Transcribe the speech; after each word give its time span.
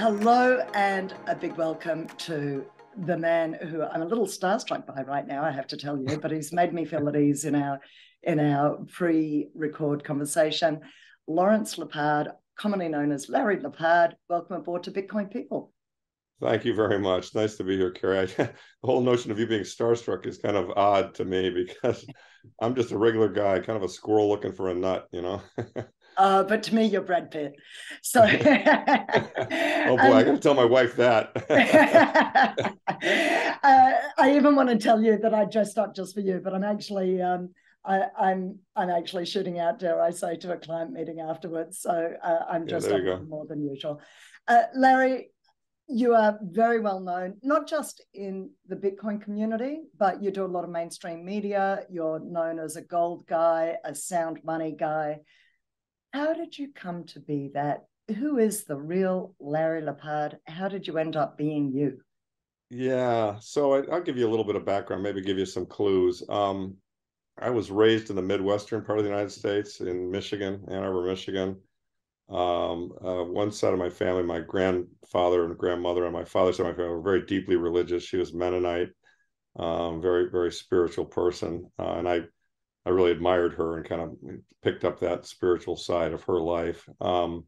Hello, 0.00 0.64
and 0.74 1.12
a 1.26 1.34
big 1.34 1.56
welcome 1.56 2.06
to 2.18 2.64
the 2.98 3.18
man 3.18 3.54
who 3.54 3.82
I'm 3.82 4.02
a 4.02 4.06
little 4.06 4.28
starstruck 4.28 4.86
by 4.86 5.02
right 5.02 5.26
now, 5.26 5.42
I 5.42 5.50
have 5.50 5.66
to 5.66 5.76
tell 5.76 5.98
you, 5.98 6.18
but 6.18 6.30
he's 6.30 6.52
made 6.52 6.72
me 6.72 6.84
feel 6.84 7.08
at 7.08 7.16
ease 7.16 7.44
in 7.44 7.56
our 7.56 7.80
in 8.22 8.38
our 8.38 8.78
pre-record 8.92 10.04
conversation. 10.04 10.82
Lawrence 11.26 11.78
Lepard, 11.78 12.28
commonly 12.56 12.88
known 12.88 13.10
as 13.10 13.28
Larry 13.28 13.58
Lepard, 13.58 14.14
welcome 14.28 14.54
aboard 14.54 14.84
to 14.84 14.92
Bitcoin 14.92 15.32
People. 15.32 15.72
Thank 16.40 16.64
you 16.64 16.74
very 16.74 17.00
much. 17.00 17.34
Nice 17.34 17.56
to 17.56 17.64
be 17.64 17.76
here, 17.76 17.90
Carrie. 17.90 18.20
I, 18.20 18.26
the 18.36 18.52
whole 18.84 19.00
notion 19.00 19.32
of 19.32 19.40
you 19.40 19.48
being 19.48 19.62
starstruck 19.62 20.26
is 20.26 20.38
kind 20.38 20.56
of 20.56 20.70
odd 20.76 21.12
to 21.16 21.24
me 21.24 21.50
because 21.50 22.06
I'm 22.60 22.76
just 22.76 22.92
a 22.92 22.98
regular 22.98 23.30
guy, 23.30 23.58
kind 23.58 23.76
of 23.76 23.82
a 23.82 23.88
squirrel 23.88 24.28
looking 24.28 24.52
for 24.52 24.68
a 24.68 24.74
nut, 24.74 25.08
you 25.10 25.22
know. 25.22 25.42
Uh, 26.18 26.42
but 26.42 26.64
to 26.64 26.74
me, 26.74 26.84
you're 26.84 27.00
Brad 27.00 27.30
Pitt. 27.30 27.54
So, 28.02 28.22
oh 28.24 29.96
boy, 29.96 30.02
um, 30.02 30.12
I 30.12 30.24
got 30.24 30.32
to 30.32 30.38
tell 30.40 30.54
my 30.54 30.64
wife 30.64 30.96
that. 30.96 31.30
uh, 33.62 33.92
I 34.18 34.34
even 34.34 34.56
want 34.56 34.68
to 34.68 34.76
tell 34.76 35.00
you 35.00 35.16
that 35.18 35.32
I 35.32 35.44
dressed 35.44 35.78
up 35.78 35.94
just 35.94 36.14
for 36.14 36.20
you, 36.20 36.40
but 36.42 36.52
I'm 36.52 36.64
actually 36.64 37.22
um, 37.22 37.50
I, 37.84 37.96
am 37.98 38.10
I'm, 38.18 38.58
I'm 38.74 38.90
actually 38.90 39.26
shooting 39.26 39.60
out, 39.60 39.78
dare 39.78 40.02
I 40.02 40.10
say, 40.10 40.36
to 40.36 40.52
a 40.52 40.56
client 40.56 40.92
meeting 40.92 41.20
afterwards. 41.20 41.80
So 41.80 42.12
uh, 42.22 42.38
I'm 42.50 42.66
just 42.66 42.90
yeah, 42.90 43.18
more 43.26 43.46
than 43.46 43.62
usual. 43.62 44.00
Uh, 44.48 44.64
Larry, 44.74 45.30
you 45.86 46.14
are 46.14 46.38
very 46.42 46.80
well 46.80 47.00
known, 47.00 47.36
not 47.42 47.66
just 47.66 48.04
in 48.12 48.50
the 48.66 48.76
Bitcoin 48.76 49.22
community, 49.22 49.82
but 49.96 50.22
you 50.22 50.30
do 50.30 50.44
a 50.44 50.46
lot 50.46 50.64
of 50.64 50.70
mainstream 50.70 51.24
media. 51.24 51.84
You're 51.88 52.20
known 52.20 52.58
as 52.58 52.76
a 52.76 52.82
gold 52.82 53.24
guy, 53.26 53.76
a 53.84 53.94
sound 53.94 54.40
money 54.44 54.74
guy. 54.78 55.20
How 56.18 56.34
did 56.34 56.58
you 56.58 56.72
come 56.74 57.04
to 57.04 57.20
be 57.20 57.52
that? 57.54 57.84
Who 58.16 58.38
is 58.38 58.64
the 58.64 58.74
real 58.74 59.36
Larry 59.38 59.82
Lepard? 59.82 60.36
How 60.48 60.66
did 60.66 60.84
you 60.84 60.98
end 60.98 61.14
up 61.14 61.38
being 61.38 61.70
you? 61.70 62.00
Yeah, 62.70 63.36
so 63.38 63.74
I, 63.74 63.80
will 63.82 64.00
give 64.00 64.16
you 64.16 64.26
a 64.26 64.28
little 64.28 64.44
bit 64.44 64.56
of 64.56 64.64
background, 64.64 65.04
maybe 65.04 65.20
give 65.20 65.38
you 65.38 65.46
some 65.46 65.64
clues. 65.64 66.24
Um, 66.28 66.74
I 67.40 67.50
was 67.50 67.70
raised 67.70 68.10
in 68.10 68.16
the 68.16 68.22
Midwestern 68.22 68.84
part 68.84 68.98
of 68.98 69.04
the 69.04 69.10
United 69.10 69.30
States 69.30 69.80
in 69.80 70.10
Michigan, 70.10 70.64
Ann 70.66 70.82
Arbor, 70.82 71.06
Michigan. 71.06 71.60
Um, 72.28 72.90
uh, 73.00 73.22
one 73.22 73.52
side 73.52 73.72
of 73.72 73.78
my 73.78 73.88
family, 73.88 74.24
my 74.24 74.40
grandfather 74.40 75.44
and 75.44 75.56
grandmother 75.56 76.04
on 76.04 76.12
my 76.12 76.24
father's 76.24 76.56
side 76.56 76.66
of 76.66 76.72
my 76.72 76.76
family 76.76 76.96
were 76.96 77.00
very 77.00 77.26
deeply 77.26 77.54
religious. 77.54 78.02
She 78.02 78.16
was 78.16 78.34
Mennonite, 78.34 78.88
um, 79.54 80.02
very, 80.02 80.28
very 80.32 80.50
spiritual 80.50 81.04
person. 81.04 81.70
Uh, 81.78 81.92
and 81.92 82.08
I 82.08 82.22
I 82.88 82.90
really 82.90 83.10
admired 83.10 83.52
her 83.54 83.76
and 83.76 83.86
kind 83.86 84.00
of 84.00 84.16
picked 84.62 84.86
up 84.86 85.00
that 85.00 85.26
spiritual 85.26 85.76
side 85.76 86.14
of 86.14 86.22
her 86.22 86.40
life. 86.40 86.88
Um, 87.02 87.44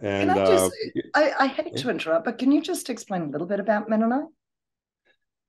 and 0.00 0.30
I, 0.30 0.46
just, 0.46 0.72
uh, 0.96 1.00
I, 1.14 1.32
I, 1.40 1.46
hate 1.48 1.76
to 1.76 1.90
interrupt, 1.90 2.24
but 2.24 2.38
can 2.38 2.50
you 2.50 2.62
just 2.62 2.88
explain 2.88 3.22
a 3.24 3.28
little 3.28 3.46
bit 3.46 3.60
about 3.60 3.90
Mennonite? 3.90 4.24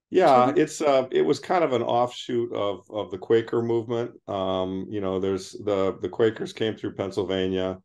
Yeah, 0.10 0.52
it's 0.54 0.82
uh, 0.82 1.08
it 1.12 1.22
was 1.22 1.40
kind 1.40 1.64
of 1.64 1.72
an 1.72 1.82
offshoot 1.82 2.52
of 2.54 2.86
of 2.92 3.10
the 3.10 3.18
Quaker 3.18 3.62
movement. 3.62 4.12
Um, 4.28 4.86
you 4.90 5.00
know, 5.00 5.20
there's 5.20 5.54
the 5.54 5.98
the 6.02 6.10
Quakers 6.10 6.52
came 6.52 6.76
through 6.76 6.96
Pennsylvania, 6.96 7.80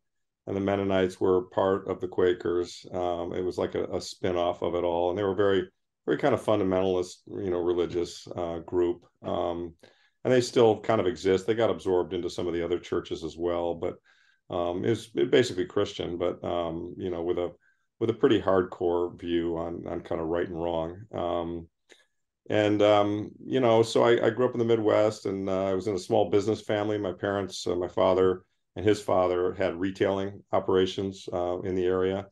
and 0.47 0.55
the 0.55 0.61
Mennonites 0.61 1.19
were 1.19 1.45
part 1.45 1.87
of 1.87 2.01
the 2.01 2.09
Quakers. 2.09 2.85
Um, 2.91 3.33
it 3.33 3.43
was 3.43 3.57
like 3.57 3.75
a, 3.75 3.85
a 3.85 4.01
spin-off 4.01 4.61
of 4.61 4.75
it 4.75 4.83
all, 4.83 5.09
and 5.09 5.17
they 5.17 5.23
were 5.23 5.33
very 5.33 5.67
very 6.05 6.17
kind 6.17 6.33
of 6.33 6.43
fundamentalist, 6.43 7.21
you 7.27 7.49
know, 7.49 7.59
religious 7.59 8.27
uh, 8.35 8.59
group. 8.59 9.05
Um, 9.23 9.75
and 10.23 10.33
they 10.33 10.41
still 10.41 10.79
kind 10.79 11.01
of 11.01 11.07
exist. 11.07 11.47
They 11.47 11.55
got 11.55 11.69
absorbed 11.69 12.13
into 12.13 12.29
some 12.29 12.47
of 12.47 12.53
the 12.53 12.63
other 12.63 12.79
churches 12.79 13.23
as 13.23 13.37
well, 13.37 13.75
but 13.75 13.95
um, 14.49 14.83
it's 14.85 15.07
basically 15.07 15.65
Christian, 15.65 16.17
but 16.17 16.43
um, 16.43 16.95
you 16.97 17.09
know, 17.09 17.23
with 17.23 17.37
a 17.37 17.51
with 17.99 18.09
a 18.09 18.13
pretty 18.13 18.41
hardcore 18.41 19.19
view 19.19 19.57
on 19.57 19.85
on 19.87 20.01
kind 20.01 20.19
of 20.19 20.27
right 20.27 20.47
and 20.47 20.61
wrong. 20.61 21.01
Um, 21.13 21.67
and 22.49 22.81
um, 22.81 23.31
you 23.45 23.59
know, 23.59 23.83
so 23.83 24.03
I, 24.03 24.25
I, 24.25 24.29
grew 24.29 24.45
up 24.45 24.53
in 24.53 24.59
the 24.59 24.65
Midwest, 24.65 25.25
and 25.25 25.47
uh, 25.47 25.67
I 25.67 25.73
was 25.73 25.87
in 25.87 25.95
a 25.95 25.99
small 25.99 26.29
business 26.29 26.59
family. 26.61 26.97
My 26.97 27.13
parents, 27.13 27.65
uh, 27.65 27.75
my 27.75 27.87
father 27.87 28.43
and 28.75 28.85
his 28.85 29.01
father, 29.01 29.53
had 29.53 29.79
retailing 29.79 30.43
operations 30.51 31.29
uh, 31.31 31.59
in 31.61 31.75
the 31.75 31.85
area, 31.85 32.25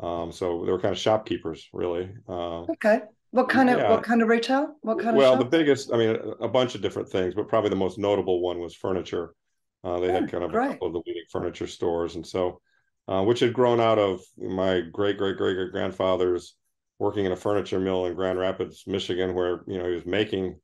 um, 0.00 0.32
so 0.32 0.64
they 0.64 0.72
were 0.72 0.80
kind 0.80 0.92
of 0.92 0.98
shopkeepers, 0.98 1.68
really. 1.72 2.10
Uh, 2.28 2.62
okay. 2.62 3.02
What 3.32 3.48
kind 3.48 3.70
of 3.70 3.78
yeah. 3.78 3.90
what 3.90 4.02
kind 4.02 4.20
of 4.20 4.28
retail? 4.28 4.76
What 4.82 4.98
kind 4.98 5.16
well, 5.16 5.32
of 5.32 5.38
Well, 5.38 5.48
the 5.48 5.56
biggest, 5.56 5.92
I 5.92 5.96
mean, 5.96 6.16
a 6.40 6.48
bunch 6.48 6.74
of 6.74 6.82
different 6.82 7.08
things, 7.08 7.34
but 7.34 7.48
probably 7.48 7.70
the 7.70 7.76
most 7.76 7.98
notable 7.98 8.42
one 8.42 8.60
was 8.60 8.74
furniture. 8.74 9.34
Uh, 9.82 9.98
they 10.00 10.10
oh, 10.10 10.12
had 10.12 10.30
kind 10.30 10.44
of 10.44 10.52
great. 10.52 10.66
a 10.66 10.72
couple 10.72 10.88
of 10.88 10.92
the 10.92 11.02
leading 11.06 11.24
furniture 11.30 11.66
stores, 11.66 12.14
and 12.14 12.26
so 12.26 12.60
uh, 13.08 13.22
which 13.22 13.40
had 13.40 13.54
grown 13.54 13.80
out 13.80 13.98
of 13.98 14.20
my 14.36 14.82
great 14.92 15.16
great 15.16 15.38
great 15.38 15.54
great 15.54 15.72
grandfather's 15.72 16.56
working 16.98 17.24
in 17.24 17.32
a 17.32 17.36
furniture 17.36 17.80
mill 17.80 18.04
in 18.04 18.14
Grand 18.14 18.38
Rapids, 18.38 18.84
Michigan, 18.86 19.34
where 19.34 19.62
you 19.66 19.78
know 19.78 19.88
he 19.88 19.94
was 19.94 20.06
making 20.06 20.60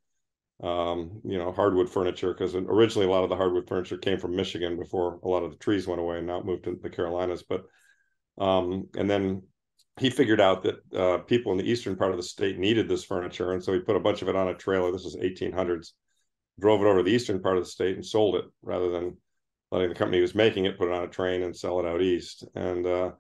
um, 0.63 1.23
you 1.25 1.39
know 1.39 1.51
hardwood 1.53 1.89
furniture 1.89 2.35
because 2.35 2.55
originally 2.55 3.09
a 3.09 3.11
lot 3.11 3.25
of 3.25 3.31
the 3.31 3.37
hardwood 3.37 3.67
furniture 3.67 3.97
came 3.97 4.19
from 4.19 4.37
Michigan 4.37 4.79
before 4.79 5.21
a 5.25 5.29
lot 5.29 5.43
of 5.43 5.53
the 5.53 5.57
trees 5.57 5.87
went 5.87 6.03
away 6.03 6.19
and 6.19 6.27
now 6.27 6.43
moved 6.43 6.65
to 6.65 6.79
the 6.83 6.91
Carolinas, 6.91 7.43
but 7.43 7.65
um, 8.37 8.89
and 8.95 9.09
then 9.09 9.43
he 9.99 10.11
figured 10.11 10.41
out 10.41 10.63
that 10.63 10.95
uh, 10.95 11.19
people 11.19 11.53
in 11.53 11.59
the 11.59 11.69
eastern 11.69 11.97
part 11.97 12.11
of 12.11 12.17
the 12.17 12.23
state 12.23 12.59
needed 12.59 12.89
this 12.89 13.05
furniture, 13.05 13.53
and 13.53 13.63
so 13.63 13.73
he 13.73 13.81
put 13.81 13.97
a 13.97 14.01
bunch 14.01 14.23
of 14.23 14.29
it 14.29 14.37
on 14.37 14.49
a 14.49 14.55
trailer. 14.55 14.93
This 14.93 15.05
was 15.05 15.17
1800s. 15.17 15.93
Drove 16.61 16.81
it 16.81 16.87
over 16.87 16.99
to 16.99 17.05
the 17.05 17.13
eastern 17.15 17.41
part 17.41 17.57
of 17.57 17.65
the 17.65 17.71
state 17.71 17.95
and 17.95 18.05
sold 18.05 18.37
it, 18.37 18.45
rather 18.63 18.91
than 18.91 19.17
letting 19.71 19.89
the 19.89 19.95
company 19.95 20.19
who 20.19 20.23
was 20.23 20.35
making 20.35 20.65
it 20.65 20.79
put 20.79 20.89
it 20.89 20.95
on 20.95 21.05
a 21.05 21.09
train 21.09 21.43
and 21.43 21.55
sell 21.55 21.79
it 21.81 21.87
out 21.87 22.03
east. 22.03 22.45
And 22.55 22.87
uh, 22.87 23.13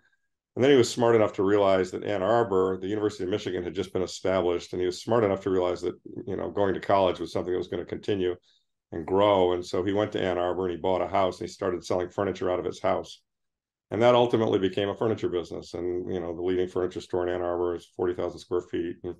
and 0.56 0.64
then 0.64 0.70
he 0.72 0.76
was 0.76 0.90
smart 0.90 1.14
enough 1.14 1.34
to 1.34 1.44
realize 1.44 1.92
that 1.92 2.02
Ann 2.02 2.22
Arbor, 2.22 2.78
the 2.80 2.88
University 2.88 3.22
of 3.22 3.30
Michigan, 3.30 3.62
had 3.62 3.74
just 3.74 3.92
been 3.92 4.02
established, 4.02 4.72
and 4.72 4.80
he 4.80 4.86
was 4.86 5.00
smart 5.00 5.22
enough 5.22 5.40
to 5.42 5.50
realize 5.50 5.80
that 5.82 5.94
you 6.26 6.36
know 6.36 6.50
going 6.50 6.74
to 6.74 6.80
college 6.80 7.20
was 7.20 7.32
something 7.32 7.52
that 7.52 7.58
was 7.58 7.68
going 7.68 7.84
to 7.84 7.88
continue 7.88 8.34
and 8.92 9.06
grow. 9.06 9.52
And 9.52 9.64
so 9.64 9.84
he 9.84 9.92
went 9.92 10.12
to 10.12 10.22
Ann 10.22 10.38
Arbor 10.38 10.66
and 10.66 10.72
he 10.72 10.80
bought 10.80 11.02
a 11.02 11.06
house 11.06 11.40
and 11.40 11.48
he 11.48 11.52
started 11.52 11.84
selling 11.84 12.08
furniture 12.08 12.50
out 12.50 12.58
of 12.58 12.64
his 12.64 12.80
house 12.80 13.20
and 13.90 14.02
that 14.02 14.14
ultimately 14.14 14.58
became 14.58 14.88
a 14.88 14.94
furniture 14.94 15.28
business. 15.28 15.74
And 15.74 16.12
you 16.12 16.20
know, 16.20 16.34
the 16.34 16.42
leading 16.42 16.68
furniture 16.68 17.00
store 17.00 17.26
in 17.26 17.34
Ann 17.34 17.42
Arbor 17.42 17.74
is 17.76 17.86
forty 17.96 18.14
thousand 18.14 18.40
square 18.40 18.60
feet, 18.60 18.96
and, 19.04 19.14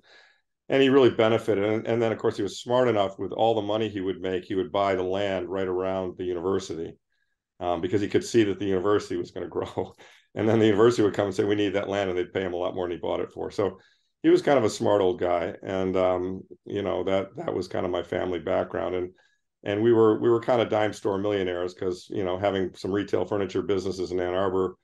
and 0.69 0.81
he 0.81 0.89
really 0.89 1.09
benefited. 1.09 1.63
And, 1.63 1.87
and, 1.87 2.01
then, 2.01 2.11
of 2.11 2.19
course, 2.19 2.37
he 2.37 2.43
was 2.43 2.59
smart 2.59 2.87
enough 2.87 3.17
with 3.17 3.31
all 3.31 3.55
the 3.55 3.61
money 3.61 3.89
he 3.89 4.01
would 4.01 4.21
make, 4.21 4.45
he 4.45 4.55
would 4.55 4.71
buy 4.71 4.95
the 4.95 5.03
land 5.03 5.49
right 5.49 5.67
around 5.67 6.17
the 6.17 6.25
university 6.25 6.95
um, 7.59 7.81
because 7.81 8.01
he 8.01 8.07
could 8.07 8.23
see 8.23 8.43
that 8.43 8.59
the 8.59 8.65
university 8.65 9.17
was 9.17 9.31
going 9.31 9.43
to 9.45 9.49
grow. 9.49 9.93
and 10.35 10.47
then 10.47 10.59
the 10.59 10.67
university 10.67 11.01
would 11.03 11.13
come 11.15 11.25
and 11.25 11.35
say, 11.35 11.43
"We 11.43 11.55
need 11.55 11.73
that 11.73 11.89
land," 11.89 12.09
and 12.09 12.17
they'd 12.17 12.33
pay 12.33 12.41
him 12.41 12.53
a 12.53 12.57
lot 12.57 12.75
more 12.75 12.87
than 12.87 12.97
he 12.97 13.01
bought 13.01 13.21
it 13.21 13.31
for. 13.31 13.51
So 13.51 13.79
he 14.23 14.29
was 14.29 14.41
kind 14.41 14.57
of 14.57 14.65
a 14.65 14.69
smart 14.69 15.01
old 15.01 15.19
guy, 15.19 15.55
and 15.63 15.95
um, 15.95 16.41
you 16.65 16.81
know 16.81 17.03
that 17.05 17.35
that 17.37 17.53
was 17.53 17.67
kind 17.67 17.85
of 17.85 17.91
my 17.91 18.03
family 18.03 18.39
background 18.39 18.95
and 18.95 19.11
and 19.63 19.81
we 19.81 19.91
were 19.91 20.19
we 20.19 20.29
were 20.29 20.39
kind 20.39 20.61
of 20.61 20.69
dime 20.69 20.93
store 20.93 21.17
millionaires 21.17 21.73
because 21.73 22.07
you 22.09 22.23
know 22.23 22.37
having 22.37 22.73
some 22.75 22.91
retail 22.91 23.25
furniture 23.25 23.61
businesses 23.61 24.11
in 24.11 24.19
Ann 24.19 24.33
Arbor 24.33 24.75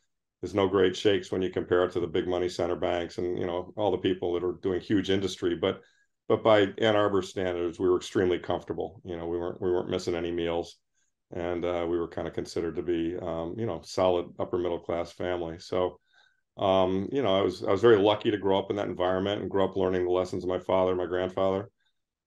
is 0.42 0.54
no 0.54 0.68
great 0.68 0.96
shakes 0.96 1.32
when 1.32 1.42
you 1.42 1.50
compare 1.50 1.86
it 1.86 1.92
to 1.94 2.00
the 2.00 2.08
big 2.08 2.28
money 2.28 2.50
center 2.50 2.76
banks 2.76 3.18
and 3.18 3.38
you 3.38 3.46
know 3.46 3.74
all 3.78 3.92
the 3.92 3.98
people 3.98 4.34
that 4.34 4.44
are 4.44 4.58
doing 4.62 4.82
huge 4.82 5.10
industry. 5.10 5.56
But 5.56 5.82
but 6.28 6.44
by 6.44 6.68
Ann 6.78 6.96
Arbor 6.96 7.22
standards 7.22 7.80
we 7.80 7.88
were 7.88 7.98
extremely 7.98 8.40
comfortable. 8.40 9.02
You 9.06 9.18
know 9.18 9.28
we 9.28 9.38
weren't 9.38 9.62
we 9.62 9.72
weren't 9.72 9.90
missing 9.90 10.16
any 10.16 10.32
meals. 10.32 10.78
And 11.32 11.66
uh, 11.66 11.86
we 11.90 11.98
were 11.98 12.08
kind 12.08 12.28
of 12.28 12.36
considered 12.36 12.76
to 12.76 12.84
be 12.84 13.18
um, 13.20 13.56
you 13.58 13.66
know 13.66 13.82
solid 13.84 14.28
upper 14.40 14.58
middle 14.58 14.80
class 14.80 15.12
family. 15.12 15.58
So 15.60 16.00
um, 16.58 17.10
you 17.12 17.24
know 17.24 17.36
I 17.36 17.42
was 17.42 17.64
I 17.64 17.72
was 17.72 17.82
very 17.82 17.98
lucky 17.98 18.32
to 18.32 18.38
grow 18.38 18.60
up 18.60 18.70
in 18.70 18.76
that 18.76 18.88
environment 18.88 19.42
and 19.42 19.50
grow 19.50 19.66
up 19.66 19.76
learning 19.76 20.06
the 20.06 20.12
lessons 20.12 20.44
of 20.44 20.50
my 20.50 20.60
father 20.60 20.96
my 20.96 21.08
grandfather. 21.08 21.70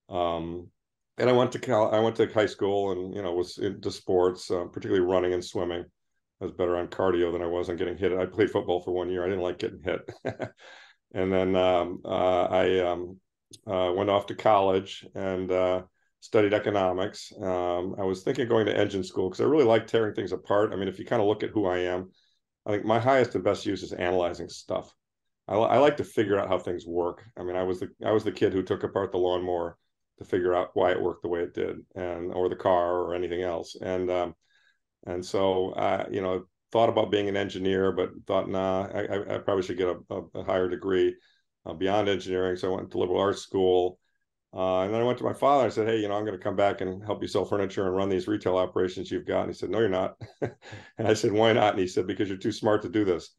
Um, 0.09 0.69
and 1.19 1.29
I 1.29 1.33
went 1.33 1.51
to 1.51 1.59
Cal, 1.59 1.93
I 1.93 1.99
went 1.99 2.15
to 2.17 2.27
high 2.27 2.45
school 2.45 2.91
and 2.91 3.13
you 3.13 3.21
know 3.21 3.33
was 3.33 3.57
into 3.57 3.91
sports, 3.91 4.49
uh, 4.49 4.65
particularly 4.65 5.05
running 5.05 5.33
and 5.33 5.43
swimming. 5.43 5.85
I 6.41 6.45
was 6.45 6.53
better 6.53 6.77
on 6.77 6.87
cardio 6.87 7.33
than 7.33 7.41
I 7.41 7.47
was 7.47 7.69
on 7.69 7.75
getting 7.75 7.97
hit. 7.97 8.13
I 8.13 8.25
played 8.25 8.49
football 8.49 8.81
for 8.81 8.91
one 8.91 9.09
year. 9.09 9.23
I 9.23 9.27
didn't 9.27 9.43
like 9.43 9.59
getting 9.59 9.83
hit, 9.83 10.09
and 11.13 11.31
then 11.31 11.55
um, 11.55 12.01
uh, 12.05 12.43
I 12.45 12.79
um, 12.79 13.19
uh, 13.67 13.91
went 13.95 14.09
off 14.09 14.27
to 14.27 14.35
college 14.35 15.05
and 15.15 15.51
uh, 15.51 15.81
studied 16.21 16.53
economics. 16.53 17.33
Um, 17.41 17.95
I 17.99 18.03
was 18.03 18.23
thinking 18.23 18.43
of 18.43 18.49
going 18.49 18.65
to 18.67 18.77
engine 18.77 19.03
school 19.03 19.29
because 19.29 19.41
I 19.41 19.45
really 19.45 19.65
like 19.65 19.87
tearing 19.87 20.15
things 20.15 20.31
apart. 20.31 20.71
I 20.71 20.77
mean, 20.77 20.87
if 20.87 20.99
you 20.99 21.05
kind 21.05 21.21
of 21.21 21.27
look 21.27 21.43
at 21.43 21.49
who 21.49 21.65
I 21.65 21.79
am, 21.79 22.11
I 22.65 22.71
think 22.71 22.85
my 22.85 22.99
highest 22.99 23.35
and 23.35 23.43
best 23.43 23.65
use 23.65 23.83
is 23.83 23.91
analyzing 23.93 24.47
stuff. 24.47 24.93
I, 25.49 25.55
I 25.55 25.77
like 25.79 25.97
to 25.97 26.03
figure 26.05 26.39
out 26.39 26.47
how 26.47 26.59
things 26.59 26.85
work. 26.87 27.25
I 27.37 27.43
mean, 27.43 27.57
I 27.57 27.63
was 27.63 27.81
the 27.81 27.89
I 28.05 28.11
was 28.11 28.23
the 28.23 28.31
kid 28.31 28.53
who 28.53 28.63
took 28.63 28.83
apart 28.83 29.11
the 29.11 29.17
lawnmower 29.17 29.77
to 30.19 30.25
figure 30.25 30.53
out 30.53 30.71
why 30.73 30.91
it 30.91 31.01
worked 31.01 31.23
the 31.23 31.29
way 31.29 31.41
it 31.41 31.53
did, 31.53 31.77
and 31.95 32.31
or 32.33 32.49
the 32.49 32.55
car 32.55 32.99
or 32.99 33.15
anything 33.15 33.41
else. 33.41 33.75
And 33.81 34.09
um, 34.11 34.35
and 35.07 35.25
so 35.25 35.73
I, 35.73 36.07
you 36.09 36.21
know, 36.21 36.45
thought 36.71 36.89
about 36.89 37.11
being 37.11 37.29
an 37.29 37.37
engineer, 37.37 37.91
but 37.91 38.11
thought, 38.27 38.49
nah, 38.49 38.87
I, 38.93 39.35
I 39.35 39.37
probably 39.39 39.63
should 39.63 39.77
get 39.77 39.87
a, 39.87 40.21
a 40.35 40.43
higher 40.43 40.69
degree 40.69 41.15
uh, 41.65 41.73
beyond 41.73 42.09
engineering. 42.09 42.57
So 42.57 42.71
I 42.71 42.77
went 42.77 42.91
to 42.91 42.97
liberal 42.97 43.19
arts 43.19 43.41
school. 43.41 43.99
Uh, 44.51 44.81
and 44.81 44.93
then 44.93 44.99
I 44.99 45.03
went 45.03 45.19
to 45.19 45.23
my 45.23 45.33
father. 45.33 45.67
I 45.67 45.69
said, 45.69 45.87
"Hey, 45.87 45.99
you 45.99 46.07
know, 46.07 46.15
I'm 46.15 46.25
going 46.25 46.37
to 46.37 46.43
come 46.43 46.55
back 46.55 46.81
and 46.81 47.03
help 47.03 47.21
you 47.21 47.27
sell 47.27 47.45
furniture 47.45 47.85
and 47.85 47.95
run 47.95 48.09
these 48.09 48.27
retail 48.27 48.57
operations 48.57 49.11
you've 49.11 49.27
got." 49.27 49.41
And 49.41 49.51
he 49.51 49.53
said, 49.53 49.69
"No, 49.69 49.79
you're 49.79 49.89
not." 49.89 50.15
and 50.41 51.07
I 51.07 51.13
said, 51.13 51.31
"Why 51.31 51.53
not?" 51.53 51.73
And 51.73 51.79
he 51.79 51.87
said, 51.87 52.07
"Because 52.07 52.29
you're 52.29 52.37
too 52.37 52.51
smart 52.51 52.81
to 52.81 52.89
do 52.89 53.05
this." 53.05 53.35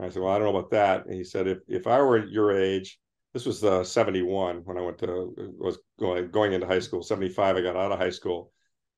And 0.00 0.06
I 0.06 0.10
said, 0.10 0.22
well, 0.22 0.32
I 0.32 0.38
don't 0.38 0.50
know 0.50 0.58
about 0.58 0.70
that. 0.70 1.04
And 1.04 1.14
he 1.14 1.24
said, 1.24 1.46
if 1.46 1.58
if 1.68 1.86
I 1.86 2.00
were 2.00 2.24
your 2.24 2.52
age, 2.52 2.98
this 3.32 3.46
was 3.46 3.62
uh, 3.62 3.84
71 3.84 4.62
when 4.64 4.76
I 4.76 4.80
went 4.80 4.98
to 4.98 5.34
was 5.58 5.78
going 5.98 6.30
going 6.30 6.52
into 6.52 6.66
high 6.66 6.80
school. 6.80 7.02
75, 7.02 7.56
I 7.56 7.60
got 7.60 7.76
out 7.76 7.92
of 7.92 7.98
high 7.98 8.10
school. 8.10 8.52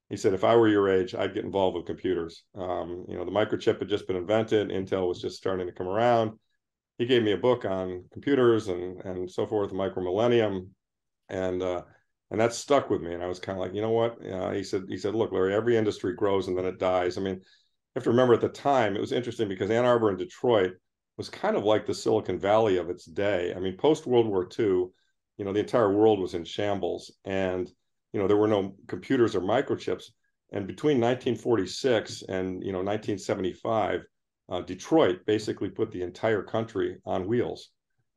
He 0.08 0.16
said, 0.16 0.34
if 0.34 0.44
I 0.44 0.56
were 0.56 0.68
your 0.68 0.90
age, 0.90 1.14
I'd 1.14 1.34
get 1.34 1.44
involved 1.44 1.76
with 1.76 1.86
computers. 1.86 2.44
Um, 2.54 3.06
you 3.08 3.16
know, 3.16 3.24
the 3.24 3.30
microchip 3.30 3.78
had 3.78 3.88
just 3.88 4.06
been 4.06 4.16
invented. 4.16 4.68
Intel 4.68 5.08
was 5.08 5.22
just 5.22 5.38
starting 5.38 5.66
to 5.66 5.72
come 5.72 5.88
around. 5.88 6.32
He 6.98 7.06
gave 7.06 7.22
me 7.22 7.32
a 7.32 7.38
book 7.38 7.64
on 7.64 8.04
computers 8.12 8.68
and 8.68 9.00
and 9.02 9.30
so 9.30 9.46
forth, 9.46 9.72
micro 9.72 10.02
millennium, 10.02 10.74
and 11.28 11.62
uh, 11.62 11.82
and 12.30 12.40
that 12.40 12.54
stuck 12.54 12.88
with 12.88 13.02
me. 13.02 13.12
And 13.12 13.22
I 13.22 13.26
was 13.26 13.38
kind 13.38 13.58
of 13.58 13.62
like, 13.62 13.74
you 13.74 13.82
know 13.82 13.90
what? 13.90 14.16
Uh, 14.26 14.52
he 14.52 14.64
said, 14.64 14.84
he 14.88 14.96
said, 14.96 15.14
look, 15.14 15.32
Larry, 15.32 15.54
every 15.54 15.76
industry 15.76 16.14
grows 16.14 16.48
and 16.48 16.56
then 16.56 16.64
it 16.64 16.78
dies. 16.78 17.18
I 17.18 17.20
mean, 17.20 17.34
you 17.34 17.42
have 17.94 18.04
to 18.04 18.10
remember 18.10 18.32
at 18.32 18.40
the 18.40 18.48
time 18.48 18.96
it 18.96 19.00
was 19.00 19.12
interesting 19.12 19.48
because 19.48 19.70
Ann 19.70 19.84
Arbor 19.84 20.08
and 20.08 20.18
Detroit 20.18 20.72
was 21.16 21.28
kind 21.28 21.56
of 21.56 21.64
like 21.64 21.86
the 21.86 21.94
Silicon 21.94 22.38
Valley 22.38 22.78
of 22.78 22.90
its 22.90 23.04
day. 23.04 23.52
I 23.54 23.60
mean, 23.60 23.76
post 23.76 24.06
World 24.06 24.26
War 24.26 24.48
II, 24.58 24.86
you 25.36 25.44
know, 25.44 25.52
the 25.52 25.60
entire 25.60 25.92
world 25.92 26.20
was 26.20 26.34
in 26.34 26.44
shambles, 26.44 27.12
and 27.24 27.70
you 28.12 28.20
know 28.20 28.26
there 28.26 28.36
were 28.36 28.48
no 28.48 28.74
computers 28.88 29.34
or 29.34 29.40
microchips. 29.40 30.04
And 30.52 30.66
between 30.66 31.00
1946 31.00 32.22
and 32.28 32.62
you 32.62 32.72
know 32.72 32.78
1975, 32.78 34.02
uh, 34.50 34.60
Detroit 34.62 35.20
basically 35.26 35.70
put 35.70 35.90
the 35.90 36.02
entire 36.02 36.42
country 36.42 36.98
on 37.06 37.26
wheels 37.26 37.70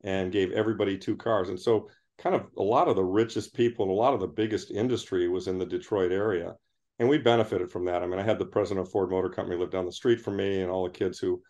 and 0.04 0.32
gave 0.32 0.52
everybody 0.52 0.98
two 0.98 1.16
cars. 1.16 1.48
And 1.48 1.58
so 1.58 1.88
kind 2.18 2.34
of 2.34 2.46
a 2.56 2.62
lot 2.62 2.88
of 2.88 2.96
the 2.96 3.04
richest 3.04 3.54
people 3.54 3.84
and 3.84 3.92
a 3.92 3.96
lot 3.96 4.14
of 4.14 4.20
the 4.20 4.26
biggest 4.26 4.70
industry 4.70 5.28
was 5.28 5.48
in 5.48 5.58
the 5.58 5.66
Detroit 5.66 6.12
area. 6.12 6.54
And 6.98 7.08
we 7.08 7.18
benefited 7.18 7.70
from 7.70 7.84
that. 7.86 8.02
I 8.02 8.06
mean, 8.06 8.18
I 8.18 8.22
had 8.22 8.38
the 8.38 8.46
president 8.46 8.86
of 8.86 8.90
Ford 8.90 9.10
Motor 9.10 9.28
Company 9.28 9.58
live 9.58 9.70
down 9.70 9.84
the 9.84 9.92
street 9.92 10.20
from 10.20 10.36
me, 10.36 10.62
and 10.62 10.70
all 10.70 10.84
the 10.84 10.90
kids 10.90 11.18
who 11.18 11.42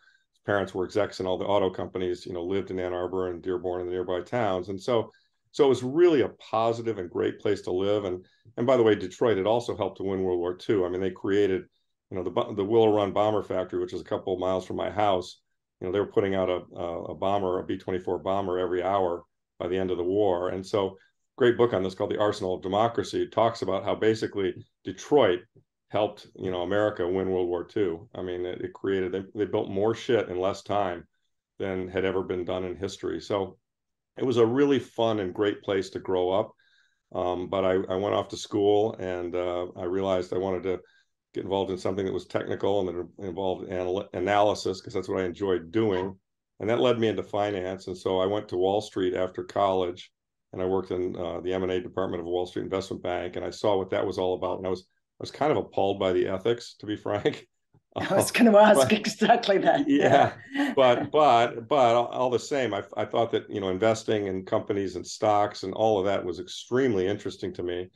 parents 0.46 0.74
were 0.74 0.84
execs 0.84 1.20
in 1.20 1.26
all 1.26 1.36
the 1.36 1.44
auto 1.44 1.68
companies, 1.68 2.24
you 2.24 2.32
know, 2.32 2.44
lived 2.44 2.70
in 2.70 2.80
Ann 2.80 2.94
Arbor 2.94 3.28
and 3.28 3.42
Dearborn 3.42 3.80
and 3.80 3.88
the 3.88 3.92
nearby 3.92 4.20
towns. 4.20 4.68
And 4.68 4.80
so 4.80 5.10
so 5.56 5.64
it 5.64 5.70
was 5.70 5.82
really 5.82 6.20
a 6.20 6.28
positive 6.28 6.98
and 6.98 7.08
great 7.08 7.40
place 7.40 7.62
to 7.62 7.72
live. 7.72 8.04
And 8.04 8.24
and 8.58 8.66
by 8.66 8.76
the 8.76 8.82
way, 8.82 8.94
Detroit 8.94 9.38
it 9.38 9.46
also 9.46 9.76
helped 9.76 9.96
to 9.96 10.04
win 10.04 10.22
World 10.22 10.38
War 10.38 10.58
II. 10.68 10.84
I 10.84 10.90
mean, 10.90 11.00
they 11.00 11.10
created, 11.10 11.62
you 12.10 12.16
know, 12.16 12.22
the 12.22 12.54
the 12.54 12.64
Willow 12.64 12.94
Run 12.94 13.12
bomber 13.12 13.42
factory, 13.42 13.80
which 13.80 13.94
is 13.94 14.02
a 14.02 14.04
couple 14.04 14.34
of 14.34 14.38
miles 14.38 14.66
from 14.66 14.76
my 14.76 14.90
house. 14.90 15.40
You 15.80 15.86
know, 15.86 15.92
they 15.92 16.00
were 16.00 16.12
putting 16.12 16.34
out 16.34 16.50
a 16.50 16.56
a 16.76 17.14
bomber, 17.14 17.58
a 17.58 17.64
B 17.64 17.78
twenty 17.78 17.98
four 17.98 18.18
bomber 18.18 18.58
every 18.58 18.82
hour 18.82 19.24
by 19.58 19.68
the 19.68 19.78
end 19.78 19.90
of 19.90 19.96
the 19.96 20.04
war. 20.04 20.50
And 20.50 20.64
so, 20.64 20.98
great 21.36 21.56
book 21.56 21.72
on 21.72 21.82
this 21.82 21.94
called 21.94 22.10
The 22.10 22.20
Arsenal 22.20 22.56
of 22.56 22.62
Democracy 22.62 23.26
talks 23.26 23.62
about 23.62 23.82
how 23.82 23.94
basically 23.94 24.54
Detroit 24.84 25.40
helped 25.88 26.26
you 26.36 26.50
know 26.50 26.62
America 26.62 27.06
win 27.06 27.30
World 27.30 27.48
War 27.48 27.66
II. 27.74 28.00
I 28.14 28.22
mean, 28.22 28.44
it, 28.44 28.60
it 28.60 28.72
created 28.72 29.12
they, 29.12 29.24
they 29.34 29.44
built 29.44 29.70
more 29.70 29.94
shit 29.94 30.28
in 30.28 30.40
less 30.40 30.62
time 30.62 31.06
than 31.58 31.88
had 31.88 32.04
ever 32.04 32.22
been 32.22 32.44
done 32.44 32.64
in 32.64 32.76
history. 32.76 33.20
So 33.20 33.58
it 34.18 34.24
was 34.24 34.36
a 34.36 34.46
really 34.46 34.78
fun 34.78 35.20
and 35.20 35.34
great 35.34 35.62
place 35.62 35.90
to 35.90 35.98
grow 35.98 36.30
up. 36.30 36.52
Um, 37.14 37.48
but 37.48 37.64
I, 37.64 37.74
I 37.88 37.96
went 37.96 38.14
off 38.14 38.28
to 38.28 38.36
school 38.36 38.94
and 38.98 39.34
uh, 39.34 39.68
I 39.76 39.84
realized 39.84 40.34
I 40.34 40.38
wanted 40.38 40.64
to 40.64 40.80
get 41.32 41.44
involved 41.44 41.70
in 41.70 41.78
something 41.78 42.04
that 42.04 42.12
was 42.12 42.26
technical 42.26 42.80
and 42.80 42.88
that 42.88 43.26
involved 43.26 43.70
anal- 43.70 44.08
analysis 44.12 44.80
because 44.80 44.92
that's 44.92 45.08
what 45.08 45.20
I 45.20 45.24
enjoyed 45.24 45.70
doing 45.70 46.16
and 46.60 46.70
that 46.70 46.80
led 46.80 46.98
me 46.98 47.08
into 47.08 47.22
finance. 47.22 47.86
And 47.86 47.96
so 47.96 48.18
I 48.20 48.26
went 48.26 48.48
to 48.48 48.56
Wall 48.56 48.80
Street 48.80 49.14
after 49.14 49.44
college, 49.44 50.10
and 50.52 50.62
I 50.62 50.64
worked 50.64 50.90
in 50.90 51.16
uh, 51.16 51.40
the 51.40 51.52
M 51.52 51.62
and 51.62 51.72
A 51.72 51.80
department 51.80 52.20
of 52.20 52.26
Wall 52.26 52.46
Street 52.46 52.62
Investment 52.62 53.02
Bank, 53.02 53.36
and 53.36 53.44
I 53.44 53.50
saw 53.50 53.76
what 53.76 53.90
that 53.90 54.06
was 54.06 54.18
all 54.18 54.34
about. 54.34 54.58
And 54.58 54.66
I 54.66 54.70
was 54.70 54.86
was 55.18 55.30
kind 55.30 55.50
of 55.50 55.58
appalled 55.58 55.98
by 55.98 56.12
the 56.12 56.28
ethics, 56.28 56.74
to 56.80 56.86
be 56.86 56.96
frank. 56.96 57.46
I 57.96 58.14
was 58.14 58.30
going 58.30 58.46
to 58.52 58.58
ask 58.58 58.80
but, 58.88 58.92
exactly 58.92 59.58
that. 59.58 59.84
Yeah, 59.88 60.34
but 60.74 61.10
but 61.10 61.68
but 61.68 61.94
all, 61.94 62.06
all, 62.06 62.30
the 62.30 62.38
same, 62.38 62.74
I 62.74 62.82
I 62.96 63.04
thought 63.04 63.30
that 63.32 63.48
you 63.48 63.60
know 63.60 63.70
investing 63.70 64.26
in 64.26 64.44
companies 64.44 64.96
and 64.96 65.06
stocks 65.06 65.62
and 65.62 65.72
all 65.72 65.98
of 65.98 66.04
that 66.06 66.24
was 66.24 66.38
extremely 66.38 67.06
interesting 67.06 67.52
to 67.54 67.62
me. 67.62 67.88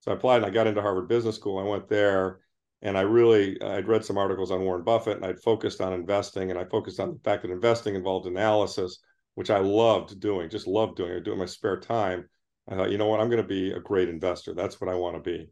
So 0.00 0.12
I 0.12 0.14
applied 0.14 0.38
and 0.38 0.46
I 0.46 0.50
got 0.50 0.66
into 0.66 0.82
Harvard 0.82 1.08
Business 1.08 1.36
School. 1.36 1.58
I 1.58 1.68
went 1.68 1.88
there 1.88 2.40
and 2.82 2.98
I 2.98 3.02
really 3.02 3.60
I'd 3.62 3.88
read 3.88 4.04
some 4.04 4.18
articles 4.18 4.50
on 4.50 4.62
Warren 4.62 4.84
Buffett 4.84 5.16
and 5.16 5.26
I'd 5.26 5.40
focused 5.40 5.80
on 5.80 5.92
investing 5.92 6.50
and 6.50 6.60
I 6.60 6.64
focused 6.64 7.00
on 7.00 7.14
the 7.14 7.20
fact 7.24 7.42
that 7.42 7.50
investing 7.50 7.94
involved 7.94 8.26
analysis, 8.26 8.98
which 9.34 9.50
I 9.50 9.58
loved 9.58 10.20
doing, 10.20 10.50
just 10.50 10.66
loved 10.66 10.96
doing. 10.96 11.12
I 11.12 11.20
do 11.20 11.30
it 11.30 11.34
in 11.34 11.38
my 11.38 11.46
spare 11.46 11.80
time. 11.80 12.28
I 12.68 12.74
thought, 12.74 12.90
you 12.90 12.98
know 12.98 13.06
what, 13.06 13.20
I'm 13.20 13.30
going 13.30 13.42
to 13.42 13.48
be 13.48 13.72
a 13.72 13.80
great 13.80 14.08
investor. 14.08 14.52
That's 14.52 14.80
what 14.80 14.90
I 14.90 14.96
want 14.96 15.16
to 15.16 15.22
be. 15.22 15.48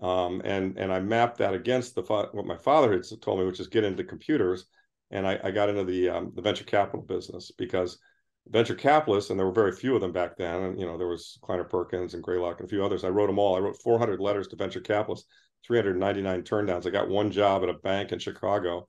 Um, 0.00 0.42
and 0.44 0.78
and 0.78 0.92
I 0.92 1.00
mapped 1.00 1.38
that 1.38 1.54
against 1.54 1.94
the 1.94 2.02
what 2.02 2.46
my 2.46 2.56
father 2.56 2.92
had 2.92 3.04
told 3.20 3.40
me, 3.40 3.46
which 3.46 3.60
is 3.60 3.66
get 3.68 3.84
into 3.84 4.04
computers. 4.04 4.66
And 5.10 5.26
I, 5.26 5.40
I 5.42 5.50
got 5.50 5.68
into 5.68 5.84
the 5.84 6.08
um, 6.10 6.32
the 6.34 6.42
venture 6.42 6.64
capital 6.64 7.02
business 7.02 7.50
because 7.50 7.98
venture 8.46 8.74
capitalists, 8.74 9.30
and 9.30 9.38
there 9.38 9.46
were 9.46 9.52
very 9.52 9.72
few 9.72 9.94
of 9.94 10.00
them 10.00 10.12
back 10.12 10.36
then. 10.36 10.62
And 10.62 10.80
you 10.80 10.86
know 10.86 10.96
there 10.96 11.08
was 11.08 11.38
Kleiner 11.42 11.64
Perkins 11.64 12.14
and 12.14 12.22
Greylock 12.22 12.60
and 12.60 12.68
a 12.68 12.70
few 12.70 12.84
others. 12.84 13.04
I 13.04 13.08
wrote 13.08 13.26
them 13.26 13.38
all. 13.38 13.56
I 13.56 13.60
wrote 13.60 13.80
400 13.82 14.20
letters 14.20 14.48
to 14.48 14.56
venture 14.56 14.80
capitalists 14.80 15.26
399 15.66 16.42
turndowns. 16.42 16.86
I 16.86 16.90
got 16.90 17.08
one 17.08 17.30
job 17.30 17.62
at 17.62 17.68
a 17.68 17.74
bank 17.74 18.12
in 18.12 18.18
Chicago, 18.18 18.88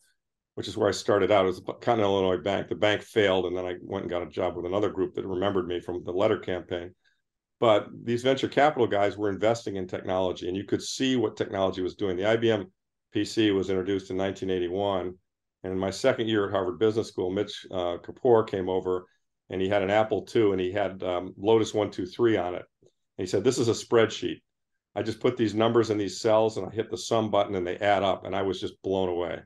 which 0.55 0.67
is 0.67 0.77
where 0.77 0.89
I 0.89 0.93
started 0.93 1.31
out. 1.31 1.45
It 1.45 1.49
was 1.49 1.59
a 1.59 1.61
Continental 1.61 2.19
Illinois 2.19 2.41
Bank. 2.41 2.67
The 2.67 2.75
bank 2.75 3.01
failed, 3.01 3.45
and 3.45 3.57
then 3.57 3.65
I 3.65 3.75
went 3.81 4.03
and 4.03 4.11
got 4.11 4.21
a 4.23 4.27
job 4.27 4.55
with 4.55 4.65
another 4.65 4.89
group 4.89 5.15
that 5.15 5.25
remembered 5.25 5.67
me 5.67 5.79
from 5.79 6.03
the 6.03 6.13
letter 6.13 6.37
campaign. 6.37 6.93
But 7.59 7.87
these 8.03 8.23
venture 8.23 8.47
capital 8.47 8.87
guys 8.87 9.17
were 9.17 9.29
investing 9.29 9.75
in 9.75 9.87
technology, 9.87 10.47
and 10.47 10.55
you 10.55 10.63
could 10.63 10.81
see 10.81 11.17
what 11.17 11.35
technology 11.35 11.81
was 11.81 11.95
doing. 11.95 12.15
The 12.15 12.23
IBM 12.23 12.65
PC 13.15 13.53
was 13.53 13.69
introduced 13.69 14.11
in 14.11 14.17
1981. 14.17 15.13
And 15.63 15.73
in 15.73 15.79
my 15.79 15.89
second 15.89 16.27
year 16.27 16.45
at 16.45 16.51
Harvard 16.51 16.79
Business 16.79 17.07
School, 17.07 17.31
Mitch 17.31 17.65
uh, 17.71 17.97
Kapor 17.97 18.47
came 18.47 18.69
over 18.69 19.05
and 19.49 19.61
he 19.61 19.67
had 19.67 19.81
an 19.81 19.89
Apple 19.89 20.25
II 20.33 20.51
and 20.51 20.61
he 20.61 20.71
had 20.71 21.03
um, 21.03 21.33
Lotus 21.37 21.73
123 21.73 22.37
on 22.37 22.55
it. 22.55 22.63
And 22.81 22.89
he 23.17 23.25
said, 23.25 23.43
This 23.43 23.57
is 23.57 23.67
a 23.67 23.71
spreadsheet. 23.71 24.41
I 24.95 25.03
just 25.03 25.19
put 25.19 25.37
these 25.37 25.53
numbers 25.53 25.89
in 25.89 25.97
these 25.97 26.21
cells 26.21 26.57
and 26.57 26.67
I 26.67 26.73
hit 26.73 26.89
the 26.89 26.97
sum 26.97 27.29
button 27.29 27.55
and 27.55 27.65
they 27.65 27.77
add 27.77 28.03
up. 28.03 28.25
And 28.25 28.35
I 28.35 28.43
was 28.43 28.61
just 28.61 28.81
blown 28.83 29.09
away 29.09 29.39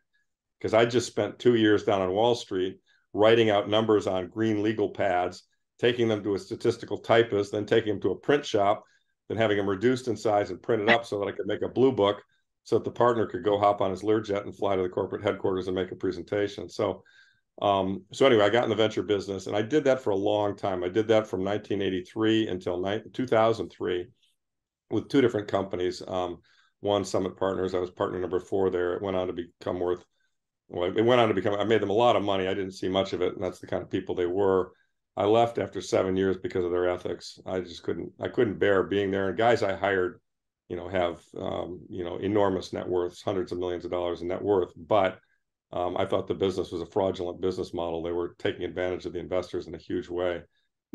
because 0.60 0.74
I 0.74 0.86
just 0.86 1.08
spent 1.08 1.40
two 1.40 1.56
years 1.56 1.84
down 1.84 2.02
on 2.02 2.12
Wall 2.12 2.36
Street 2.36 2.78
writing 3.14 3.50
out 3.50 3.70
numbers 3.70 4.08
on 4.08 4.28
green 4.28 4.62
legal 4.62 4.90
pads, 4.90 5.44
taking 5.80 6.08
them 6.08 6.24
to 6.24 6.36
a 6.36 6.40
statistical 6.40 6.98
typist, 6.98 7.52
then 7.52 7.66
taking 7.66 7.94
them 7.94 8.02
to 8.02 8.12
a 8.12 8.16
print 8.16 8.46
shop, 8.46 8.84
then 9.28 9.38
having 9.38 9.58
them 9.58 9.70
reduced 9.70 10.08
in 10.08 10.16
size 10.16 10.50
and 10.50 10.62
printed 10.62 10.90
up 10.90 11.06
so 11.06 11.20
that 11.20 11.28
I 11.28 11.32
could 11.32 11.48
make 11.48 11.62
a 11.62 11.70
blue 11.70 11.92
book 11.92 12.22
so 12.64 12.78
that 12.78 12.86
the 12.86 12.92
partner 12.92 13.26
could 13.26 13.44
go 13.44 13.60
hop 13.60 13.82
on 13.82 13.92
his 13.92 14.04
Learjet 14.04 14.44
and 14.44 14.56
fly 14.56 14.76
to 14.76 14.82
the 14.82 14.90
corporate 14.90 15.24
headquarters 15.24 15.68
and 15.68 15.76
make 15.76 15.92
a 15.92 15.96
presentation. 15.96 16.70
So, 16.70 17.04
um, 17.62 18.04
so 18.12 18.26
anyway, 18.26 18.46
I 18.46 18.50
got 18.50 18.64
in 18.64 18.70
the 18.70 18.76
venture 18.76 19.04
business 19.04 19.48
and 19.48 19.56
I 19.56 19.62
did 19.62 19.84
that 19.84 20.02
for 20.02 20.12
a 20.12 20.16
long 20.16 20.56
time. 20.56 20.84
I 20.84 20.90
did 20.90 21.08
that 21.10 21.28
from 21.28 21.44
1983 21.44 22.48
until 22.48 23.02
2003 23.14 24.08
with 24.90 25.10
two 25.10 25.22
different 25.22 25.48
companies. 25.50 26.02
Um, 26.08 26.40
one 26.80 27.06
Summit 27.06 27.38
Partners, 27.38 27.74
I 27.74 27.80
was 27.80 27.92
partner 27.92 28.20
number 28.20 28.40
four 28.40 28.70
there. 28.70 28.94
It 28.94 29.02
went 29.02 29.18
on 29.18 29.28
to 29.28 29.34
become 29.34 29.80
worth, 29.80 30.04
well, 30.70 30.96
it 30.96 31.04
went 31.04 31.22
on 31.22 31.28
to 31.28 31.34
become, 31.34 31.56
I 31.56 31.64
made 31.66 31.82
them 31.82 31.90
a 31.90 31.94
lot 31.94 32.16
of 32.16 32.24
money. 32.24 32.48
I 32.48 32.54
didn't 32.54 32.74
see 32.74 32.90
much 32.90 33.14
of 33.14 33.22
it. 33.22 33.36
And 33.36 33.44
that's 33.44 33.60
the 33.60 33.68
kind 33.68 33.84
of 33.84 33.90
people 33.90 34.16
they 34.16 34.26
were. 34.26 34.72
I 35.16 35.26
left 35.26 35.60
after 35.60 35.82
seven 35.82 36.16
years 36.16 36.38
because 36.38 36.66
of 36.66 36.72
their 36.72 36.90
ethics. 36.90 37.40
I 37.46 37.60
just 37.60 37.84
couldn't, 37.84 38.12
I 38.20 38.28
couldn't 38.28 38.60
bear 38.60 38.84
being 38.84 39.12
there. 39.12 39.30
And 39.30 39.38
guys 39.38 39.62
I 39.62 39.76
hired, 39.76 40.20
you 40.70 40.76
know, 40.76 40.90
have, 40.90 41.22
um, 41.38 41.82
you 41.90 42.04
know, 42.04 42.18
enormous 42.18 42.74
net 42.74 42.88
worths, 42.88 43.22
hundreds 43.22 43.52
of 43.52 43.60
millions 43.60 43.86
of 43.86 43.92
dollars 43.92 44.22
in 44.22 44.28
net 44.28 44.42
worth. 44.42 44.72
But 44.76 45.20
um, 45.72 45.98
I 45.98 46.06
thought 46.06 46.28
the 46.28 46.34
business 46.34 46.72
was 46.72 46.82
a 46.82 46.88
fraudulent 46.88 47.42
business 47.42 47.74
model. 47.74 48.02
They 48.02 48.12
were 48.12 48.36
taking 48.40 48.64
advantage 48.64 49.06
of 49.06 49.14
the 49.14 49.20
investors 49.20 49.68
in 49.68 49.76
a 49.76 49.80
huge 49.80 50.10
way. 50.10 50.42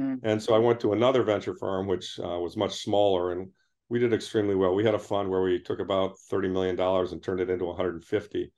Mm. 0.01 0.21
And 0.23 0.43
so 0.43 0.55
I 0.55 0.59
went 0.59 0.81
to 0.81 0.93
another 0.93 1.23
venture 1.23 1.55
firm, 1.55 1.87
which 1.87 2.19
uh, 2.19 2.39
was 2.39 2.57
much 2.57 2.83
smaller 2.83 3.33
and 3.33 3.51
we 3.89 3.99
did 3.99 4.13
extremely 4.13 4.55
well. 4.55 4.75
We 4.75 4.85
had 4.85 4.95
a 4.95 4.99
fund 4.99 5.29
where 5.29 5.43
we 5.43 5.61
took 5.61 5.81
about 5.81 6.17
$30 6.31 6.53
million 6.53 6.79
and 6.79 7.23
turned 7.23 7.41
it 7.41 7.51
into 7.51 7.65
150. 7.65 8.53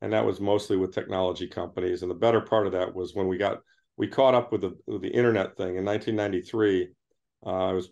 And 0.00 0.12
that 0.12 0.26
was 0.26 0.40
mostly 0.40 0.76
with 0.76 0.92
technology 0.92 1.46
companies. 1.46 2.02
And 2.02 2.10
the 2.10 2.16
better 2.16 2.40
part 2.40 2.66
of 2.66 2.72
that 2.72 2.92
was 2.92 3.14
when 3.14 3.28
we 3.28 3.38
got, 3.38 3.58
we 3.96 4.06
caught 4.06 4.34
up 4.34 4.52
with 4.52 4.62
the, 4.62 4.76
with 4.86 5.02
the 5.02 5.08
internet 5.08 5.56
thing 5.56 5.76
in 5.76 5.84
1993. 5.84 6.88
Uh, 7.44 7.50
I 7.50 7.72
was 7.72 7.90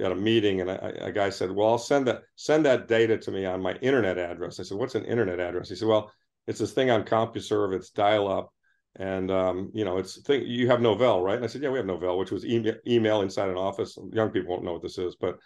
at 0.00 0.12
a 0.12 0.16
meeting 0.16 0.60
and 0.60 0.70
a, 0.70 1.06
a, 1.06 1.12
guy 1.12 1.28
said, 1.30 1.50
well, 1.50 1.70
I'll 1.70 1.78
send 1.78 2.06
that, 2.06 2.22
send 2.36 2.64
that 2.66 2.86
data 2.86 3.18
to 3.18 3.30
me 3.32 3.44
on 3.44 3.60
my 3.60 3.74
internet 3.74 4.16
address. 4.16 4.60
I 4.60 4.62
said, 4.62 4.78
what's 4.78 4.94
an 4.94 5.04
internet 5.04 5.40
address? 5.40 5.68
He 5.68 5.74
said, 5.74 5.88
well, 5.88 6.12
it's 6.46 6.60
this 6.60 6.72
thing 6.72 6.90
on 6.90 7.02
CompuServe, 7.02 7.74
it's 7.74 7.90
dial 7.90 8.28
up. 8.28 8.52
And, 8.96 9.30
um, 9.30 9.70
you 9.74 9.84
know, 9.84 9.98
it's 9.98 10.20
thing, 10.22 10.46
you 10.46 10.68
have 10.68 10.80
Novell, 10.80 11.22
right? 11.24 11.36
And 11.36 11.44
I 11.44 11.48
said, 11.48 11.62
yeah, 11.62 11.70
we 11.70 11.78
have 11.78 11.86
Novell, 11.86 12.18
which 12.18 12.30
was 12.30 12.44
email, 12.44 12.74
email 12.86 13.22
inside 13.22 13.48
an 13.48 13.56
office. 13.56 13.98
Young 14.12 14.30
people 14.30 14.50
won't 14.50 14.64
know 14.64 14.74
what 14.74 14.82
this 14.82 14.98
is, 14.98 15.16
but 15.16 15.36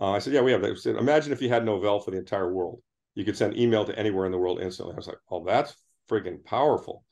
uh, 0.00 0.10
I 0.10 0.18
said, 0.18 0.32
yeah, 0.32 0.40
we 0.40 0.52
have 0.52 0.62
that. 0.62 0.78
Said, 0.78 0.96
Imagine 0.96 1.32
if 1.32 1.40
you 1.40 1.48
had 1.48 1.64
Novell 1.64 2.04
for 2.04 2.10
the 2.10 2.18
entire 2.18 2.52
world. 2.52 2.80
You 3.14 3.24
could 3.24 3.36
send 3.36 3.56
email 3.56 3.84
to 3.84 3.98
anywhere 3.98 4.26
in 4.26 4.32
the 4.32 4.38
world 4.38 4.60
instantly. 4.60 4.92
I 4.92 4.96
was 4.96 5.06
like, 5.06 5.16
oh, 5.30 5.44
that's 5.44 5.74
friggin' 6.10 6.44
powerful. 6.44 7.02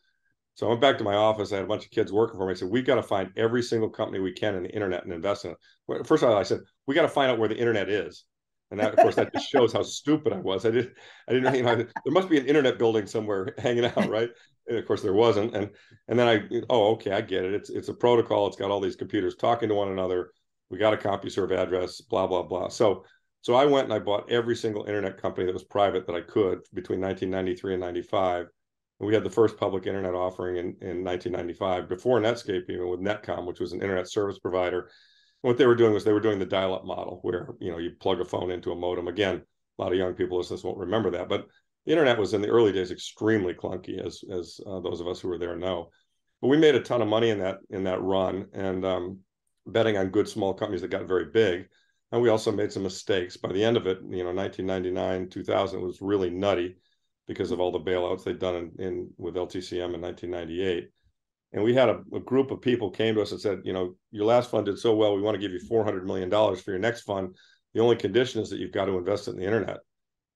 So 0.54 0.66
I 0.66 0.68
went 0.70 0.80
back 0.80 0.98
to 0.98 1.04
my 1.04 1.14
office. 1.14 1.52
I 1.52 1.56
had 1.56 1.64
a 1.64 1.68
bunch 1.68 1.84
of 1.84 1.90
kids 1.90 2.12
working 2.12 2.38
for 2.38 2.46
me. 2.46 2.52
I 2.52 2.54
said, 2.54 2.70
we've 2.70 2.86
got 2.86 2.94
to 2.96 3.02
find 3.02 3.30
every 3.36 3.62
single 3.62 3.90
company 3.90 4.20
we 4.20 4.32
can 4.32 4.54
in 4.54 4.62
the 4.62 4.70
internet 4.74 5.04
and 5.04 5.12
invest 5.12 5.44
in 5.44 5.52
it. 5.52 6.06
First 6.06 6.22
of 6.22 6.30
all, 6.30 6.36
I 6.36 6.44
said, 6.44 6.60
we 6.86 6.94
got 6.94 7.02
to 7.02 7.08
find 7.08 7.30
out 7.30 7.38
where 7.38 7.48
the 7.48 7.56
internet 7.58 7.88
is. 7.88 8.24
and 8.70 8.80
that, 8.80 8.92
of 8.92 9.00
course, 9.00 9.16
that 9.16 9.32
just 9.32 9.48
shows 9.50 9.72
how 9.72 9.82
stupid 9.82 10.32
I 10.32 10.38
was. 10.38 10.64
I 10.64 10.70
didn't, 10.70 10.94
I 11.28 11.32
didn't, 11.32 11.54
you 11.54 11.62
know, 11.62 11.76
there 11.76 12.12
must 12.12 12.28
be 12.28 12.38
an 12.38 12.46
internet 12.46 12.78
building 12.78 13.06
somewhere 13.06 13.54
hanging 13.58 13.84
out, 13.84 14.08
right? 14.08 14.30
And 14.66 14.78
of 14.78 14.86
course, 14.86 15.02
there 15.02 15.12
wasn't. 15.12 15.54
And 15.54 15.70
and 16.08 16.18
then 16.18 16.28
I, 16.28 16.62
oh, 16.70 16.92
okay, 16.92 17.12
I 17.12 17.20
get 17.20 17.44
it. 17.44 17.54
It's 17.54 17.70
it's 17.70 17.88
a 17.88 17.94
protocol. 17.94 18.46
It's 18.46 18.56
got 18.56 18.70
all 18.70 18.80
these 18.80 18.96
computers 18.96 19.36
talking 19.36 19.68
to 19.68 19.74
one 19.74 19.90
another. 19.90 20.30
We 20.70 20.78
got 20.78 20.94
a 20.94 20.96
CompuServe 20.96 21.56
address, 21.56 22.00
blah 22.00 22.26
blah 22.26 22.42
blah. 22.42 22.68
So 22.68 23.04
so 23.42 23.54
I 23.54 23.66
went 23.66 23.84
and 23.84 23.92
I 23.92 23.98
bought 23.98 24.30
every 24.30 24.56
single 24.56 24.84
internet 24.86 25.20
company 25.20 25.46
that 25.46 25.52
was 25.52 25.64
private 25.64 26.06
that 26.06 26.16
I 26.16 26.22
could 26.22 26.60
between 26.72 27.00
1993 27.00 27.74
and 27.74 27.80
95. 27.82 28.46
We 29.04 29.14
had 29.14 29.24
the 29.24 29.30
first 29.30 29.56
public 29.56 29.86
internet 29.86 30.14
offering 30.14 30.56
in, 30.56 30.66
in 30.80 31.04
1995 31.04 31.88
before 31.88 32.20
Netscape, 32.20 32.68
even 32.68 32.88
with 32.88 33.00
Netcom, 33.00 33.46
which 33.46 33.60
was 33.60 33.72
an 33.72 33.82
internet 33.82 34.08
service 34.08 34.38
provider. 34.38 34.90
What 35.42 35.58
they 35.58 35.66
were 35.66 35.74
doing 35.74 35.92
was 35.92 36.04
they 36.04 36.12
were 36.12 36.20
doing 36.20 36.38
the 36.38 36.46
dial-up 36.46 36.86
model 36.86 37.18
where 37.22 37.50
you 37.60 37.70
know 37.70 37.78
you 37.78 37.90
plug 38.00 38.20
a 38.20 38.24
phone 38.24 38.50
into 38.50 38.72
a 38.72 38.76
modem. 38.76 39.08
Again 39.08 39.42
a 39.78 39.82
lot 39.82 39.92
of 39.92 39.98
young 39.98 40.14
people 40.14 40.38
listening 40.38 40.60
won't 40.62 40.78
remember 40.78 41.10
that 41.10 41.28
but 41.28 41.46
the 41.84 41.92
internet 41.92 42.18
was 42.18 42.32
in 42.32 42.40
the 42.40 42.48
early 42.48 42.72
days 42.72 42.90
extremely 42.90 43.52
clunky 43.52 44.04
as 44.04 44.22
as 44.32 44.58
uh, 44.66 44.80
those 44.80 45.00
of 45.00 45.06
us 45.06 45.20
who 45.20 45.28
were 45.28 45.38
there 45.38 45.56
know. 45.56 45.90
But 46.40 46.48
we 46.48 46.56
made 46.56 46.74
a 46.74 46.80
ton 46.80 47.02
of 47.02 47.08
money 47.08 47.30
in 47.30 47.40
that 47.40 47.58
in 47.70 47.84
that 47.84 48.02
run 48.02 48.46
and 48.54 48.84
um, 48.84 49.18
betting 49.66 49.98
on 49.98 50.08
good 50.08 50.28
small 50.28 50.54
companies 50.54 50.80
that 50.80 50.88
got 50.88 51.06
very 51.06 51.26
big. 51.26 51.68
And 52.10 52.22
we 52.22 52.28
also 52.28 52.52
made 52.52 52.72
some 52.72 52.84
mistakes. 52.84 53.36
By 53.36 53.52
the 53.52 53.64
end 53.64 53.76
of 53.76 53.86
it 53.86 53.98
you 54.08 54.24
know 54.24 54.32
1999 54.32 55.28
2000 55.28 55.80
was 55.82 56.00
really 56.00 56.30
nutty 56.30 56.76
because 57.26 57.50
of 57.50 57.60
all 57.60 57.72
the 57.72 57.80
bailouts 57.80 58.24
they'd 58.24 58.38
done 58.38 58.72
in, 58.78 58.84
in 58.84 59.10
with 59.18 59.34
ltcm 59.34 59.94
in 59.94 60.00
1998 60.00 60.88
and 61.54 61.62
we 61.62 61.72
had 61.72 61.88
a, 61.88 62.00
a, 62.12 62.18
group 62.18 62.50
of 62.50 62.60
people 62.60 62.90
came 62.90 63.14
to 63.14 63.22
us 63.22 63.30
and 63.30 63.40
said, 63.40 63.60
you 63.62 63.72
know, 63.72 63.94
your 64.10 64.26
last 64.26 64.50
fund 64.50 64.66
did 64.66 64.76
so 64.76 64.94
well, 64.94 65.14
we 65.14 65.22
want 65.22 65.36
to 65.36 65.40
give 65.40 65.52
you 65.52 65.60
four 65.60 65.84
hundred 65.84 66.04
million 66.04 66.28
dollars 66.28 66.60
for 66.60 66.72
your 66.72 66.80
next 66.80 67.02
fund. 67.02 67.36
The 67.74 67.80
only 67.80 67.96
condition 67.96 68.42
is 68.42 68.50
that 68.50 68.58
you've 68.58 68.72
got 68.72 68.86
to 68.86 68.98
invest 68.98 69.28
it 69.28 69.32
in 69.32 69.36
the 69.38 69.44
internet. 69.44 69.78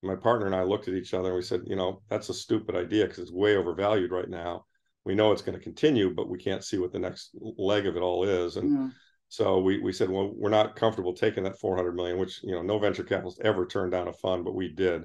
My 0.02 0.14
partner 0.14 0.46
and 0.46 0.54
I 0.54 0.62
looked 0.62 0.86
at 0.86 0.94
each 0.94 1.14
other 1.14 1.30
and 1.30 1.36
we 1.36 1.42
said, 1.42 1.62
you 1.66 1.74
know, 1.74 2.02
that's 2.08 2.28
a 2.28 2.34
stupid 2.34 2.76
idea 2.76 3.04
because 3.04 3.18
it's 3.18 3.32
way 3.32 3.56
overvalued 3.56 4.12
right 4.12 4.28
now. 4.28 4.64
We 5.04 5.16
know 5.16 5.32
it's 5.32 5.42
going 5.42 5.58
to 5.58 5.64
continue, 5.64 6.14
but 6.14 6.28
we 6.28 6.38
can't 6.38 6.62
see 6.62 6.78
what 6.78 6.92
the 6.92 7.00
next 7.00 7.30
leg 7.34 7.86
of 7.86 7.96
it 7.96 8.02
all 8.02 8.22
is. 8.22 8.56
And 8.56 8.70
mm. 8.70 8.92
so 9.28 9.58
we 9.58 9.80
we 9.80 9.92
said, 9.92 10.10
well, 10.10 10.32
we're 10.32 10.50
not 10.50 10.76
comfortable 10.76 11.14
taking 11.14 11.42
that 11.44 11.58
four 11.58 11.74
hundred 11.74 11.96
million, 11.96 12.18
which 12.18 12.44
you 12.44 12.52
know, 12.52 12.62
no 12.62 12.78
venture 12.78 13.02
capitalist 13.02 13.40
ever 13.42 13.66
turned 13.66 13.90
down 13.90 14.06
a 14.06 14.12
fund, 14.12 14.44
but 14.44 14.54
we 14.54 14.68
did. 14.68 15.02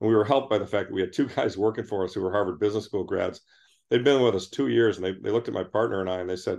And 0.00 0.08
we 0.08 0.14
were 0.14 0.24
helped 0.24 0.50
by 0.50 0.58
the 0.58 0.66
fact 0.66 0.88
that 0.88 0.94
we 0.94 1.00
had 1.00 1.12
two 1.12 1.26
guys 1.36 1.56
working 1.56 1.84
for 1.84 2.04
us 2.04 2.14
who 2.14 2.20
were 2.20 2.32
Harvard 2.32 2.60
Business 2.60 2.84
School 2.84 3.04
grads 3.04 3.40
they'd 3.90 4.04
been 4.04 4.22
with 4.22 4.34
us 4.34 4.48
two 4.48 4.68
years 4.68 4.96
and 4.96 5.06
they, 5.06 5.12
they 5.12 5.30
looked 5.30 5.48
at 5.48 5.54
my 5.54 5.64
partner 5.64 6.00
and 6.00 6.10
I 6.10 6.18
and 6.18 6.28
they 6.28 6.36
said, 6.36 6.58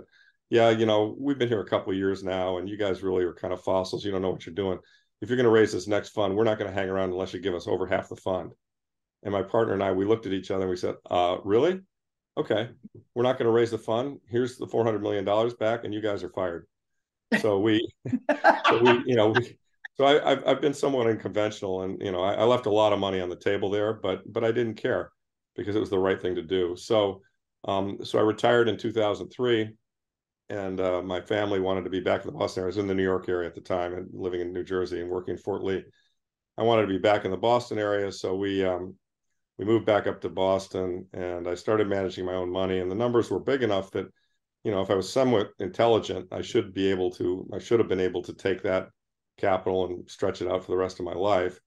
yeah, 0.50 0.70
you 0.70 0.86
know, 0.86 1.14
we've 1.18 1.38
been 1.38 1.48
here 1.48 1.60
a 1.60 1.68
couple 1.68 1.92
of 1.92 1.98
years 1.98 2.24
now 2.24 2.56
and 2.56 2.68
you 2.68 2.78
guys 2.78 3.02
really 3.02 3.24
are 3.24 3.34
kind 3.34 3.52
of 3.52 3.62
fossils. 3.62 4.04
You 4.04 4.10
don't 4.10 4.22
know 4.22 4.30
what 4.30 4.46
you're 4.46 4.54
doing. 4.54 4.78
If 5.20 5.28
you're 5.28 5.36
going 5.36 5.44
to 5.44 5.50
raise 5.50 5.72
this 5.72 5.86
next 5.86 6.10
fund, 6.10 6.34
we're 6.34 6.44
not 6.44 6.58
going 6.58 6.70
to 6.70 6.74
hang 6.74 6.88
around 6.88 7.10
unless 7.10 7.34
you 7.34 7.40
give 7.40 7.54
us 7.54 7.68
over 7.68 7.86
half 7.86 8.08
the 8.08 8.16
fund. 8.16 8.52
And 9.24 9.32
my 9.32 9.42
partner 9.42 9.74
and 9.74 9.82
I, 9.82 9.92
we 9.92 10.04
looked 10.04 10.26
at 10.26 10.32
each 10.32 10.50
other 10.50 10.62
and 10.62 10.70
we 10.70 10.76
said, 10.76 10.94
uh, 11.10 11.38
really? 11.44 11.80
Okay, 12.36 12.70
we're 13.14 13.24
not 13.24 13.36
going 13.36 13.46
to 13.46 13.52
raise 13.52 13.72
the 13.72 13.78
fund. 13.78 14.18
Here's 14.28 14.58
the 14.58 14.66
$400 14.66 15.00
million 15.00 15.24
back 15.58 15.84
and 15.84 15.92
you 15.92 16.00
guys 16.00 16.22
are 16.22 16.30
fired. 16.30 16.66
So 17.40 17.58
we, 17.58 17.86
so 18.68 18.82
we, 18.82 19.02
you 19.06 19.16
know, 19.16 19.30
we, 19.30 19.58
so 19.98 20.06
I, 20.06 20.30
have 20.30 20.44
I've 20.46 20.60
been 20.60 20.74
somewhat 20.74 21.08
unconventional 21.08 21.82
and, 21.82 22.00
you 22.00 22.12
know, 22.12 22.22
I, 22.22 22.34
I 22.34 22.44
left 22.44 22.66
a 22.66 22.70
lot 22.70 22.92
of 22.92 23.00
money 23.00 23.20
on 23.20 23.28
the 23.28 23.36
table 23.36 23.68
there, 23.68 23.94
but, 23.94 24.22
but 24.32 24.44
I 24.44 24.52
didn't 24.52 24.76
care 24.76 25.10
because 25.56 25.74
it 25.74 25.80
was 25.80 25.90
the 25.90 25.98
right 25.98 26.20
thing 26.20 26.36
to 26.36 26.42
do. 26.42 26.76
So, 26.76 27.20
um, 27.66 27.98
so 28.04 28.18
I 28.18 28.22
retired 28.22 28.68
in 28.68 28.76
2003, 28.76 29.70
and 30.50 30.80
uh, 30.80 31.02
my 31.02 31.20
family 31.20 31.58
wanted 31.58 31.82
to 31.84 31.90
be 31.90 32.00
back 32.00 32.20
in 32.20 32.26
the 32.28 32.38
Boston 32.38 32.62
area. 32.62 32.66
I 32.66 32.68
was 32.68 32.78
in 32.78 32.86
the 32.86 32.94
New 32.94 33.02
York 33.02 33.28
area 33.28 33.48
at 33.48 33.56
the 33.56 33.60
time 33.60 33.92
and 33.94 34.08
living 34.12 34.40
in 34.40 34.52
New 34.52 34.62
Jersey 34.62 35.00
and 35.00 35.10
working 35.10 35.32
in 35.32 35.38
Fort 35.38 35.64
Lee. 35.64 35.82
I 36.56 36.62
wanted 36.62 36.82
to 36.82 36.88
be 36.88 36.98
back 36.98 37.24
in 37.24 37.32
the 37.32 37.36
Boston 37.36 37.78
area, 37.78 38.10
so 38.12 38.36
we 38.36 38.64
um, 38.64 38.94
we 39.58 39.64
moved 39.64 39.84
back 39.84 40.06
up 40.06 40.20
to 40.20 40.28
Boston, 40.28 41.06
and 41.12 41.48
I 41.48 41.54
started 41.54 41.88
managing 41.88 42.24
my 42.24 42.34
own 42.34 42.50
money. 42.50 42.78
And 42.78 42.90
the 42.90 42.94
numbers 42.94 43.30
were 43.30 43.40
big 43.40 43.62
enough 43.62 43.90
that, 43.90 44.06
you 44.62 44.70
know, 44.70 44.80
if 44.80 44.90
I 44.90 44.94
was 44.94 45.12
somewhat 45.12 45.50
intelligent, 45.58 46.28
I 46.32 46.42
should 46.42 46.72
be 46.72 46.88
able 46.88 47.10
to. 47.12 47.48
I 47.52 47.58
should 47.58 47.80
have 47.80 47.88
been 47.88 48.00
able 48.00 48.22
to 48.22 48.32
take 48.32 48.62
that 48.62 48.88
capital 49.38 49.86
and 49.86 50.10
stretch 50.10 50.42
it 50.42 50.48
out 50.48 50.64
for 50.64 50.72
the 50.72 50.76
rest 50.76 50.98
of 50.98 51.06
my 51.06 51.14
life. 51.14 51.58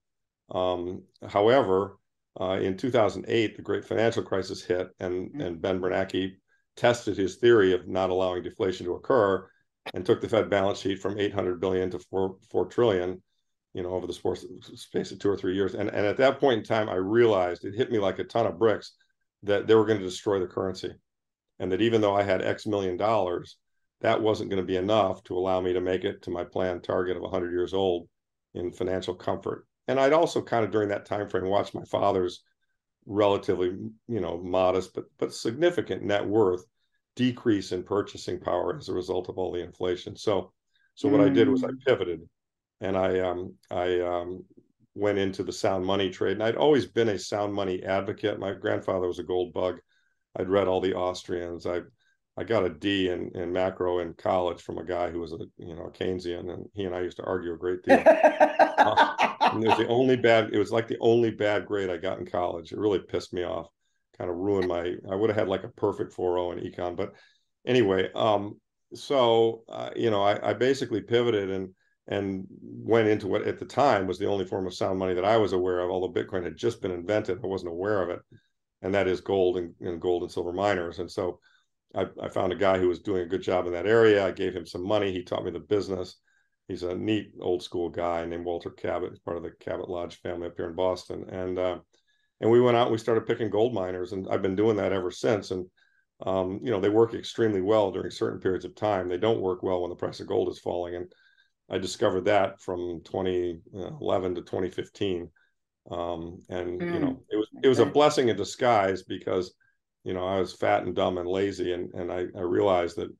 Um, 0.50 1.02
however, 1.26 1.98
uh, 2.40 2.58
in 2.60 2.76
2008, 2.76 3.56
the 3.56 3.62
great 3.62 3.84
financial 3.84 4.22
crisis 4.22 4.62
hit, 4.62 4.88
and, 5.00 5.30
mm-hmm. 5.30 5.40
and 5.40 5.62
Ben 5.62 5.80
Bernanke 5.80 6.36
tested 6.76 7.16
his 7.16 7.36
theory 7.36 7.72
of 7.72 7.88
not 7.88 8.10
allowing 8.10 8.42
deflation 8.42 8.86
to 8.86 8.94
occur 8.94 9.46
and 9.94 10.06
took 10.06 10.20
the 10.20 10.28
Fed 10.28 10.48
balance 10.48 10.78
sheet 10.78 11.00
from 11.00 11.18
800 11.18 11.60
billion 11.60 11.90
to 11.90 11.98
4, 11.98 12.36
4 12.50 12.66
trillion, 12.66 13.22
you 13.74 13.82
know, 13.82 13.90
over 13.90 14.06
the 14.06 14.12
space 14.74 15.12
of 15.12 15.18
two 15.18 15.28
or 15.28 15.36
three 15.36 15.54
years. 15.54 15.74
And, 15.74 15.88
and 15.90 16.06
at 16.06 16.16
that 16.18 16.40
point 16.40 16.58
in 16.58 16.64
time, 16.64 16.88
I 16.88 16.94
realized 16.94 17.64
it 17.64 17.74
hit 17.74 17.90
me 17.90 17.98
like 17.98 18.18
a 18.18 18.24
ton 18.24 18.46
of 18.46 18.58
bricks 18.58 18.92
that 19.42 19.66
they 19.66 19.74
were 19.74 19.86
going 19.86 19.98
to 19.98 20.04
destroy 20.04 20.38
the 20.38 20.46
currency. 20.46 20.92
And 21.58 21.70
that 21.72 21.82
even 21.82 22.00
though 22.00 22.14
I 22.14 22.22
had 22.22 22.42
X 22.42 22.66
million 22.66 22.96
dollars, 22.96 23.56
that 24.02 24.20
wasn't 24.20 24.50
going 24.50 24.62
to 24.62 24.66
be 24.66 24.76
enough 24.76 25.22
to 25.24 25.36
allow 25.36 25.60
me 25.60 25.72
to 25.72 25.80
make 25.80 26.04
it 26.04 26.22
to 26.22 26.30
my 26.30 26.44
planned 26.44 26.84
target 26.84 27.16
of 27.16 27.22
100 27.22 27.50
years 27.50 27.74
old 27.74 28.08
in 28.54 28.70
financial 28.70 29.14
comfort 29.14 29.66
and 29.88 29.98
I'd 29.98 30.12
also 30.12 30.42
kind 30.42 30.64
of 30.64 30.70
during 30.70 30.88
that 30.88 31.06
time 31.06 31.28
frame 31.28 31.46
watched 31.46 31.74
my 31.74 31.84
father's 31.84 32.42
relatively, 33.06 33.68
you 34.08 34.20
know, 34.20 34.38
modest 34.38 34.94
but 34.94 35.04
but 35.18 35.34
significant 35.34 36.02
net 36.02 36.26
worth 36.26 36.64
decrease 37.16 37.72
in 37.72 37.82
purchasing 37.82 38.40
power 38.40 38.76
as 38.76 38.88
a 38.88 38.94
result 38.94 39.28
of 39.28 39.38
all 39.38 39.52
the 39.52 39.62
inflation. 39.62 40.16
So 40.16 40.52
so 40.94 41.08
what 41.08 41.20
mm. 41.20 41.26
I 41.26 41.28
did 41.30 41.48
was 41.48 41.64
I 41.64 41.68
mm. 41.68 41.80
pivoted 41.86 42.20
and 42.80 42.96
I 42.96 43.20
um 43.20 43.54
I 43.70 44.00
um 44.00 44.44
went 44.94 45.18
into 45.18 45.42
the 45.42 45.52
sound 45.52 45.84
money 45.84 46.10
trade 46.10 46.34
and 46.34 46.42
I'd 46.42 46.56
always 46.56 46.86
been 46.86 47.08
a 47.08 47.18
sound 47.18 47.52
money 47.52 47.82
advocate. 47.82 48.38
My 48.38 48.52
grandfather 48.52 49.08
was 49.08 49.18
a 49.18 49.24
gold 49.24 49.52
bug. 49.52 49.80
I'd 50.36 50.48
read 50.48 50.68
all 50.68 50.80
the 50.80 50.94
Austrians. 50.94 51.66
I 51.66 51.80
I 52.36 52.44
got 52.44 52.64
a 52.64 52.70
D 52.70 53.10
in, 53.10 53.30
in 53.34 53.52
macro 53.52 53.98
in 53.98 54.14
college 54.14 54.62
from 54.62 54.78
a 54.78 54.84
guy 54.84 55.10
who 55.10 55.20
was 55.20 55.32
a 55.32 55.38
you 55.58 55.74
know 55.74 55.84
a 55.84 55.90
Keynesian, 55.90 56.52
and 56.52 56.66
he 56.74 56.84
and 56.84 56.94
I 56.94 57.00
used 57.00 57.18
to 57.18 57.24
argue 57.24 57.52
a 57.52 57.58
great 57.58 57.82
deal. 57.82 58.02
uh, 58.06 59.34
and 59.40 59.62
it 59.62 59.68
was 59.68 59.78
the 59.78 59.88
only 59.88 60.16
bad. 60.16 60.50
It 60.52 60.58
was 60.58 60.72
like 60.72 60.88
the 60.88 60.98
only 61.00 61.30
bad 61.30 61.66
grade 61.66 61.90
I 61.90 61.98
got 61.98 62.18
in 62.18 62.26
college. 62.26 62.72
It 62.72 62.78
really 62.78 63.00
pissed 63.00 63.34
me 63.34 63.44
off. 63.44 63.68
Kind 64.16 64.30
of 64.30 64.36
ruined 64.36 64.68
my. 64.68 64.94
I 65.10 65.14
would 65.14 65.28
have 65.28 65.38
had 65.38 65.48
like 65.48 65.64
a 65.64 65.68
perfect 65.68 66.14
4.0 66.16 66.58
in 66.58 66.72
econ, 66.72 66.96
but 66.96 67.12
anyway. 67.66 68.10
Um. 68.14 68.58
So 68.94 69.64
uh, 69.68 69.90
you 69.94 70.10
know, 70.10 70.22
I, 70.22 70.50
I 70.50 70.52
basically 70.54 71.02
pivoted 71.02 71.50
and 71.50 71.70
and 72.08 72.46
went 72.60 73.08
into 73.08 73.26
what 73.26 73.46
at 73.46 73.58
the 73.58 73.64
time 73.64 74.06
was 74.06 74.18
the 74.18 74.26
only 74.26 74.44
form 74.44 74.66
of 74.66 74.74
sound 74.74 74.98
money 74.98 75.14
that 75.14 75.24
I 75.24 75.36
was 75.36 75.52
aware 75.52 75.80
of. 75.80 75.90
Although 75.90 76.12
Bitcoin 76.12 76.44
had 76.44 76.56
just 76.56 76.80
been 76.80 76.90
invented, 76.90 77.40
I 77.42 77.46
wasn't 77.46 77.72
aware 77.72 78.02
of 78.02 78.08
it, 78.08 78.20
and 78.80 78.94
that 78.94 79.06
is 79.06 79.20
gold 79.20 79.58
and, 79.58 79.74
and 79.80 80.00
gold 80.00 80.22
and 80.22 80.32
silver 80.32 80.52
miners. 80.52 80.98
And 80.98 81.10
so 81.10 81.38
I, 81.94 82.06
I, 82.22 82.28
found 82.28 82.52
a 82.52 82.56
guy 82.56 82.78
who 82.78 82.88
was 82.88 83.00
doing 83.00 83.22
a 83.22 83.28
good 83.28 83.42
job 83.42 83.66
in 83.66 83.72
that 83.72 83.86
area. 83.86 84.26
I 84.26 84.30
gave 84.30 84.54
him 84.54 84.66
some 84.66 84.86
money. 84.86 85.12
He 85.12 85.22
taught 85.22 85.44
me 85.44 85.50
the 85.50 85.60
business. 85.60 86.16
He's 86.68 86.82
a 86.82 86.94
neat 86.94 87.32
old 87.40 87.62
school 87.62 87.88
guy 87.90 88.24
named 88.24 88.44
Walter 88.44 88.70
Cabot. 88.70 89.10
He's 89.10 89.18
part 89.18 89.36
of 89.36 89.42
the 89.42 89.52
Cabot 89.60 89.88
Lodge 89.88 90.20
family 90.20 90.46
up 90.46 90.54
here 90.56 90.68
in 90.68 90.74
Boston. 90.74 91.28
And 91.28 91.58
uh, 91.58 91.78
and 92.40 92.50
we 92.50 92.60
went 92.60 92.76
out 92.76 92.88
and 92.88 92.92
we 92.92 92.98
started 92.98 93.26
picking 93.26 93.50
gold 93.50 93.74
miners, 93.74 94.12
and 94.12 94.26
I've 94.28 94.42
been 94.42 94.56
doing 94.56 94.76
that 94.76 94.92
ever 94.92 95.10
since. 95.10 95.50
And 95.50 95.66
um, 96.24 96.60
you 96.62 96.70
know 96.70 96.80
they 96.80 96.88
work 96.88 97.14
extremely 97.14 97.60
well 97.60 97.90
during 97.90 98.10
certain 98.10 98.40
periods 98.40 98.64
of 98.64 98.74
time. 98.74 99.08
They 99.08 99.18
don't 99.18 99.40
work 99.40 99.62
well 99.62 99.82
when 99.82 99.90
the 99.90 99.96
price 99.96 100.20
of 100.20 100.26
gold 100.26 100.48
is 100.48 100.58
falling. 100.58 100.94
And 100.94 101.12
I 101.70 101.78
discovered 101.78 102.24
that 102.26 102.60
from 102.60 103.00
2011 103.04 104.34
to 104.34 104.40
2015. 104.40 105.30
Um, 105.90 106.38
and 106.48 106.80
mm. 106.80 106.94
you 106.94 107.00
know 107.00 107.22
it 107.30 107.36
was 107.36 107.48
it 107.62 107.68
was 107.68 107.80
a 107.80 107.86
blessing 107.86 108.28
in 108.28 108.36
disguise 108.36 109.02
because 109.02 109.54
you 110.04 110.14
know, 110.14 110.26
I 110.26 110.38
was 110.38 110.52
fat 110.52 110.84
and 110.84 110.94
dumb 110.94 111.18
and 111.18 111.28
lazy, 111.28 111.72
and 111.72 111.92
and 111.94 112.12
I, 112.12 112.26
I 112.36 112.42
realized 112.42 112.96
that 112.96 113.10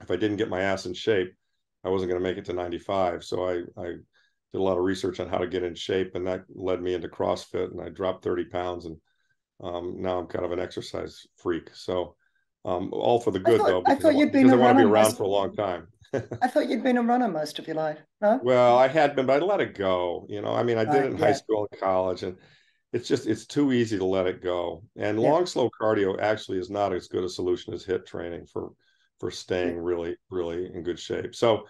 if 0.00 0.10
I 0.10 0.16
didn't 0.16 0.36
get 0.36 0.48
my 0.48 0.60
ass 0.60 0.86
in 0.86 0.94
shape, 0.94 1.34
I 1.84 1.88
wasn't 1.88 2.10
going 2.10 2.22
to 2.22 2.28
make 2.28 2.38
it 2.38 2.44
to 2.46 2.52
95. 2.52 3.24
So 3.24 3.48
I 3.48 3.62
I 3.80 3.86
did 3.86 4.58
a 4.58 4.62
lot 4.62 4.78
of 4.78 4.84
research 4.84 5.20
on 5.20 5.28
how 5.28 5.38
to 5.38 5.46
get 5.46 5.62
in 5.62 5.74
shape, 5.74 6.14
and 6.14 6.26
that 6.26 6.44
led 6.48 6.82
me 6.82 6.94
into 6.94 7.08
CrossFit, 7.08 7.70
and 7.70 7.80
I 7.80 7.88
dropped 7.88 8.24
30 8.24 8.46
pounds, 8.46 8.86
and 8.86 8.96
um, 9.62 9.96
now 10.00 10.18
I'm 10.18 10.26
kind 10.26 10.44
of 10.44 10.52
an 10.52 10.60
exercise 10.60 11.26
freak. 11.36 11.70
So 11.74 12.16
um, 12.64 12.90
all 12.92 13.20
for 13.20 13.30
the 13.30 13.38
good 13.38 13.60
thought, 13.60 13.66
though. 13.66 13.82
I 13.86 13.94
thought 13.94 14.16
you'd 14.16 14.32
been 14.32 14.50
I 14.50 14.56
want 14.56 14.78
to 14.78 14.84
be 14.84 14.90
around 14.90 15.04
most... 15.04 15.16
for 15.16 15.24
a 15.24 15.28
long 15.28 15.54
time. 15.54 15.88
I 16.42 16.48
thought 16.48 16.68
you'd 16.68 16.82
been 16.82 16.98
a 16.98 17.02
runner 17.02 17.28
most 17.28 17.58
of 17.58 17.66
your 17.66 17.76
life. 17.76 17.98
Huh? 18.22 18.40
Well, 18.42 18.76
I 18.76 18.88
had 18.88 19.14
been, 19.14 19.26
but 19.26 19.42
I 19.42 19.46
let 19.46 19.60
it 19.60 19.74
go. 19.74 20.26
You 20.28 20.42
know, 20.42 20.52
I 20.52 20.62
mean, 20.62 20.76
I 20.76 20.84
did 20.84 21.02
uh, 21.02 21.06
it 21.06 21.06
in 21.06 21.16
yeah. 21.18 21.26
high 21.26 21.32
school 21.32 21.68
and 21.70 21.80
college, 21.80 22.22
and 22.22 22.36
it's 22.92 23.08
just 23.08 23.26
it's 23.26 23.46
too 23.46 23.72
easy 23.72 23.98
to 23.98 24.04
let 24.04 24.26
it 24.26 24.42
go. 24.42 24.82
And 24.96 25.20
yeah. 25.20 25.28
long 25.28 25.46
slow 25.46 25.70
cardio 25.80 26.20
actually 26.20 26.58
is 26.58 26.70
not 26.70 26.92
as 26.92 27.08
good 27.08 27.24
a 27.24 27.28
solution 27.28 27.72
as 27.72 27.84
HIIT 27.84 28.06
training 28.06 28.46
for 28.46 28.72
for 29.18 29.30
staying 29.30 29.78
really 29.78 30.16
really 30.30 30.70
in 30.72 30.82
good 30.82 30.98
shape. 30.98 31.34
So 31.34 31.66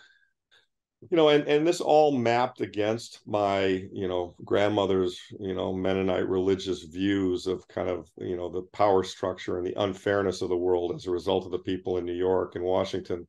you 1.11 1.17
know 1.17 1.31
and 1.31 1.47
and 1.49 1.67
this 1.67 1.81
all 1.81 2.13
mapped 2.13 2.61
against 2.61 3.21
my 3.27 3.65
you 3.93 4.07
know 4.07 4.35
grandmother's 4.45 5.19
you 5.39 5.55
know 5.55 5.73
mennonite 5.73 6.29
religious 6.29 6.83
views 6.83 7.47
of 7.47 7.67
kind 7.69 7.89
of 7.89 8.09
you 8.19 8.37
know 8.37 8.51
the 8.51 8.63
power 8.73 9.03
structure 9.03 9.57
and 9.57 9.67
the 9.67 9.83
unfairness 9.83 10.43
of 10.43 10.51
the 10.51 10.57
world 10.57 10.93
as 10.95 11.07
a 11.07 11.11
result 11.11 11.47
of 11.47 11.53
the 11.53 11.59
people 11.61 11.97
in 11.97 12.05
new 12.05 12.13
york 12.13 12.55
and 12.55 12.63
washington 12.63 13.27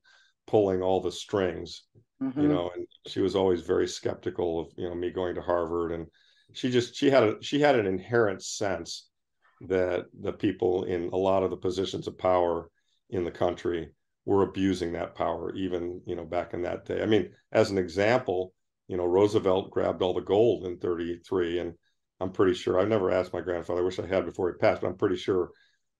pulling 0.47 0.81
all 0.81 0.99
the 0.99 1.09
strings 1.09 1.83
mm-hmm. 2.21 2.41
you 2.41 2.47
know, 2.47 2.69
and 2.75 2.85
she 3.07 3.19
was 3.19 3.35
always 3.35 3.61
very 3.61 3.87
skeptical 3.87 4.59
of 4.61 4.67
you 4.77 4.87
know 4.87 4.95
me 4.95 5.09
going 5.09 5.35
to 5.35 5.41
Harvard, 5.41 5.91
and 5.91 6.07
she 6.53 6.69
just 6.69 6.95
she 6.95 7.09
had 7.09 7.23
a 7.23 7.35
she 7.41 7.59
had 7.59 7.75
an 7.75 7.85
inherent 7.85 8.43
sense 8.43 9.07
that 9.67 10.05
the 10.19 10.33
people 10.33 10.85
in 10.85 11.09
a 11.13 11.17
lot 11.17 11.43
of 11.43 11.49
the 11.49 11.57
positions 11.57 12.07
of 12.07 12.17
power 12.17 12.69
in 13.09 13.23
the 13.23 13.31
country 13.31 13.89
were 14.25 14.43
abusing 14.43 14.93
that 14.93 15.15
power, 15.15 15.53
even 15.55 16.01
you 16.05 16.15
know 16.15 16.25
back 16.25 16.53
in 16.53 16.61
that 16.63 16.85
day. 16.85 17.01
I 17.01 17.05
mean, 17.05 17.31
as 17.51 17.71
an 17.71 17.77
example, 17.77 18.53
you 18.87 18.97
know 18.97 19.05
Roosevelt 19.05 19.71
grabbed 19.71 20.01
all 20.01 20.13
the 20.13 20.21
gold 20.21 20.65
in 20.65 20.77
'33, 20.77 21.59
and 21.59 21.73
I'm 22.19 22.31
pretty 22.31 22.53
sure 22.53 22.79
I've 22.79 22.87
never 22.87 23.11
asked 23.11 23.33
my 23.33 23.41
grandfather. 23.41 23.81
I 23.81 23.85
wish 23.85 23.99
I 23.99 24.07
had 24.07 24.25
before 24.25 24.51
he 24.51 24.57
passed, 24.57 24.81
but 24.81 24.87
I'm 24.87 24.97
pretty 24.97 25.17
sure 25.17 25.51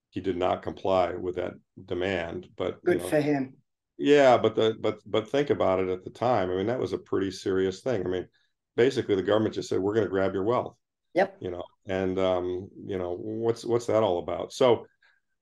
he 0.10 0.22
did 0.22 0.38
not 0.38 0.62
comply 0.62 1.16
with 1.16 1.36
that 1.36 1.54
demand. 1.86 2.48
But 2.56 2.84
good 2.84 2.98
you 2.98 3.02
know, 3.02 3.08
for 3.08 3.22
him. 3.22 3.54
Yeah, 3.98 4.38
but 4.38 4.56
the 4.56 4.76
but 4.80 5.00
but 5.06 5.30
think 5.30 5.50
about 5.50 5.80
it 5.80 5.90
at 5.90 6.04
the 6.04 6.10
time. 6.10 6.52
I 6.52 6.56
mean, 6.56 6.68
that 6.68 6.80
was 6.80 6.94
a 6.94 6.98
pretty 6.98 7.32
serious 7.32 7.82
thing. 7.82 8.06
I 8.06 8.10
mean, 8.10 8.28
basically 8.76 9.16
the 9.16 9.24
government 9.24 9.56
just 9.56 9.70
said 9.70 9.80
we're 9.80 9.94
going 9.94 10.06
to 10.06 10.12
grab 10.12 10.34
your 10.34 10.44
wealth. 10.44 10.76
Yep. 11.14 11.38
You 11.42 11.52
know, 11.52 11.64
and 11.86 12.18
um, 12.20 12.70
you 12.86 12.98
know 12.98 13.18
what's 13.18 13.66
what's 13.66 13.88
that 13.88 14.04
all 14.04 14.20
about? 14.20 14.54
So, 14.54 14.86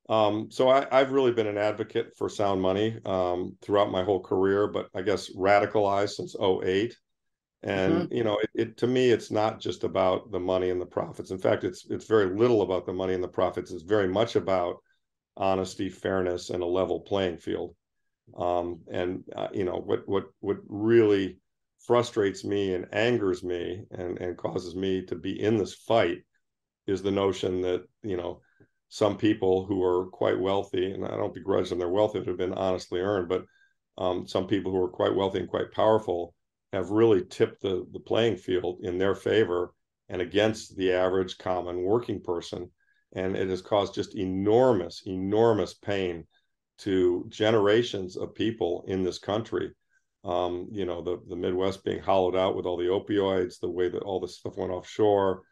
um, 0.09 0.49
so 0.49 0.69
I, 0.69 0.87
I've 0.91 1.11
really 1.11 1.31
been 1.31 1.47
an 1.47 1.57
advocate 1.57 2.13
for 2.17 2.27
sound 2.27 2.61
money 2.61 2.99
um, 3.05 3.55
throughout 3.61 3.91
my 3.91 4.03
whole 4.03 4.21
career, 4.21 4.67
but 4.67 4.89
I 4.95 5.03
guess 5.03 5.35
radicalized 5.35 6.11
since 6.11 6.35
08 6.39 6.95
and 7.63 7.93
mm-hmm. 7.93 8.13
you 8.13 8.23
know 8.23 8.37
it, 8.41 8.49
it, 8.53 8.77
to 8.77 8.87
me 8.87 9.09
it's 9.09 9.31
not 9.31 9.59
just 9.59 9.83
about 9.83 10.31
the 10.31 10.39
money 10.39 10.69
and 10.69 10.79
the 10.79 10.85
profits 10.85 11.31
in 11.31 11.37
fact 11.37 11.63
it's 11.63 11.85
it's 11.89 12.05
very 12.05 12.33
little 12.37 12.61
about 12.61 12.85
the 12.85 12.93
money 12.93 13.13
and 13.13 13.23
the 13.23 13.27
profits 13.27 13.71
it's 13.71 13.83
very 13.83 14.07
much 14.07 14.35
about 14.35 14.77
honesty 15.35 15.89
fairness 15.89 16.49
and 16.49 16.63
a 16.63 16.65
level 16.65 17.01
playing 17.01 17.37
field 17.37 17.75
um, 18.37 18.79
and 18.91 19.23
uh, 19.35 19.47
you 19.53 19.65
know 19.65 19.77
what 19.77 20.07
what 20.07 20.25
what 20.39 20.57
really 20.67 21.38
frustrates 21.85 22.43
me 22.43 22.73
and 22.73 22.87
angers 22.93 23.43
me 23.43 23.83
and 23.91 24.17
and 24.19 24.37
causes 24.37 24.75
me 24.75 25.05
to 25.05 25.15
be 25.15 25.41
in 25.41 25.57
this 25.57 25.73
fight 25.73 26.19
is 26.87 27.01
the 27.01 27.11
notion 27.11 27.61
that 27.61 27.83
you 28.03 28.17
know 28.17 28.41
some 28.89 29.17
people 29.17 29.65
who 29.65 29.83
are 29.83 30.07
quite 30.07 30.39
wealthy 30.39 30.91
and 30.91 31.05
i 31.05 31.09
don't 31.09 31.33
begrudge 31.33 31.69
them 31.69 31.79
their 31.79 31.89
wealth 31.89 32.13
that 32.13 32.27
have 32.27 32.37
been 32.37 32.53
honestly 32.53 32.99
earned 32.99 33.29
but 33.29 33.45
um, 33.97 34.25
some 34.27 34.47
people 34.47 34.71
who 34.71 34.81
are 34.81 34.89
quite 34.89 35.13
wealthy 35.13 35.39
and 35.39 35.49
quite 35.49 35.71
powerful 35.71 36.33
have 36.71 36.89
really 36.89 37.23
tipped 37.25 37.61
the, 37.61 37.85
the 37.91 37.99
playing 37.99 38.37
field 38.37 38.79
in 38.81 38.97
their 38.97 39.15
favor 39.15 39.73
and 40.07 40.21
against 40.21 40.75
the 40.77 40.91
average 40.91 41.37
common 41.37 41.81
working 41.83 42.21
person. 42.21 42.71
And 43.13 43.35
it 43.35 43.49
has 43.49 43.61
caused 43.61 43.95
just 43.95 44.15
enormous, 44.15 45.03
enormous 45.05 45.73
pain 45.73 46.25
to 46.79 47.25
generations 47.29 48.15
of 48.15 48.35
people 48.35 48.85
in 48.87 49.03
this 49.03 49.19
country. 49.19 49.71
Um, 50.23 50.67
you 50.71 50.85
know, 50.85 51.01
the, 51.01 51.19
the 51.29 51.35
Midwest 51.35 51.83
being 51.83 52.01
hollowed 52.01 52.35
out 52.35 52.55
with 52.55 52.65
all 52.65 52.77
the 52.77 52.85
opioids, 52.85 53.59
the 53.59 53.69
way 53.69 53.87
that 53.89 54.03
all 54.03 54.19
this 54.19 54.37
stuff 54.37 54.57
went 54.57 54.71
offshore. 54.71 55.43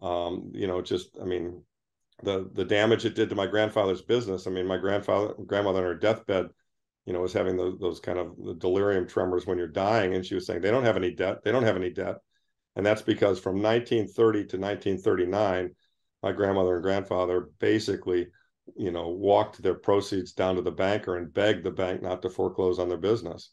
Um, 0.00 0.52
you 0.54 0.66
know, 0.66 0.80
just, 0.80 1.18
I 1.20 1.24
mean, 1.24 1.62
the 2.22 2.48
the 2.54 2.64
damage 2.64 3.04
it 3.04 3.14
did 3.14 3.30
to 3.30 3.34
my 3.34 3.46
grandfather's 3.46 4.02
business. 4.02 4.46
I 4.46 4.50
mean, 4.50 4.66
my 4.66 4.78
grandfather, 4.78 5.34
grandmother 5.46 5.78
on 5.80 5.84
her 5.84 5.94
deathbed 5.94 6.50
you 7.04 7.12
know, 7.12 7.20
was 7.20 7.32
having 7.32 7.56
those, 7.56 7.78
those 7.80 8.00
kind 8.00 8.18
of 8.18 8.36
the 8.42 8.54
delirium 8.54 9.06
tremors 9.06 9.46
when 9.46 9.58
you're 9.58 9.66
dying. 9.66 10.14
And 10.14 10.24
she 10.24 10.34
was 10.34 10.46
saying, 10.46 10.60
they 10.60 10.70
don't 10.70 10.84
have 10.84 10.96
any 10.96 11.12
debt. 11.12 11.42
They 11.42 11.50
don't 11.52 11.64
have 11.64 11.76
any 11.76 11.90
debt. 11.90 12.16
And 12.76 12.86
that's 12.86 13.02
because 13.02 13.40
from 13.40 13.60
1930 13.60 14.38
to 14.38 14.56
1939, 14.58 15.70
my 16.22 16.32
grandmother 16.32 16.74
and 16.74 16.82
grandfather 16.82 17.48
basically, 17.58 18.28
you 18.76 18.92
know, 18.92 19.08
walked 19.08 19.60
their 19.60 19.74
proceeds 19.74 20.32
down 20.32 20.54
to 20.56 20.62
the 20.62 20.70
banker 20.70 21.16
and 21.16 21.34
begged 21.34 21.64
the 21.64 21.70
bank 21.70 22.02
not 22.02 22.22
to 22.22 22.30
foreclose 22.30 22.78
on 22.78 22.88
their 22.88 22.98
business. 22.98 23.50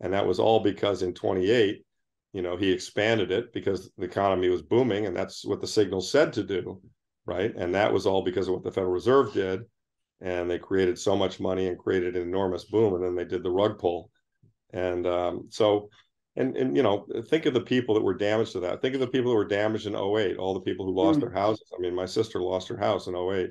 And 0.00 0.12
that 0.12 0.26
was 0.26 0.38
all 0.38 0.60
because 0.60 1.02
in 1.02 1.14
28, 1.14 1.84
you 2.32 2.42
know, 2.42 2.56
he 2.56 2.72
expanded 2.72 3.30
it 3.30 3.52
because 3.52 3.90
the 3.96 4.04
economy 4.04 4.48
was 4.48 4.62
booming. 4.62 5.06
And 5.06 5.16
that's 5.16 5.44
what 5.44 5.60
the 5.60 5.66
signal 5.66 6.00
said 6.00 6.32
to 6.34 6.42
do. 6.42 6.80
Right. 7.26 7.54
And 7.56 7.74
that 7.74 7.92
was 7.92 8.06
all 8.06 8.22
because 8.22 8.48
of 8.48 8.54
what 8.54 8.64
the 8.64 8.72
Federal 8.72 8.92
Reserve 8.92 9.32
did 9.32 9.62
and 10.20 10.50
they 10.50 10.58
created 10.58 10.98
so 10.98 11.16
much 11.16 11.38
money 11.38 11.68
and 11.68 11.78
created 11.78 12.16
an 12.16 12.22
enormous 12.22 12.64
boom 12.64 12.94
and 12.94 13.04
then 13.04 13.14
they 13.14 13.24
did 13.24 13.42
the 13.42 13.50
rug 13.50 13.78
pull 13.78 14.10
and 14.72 15.06
um, 15.06 15.46
so 15.50 15.88
and 16.36 16.56
and 16.56 16.76
you 16.76 16.82
know 16.82 17.06
think 17.28 17.46
of 17.46 17.54
the 17.54 17.60
people 17.60 17.94
that 17.94 18.02
were 18.02 18.14
damaged 18.14 18.52
to 18.52 18.60
that 18.60 18.80
think 18.80 18.94
of 18.94 19.00
the 19.00 19.06
people 19.06 19.30
that 19.30 19.36
were 19.36 19.44
damaged 19.44 19.86
in 19.86 19.94
08 19.94 20.36
all 20.36 20.54
the 20.54 20.60
people 20.60 20.84
who 20.84 20.94
lost 20.94 21.18
mm. 21.18 21.22
their 21.22 21.32
houses 21.32 21.70
i 21.76 21.80
mean 21.80 21.94
my 21.94 22.06
sister 22.06 22.40
lost 22.40 22.68
her 22.68 22.76
house 22.76 23.06
in 23.06 23.14
08 23.14 23.50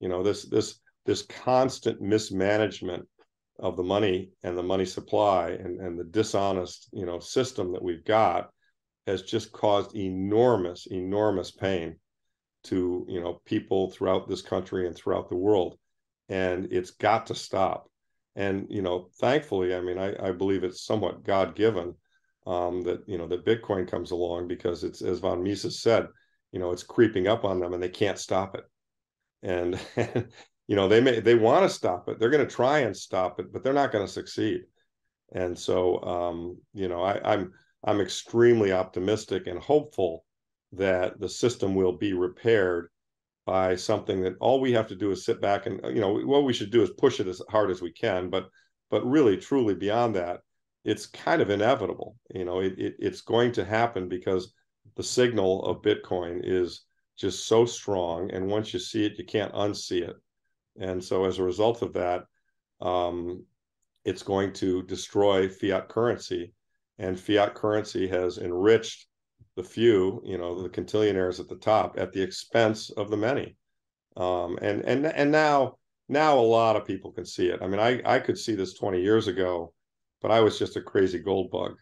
you 0.00 0.08
know 0.08 0.22
this 0.22 0.44
this 0.44 0.78
this 1.06 1.22
constant 1.22 2.00
mismanagement 2.00 3.06
of 3.58 3.76
the 3.76 3.82
money 3.82 4.30
and 4.42 4.56
the 4.58 4.62
money 4.62 4.84
supply 4.84 5.50
and 5.50 5.80
and 5.80 5.98
the 5.98 6.04
dishonest 6.04 6.88
you 6.92 7.06
know 7.06 7.20
system 7.20 7.72
that 7.72 7.82
we've 7.82 8.04
got 8.04 8.50
has 9.06 9.22
just 9.22 9.52
caused 9.52 9.94
enormous 9.94 10.86
enormous 10.86 11.50
pain 11.50 11.96
to 12.64 13.06
you 13.08 13.20
know 13.20 13.40
people 13.44 13.90
throughout 13.90 14.28
this 14.28 14.42
country 14.42 14.86
and 14.86 14.96
throughout 14.96 15.28
the 15.28 15.36
world 15.36 15.76
and 16.28 16.72
it's 16.72 16.90
got 16.90 17.26
to 17.26 17.34
stop. 17.34 17.90
And 18.36 18.66
you 18.68 18.82
know, 18.82 19.08
thankfully, 19.20 19.74
I 19.74 19.80
mean, 19.80 19.98
I, 19.98 20.28
I 20.28 20.32
believe 20.32 20.64
it's 20.64 20.84
somewhat 20.84 21.24
God 21.24 21.54
given 21.54 21.94
um, 22.46 22.82
that 22.82 23.04
you 23.06 23.18
know 23.18 23.28
that 23.28 23.44
Bitcoin 23.44 23.88
comes 23.88 24.10
along 24.10 24.48
because 24.48 24.84
it's 24.84 25.02
as 25.02 25.20
von 25.20 25.42
Mises 25.42 25.80
said, 25.80 26.08
you 26.52 26.58
know, 26.58 26.72
it's 26.72 26.82
creeping 26.82 27.28
up 27.28 27.44
on 27.44 27.60
them 27.60 27.74
and 27.74 27.82
they 27.82 27.88
can't 27.88 28.18
stop 28.18 28.56
it. 28.56 28.64
And 29.42 29.78
you 30.66 30.76
know, 30.76 30.88
they 30.88 31.00
may 31.00 31.20
they 31.20 31.34
want 31.34 31.64
to 31.64 31.74
stop 31.74 32.08
it. 32.08 32.18
They're 32.18 32.30
going 32.30 32.46
to 32.46 32.54
try 32.54 32.80
and 32.80 32.96
stop 32.96 33.40
it, 33.40 33.52
but 33.52 33.62
they're 33.62 33.72
not 33.72 33.92
going 33.92 34.06
to 34.06 34.12
succeed. 34.12 34.62
And 35.32 35.58
so, 35.58 36.02
um, 36.02 36.58
you 36.72 36.88
know, 36.88 37.02
I, 37.02 37.20
I'm 37.24 37.52
I'm 37.84 38.00
extremely 38.00 38.72
optimistic 38.72 39.46
and 39.46 39.58
hopeful 39.58 40.24
that 40.72 41.20
the 41.20 41.28
system 41.28 41.74
will 41.74 41.92
be 41.92 42.12
repaired 42.14 42.88
by 43.46 43.76
something 43.76 44.22
that 44.22 44.36
all 44.40 44.60
we 44.60 44.72
have 44.72 44.86
to 44.88 44.96
do 44.96 45.10
is 45.10 45.24
sit 45.24 45.40
back 45.40 45.66
and 45.66 45.80
you 45.94 46.00
know 46.00 46.14
what 46.24 46.44
we 46.44 46.52
should 46.52 46.70
do 46.70 46.82
is 46.82 46.90
push 46.90 47.20
it 47.20 47.26
as 47.26 47.42
hard 47.50 47.70
as 47.70 47.82
we 47.82 47.92
can 47.92 48.30
but 48.30 48.48
but 48.90 49.04
really 49.06 49.36
truly 49.36 49.74
beyond 49.74 50.16
that 50.16 50.40
it's 50.84 51.06
kind 51.06 51.42
of 51.42 51.50
inevitable 51.50 52.16
you 52.34 52.44
know 52.44 52.60
it, 52.60 52.72
it, 52.78 52.94
it's 52.98 53.20
going 53.20 53.52
to 53.52 53.64
happen 53.64 54.08
because 54.08 54.54
the 54.96 55.02
signal 55.02 55.62
of 55.64 55.82
bitcoin 55.82 56.40
is 56.42 56.84
just 57.16 57.46
so 57.46 57.66
strong 57.66 58.30
and 58.32 58.46
once 58.46 58.72
you 58.72 58.80
see 58.80 59.04
it 59.04 59.18
you 59.18 59.24
can't 59.24 59.52
unsee 59.52 60.02
it 60.08 60.16
and 60.78 61.02
so 61.02 61.24
as 61.24 61.38
a 61.38 61.42
result 61.42 61.82
of 61.82 61.92
that 61.92 62.24
um, 62.80 63.44
it's 64.04 64.22
going 64.22 64.52
to 64.52 64.82
destroy 64.82 65.48
fiat 65.48 65.88
currency 65.88 66.52
and 66.98 67.18
fiat 67.18 67.54
currency 67.54 68.06
has 68.06 68.38
enriched 68.38 69.06
the 69.56 69.62
few, 69.62 70.20
you 70.24 70.38
know, 70.38 70.62
the 70.62 70.68
quintillionaires 70.68 71.40
at 71.40 71.48
the 71.48 71.56
top 71.56 71.98
at 71.98 72.12
the 72.12 72.22
expense 72.22 72.90
of 72.90 73.10
the 73.10 73.16
many. 73.16 73.56
Um, 74.16 74.58
and 74.62 74.82
and 74.82 75.06
and 75.06 75.30
now 75.30 75.76
now 76.08 76.38
a 76.38 76.40
lot 76.40 76.76
of 76.76 76.84
people 76.84 77.12
can 77.12 77.24
see 77.24 77.48
it. 77.48 77.60
I 77.62 77.66
mean, 77.66 77.80
I 77.80 78.00
I 78.04 78.18
could 78.20 78.38
see 78.38 78.54
this 78.54 78.74
20 78.74 79.00
years 79.00 79.26
ago, 79.28 79.72
but 80.20 80.30
I 80.30 80.40
was 80.40 80.58
just 80.58 80.76
a 80.76 80.82
crazy 80.82 81.18
gold 81.18 81.50
bug, 81.50 81.76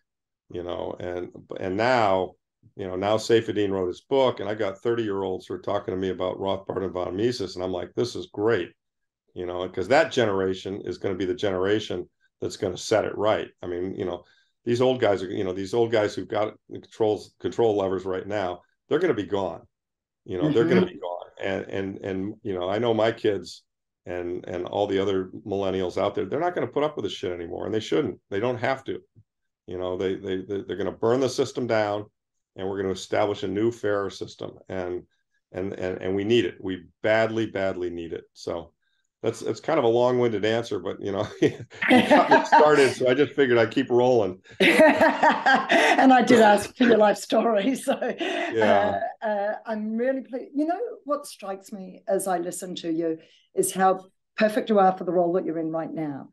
you 0.51 0.63
know, 0.63 0.97
and 0.99 1.31
and 1.61 1.77
now, 1.77 2.33
you 2.77 2.87
know, 2.87 2.97
now 2.97 3.17
Saifedean 3.17 3.71
wrote 3.71 3.89
his 3.89 4.03
book, 4.03 4.41
and 4.41 4.49
I 4.49 4.55
got 4.55 4.79
30 4.79 5.03
year 5.03 5.23
olds 5.23 5.47
who 5.47 5.55
are 5.55 5.59
talking 5.59 5.95
to 5.95 6.01
me 6.01 6.11
about 6.11 6.39
Rothbard 6.39 6.85
and 6.85 6.93
von 6.93 7.17
Mises, 7.17 7.57
and 7.57 7.65
I'm 7.65 7.73
like, 7.73 7.93
this 7.95 8.17
is 8.17 8.29
great, 8.33 8.71
you 9.35 9.47
know, 9.47 9.67
because 9.67 9.89
that 9.89 10.13
generation 10.13 10.83
is 10.85 10.99
going 10.99 11.15
to 11.15 11.19
be 11.19 11.25
the 11.25 11.35
generation 11.35 12.09
that's 12.41 12.57
going 12.57 12.75
to 12.75 12.81
set 12.81 13.05
it 13.05 13.17
right. 13.17 13.49
I 13.63 13.67
mean, 13.67 13.95
you 13.95 14.05
know, 14.05 14.25
these 14.65 14.81
old 14.81 15.01
guys 15.01 15.23
are, 15.23 15.31
you 15.31 15.45
know, 15.45 15.53
these 15.53 15.75
old 15.75 15.91
guys 15.91 16.15
who've 16.15 16.29
got 16.29 16.55
controls 16.71 17.35
control 17.41 17.77
levers 17.77 18.05
right 18.05 18.27
now, 18.27 18.63
they're 18.89 18.99
going 18.99 19.15
to 19.15 19.23
be 19.23 19.29
gone. 19.29 19.63
You 20.25 20.39
know, 20.39 20.45
mm-hmm. 20.45 20.55
they're 20.55 20.65
going 20.69 20.81
to 20.81 20.87
be 20.87 20.99
gone. 20.99 21.27
And 21.41 21.65
and 21.67 21.99
and 21.99 22.35
you 22.43 22.55
know, 22.55 22.69
I 22.69 22.79
know 22.79 22.95
my 22.95 23.13
kids 23.13 23.63
and 24.07 24.45
and 24.47 24.67
all 24.67 24.87
the 24.87 24.99
other 24.99 25.31
millennials 25.47 26.01
out 26.01 26.15
there, 26.15 26.27
they're 26.27 26.41
not 26.41 26.55
going 26.55 26.67
to 26.67 26.73
put 26.73 26.85
up 26.85 26.97
with 26.97 27.05
this 27.05 27.13
shit 27.13 27.33
anymore, 27.33 27.67
and 27.67 27.75
they 27.75 27.81
shouldn't. 27.81 28.19
They 28.31 28.41
don't 28.41 28.59
have 28.59 28.85
to. 28.85 29.01
You 29.67 29.79
know, 29.79 29.97
they 29.97 30.17
they 30.17 30.43
they're 30.47 30.77
going 30.77 30.85
to 30.87 30.93
burn 30.93 31.21
the 31.21 31.29
system 31.29 31.67
down, 31.67 32.07
and 32.57 32.69
we're 32.69 32.83
going 32.83 32.95
to 32.95 33.01
establish 33.01 33.43
a 33.43 33.49
new, 33.49 33.73
fairer 33.73 34.11
system. 34.11 34.53
And 34.69 35.05
and 35.53 35.73
and 35.75 36.01
and 36.01 36.15
we 36.15 36.25
need 36.25 36.45
it. 36.45 36.57
We 36.61 36.85
badly, 37.03 37.47
badly 37.47 37.91
need 37.91 38.13
it. 38.13 38.25
So 38.33 38.73
that's 39.23 39.41
it's 39.41 39.61
kind 39.61 39.79
of 39.79 39.85
a 39.85 39.89
long-winded 39.89 40.45
answer, 40.45 40.81
but 40.81 41.01
you 41.01 41.13
know, 41.13 41.27
me 41.43 42.45
started, 42.45 42.93
so 42.93 43.09
I 43.09 43.15
just 43.15 43.35
figured 43.35 43.57
I'd 43.57 43.71
keep 43.71 43.89
rolling. 43.89 44.41
and 44.61 46.13
I 46.13 46.23
did 46.23 46.41
ask 46.41 46.77
for 46.77 46.85
your 46.85 46.99
life 46.99 47.17
story, 47.17 47.77
so 47.77 47.97
yeah, 48.19 49.01
uh, 49.23 49.27
uh, 49.27 49.55
I'm 49.65 49.97
really 49.97 50.23
pleased. 50.23 50.51
You 50.55 50.67
know 50.67 50.81
what 51.05 51.27
strikes 51.27 51.73
me 51.73 52.03
as 52.09 52.27
I 52.27 52.39
listen 52.39 52.75
to 52.77 52.93
you 52.93 53.19
is 53.55 53.73
how 53.73 54.07
perfect 54.37 54.71
you 54.71 54.79
are 54.81 54.97
for 54.97 55.05
the 55.05 55.13
role 55.13 55.33
that 55.35 55.45
you're 55.45 55.59
in 55.59 55.71
right 55.71 55.93
now. 55.93 56.31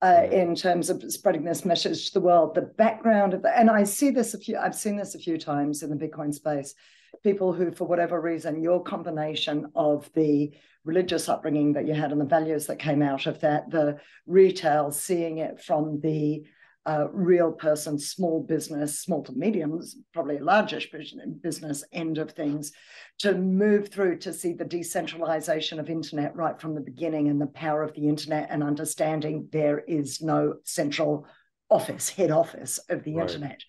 Uh, 0.00 0.26
in 0.32 0.56
terms 0.56 0.90
of 0.90 1.00
spreading 1.12 1.44
this 1.44 1.64
message 1.64 2.08
to 2.08 2.14
the 2.14 2.20
world, 2.20 2.56
the 2.56 2.62
background 2.62 3.34
of 3.34 3.42
the, 3.42 3.56
and 3.56 3.70
I 3.70 3.84
see 3.84 4.10
this 4.10 4.34
a 4.34 4.38
few, 4.38 4.58
I've 4.58 4.74
seen 4.74 4.96
this 4.96 5.14
a 5.14 5.18
few 5.20 5.38
times 5.38 5.84
in 5.84 5.96
the 5.96 6.08
Bitcoin 6.08 6.34
space. 6.34 6.74
People 7.22 7.52
who, 7.52 7.70
for 7.70 7.86
whatever 7.86 8.20
reason, 8.20 8.62
your 8.62 8.82
combination 8.82 9.70
of 9.74 10.10
the 10.14 10.52
religious 10.84 11.28
upbringing 11.28 11.72
that 11.74 11.86
you 11.86 11.94
had 11.94 12.10
and 12.12 12.20
the 12.20 12.24
values 12.24 12.66
that 12.66 12.78
came 12.78 13.02
out 13.02 13.26
of 13.26 13.40
that, 13.40 13.70
the 13.70 13.98
retail, 14.26 14.90
seeing 14.90 15.38
it 15.38 15.60
from 15.60 16.00
the 16.00 16.42
uh, 16.84 17.06
real 17.12 17.52
person, 17.52 17.98
small 17.98 18.42
business, 18.42 18.98
small 18.98 19.22
to 19.22 19.32
mediums, 19.32 19.96
probably 20.12 20.38
a 20.38 20.42
largish 20.42 20.90
business 20.90 21.84
end 21.92 22.18
of 22.18 22.32
things, 22.32 22.72
to 23.18 23.34
move 23.34 23.88
through 23.88 24.18
to 24.18 24.32
see 24.32 24.52
the 24.52 24.64
decentralization 24.64 25.78
of 25.78 25.88
internet 25.88 26.34
right 26.34 26.60
from 26.60 26.74
the 26.74 26.80
beginning 26.80 27.28
and 27.28 27.40
the 27.40 27.46
power 27.46 27.82
of 27.82 27.94
the 27.94 28.08
internet 28.08 28.48
and 28.50 28.64
understanding 28.64 29.48
there 29.52 29.78
is 29.80 30.20
no 30.20 30.54
central 30.64 31.26
office, 31.70 32.08
head 32.08 32.32
office 32.32 32.78
of 32.88 33.04
the 33.04 33.14
right. 33.14 33.30
internet. 33.30 33.60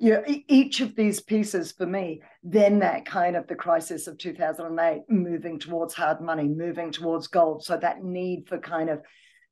You 0.00 0.14
know, 0.14 0.24
each 0.26 0.80
of 0.80 0.94
these 0.94 1.20
pieces 1.20 1.72
for 1.72 1.84
me, 1.84 2.22
then 2.44 2.78
that 2.78 3.04
kind 3.04 3.34
of 3.34 3.48
the 3.48 3.56
crisis 3.56 4.06
of 4.06 4.16
2008, 4.16 5.02
moving 5.08 5.58
towards 5.58 5.92
hard 5.94 6.20
money, 6.20 6.46
moving 6.46 6.92
towards 6.92 7.26
gold. 7.26 7.64
So 7.64 7.76
that 7.76 8.04
need 8.04 8.48
for 8.48 8.58
kind 8.58 8.90
of 8.90 9.02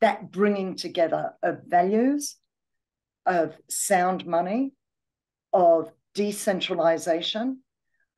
that 0.00 0.30
bringing 0.30 0.76
together 0.76 1.32
of 1.42 1.62
values, 1.66 2.36
of 3.24 3.54
sound 3.68 4.24
money, 4.24 4.72
of 5.52 5.90
decentralization, 6.14 7.60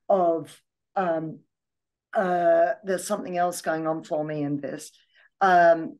of 0.07 0.61
um, 0.95 1.39
uh, 2.13 2.73
there's 2.83 3.05
something 3.05 3.37
else 3.37 3.61
going 3.61 3.87
on 3.87 4.03
for 4.03 4.23
me 4.23 4.43
in 4.43 4.59
this. 4.59 4.91
Um, 5.41 5.97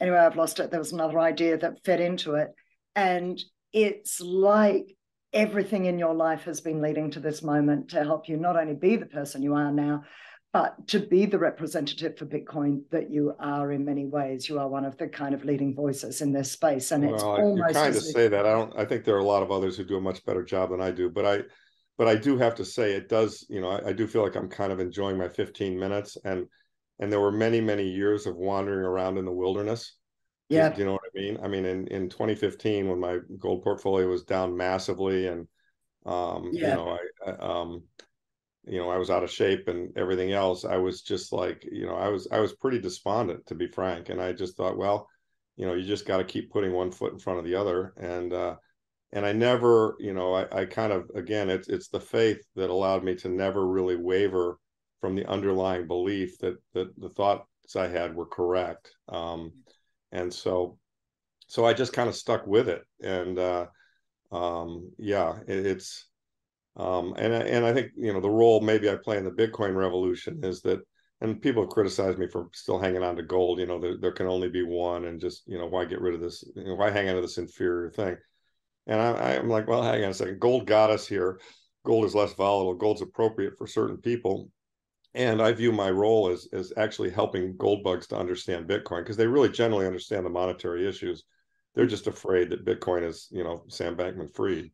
anyway, 0.00 0.18
I've 0.18 0.36
lost 0.36 0.60
it. 0.60 0.70
There 0.70 0.80
was 0.80 0.92
another 0.92 1.18
idea 1.18 1.58
that 1.58 1.84
fed 1.84 2.00
into 2.00 2.34
it. 2.34 2.48
And 2.94 3.42
it's 3.74 4.20
like 4.20 4.96
everything 5.32 5.86
in 5.86 5.98
your 5.98 6.14
life 6.14 6.44
has 6.44 6.60
been 6.60 6.80
leading 6.80 7.10
to 7.10 7.20
this 7.20 7.42
moment 7.42 7.90
to 7.90 8.04
help 8.04 8.28
you 8.28 8.36
not 8.36 8.56
only 8.56 8.74
be 8.74 8.94
the 8.94 9.04
person 9.04 9.42
you 9.42 9.54
are 9.54 9.72
now, 9.72 10.04
but 10.52 10.86
to 10.86 11.00
be 11.00 11.26
the 11.26 11.38
representative 11.38 12.16
for 12.16 12.26
Bitcoin 12.26 12.82
that 12.92 13.10
you 13.10 13.34
are 13.40 13.72
in 13.72 13.84
many 13.84 14.06
ways. 14.06 14.48
You 14.48 14.60
are 14.60 14.68
one 14.68 14.84
of 14.84 14.96
the 14.96 15.08
kind 15.08 15.34
of 15.34 15.44
leading 15.44 15.74
voices 15.74 16.22
in 16.22 16.32
this 16.32 16.52
space. 16.52 16.92
And 16.92 17.04
well, 17.04 17.14
it's 17.14 17.24
almost 17.24 17.68
you 17.68 17.74
kind 17.74 17.88
of 17.88 17.94
to 17.94 18.00
say 18.00 18.28
that. 18.28 18.46
I 18.46 18.52
don't 18.52 18.72
I 18.78 18.84
think 18.84 19.04
there 19.04 19.16
are 19.16 19.18
a 19.20 19.24
lot 19.24 19.42
of 19.42 19.50
others 19.50 19.76
who 19.76 19.84
do 19.84 19.96
a 19.96 20.00
much 20.00 20.24
better 20.24 20.44
job 20.44 20.70
than 20.70 20.80
I 20.80 20.92
do, 20.92 21.10
but 21.10 21.26
I 21.26 21.42
but 21.98 22.06
I 22.06 22.14
do 22.14 22.38
have 22.38 22.54
to 22.56 22.64
say 22.64 22.92
it 22.92 23.08
does, 23.08 23.44
you 23.48 23.60
know, 23.60 23.70
I, 23.70 23.88
I 23.88 23.92
do 23.92 24.06
feel 24.06 24.22
like 24.22 24.36
I'm 24.36 24.48
kind 24.48 24.72
of 24.72 24.78
enjoying 24.78 25.18
my 25.18 25.28
15 25.28 25.76
minutes 25.76 26.16
and 26.24 26.46
and 27.00 27.10
there 27.10 27.20
were 27.20 27.32
many, 27.32 27.60
many 27.60 27.88
years 27.88 28.26
of 28.26 28.36
wandering 28.36 28.86
around 28.86 29.18
in 29.18 29.24
the 29.24 29.32
wilderness 29.32 29.96
yeah. 30.48 30.76
You 30.76 30.84
know 30.84 30.98
I 31.16 31.20
mean? 31.20 31.38
I 31.42 31.48
mean, 31.48 31.64
in, 31.64 31.86
in 31.88 32.08
2015, 32.08 32.88
when 32.88 33.00
my 33.00 33.18
gold 33.38 33.62
portfolio 33.62 34.08
was 34.08 34.24
down 34.24 34.56
massively 34.56 35.26
and, 35.26 35.46
um, 36.06 36.50
yeah. 36.52 36.70
you 36.70 36.74
know, 36.74 36.98
I, 37.26 37.30
I, 37.30 37.60
um, 37.60 37.82
you 38.66 38.78
know, 38.78 38.90
I 38.90 38.98
was 38.98 39.10
out 39.10 39.22
of 39.22 39.30
shape 39.30 39.68
and 39.68 39.96
everything 39.96 40.32
else, 40.32 40.64
I 40.64 40.76
was 40.76 41.02
just 41.02 41.32
like, 41.32 41.66
you 41.70 41.86
know, 41.86 41.96
I 41.96 42.08
was, 42.08 42.28
I 42.30 42.40
was 42.40 42.54
pretty 42.54 42.80
despondent 42.80 43.46
to 43.46 43.54
be 43.54 43.66
frank. 43.66 44.08
And 44.08 44.20
I 44.20 44.32
just 44.32 44.56
thought, 44.56 44.76
well, 44.76 45.08
you 45.56 45.66
know, 45.66 45.74
you 45.74 45.84
just 45.84 46.06
got 46.06 46.18
to 46.18 46.24
keep 46.24 46.50
putting 46.50 46.72
one 46.72 46.90
foot 46.90 47.12
in 47.12 47.18
front 47.18 47.38
of 47.38 47.44
the 47.44 47.54
other. 47.54 47.94
And, 47.96 48.32
uh, 48.32 48.56
and 49.12 49.24
I 49.24 49.32
never, 49.32 49.96
you 50.00 50.12
know, 50.12 50.34
I, 50.34 50.60
I 50.60 50.64
kind 50.64 50.92
of, 50.92 51.10
again, 51.14 51.48
it's, 51.48 51.68
it's 51.68 51.88
the 51.88 52.00
faith 52.00 52.42
that 52.56 52.70
allowed 52.70 53.04
me 53.04 53.14
to 53.16 53.28
never 53.28 53.66
really 53.66 53.96
waver 53.96 54.58
from 55.00 55.14
the 55.14 55.26
underlying 55.28 55.86
belief 55.86 56.38
that, 56.38 56.56
that 56.72 56.98
the 56.98 57.10
thoughts 57.10 57.76
I 57.76 57.86
had 57.86 58.14
were 58.14 58.26
correct. 58.26 58.90
Um, 59.08 59.52
and 60.10 60.32
so 60.32 60.78
so 61.46 61.64
i 61.64 61.72
just 61.72 61.92
kind 61.92 62.08
of 62.08 62.14
stuck 62.14 62.46
with 62.46 62.68
it 62.68 62.82
and 63.02 63.38
uh 63.38 63.66
um 64.32 64.90
yeah 64.98 65.38
it, 65.46 65.66
it's 65.66 66.06
um 66.76 67.14
and 67.16 67.32
and 67.32 67.64
i 67.64 67.72
think 67.72 67.90
you 67.96 68.12
know 68.12 68.20
the 68.20 68.28
role 68.28 68.60
maybe 68.60 68.90
i 68.90 68.96
play 68.96 69.16
in 69.16 69.24
the 69.24 69.30
bitcoin 69.30 69.74
revolution 69.74 70.40
is 70.42 70.60
that 70.60 70.80
and 71.20 71.40
people 71.40 71.62
have 71.62 71.70
criticized 71.70 72.18
me 72.18 72.26
for 72.26 72.48
still 72.52 72.78
hanging 72.78 73.02
on 73.02 73.16
to 73.16 73.22
gold 73.22 73.58
you 73.58 73.66
know 73.66 73.78
there, 73.78 73.96
there 73.96 74.12
can 74.12 74.26
only 74.26 74.48
be 74.48 74.62
one 74.62 75.06
and 75.06 75.20
just 75.20 75.42
you 75.46 75.58
know 75.58 75.66
why 75.66 75.84
get 75.84 76.00
rid 76.00 76.14
of 76.14 76.20
this 76.20 76.44
you 76.54 76.64
know, 76.64 76.74
why 76.74 76.90
hang 76.90 77.08
on 77.08 77.14
to 77.14 77.20
this 77.20 77.38
inferior 77.38 77.90
thing? 77.90 78.16
And 78.86 79.00
I, 79.00 79.36
i'm 79.36 79.48
like 79.48 79.66
well 79.66 79.82
hang 79.82 80.04
on 80.04 80.10
a 80.10 80.14
second. 80.14 80.40
Gold 80.40 80.66
got 80.66 80.90
us 80.90 81.06
here. 81.06 81.40
Gold 81.84 82.04
is 82.04 82.14
less 82.14 82.34
volatile. 82.34 82.74
Gold's 82.74 83.02
appropriate 83.02 83.56
for 83.56 83.66
certain 83.66 83.98
people. 83.98 84.50
And 85.14 85.40
I 85.40 85.52
view 85.52 85.72
my 85.72 85.90
role 85.90 86.28
as 86.28 86.48
as 86.52 86.72
actually 86.76 87.10
helping 87.10 87.56
gold 87.56 87.84
bugs 87.84 88.06
to 88.08 88.18
understand 88.18 88.68
Bitcoin 88.68 89.02
because 89.02 89.16
they 89.16 89.26
really 89.26 89.48
generally 89.48 89.86
understand 89.86 90.26
the 90.26 90.30
monetary 90.30 90.86
issues. 90.86 91.24
They're 91.74 91.86
just 91.86 92.06
afraid 92.06 92.50
that 92.50 92.64
Bitcoin 92.64 93.04
is, 93.04 93.28
you 93.30 93.44
know, 93.44 93.64
Sam 93.68 93.96
Bankman-Fried, 93.96 94.70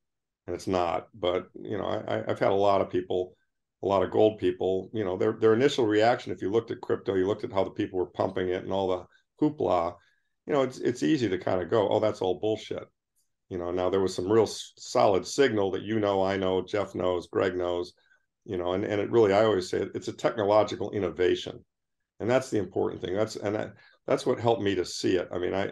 and 0.46 0.54
it's 0.54 0.66
not. 0.66 1.08
But 1.14 1.48
you 1.54 1.78
know, 1.78 1.84
I, 1.84 2.30
I've 2.30 2.38
had 2.38 2.52
a 2.52 2.54
lot 2.54 2.80
of 2.80 2.90
people, 2.90 3.36
a 3.82 3.86
lot 3.86 4.02
of 4.02 4.10
gold 4.10 4.38
people. 4.38 4.90
You 4.92 5.04
know, 5.04 5.16
their 5.16 5.32
their 5.32 5.54
initial 5.54 5.86
reaction, 5.86 6.32
if 6.32 6.42
you 6.42 6.50
looked 6.50 6.70
at 6.70 6.80
crypto, 6.80 7.14
you 7.14 7.26
looked 7.26 7.44
at 7.44 7.52
how 7.52 7.64
the 7.64 7.70
people 7.70 7.98
were 7.98 8.06
pumping 8.06 8.48
it 8.48 8.64
and 8.64 8.72
all 8.72 8.88
the 8.88 9.04
hoopla. 9.44 9.94
You 10.46 10.52
know, 10.52 10.62
it's 10.62 10.78
it's 10.78 11.02
easy 11.02 11.28
to 11.28 11.38
kind 11.38 11.62
of 11.62 11.70
go, 11.70 11.88
oh, 11.88 12.00
that's 12.00 12.20
all 12.20 12.40
bullshit. 12.40 12.86
You 13.48 13.58
know, 13.58 13.70
now 13.70 13.90
there 13.90 14.00
was 14.00 14.14
some 14.14 14.30
real 14.30 14.46
solid 14.46 15.26
signal 15.26 15.72
that 15.72 15.82
you 15.82 15.98
know, 16.00 16.22
I 16.22 16.36
know, 16.36 16.62
Jeff 16.62 16.94
knows, 16.94 17.26
Greg 17.26 17.56
knows 17.56 17.94
you 18.44 18.56
know 18.56 18.72
and, 18.72 18.84
and 18.84 19.00
it 19.00 19.10
really 19.10 19.32
i 19.32 19.44
always 19.44 19.68
say 19.68 19.86
it's 19.94 20.08
a 20.08 20.12
technological 20.12 20.90
innovation 20.90 21.64
and 22.18 22.28
that's 22.28 22.50
the 22.50 22.58
important 22.58 23.00
thing 23.00 23.14
that's 23.14 23.36
and 23.36 23.54
that, 23.54 23.74
that's 24.06 24.26
what 24.26 24.40
helped 24.40 24.62
me 24.62 24.74
to 24.74 24.84
see 24.84 25.16
it 25.16 25.28
i 25.32 25.38
mean 25.38 25.54
i 25.54 25.70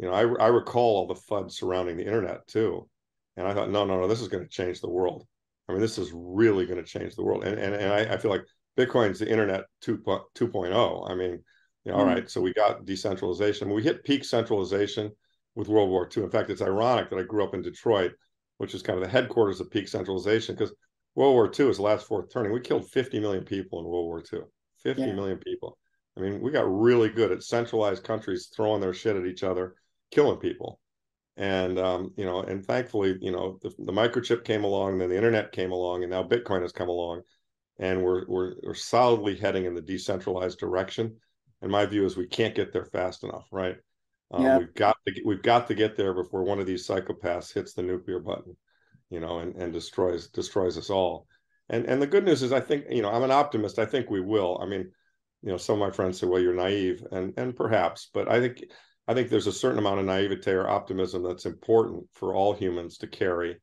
you 0.00 0.08
know 0.08 0.14
i, 0.14 0.20
I 0.20 0.48
recall 0.48 0.96
all 0.96 1.06
the 1.06 1.14
fud 1.14 1.52
surrounding 1.52 1.96
the 1.96 2.06
internet 2.06 2.46
too 2.46 2.88
and 3.36 3.46
i 3.46 3.54
thought 3.54 3.70
no 3.70 3.84
no 3.84 4.00
no 4.00 4.08
this 4.08 4.20
is 4.20 4.28
going 4.28 4.42
to 4.42 4.50
change 4.50 4.80
the 4.80 4.90
world 4.90 5.26
i 5.68 5.72
mean 5.72 5.80
this 5.80 5.98
is 5.98 6.10
really 6.14 6.66
going 6.66 6.82
to 6.82 6.90
change 6.90 7.14
the 7.14 7.24
world 7.24 7.44
and 7.44 7.58
and, 7.58 7.74
and 7.74 7.92
I, 7.92 8.14
I 8.14 8.16
feel 8.16 8.30
like 8.30 8.44
bitcoin's 8.78 9.18
the 9.18 9.30
internet 9.30 9.64
2, 9.82 9.98
2.0 9.98 11.10
i 11.10 11.14
mean 11.14 11.42
you 11.84 11.92
know, 11.92 11.98
mm-hmm. 11.98 12.00
all 12.00 12.06
right 12.06 12.30
so 12.30 12.40
we 12.40 12.52
got 12.52 12.84
decentralization 12.84 13.70
we 13.70 13.82
hit 13.82 14.04
peak 14.04 14.24
centralization 14.24 15.10
with 15.54 15.68
world 15.68 15.90
war 15.90 16.08
ii 16.16 16.22
in 16.22 16.30
fact 16.30 16.50
it's 16.50 16.62
ironic 16.62 17.10
that 17.10 17.18
i 17.18 17.22
grew 17.22 17.44
up 17.44 17.54
in 17.54 17.62
detroit 17.62 18.12
which 18.58 18.74
is 18.74 18.82
kind 18.82 18.98
of 18.98 19.04
the 19.04 19.10
headquarters 19.10 19.60
of 19.60 19.70
peak 19.70 19.88
centralization 19.88 20.54
because 20.54 20.74
World 21.14 21.34
War 21.34 21.50
II 21.58 21.66
was 21.66 21.78
the 21.78 21.82
last 21.82 22.06
fourth 22.06 22.32
turning. 22.32 22.52
We 22.52 22.60
killed 22.60 22.88
50 22.90 23.20
million 23.20 23.44
people 23.44 23.80
in 23.80 23.86
World 23.86 24.04
War 24.04 24.22
II. 24.32 24.40
Fifty 24.82 25.02
yeah. 25.02 25.12
million 25.12 25.38
people. 25.38 25.78
I 26.16 26.20
mean, 26.20 26.40
we 26.40 26.50
got 26.50 26.70
really 26.70 27.08
good 27.08 27.32
at 27.32 27.42
centralized 27.42 28.04
countries 28.04 28.50
throwing 28.54 28.80
their 28.80 28.94
shit 28.94 29.16
at 29.16 29.26
each 29.26 29.42
other, 29.42 29.74
killing 30.10 30.38
people. 30.38 30.80
And 31.36 31.78
um, 31.78 32.12
you 32.16 32.24
know, 32.24 32.42
and 32.42 32.64
thankfully, 32.64 33.16
you 33.20 33.32
know, 33.32 33.58
the, 33.62 33.70
the 33.78 33.92
microchip 33.92 34.44
came 34.44 34.64
along, 34.64 34.98
then 34.98 35.08
the 35.08 35.16
internet 35.16 35.52
came 35.52 35.72
along, 35.72 36.02
and 36.02 36.10
now 36.10 36.22
Bitcoin 36.22 36.62
has 36.62 36.72
come 36.72 36.88
along, 36.88 37.22
and 37.78 38.02
we're 38.02 38.26
we're 38.26 38.54
we're 38.62 38.74
solidly 38.74 39.36
heading 39.36 39.64
in 39.64 39.74
the 39.74 39.80
decentralized 39.80 40.58
direction. 40.58 41.16
And 41.62 41.70
my 41.70 41.86
view 41.86 42.04
is 42.04 42.16
we 42.16 42.26
can't 42.26 42.54
get 42.54 42.72
there 42.72 42.86
fast 42.86 43.22
enough, 43.22 43.46
right? 43.52 43.76
Um, 44.32 44.44
yeah. 44.44 44.58
We've 44.58 44.74
got 44.74 44.96
to 45.06 45.12
get, 45.12 45.26
we've 45.26 45.42
got 45.42 45.68
to 45.68 45.74
get 45.74 45.96
there 45.96 46.14
before 46.14 46.42
one 46.42 46.58
of 46.58 46.66
these 46.66 46.86
psychopaths 46.86 47.52
hits 47.52 47.74
the 47.74 47.82
nuclear 47.82 48.18
button 48.18 48.56
you 49.10 49.20
know, 49.20 49.40
and, 49.40 49.54
and 49.56 49.72
destroys 49.72 50.28
destroys 50.28 50.78
us 50.78 50.88
all. 50.88 51.26
And 51.68 51.84
and 51.84 52.00
the 52.00 52.06
good 52.06 52.24
news 52.24 52.42
is 52.42 52.52
I 52.52 52.60
think, 52.60 52.86
you 52.88 53.02
know, 53.02 53.10
I'm 53.10 53.22
an 53.22 53.30
optimist. 53.30 53.78
I 53.78 53.84
think 53.84 54.08
we 54.08 54.20
will. 54.20 54.58
I 54.62 54.66
mean, 54.66 54.90
you 55.42 55.50
know, 55.50 55.56
some 55.56 55.74
of 55.74 55.86
my 55.86 55.94
friends 55.94 56.18
say, 56.18 56.26
well, 56.26 56.40
you're 56.40 56.54
naive, 56.54 57.04
and 57.10 57.34
and 57.36 57.54
perhaps, 57.54 58.08
but 58.14 58.30
I 58.30 58.40
think 58.40 58.64
I 59.10 59.14
think 59.14 59.28
there's 59.28 59.46
a 59.46 59.52
certain 59.52 59.78
amount 59.78 60.00
of 60.00 60.06
naivete 60.06 60.52
or 60.52 60.68
optimism 60.68 61.22
that's 61.22 61.46
important 61.46 62.04
for 62.12 62.34
all 62.34 62.52
humans 62.54 62.98
to 62.98 63.06
carry, 63.06 63.56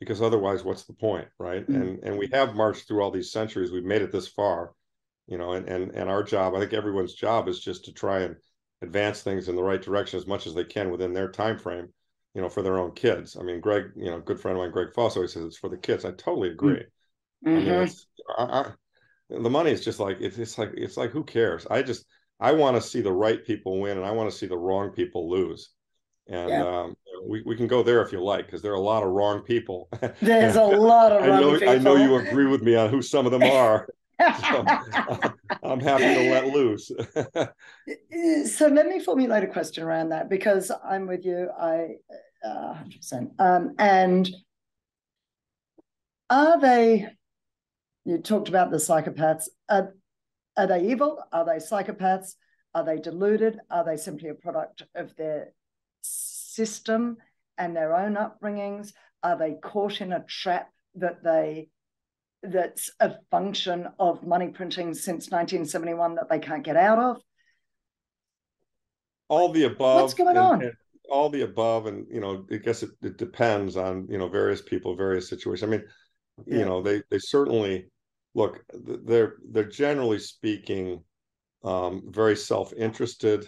because 0.00 0.22
otherwise, 0.22 0.64
what's 0.64 0.84
the 0.84 0.94
point, 0.94 1.28
right? 1.38 1.62
Mm-hmm. 1.62 1.74
And 1.74 2.04
and 2.04 2.18
we 2.18 2.28
have 2.32 2.54
marched 2.54 2.88
through 2.88 3.02
all 3.02 3.10
these 3.10 3.32
centuries. 3.32 3.70
We've 3.70 3.84
made 3.84 4.02
it 4.02 4.12
this 4.12 4.28
far, 4.28 4.72
you 5.26 5.38
know, 5.38 5.52
and 5.52 5.68
and 5.68 5.90
and 5.94 6.08
our 6.08 6.22
job, 6.22 6.54
I 6.54 6.60
think 6.60 6.72
everyone's 6.72 7.14
job 7.14 7.48
is 7.48 7.60
just 7.60 7.84
to 7.84 7.92
try 7.92 8.20
and 8.20 8.36
advance 8.82 9.22
things 9.22 9.48
in 9.48 9.56
the 9.56 9.62
right 9.62 9.80
direction 9.80 10.18
as 10.18 10.26
much 10.26 10.46
as 10.46 10.54
they 10.54 10.64
can 10.64 10.90
within 10.90 11.12
their 11.12 11.30
time 11.30 11.58
frame 11.58 11.88
you 12.34 12.42
know, 12.42 12.48
for 12.48 12.62
their 12.62 12.78
own 12.78 12.92
kids. 12.92 13.36
I 13.38 13.42
mean, 13.42 13.60
Greg, 13.60 13.92
you 13.96 14.10
know, 14.10 14.20
good 14.20 14.40
friend 14.40 14.58
of 14.58 14.62
mine, 14.62 14.72
Greg 14.72 14.92
Foss, 14.92 15.16
always 15.16 15.32
says 15.32 15.44
it's 15.44 15.56
for 15.56 15.70
the 15.70 15.76
kids. 15.76 16.04
I 16.04 16.10
totally 16.10 16.50
agree. 16.50 16.82
Mm-hmm. 17.46 17.48
I 17.48 17.52
mean, 17.52 17.66
mm-hmm. 17.66 18.32
I, 18.36 18.60
I, 18.60 18.70
the 19.30 19.50
money 19.50 19.70
is 19.70 19.84
just 19.84 20.00
like 20.00 20.18
it's, 20.20 20.36
it's 20.36 20.58
like 20.58 20.72
it's 20.74 20.96
like 20.96 21.10
who 21.10 21.24
cares? 21.24 21.66
I 21.70 21.82
just 21.82 22.04
I 22.44 22.52
want 22.52 22.76
to 22.76 22.82
see 22.82 23.00
the 23.00 23.10
right 23.10 23.42
people 23.42 23.80
win, 23.80 23.96
and 23.96 24.06
I 24.06 24.10
want 24.10 24.30
to 24.30 24.36
see 24.36 24.44
the 24.44 24.58
wrong 24.58 24.90
people 24.90 25.30
lose. 25.30 25.70
And 26.28 26.50
yeah. 26.50 26.62
um, 26.62 26.96
we, 27.26 27.42
we 27.46 27.56
can 27.56 27.66
go 27.66 27.82
there 27.82 28.02
if 28.02 28.12
you 28.12 28.22
like, 28.22 28.44
because 28.44 28.60
there 28.60 28.72
are 28.72 28.76
a 28.76 28.80
lot 28.80 29.02
of 29.02 29.12
wrong 29.12 29.40
people. 29.40 29.88
There's 30.20 30.56
a 30.56 30.62
lot 30.62 31.10
of 31.10 31.22
I 31.22 31.40
know, 31.40 31.52
people. 31.54 31.68
I 31.70 31.78
know 31.78 31.96
you 31.96 32.16
agree 32.16 32.44
with 32.44 32.62
me 32.62 32.74
on 32.76 32.90
who 32.90 33.00
some 33.00 33.24
of 33.24 33.32
them 33.32 33.42
are. 33.60 33.88
so, 34.20 34.64
I'm 35.62 35.80
happy 35.80 36.04
to 36.04 36.30
let 36.30 36.48
loose. 36.48 36.92
so 38.54 38.68
let 38.68 38.88
me 38.88 39.00
formulate 39.00 39.44
a 39.44 39.46
question 39.46 39.82
around 39.82 40.10
that 40.10 40.28
because 40.28 40.70
I'm 40.84 41.06
with 41.06 41.24
you. 41.24 41.48
I 41.58 41.96
uh, 42.44 42.74
100%. 42.74 43.30
Um, 43.38 43.74
and 43.78 44.28
are 46.28 46.60
they? 46.60 47.08
You 48.04 48.18
talked 48.18 48.50
about 48.50 48.70
the 48.70 48.76
psychopaths. 48.76 49.48
Are, 49.70 49.94
are 50.56 50.66
they 50.66 50.88
evil? 50.90 51.22
Are 51.32 51.44
they 51.44 51.56
psychopaths? 51.56 52.34
Are 52.74 52.84
they 52.84 52.98
deluded? 52.98 53.58
Are 53.70 53.84
they 53.84 53.96
simply 53.96 54.28
a 54.28 54.34
product 54.34 54.82
of 54.94 55.14
their 55.16 55.52
system 56.02 57.16
and 57.56 57.76
their 57.76 57.94
own 57.94 58.14
upbringings? 58.14 58.92
Are 59.22 59.38
they 59.38 59.54
caught 59.62 60.00
in 60.00 60.12
a 60.12 60.24
trap 60.24 60.70
that 60.96 61.22
they 61.22 61.68
that's 62.42 62.90
a 63.00 63.14
function 63.30 63.88
of 63.98 64.22
money 64.22 64.48
printing 64.48 64.92
since 64.92 65.30
1971 65.30 66.16
that 66.16 66.28
they 66.28 66.38
can't 66.38 66.64
get 66.64 66.76
out 66.76 66.98
of? 66.98 67.22
All 69.28 69.50
the 69.50 69.64
above. 69.64 70.02
What's 70.02 70.14
going 70.14 70.36
and, 70.36 70.38
on? 70.38 70.62
And, 70.62 70.72
all 71.10 71.28
the 71.28 71.42
above, 71.42 71.86
and 71.86 72.06
you 72.10 72.20
know, 72.20 72.46
I 72.50 72.56
guess 72.56 72.82
it, 72.82 72.90
it 73.02 73.18
depends 73.18 73.76
on 73.76 74.06
you 74.10 74.18
know 74.18 74.28
various 74.28 74.62
people, 74.62 74.96
various 74.96 75.28
situations. 75.28 75.68
I 75.68 75.70
mean, 75.70 75.84
yeah. 76.46 76.58
you 76.58 76.64
know, 76.64 76.82
they 76.82 77.02
they 77.10 77.18
certainly 77.18 77.90
look. 78.34 78.64
They're 78.72 79.36
they're 79.50 79.64
generally 79.64 80.18
speaking 80.18 81.02
um, 81.64 82.02
very 82.08 82.36
self 82.36 82.72
interested, 82.74 83.46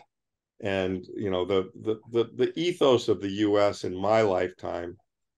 and 0.61 1.05
you 1.14 1.31
know 1.31 1.44
the, 1.44 1.70
the 1.83 2.01
the 2.11 2.31
the 2.35 2.59
ethos 2.59 3.09
of 3.09 3.20
the 3.20 3.31
U.S. 3.31 3.85
in 3.85 3.94
my 3.94 4.22
lifetime 4.22 4.96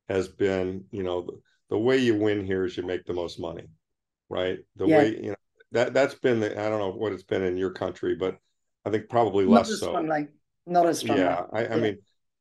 has 0.09 0.29
been 0.29 0.85
you 0.91 1.03
know 1.03 1.23
the, 1.23 1.41
the 1.71 1.79
way 1.79 1.99
you 1.99 2.15
win 2.15 2.45
here 2.45 2.65
is 2.65 2.77
you 2.77 2.83
make 2.83 3.05
the 3.05 3.13
most 3.13 3.41
money, 3.41 3.67
right? 4.29 4.59
The 4.77 4.87
yeah. 4.87 4.99
way 4.99 5.17
you 5.17 5.31
know 5.31 5.37
that 5.73 5.93
that's 5.93 6.15
been 6.15 6.41
the 6.41 6.53
I 6.59 6.69
don't 6.69 6.79
know 6.79 6.93
what 6.93 7.13
it's 7.13 7.25
been 7.25 7.43
in 7.43 7.57
your 7.57 7.71
country, 7.71 8.15
but 8.15 8.39
I 8.85 8.91
think 8.91 9.09
probably 9.09 9.45
Not 9.45 9.53
less 9.53 9.69
so. 9.69 9.89
Strongly. 9.91 10.29
Not 10.67 10.87
as 10.87 10.99
strong. 10.99 11.19
Yeah, 11.19 11.45
I, 11.53 11.67
I 11.67 11.77
mean, 11.77 11.99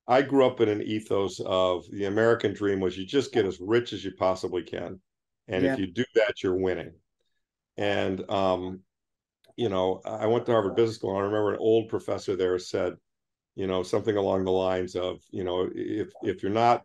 I 0.08 0.22
grew 0.22 0.46
up 0.46 0.62
in 0.62 0.70
an 0.70 0.82
ethos 0.82 1.40
of 1.46 1.86
the 1.92 2.06
American 2.06 2.54
dream 2.54 2.80
was 2.80 2.98
you 2.98 3.06
just 3.06 3.34
get 3.34 3.46
as 3.46 3.60
rich 3.60 3.94
as 3.94 4.04
you 4.04 4.12
possibly 4.12 4.64
can, 4.64 5.00
and 5.48 5.64
yeah. 5.64 5.74
if 5.74 5.80
you 5.80 5.88
do 5.88 6.06
that, 6.16 6.44
you're 6.44 6.56
winning. 6.56 6.94
And 7.78 8.30
um, 8.30 8.82
you 9.56 9.70
know, 9.70 10.02
I 10.06 10.28
went 10.28 10.46
to 10.46 10.52
Harvard 10.52 10.76
Business 10.76 10.98
School. 10.98 11.12
And 11.12 11.20
I 11.20 11.24
remember 11.24 11.54
an 11.54 11.60
old 11.60 11.90
professor 11.90 12.36
there 12.36 12.58
said, 12.60 12.94
you 13.56 13.68
know, 13.68 13.82
something 13.82 14.16
along 14.16 14.46
the 14.46 14.52
lines 14.52 14.96
of, 14.96 15.20
you 15.32 15.44
know, 15.44 15.70
if 15.74 16.10
if 16.24 16.44
you're 16.44 16.52
not 16.52 16.84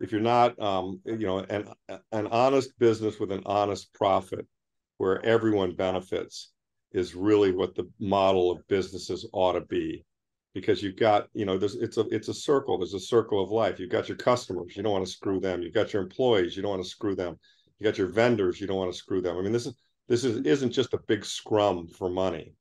if 0.00 0.12
you're 0.12 0.20
not 0.20 0.58
um, 0.60 1.00
you 1.04 1.26
know 1.26 1.38
an 1.38 1.68
an 2.12 2.26
honest 2.28 2.78
business 2.78 3.18
with 3.18 3.32
an 3.32 3.42
honest 3.46 3.92
profit 3.92 4.46
where 4.98 5.24
everyone 5.24 5.74
benefits 5.74 6.52
is 6.92 7.14
really 7.14 7.52
what 7.52 7.74
the 7.74 7.88
model 7.98 8.50
of 8.50 8.66
businesses 8.68 9.28
ought 9.32 9.52
to 9.52 9.60
be 9.62 10.04
because 10.54 10.82
you've 10.82 10.96
got 10.96 11.28
you 11.34 11.44
know 11.44 11.58
there's 11.58 11.74
it's 11.76 11.98
a 11.98 12.06
it's 12.10 12.28
a 12.28 12.34
circle 12.34 12.78
there's 12.78 12.94
a 12.94 13.00
circle 13.00 13.42
of 13.42 13.50
life 13.50 13.78
you've 13.78 13.90
got 13.90 14.08
your 14.08 14.16
customers 14.16 14.76
you 14.76 14.82
don't 14.82 14.92
want 14.92 15.04
to 15.04 15.12
screw 15.12 15.40
them 15.40 15.62
you've 15.62 15.74
got 15.74 15.92
your 15.92 16.02
employees 16.02 16.56
you 16.56 16.62
don't 16.62 16.72
want 16.72 16.82
to 16.82 16.88
screw 16.88 17.14
them 17.14 17.38
you 17.78 17.84
got 17.84 17.98
your 17.98 18.08
vendors 18.08 18.60
you 18.60 18.66
don't 18.66 18.78
want 18.78 18.92
to 18.92 18.98
screw 18.98 19.20
them 19.20 19.36
i 19.36 19.40
mean 19.40 19.52
this 19.52 19.66
is 19.66 19.74
this 20.08 20.24
is 20.24 20.38
isn't 20.46 20.72
just 20.72 20.94
a 20.94 21.02
big 21.06 21.24
scrum 21.24 21.88
for 21.88 22.08
money 22.08 22.54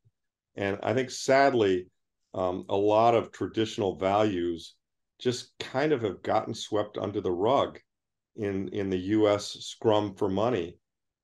and 0.56 0.78
i 0.84 0.94
think 0.94 1.10
sadly 1.10 1.88
um, 2.34 2.66
a 2.70 2.76
lot 2.76 3.16
of 3.16 3.32
traditional 3.32 3.96
values 3.96 4.76
just 5.20 5.58
kind 5.60 5.92
of 5.92 6.02
have 6.02 6.22
gotten 6.22 6.54
swept 6.54 6.98
under 6.98 7.22
the 7.22 7.32
rug 7.32 7.80
in 8.36 8.68
in 8.70 8.90
the 8.90 9.00
us 9.00 9.58
scrum 9.60 10.14
for 10.14 10.30
money 10.30 10.78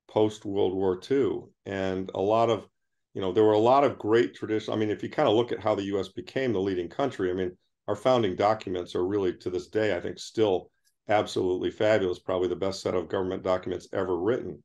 post 0.08 0.44
world 0.44 0.74
war 0.74 1.00
ii 1.10 1.40
and 1.66 2.10
a 2.14 2.20
lot 2.20 2.50
of 2.50 2.68
you 3.14 3.20
know, 3.20 3.32
there 3.32 3.44
were 3.44 3.52
a 3.52 3.58
lot 3.58 3.84
of 3.84 3.98
great 3.98 4.34
traditions. 4.34 4.68
I 4.68 4.76
mean, 4.76 4.90
if 4.90 5.02
you 5.02 5.08
kind 5.08 5.28
of 5.28 5.36
look 5.36 5.52
at 5.52 5.60
how 5.60 5.74
the 5.74 5.84
U.S. 5.84 6.08
became 6.08 6.52
the 6.52 6.60
leading 6.60 6.88
country, 6.88 7.30
I 7.30 7.34
mean, 7.34 7.56
our 7.86 7.94
founding 7.94 8.34
documents 8.34 8.94
are 8.94 9.06
really 9.06 9.32
to 9.34 9.50
this 9.50 9.68
day, 9.68 9.96
I 9.96 10.00
think, 10.00 10.18
still 10.18 10.70
absolutely 11.08 11.70
fabulous. 11.70 12.18
Probably 12.18 12.48
the 12.48 12.56
best 12.56 12.82
set 12.82 12.94
of 12.94 13.08
government 13.08 13.42
documents 13.42 13.88
ever 13.92 14.18
written. 14.18 14.62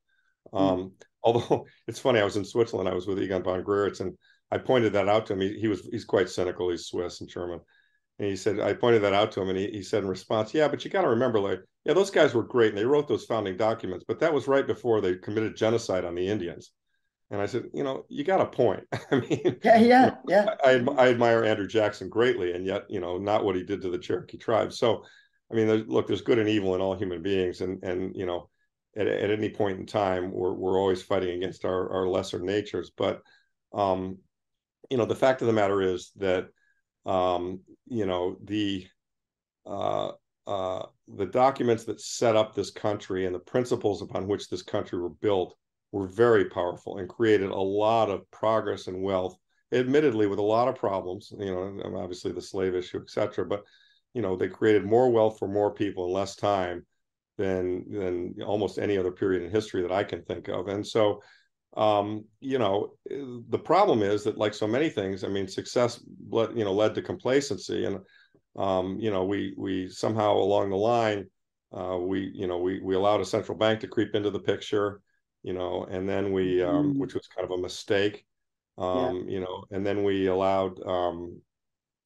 Mm-hmm. 0.53 0.57
Um, 0.57 0.91
although 1.23 1.65
it's 1.87 1.99
funny, 1.99 2.19
I 2.19 2.25
was 2.25 2.37
in 2.37 2.45
Switzerland. 2.45 2.89
I 2.89 2.93
was 2.93 3.07
with 3.07 3.19
Egon 3.19 3.43
von 3.43 3.63
Greyerz, 3.63 4.01
and 4.01 4.17
I 4.51 4.57
pointed 4.57 4.93
that 4.93 5.09
out 5.09 5.25
to 5.27 5.33
him. 5.33 5.41
He, 5.41 5.59
he 5.59 5.67
was 5.67 5.87
he's 5.91 6.05
quite 6.05 6.29
cynical. 6.29 6.69
He's 6.69 6.85
Swiss 6.85 7.21
and 7.21 7.29
German. 7.29 7.59
And 8.19 8.27
he 8.27 8.35
said, 8.35 8.59
I 8.59 8.73
pointed 8.73 9.01
that 9.03 9.13
out 9.13 9.31
to 9.33 9.41
him, 9.41 9.49
and 9.49 9.57
he, 9.57 9.67
he 9.71 9.81
said 9.81 10.03
in 10.03 10.09
response, 10.09 10.53
Yeah, 10.53 10.67
but 10.67 10.83
you 10.83 10.91
got 10.91 11.03
to 11.03 11.09
remember, 11.09 11.39
like, 11.39 11.61
yeah, 11.85 11.93
those 11.93 12.11
guys 12.11 12.33
were 12.33 12.43
great, 12.43 12.69
and 12.69 12.77
they 12.77 12.85
wrote 12.85 13.07
those 13.07 13.23
founding 13.23 13.55
documents, 13.55 14.03
but 14.05 14.19
that 14.19 14.33
was 14.33 14.47
right 14.47 14.67
before 14.67 14.99
they 14.99 15.15
committed 15.15 15.55
genocide 15.55 16.03
on 16.03 16.15
the 16.15 16.27
Indians. 16.27 16.71
And 17.31 17.41
I 17.41 17.45
said, 17.45 17.65
you 17.73 17.83
know, 17.83 18.05
you 18.09 18.23
got 18.23 18.41
a 18.41 18.45
point. 18.45 18.83
I 19.11 19.15
mean, 19.15 19.59
yeah, 19.63 19.77
yeah, 19.77 20.15
yeah. 20.27 20.55
I, 20.63 20.83
I, 20.97 21.09
admire 21.09 21.45
Andrew 21.45 21.67
Jackson 21.67 22.09
greatly, 22.09 22.51
and 22.53 22.65
yet, 22.65 22.83
you 22.89 22.99
know, 22.99 23.17
not 23.17 23.45
what 23.45 23.55
he 23.55 23.63
did 23.63 23.81
to 23.83 23.89
the 23.89 23.99
Cherokee 23.99 24.37
tribe. 24.37 24.73
So, 24.73 25.05
I 25.51 25.55
mean, 25.55 25.67
there's, 25.67 25.87
look, 25.87 26.07
there's 26.07 26.21
good 26.21 26.39
and 26.39 26.49
evil 26.49 26.75
in 26.75 26.81
all 26.81 26.95
human 26.95 27.21
beings, 27.21 27.61
and 27.61 27.83
and 27.83 28.15
you 28.15 28.25
know, 28.25 28.49
at, 28.95 29.07
at 29.07 29.31
any 29.31 29.49
point 29.49 29.79
in 29.79 29.85
time, 29.85 30.31
we're 30.31 30.53
we're 30.53 30.79
always 30.79 31.01
fighting 31.01 31.35
against 31.37 31.65
our 31.65 31.91
our 31.91 32.07
lesser 32.07 32.39
natures. 32.39 32.91
But, 32.95 33.21
um, 33.73 34.17
you 34.89 34.97
know, 34.97 35.05
the 35.05 35.15
fact 35.15 35.41
of 35.41 35.47
the 35.47 35.53
matter 35.53 35.81
is 35.81 36.11
that, 36.17 36.49
um, 37.05 37.61
you 37.87 38.05
know, 38.05 38.37
the 38.43 38.87
uh, 39.65 40.11
uh, 40.47 40.85
the 41.07 41.27
documents 41.27 41.83
that 41.85 42.01
set 42.01 42.35
up 42.35 42.55
this 42.55 42.71
country 42.71 43.25
and 43.25 43.35
the 43.35 43.39
principles 43.39 44.01
upon 44.01 44.27
which 44.27 44.49
this 44.49 44.63
country 44.63 44.99
were 44.99 45.09
built 45.09 45.55
were 45.91 46.07
very 46.07 46.45
powerful 46.45 46.97
and 46.97 47.07
created 47.07 47.49
a 47.49 47.55
lot 47.55 48.09
of 48.09 48.29
progress 48.31 48.87
and 48.87 49.01
wealth 49.01 49.37
admittedly 49.71 50.25
with 50.25 50.39
a 50.39 50.43
lot 50.43 50.67
of 50.67 50.75
problems 50.75 51.31
you 51.37 51.53
know 51.53 51.79
obviously 51.97 52.31
the 52.31 52.41
slave 52.41 52.73
issue 52.73 52.99
etc 52.99 53.45
but 53.45 53.63
you 54.13 54.21
know 54.21 54.35
they 54.35 54.47
created 54.47 54.85
more 54.85 55.11
wealth 55.11 55.37
for 55.39 55.47
more 55.47 55.73
people 55.73 56.05
in 56.05 56.13
less 56.13 56.35
time 56.35 56.85
than 57.37 57.85
than 57.91 58.35
almost 58.45 58.79
any 58.79 58.97
other 58.97 59.11
period 59.11 59.43
in 59.43 59.51
history 59.51 59.81
that 59.81 59.91
i 59.91 60.03
can 60.03 60.21
think 60.23 60.47
of 60.47 60.67
and 60.67 60.85
so 60.85 61.21
um, 61.77 62.25
you 62.39 62.57
know 62.57 62.93
the 63.05 63.59
problem 63.59 64.01
is 64.01 64.23
that 64.23 64.39
like 64.39 64.55
so 64.55 64.67
many 64.67 64.89
things 64.89 65.23
i 65.23 65.27
mean 65.27 65.47
success 65.47 66.03
led, 66.29 66.57
you 66.57 66.65
know 66.65 66.73
led 66.73 66.95
to 66.95 67.01
complacency 67.01 67.85
and 67.85 67.99
um, 68.55 68.97
you 68.99 69.11
know 69.11 69.23
we 69.23 69.53
we 69.57 69.87
somehow 69.87 70.33
along 70.33 70.71
the 70.71 70.75
line 70.75 71.27
uh, 71.71 71.97
we 71.97 72.31
you 72.33 72.47
know 72.47 72.57
we 72.57 72.79
we 72.81 72.95
allowed 72.95 73.21
a 73.21 73.25
central 73.25 73.57
bank 73.57 73.79
to 73.79 73.87
creep 73.87 74.15
into 74.15 74.31
the 74.31 74.39
picture 74.39 75.01
you 75.43 75.53
know, 75.53 75.85
and 75.89 76.07
then 76.07 76.31
we, 76.31 76.61
um, 76.61 76.91
mm-hmm. 76.91 76.99
which 76.99 77.13
was 77.13 77.27
kind 77.27 77.45
of 77.45 77.57
a 77.57 77.61
mistake, 77.61 78.25
um, 78.77 79.25
yeah. 79.27 79.35
you 79.35 79.39
know, 79.39 79.63
and 79.71 79.85
then 79.85 80.03
we 80.03 80.27
allowed, 80.27 80.81
um, 80.85 81.41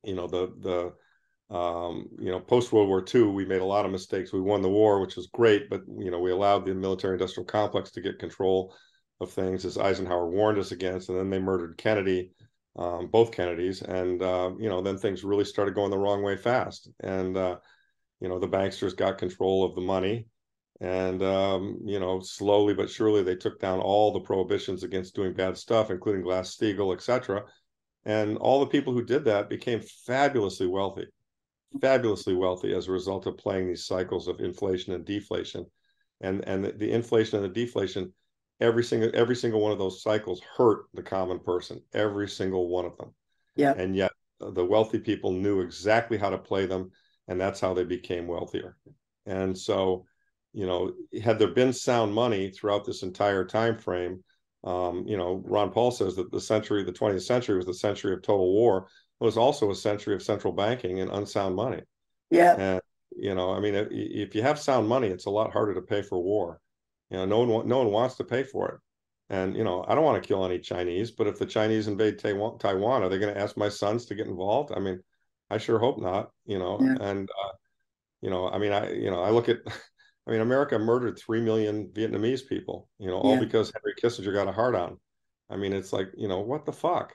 you 0.04 0.16
know, 0.16 0.28
the 0.28 0.54
the, 0.60 0.94
um, 1.54 2.08
you 2.20 2.32
know, 2.32 2.39
post 2.39 2.74
World 2.74 2.88
War 2.88 3.06
II, 3.13 3.24
we 3.26 3.46
made 3.46 3.62
a 3.62 3.66
lot 3.66 3.86
of 3.86 3.92
mistakes. 3.92 4.34
We 4.34 4.42
won 4.42 4.62
the 4.62 4.70
war, 4.70 5.00
which 5.00 5.16
was 5.16 5.28
great, 5.28 5.70
but 5.70 5.82
you 6.00 6.10
know, 6.10 6.20
we 6.20 6.32
allowed 6.32 6.66
the 6.66 6.74
military-industrial 6.74 7.46
complex 7.46 7.92
to 7.92 8.02
get 8.02 8.20
control 8.20 8.76
of 9.22 9.32
things, 9.32 9.63
as 9.63 9.78
Eisenhower 9.78 10.28
warned 10.28 10.58
us 10.58 10.72
against, 10.72 11.10
and 11.10 11.18
then 11.18 11.30
they 11.30 11.39
murdered 11.39 11.78
Kennedy, 11.78 12.32
um, 12.76 13.08
both 13.08 13.32
Kennedys, 13.32 13.84
and 13.84 14.22
uh, 14.22 14.52
you 14.60 14.68
know, 14.68 14.82
then 14.82 14.98
things 14.98 15.24
really 15.24 15.46
started 15.46 15.76
going 15.76 15.92
the 15.92 15.98
wrong 15.98 16.24
way 16.24 16.36
fast, 16.36 16.89
and 17.02 17.38
uh, 17.38 17.58
you 18.20 18.28
know, 18.28 18.39
the 18.39 18.48
banksters 18.48 18.98
got 18.98 19.20
control 19.20 19.63
of 19.63 19.76
the 19.76 19.82
money 19.82 20.26
and 20.82 21.22
um, 21.22 21.80
you 21.86 22.00
know 22.00 22.20
slowly 22.20 22.74
but 22.74 22.89
surely 22.89 23.24
they 23.24 23.36
took 23.36 23.60
down 23.60 23.80
all 23.80 24.12
the 24.12 24.20
prohibitions 24.20 24.84
against 24.84 25.16
doing 25.16 25.34
bad 25.34 25.58
stuff 25.58 25.92
including 25.92 26.24
glass-steagall 26.24 26.94
et 26.94 27.02
cetera. 27.02 27.44
and 28.06 28.38
all 28.38 28.60
the 28.60 28.66
people 28.66 28.92
who 28.92 29.04
did 29.04 29.24
that 29.24 29.50
became 29.50 29.80
fabulously 30.06 30.68
wealthy 30.68 31.06
fabulously 31.82 32.36
wealthy 32.36 32.74
as 32.74 32.88
a 32.88 32.92
result 32.92 33.26
of 33.26 33.38
playing 33.38 33.68
these 33.68 33.86
cycles 33.86 34.28
of 34.28 34.40
inflation 34.40 34.94
and 34.94 35.06
deflation. 35.06 35.66
And 36.22 36.48
and 36.48 36.66
the, 36.66 36.72
the 36.72 36.92
inflation 36.92 37.44
and 37.44 37.46
the 37.46 37.66
deflation 37.66 38.14
every 38.60 38.84
single 38.84 39.12
every 39.14 39.36
single 39.36 39.62
one 39.62 39.72
of 39.72 39.80
those 39.80 40.02
cycles 40.02 40.42
hurt 40.58 40.86
the 40.94 41.04
common 41.04 41.40
person 41.40 41.82
every 41.94 42.30
single 42.30 42.70
one 42.70 42.86
of 42.86 42.98
them. 42.98 43.14
Yeah. 43.56 43.74
And 43.76 43.96
yet 43.96 44.12
the 44.40 44.66
wealthy 44.66 45.00
people 45.00 45.32
knew 45.32 45.62
exactly 45.62 46.18
how 46.18 46.30
to 46.30 46.38
play 46.38 46.66
them 46.66 46.92
and 47.28 47.40
that's 47.40 47.60
how 47.60 47.74
they 47.74 47.84
became 47.84 48.28
wealthier. 48.28 48.78
And 49.26 49.58
so 49.58 50.06
you 50.54 50.68
know, 50.68 50.94
had 51.22 51.40
there 51.40 51.48
been 51.48 51.74
sound 51.74 52.14
money 52.14 52.52
throughout 52.52 52.86
this 52.86 53.02
entire 53.02 53.44
time 53.44 53.78
frame, 53.78 54.24
um, 54.64 55.04
you 55.08 55.18
know, 55.18 55.42
Ron 55.46 55.72
Paul 55.72 55.92
says 55.92 56.16
that 56.16 56.32
the 56.32 56.40
century, 56.40 56.84
the 56.84 56.94
20th 56.94 57.24
century, 57.24 57.58
was 57.58 57.66
the 57.66 57.74
century 57.74 58.14
of 58.14 58.22
total 58.22 58.54
war. 58.54 58.88
Was 59.24 59.38
also 59.38 59.72
a 59.72 59.76
century 59.76 60.16
of 60.16 60.22
central 60.22 60.52
banking 60.52 61.00
and 61.00 61.10
unsound 61.10 61.56
money. 61.56 61.82
Yeah. 62.30 62.56
And 62.58 62.82
you 63.16 63.34
know, 63.34 63.54
I 63.54 63.62
mean, 63.62 63.74
if, 63.74 63.88
if 63.90 64.36
you 64.36 64.42
have 64.42 64.60
sound 64.60 64.90
money, 64.90 65.08
it's 65.08 65.28
a 65.28 65.30
lot 65.30 65.54
harder 65.54 65.74
to 65.76 65.82
pay 65.82 66.02
for 66.02 66.22
war. 66.22 66.60
You 67.10 67.18
know, 67.18 67.26
no 67.26 67.40
one 67.40 67.68
no 67.68 67.78
one 67.78 67.92
wants 67.92 68.16
to 68.16 68.26
pay 68.26 68.44
for 68.44 68.68
it. 68.68 68.80
And 69.34 69.56
you 69.56 69.64
know, 69.64 69.86
I 69.88 69.96
don't 69.96 70.04
want 70.04 70.22
to 70.22 70.28
kill 70.28 70.44
any 70.44 70.60
Chinese, 70.60 71.12
but 71.12 71.28
if 71.28 71.40
the 71.40 71.46
Chinese 71.46 71.88
invade 71.88 72.20
Taiwan, 72.20 72.58
Taiwan, 72.60 73.02
are 73.02 73.08
they 73.08 73.18
going 73.18 73.34
to 73.34 73.40
ask 73.40 73.56
my 73.56 73.70
sons 73.70 74.06
to 74.08 74.16
get 74.16 74.28
involved? 74.28 74.74
I 74.76 74.80
mean, 74.80 75.00
I 75.50 75.58
sure 75.58 75.80
hope 75.80 76.02
not. 76.02 76.32
You 76.46 76.60
know, 76.60 76.80
yeah. 76.82 76.98
and 77.00 77.30
uh, 77.30 77.52
you 78.22 78.30
know, 78.30 78.50
I 78.50 78.58
mean, 78.58 78.74
I 78.74 78.92
you 78.92 79.10
know, 79.10 79.24
I 79.24 79.30
look 79.30 79.48
at 79.48 79.60
I 80.28 80.32
mean, 80.32 80.42
America 80.42 80.78
murdered 80.78 81.18
three 81.18 81.42
million 81.42 81.88
Vietnamese 81.94 82.46
people, 82.48 82.90
you 83.00 83.08
know, 83.08 83.20
all 83.20 83.36
yeah. 83.36 83.40
because 83.40 83.72
Henry 83.74 83.94
Kissinger 84.02 84.34
got 84.34 84.50
a 84.50 84.52
hard 84.52 84.76
on. 84.76 85.00
I 85.50 85.58
mean, 85.58 85.74
it's 85.74 85.94
like, 85.94 86.10
you 86.18 86.28
know, 86.28 86.40
what 86.40 86.66
the 86.66 86.74
fuck? 86.74 87.14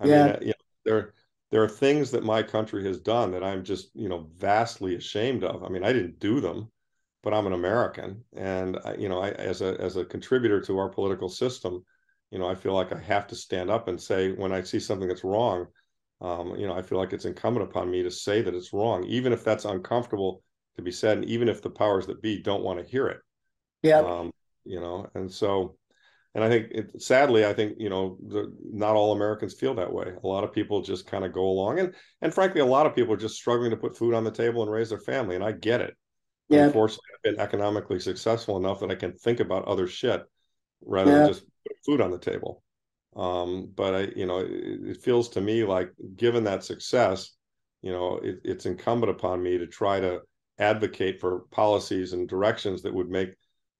I 0.00 0.06
yeah. 0.06 0.24
mean, 0.24 0.36
you 0.40 0.46
know, 0.48 0.52
there 0.84 1.14
there 1.54 1.62
are 1.62 1.68
things 1.68 2.10
that 2.10 2.24
my 2.24 2.42
country 2.42 2.84
has 2.84 2.98
done 2.98 3.30
that 3.30 3.44
I'm 3.44 3.62
just, 3.62 3.94
you 3.94 4.08
know, 4.08 4.26
vastly 4.36 4.96
ashamed 4.96 5.44
of. 5.44 5.62
I 5.62 5.68
mean, 5.68 5.84
I 5.84 5.92
didn't 5.92 6.18
do 6.18 6.40
them, 6.40 6.68
but 7.22 7.32
I'm 7.32 7.46
an 7.46 7.52
American, 7.52 8.24
and 8.36 8.76
I, 8.84 8.96
you 8.96 9.08
know, 9.08 9.20
I 9.20 9.28
as 9.30 9.62
a 9.62 9.80
as 9.80 9.96
a 9.96 10.04
contributor 10.04 10.60
to 10.62 10.78
our 10.78 10.88
political 10.88 11.28
system, 11.28 11.84
you 12.32 12.40
know, 12.40 12.48
I 12.48 12.56
feel 12.56 12.72
like 12.74 12.92
I 12.92 12.98
have 12.98 13.28
to 13.28 13.36
stand 13.36 13.70
up 13.70 13.86
and 13.86 14.02
say 14.02 14.32
when 14.32 14.50
I 14.50 14.64
see 14.64 14.80
something 14.80 15.06
that's 15.06 15.22
wrong, 15.22 15.68
um, 16.20 16.56
you 16.56 16.66
know, 16.66 16.74
I 16.74 16.82
feel 16.82 16.98
like 16.98 17.12
it's 17.12 17.24
incumbent 17.24 17.70
upon 17.70 17.88
me 17.88 18.02
to 18.02 18.10
say 18.10 18.42
that 18.42 18.56
it's 18.56 18.72
wrong, 18.72 19.04
even 19.04 19.32
if 19.32 19.44
that's 19.44 19.64
uncomfortable 19.64 20.42
to 20.74 20.82
be 20.82 20.90
said, 20.90 21.18
and 21.18 21.26
even 21.26 21.48
if 21.48 21.62
the 21.62 21.70
powers 21.70 22.08
that 22.08 22.20
be 22.20 22.42
don't 22.42 22.64
want 22.64 22.80
to 22.80 22.84
hear 22.84 23.06
it. 23.06 23.20
Yeah. 23.84 24.00
Um, 24.00 24.32
you 24.64 24.80
know, 24.80 25.08
and 25.14 25.30
so 25.30 25.76
and 26.34 26.42
I 26.42 26.48
think 26.48 26.66
it, 26.72 27.02
sadly, 27.02 27.46
I 27.46 27.52
think 27.52 27.76
you 27.78 27.88
know 27.88 28.18
the, 28.26 28.52
not 28.72 28.96
all 28.96 29.12
Americans 29.12 29.54
feel 29.54 29.74
that 29.74 29.92
way. 29.92 30.12
A 30.22 30.26
lot 30.26 30.44
of 30.44 30.52
people 30.52 30.82
just 30.82 31.06
kind 31.06 31.24
of 31.24 31.32
go 31.32 31.44
along, 31.44 31.78
and 31.78 31.94
and 32.22 32.34
frankly, 32.34 32.60
a 32.60 32.66
lot 32.66 32.86
of 32.86 32.94
people 32.94 33.14
are 33.14 33.18
just 33.18 33.36
struggling 33.36 33.70
to 33.70 33.76
put 33.76 33.96
food 33.96 34.14
on 34.14 34.24
the 34.24 34.30
table 34.30 34.62
and 34.62 34.70
raise 34.70 34.88
their 34.88 34.98
family, 34.98 35.36
and 35.36 35.44
I 35.44 35.52
get 35.52 35.80
it. 35.80 35.96
Yeah. 36.48 36.64
Unfortunately, 36.64 37.04
I've 37.14 37.22
been 37.22 37.40
economically 37.40 38.00
successful 38.00 38.56
enough 38.56 38.80
that 38.80 38.90
I 38.90 38.96
can 38.96 39.12
think 39.12 39.40
about 39.40 39.66
other 39.66 39.86
shit 39.86 40.22
rather 40.84 41.10
yeah. 41.10 41.18
than 41.18 41.28
just 41.28 41.44
put 41.66 41.76
food 41.86 42.00
on 42.00 42.10
the 42.10 42.18
table. 42.18 42.62
Um, 43.16 43.70
but 43.74 43.94
I, 43.94 44.00
you 44.16 44.26
know, 44.26 44.40
it, 44.40 44.50
it, 44.50 45.02
feels 45.02 45.28
to 45.30 45.40
me 45.40 45.64
like 45.64 45.92
given 46.16 46.44
that 46.44 46.64
success, 46.64 47.30
you 47.80 47.92
know, 47.92 48.18
it, 48.22 48.40
it's 48.42 48.66
incumbent 48.66 49.10
upon 49.10 49.40
me 49.40 49.56
to 49.56 49.66
try 49.68 50.00
to 50.00 50.20
advocate 50.58 51.20
for 51.20 51.44
policies 51.52 52.12
and 52.12 52.28
directions 52.28 52.82
that 52.82 52.92
would 52.92 53.08
make 53.08 53.30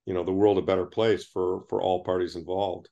you 0.06 0.14
know 0.14 0.24
the 0.24 0.32
world 0.32 0.58
a 0.58 0.62
better 0.62 0.86
place 0.86 1.24
for 1.24 1.64
for 1.68 1.80
all 1.80 2.04
parties 2.04 2.36
involved 2.36 2.88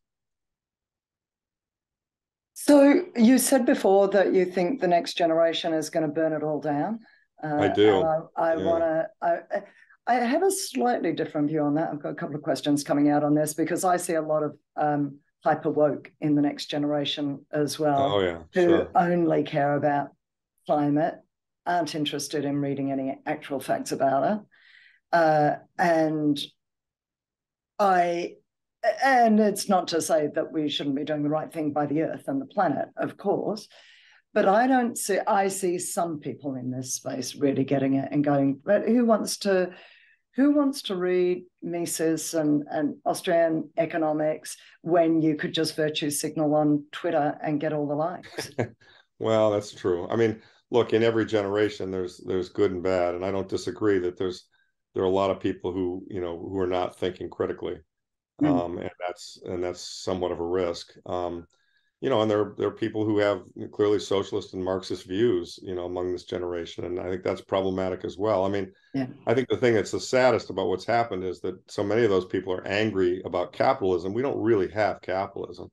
so 2.54 3.02
you 3.16 3.38
said 3.38 3.66
before 3.66 4.08
that 4.08 4.32
you 4.32 4.44
think 4.44 4.80
the 4.80 4.88
next 4.88 5.14
generation 5.14 5.72
is 5.72 5.90
going 5.90 6.06
to 6.06 6.12
burn 6.12 6.32
it 6.32 6.42
all 6.42 6.60
down 6.60 7.00
uh, 7.42 7.56
i 7.56 7.68
do 7.68 8.02
i, 8.02 8.20
I 8.36 8.56
yeah. 8.56 8.64
want 8.64 8.82
to 8.82 9.08
I, 9.20 9.38
I 10.06 10.14
have 10.14 10.42
a 10.42 10.50
slightly 10.50 11.12
different 11.12 11.48
view 11.48 11.62
on 11.62 11.74
that 11.74 11.90
i've 11.90 12.02
got 12.02 12.12
a 12.12 12.16
couple 12.16 12.36
of 12.36 12.42
questions 12.42 12.84
coming 12.84 13.10
out 13.10 13.24
on 13.24 13.34
this 13.34 13.54
because 13.54 13.84
i 13.84 13.96
see 13.96 14.14
a 14.14 14.22
lot 14.22 14.42
of 14.42 14.56
um, 14.76 15.18
hyper 15.44 15.70
woke 15.70 16.10
in 16.20 16.34
the 16.34 16.42
next 16.42 16.66
generation 16.66 17.44
as 17.52 17.78
well 17.78 18.14
oh 18.14 18.20
yeah 18.20 18.38
who 18.54 18.68
sure. 18.68 18.90
only 18.94 19.42
care 19.42 19.74
about 19.74 20.10
climate 20.66 21.16
aren't 21.66 21.94
interested 21.94 22.44
in 22.44 22.56
reading 22.56 22.90
any 22.90 23.18
actual 23.26 23.60
facts 23.60 23.92
about 23.92 24.32
it 24.32 24.38
uh, 25.12 25.56
and 25.78 26.40
I 27.82 28.34
and 29.04 29.38
it's 29.40 29.68
not 29.68 29.88
to 29.88 30.00
say 30.00 30.28
that 30.34 30.52
we 30.52 30.68
shouldn't 30.68 30.96
be 30.96 31.04
doing 31.04 31.22
the 31.22 31.28
right 31.28 31.52
thing 31.52 31.72
by 31.72 31.86
the 31.86 32.02
earth 32.02 32.24
and 32.26 32.40
the 32.40 32.46
planet, 32.46 32.88
of 32.96 33.16
course. 33.16 33.68
But 34.34 34.48
I 34.48 34.66
don't 34.66 34.96
see 34.96 35.18
I 35.26 35.48
see 35.48 35.78
some 35.78 36.20
people 36.20 36.54
in 36.54 36.70
this 36.70 36.94
space 36.94 37.34
really 37.34 37.64
getting 37.64 37.94
it 37.94 38.08
and 38.10 38.24
going, 38.24 38.60
but 38.64 38.86
who 38.86 39.04
wants 39.04 39.38
to 39.38 39.70
who 40.34 40.52
wants 40.52 40.82
to 40.82 40.96
read 40.96 41.44
Mises 41.62 42.32
and, 42.32 42.64
and 42.70 42.96
Austrian 43.04 43.68
economics 43.76 44.56
when 44.80 45.20
you 45.20 45.36
could 45.36 45.52
just 45.52 45.76
virtue 45.76 46.08
signal 46.08 46.54
on 46.54 46.84
Twitter 46.90 47.36
and 47.42 47.60
get 47.60 47.74
all 47.74 47.86
the 47.86 47.94
likes? 47.94 48.50
well, 49.18 49.50
that's 49.50 49.72
true. 49.72 50.08
I 50.08 50.16
mean, 50.16 50.40
look, 50.70 50.94
in 50.94 51.02
every 51.02 51.26
generation 51.26 51.90
there's 51.90 52.18
there's 52.26 52.48
good 52.48 52.70
and 52.70 52.82
bad. 52.82 53.14
And 53.14 53.24
I 53.24 53.30
don't 53.30 53.48
disagree 53.48 53.98
that 53.98 54.16
there's 54.16 54.46
there 54.94 55.02
are 55.02 55.06
a 55.06 55.10
lot 55.10 55.30
of 55.30 55.40
people 55.40 55.72
who 55.72 56.04
you 56.08 56.20
know 56.20 56.38
who 56.38 56.58
are 56.58 56.66
not 56.66 56.96
thinking 56.96 57.30
critically 57.30 57.78
mm. 58.42 58.46
um, 58.46 58.78
and 58.78 58.90
that's 59.00 59.40
and 59.44 59.62
that's 59.62 59.80
somewhat 59.80 60.32
of 60.32 60.40
a 60.40 60.46
risk 60.46 60.92
um, 61.06 61.46
you 62.02 62.10
know 62.10 62.20
and 62.20 62.30
there 62.30 62.52
there 62.58 62.68
are 62.68 62.72
people 62.72 63.04
who 63.04 63.18
have 63.18 63.42
clearly 63.72 63.98
socialist 63.98 64.52
and 64.52 64.62
marxist 64.62 65.06
views 65.06 65.58
you 65.62 65.74
know 65.74 65.84
among 65.84 66.12
this 66.12 66.24
generation 66.24 66.84
and 66.84 67.00
i 67.00 67.08
think 67.08 67.22
that's 67.22 67.40
problematic 67.40 68.04
as 68.04 68.18
well 68.18 68.44
i 68.44 68.48
mean 68.48 68.70
yeah. 68.92 69.06
i 69.26 69.32
think 69.32 69.48
the 69.48 69.56
thing 69.56 69.72
that's 69.72 69.92
the 69.92 70.00
saddest 70.00 70.50
about 70.50 70.66
what's 70.66 70.84
happened 70.84 71.24
is 71.24 71.40
that 71.40 71.54
so 71.70 71.82
many 71.82 72.02
of 72.02 72.10
those 72.10 72.26
people 72.26 72.52
are 72.52 72.66
angry 72.66 73.22
about 73.24 73.52
capitalism 73.52 74.12
we 74.12 74.22
don't 74.22 74.40
really 74.40 74.68
have 74.68 75.00
capitalism 75.00 75.70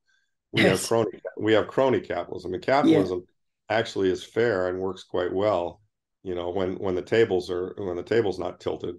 we 0.52 0.62
yes. 0.62 0.80
have 0.80 0.88
crony 0.88 1.12
we 1.38 1.52
have 1.52 1.68
crony 1.68 2.00
capitalism 2.00 2.54
and 2.54 2.64
capitalism 2.64 3.24
yeah. 3.70 3.78
actually 3.78 4.10
is 4.10 4.24
fair 4.24 4.70
and 4.70 4.80
works 4.80 5.04
quite 5.04 5.34
well 5.34 5.82
you 6.24 6.36
know 6.36 6.52
when 6.52 6.76
when 6.76 6.96
the 6.96 7.02
tables 7.02 7.50
are 7.50 7.74
when 7.78 7.96
the 7.96 8.04
table's 8.04 8.40
not 8.40 8.60
tilted 8.60 8.96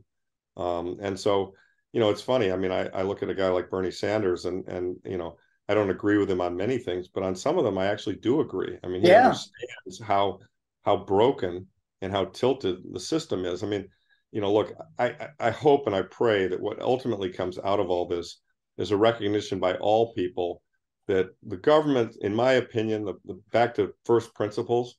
um, 0.60 0.98
and 1.00 1.18
so, 1.18 1.54
you 1.92 2.00
know, 2.00 2.10
it's 2.10 2.22
funny. 2.22 2.52
I 2.52 2.56
mean, 2.56 2.70
I, 2.70 2.86
I 2.88 3.02
look 3.02 3.22
at 3.22 3.30
a 3.30 3.34
guy 3.34 3.48
like 3.48 3.70
Bernie 3.70 3.90
Sanders 3.90 4.44
and, 4.44 4.66
and, 4.68 4.96
you 5.04 5.18
know, 5.18 5.36
I 5.68 5.74
don't 5.74 5.90
agree 5.90 6.18
with 6.18 6.30
him 6.30 6.40
on 6.40 6.56
many 6.56 6.78
things, 6.78 7.08
but 7.08 7.22
on 7.22 7.34
some 7.34 7.58
of 7.58 7.64
them, 7.64 7.78
I 7.78 7.86
actually 7.86 8.16
do 8.16 8.40
agree. 8.40 8.78
I 8.84 8.88
mean, 8.88 9.02
he 9.02 9.08
yeah. 9.08 9.26
understands 9.26 10.00
how, 10.04 10.40
how 10.82 10.98
broken 10.98 11.66
and 12.00 12.12
how 12.12 12.26
tilted 12.26 12.78
the 12.92 13.00
system 13.00 13.44
is. 13.44 13.62
I 13.62 13.66
mean, 13.66 13.86
you 14.32 14.40
know, 14.40 14.52
look, 14.52 14.72
I, 14.98 15.28
I 15.38 15.50
hope 15.50 15.86
and 15.86 15.94
I 15.96 16.02
pray 16.02 16.46
that 16.46 16.60
what 16.60 16.80
ultimately 16.80 17.30
comes 17.30 17.58
out 17.58 17.80
of 17.80 17.90
all 17.90 18.06
this 18.06 18.40
is 18.78 18.90
a 18.90 18.96
recognition 18.96 19.58
by 19.58 19.74
all 19.74 20.12
people 20.14 20.62
that 21.06 21.30
the 21.42 21.56
government, 21.56 22.16
in 22.20 22.34
my 22.34 22.52
opinion, 22.52 23.04
the, 23.04 23.14
the 23.24 23.40
back 23.50 23.74
to 23.74 23.92
first 24.04 24.34
principles, 24.34 24.96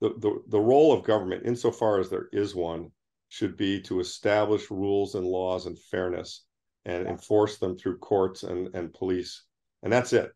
the, 0.00 0.10
the, 0.18 0.40
the 0.48 0.60
role 0.60 0.92
of 0.92 1.04
government, 1.04 1.42
insofar 1.44 2.00
as 2.00 2.08
there 2.08 2.28
is 2.32 2.54
one, 2.54 2.90
should 3.30 3.56
be 3.56 3.80
to 3.80 4.00
establish 4.00 4.70
rules 4.70 5.14
and 5.14 5.24
laws 5.24 5.66
and 5.66 5.78
fairness 5.78 6.44
and 6.84 7.06
enforce 7.06 7.58
them 7.58 7.78
through 7.78 7.96
courts 7.98 8.42
and, 8.42 8.74
and 8.74 8.92
police. 8.92 9.44
And 9.82 9.92
that's 9.92 10.12
it. 10.12 10.32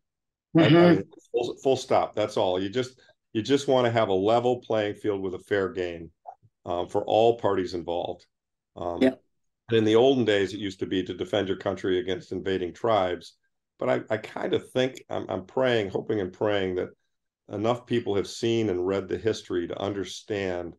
Mm-hmm. 0.56 0.76
I, 0.76 0.90
mean, 0.92 1.04
full, 1.32 1.56
full, 1.62 1.76
stop. 1.76 2.14
That's 2.14 2.36
all. 2.36 2.62
You 2.62 2.68
just 2.68 3.00
you 3.32 3.42
just 3.42 3.66
want 3.66 3.84
to 3.84 3.90
have 3.90 4.08
a 4.08 4.14
level 4.14 4.60
playing 4.60 4.94
field 4.94 5.20
with 5.20 5.34
a 5.34 5.40
fair 5.40 5.70
game 5.70 6.12
um, 6.64 6.88
for 6.88 7.04
all 7.04 7.36
parties 7.36 7.74
involved. 7.74 8.24
Um, 8.76 9.02
yeah. 9.02 9.14
In 9.72 9.84
the 9.84 9.96
olden 9.96 10.24
days, 10.24 10.54
it 10.54 10.60
used 10.60 10.78
to 10.78 10.86
be 10.86 11.02
to 11.02 11.14
defend 11.14 11.48
your 11.48 11.56
country 11.56 11.98
against 11.98 12.30
invading 12.30 12.74
tribes. 12.74 13.34
But 13.80 13.88
I, 13.88 14.02
I 14.08 14.18
kind 14.18 14.54
of 14.54 14.70
think 14.70 15.02
I'm, 15.10 15.26
I'm 15.28 15.46
praying, 15.46 15.90
hoping 15.90 16.20
and 16.20 16.32
praying 16.32 16.76
that 16.76 16.90
enough 17.48 17.86
people 17.86 18.14
have 18.14 18.28
seen 18.28 18.70
and 18.70 18.86
read 18.86 19.08
the 19.08 19.18
history 19.18 19.66
to 19.66 19.80
understand 19.80 20.76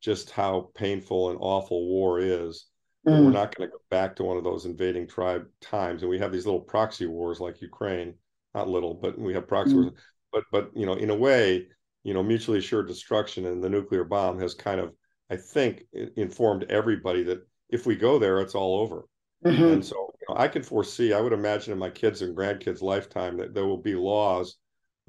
just 0.00 0.30
how 0.30 0.70
painful 0.74 1.30
and 1.30 1.38
awful 1.40 1.86
war 1.88 2.18
is. 2.18 2.66
Mm. 3.06 3.24
We're 3.24 3.30
not 3.30 3.54
going 3.54 3.68
to 3.68 3.72
go 3.72 3.80
back 3.90 4.16
to 4.16 4.24
one 4.24 4.36
of 4.36 4.44
those 4.44 4.66
invading 4.66 5.06
tribe 5.06 5.46
times. 5.60 6.02
And 6.02 6.10
we 6.10 6.18
have 6.18 6.32
these 6.32 6.46
little 6.46 6.60
proxy 6.60 7.06
wars 7.06 7.40
like 7.40 7.62
Ukraine, 7.62 8.14
not 8.54 8.68
little, 8.68 8.94
but 8.94 9.18
we 9.18 9.32
have 9.34 9.48
proxy 9.48 9.74
mm. 9.74 9.82
wars. 9.82 9.92
But 10.32 10.44
but 10.52 10.70
you 10.74 10.86
know, 10.86 10.94
in 10.94 11.10
a 11.10 11.14
way, 11.14 11.66
you 12.02 12.14
know, 12.14 12.22
mutually 12.22 12.58
assured 12.58 12.88
destruction 12.88 13.46
and 13.46 13.62
the 13.62 13.70
nuclear 13.70 14.04
bomb 14.04 14.38
has 14.40 14.54
kind 14.54 14.80
of, 14.80 14.94
I 15.30 15.36
think, 15.36 15.84
informed 16.16 16.64
everybody 16.64 17.22
that 17.24 17.46
if 17.68 17.86
we 17.86 17.96
go 17.96 18.18
there, 18.18 18.40
it's 18.40 18.54
all 18.54 18.80
over. 18.80 19.04
Mm-hmm. 19.44 19.64
And 19.64 19.84
so 19.84 20.12
you 20.20 20.26
know, 20.28 20.40
I 20.40 20.48
can 20.48 20.62
foresee, 20.62 21.12
I 21.12 21.20
would 21.20 21.32
imagine 21.32 21.72
in 21.72 21.78
my 21.78 21.90
kids 21.90 22.22
and 22.22 22.36
grandkids' 22.36 22.82
lifetime 22.82 23.36
that 23.38 23.54
there 23.54 23.66
will 23.66 23.80
be 23.80 23.94
laws 23.94 24.58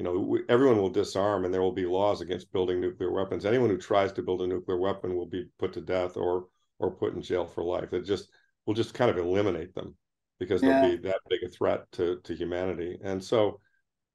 you 0.01 0.05
know, 0.05 0.39
everyone 0.49 0.77
will 0.77 0.89
disarm 0.89 1.45
and 1.45 1.53
there 1.53 1.61
will 1.61 1.71
be 1.71 1.85
laws 1.85 2.21
against 2.21 2.51
building 2.51 2.81
nuclear 2.81 3.11
weapons. 3.11 3.45
Anyone 3.45 3.69
who 3.69 3.77
tries 3.77 4.11
to 4.13 4.23
build 4.23 4.41
a 4.41 4.47
nuclear 4.47 4.79
weapon 4.79 5.15
will 5.15 5.27
be 5.27 5.45
put 5.59 5.73
to 5.73 5.81
death 5.81 6.17
or 6.17 6.47
or 6.79 6.89
put 6.89 7.13
in 7.13 7.21
jail 7.21 7.45
for 7.45 7.63
life. 7.63 7.93
It 7.93 8.01
just 8.01 8.29
will 8.65 8.73
just 8.73 8.95
kind 8.95 9.11
of 9.11 9.19
eliminate 9.19 9.75
them 9.75 9.95
because 10.39 10.63
yeah. 10.63 10.81
they'll 10.81 10.97
be 10.97 11.03
that 11.03 11.19
big 11.29 11.43
a 11.43 11.49
threat 11.49 11.81
to 11.91 12.19
to 12.23 12.33
humanity. 12.33 12.97
And 13.03 13.23
so, 13.23 13.59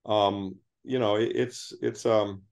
um, 0.06 0.56
you 0.82 0.98
know, 0.98 1.14
it, 1.14 1.30
it's 1.36 1.72
it's 1.80 2.04
um, 2.04 2.42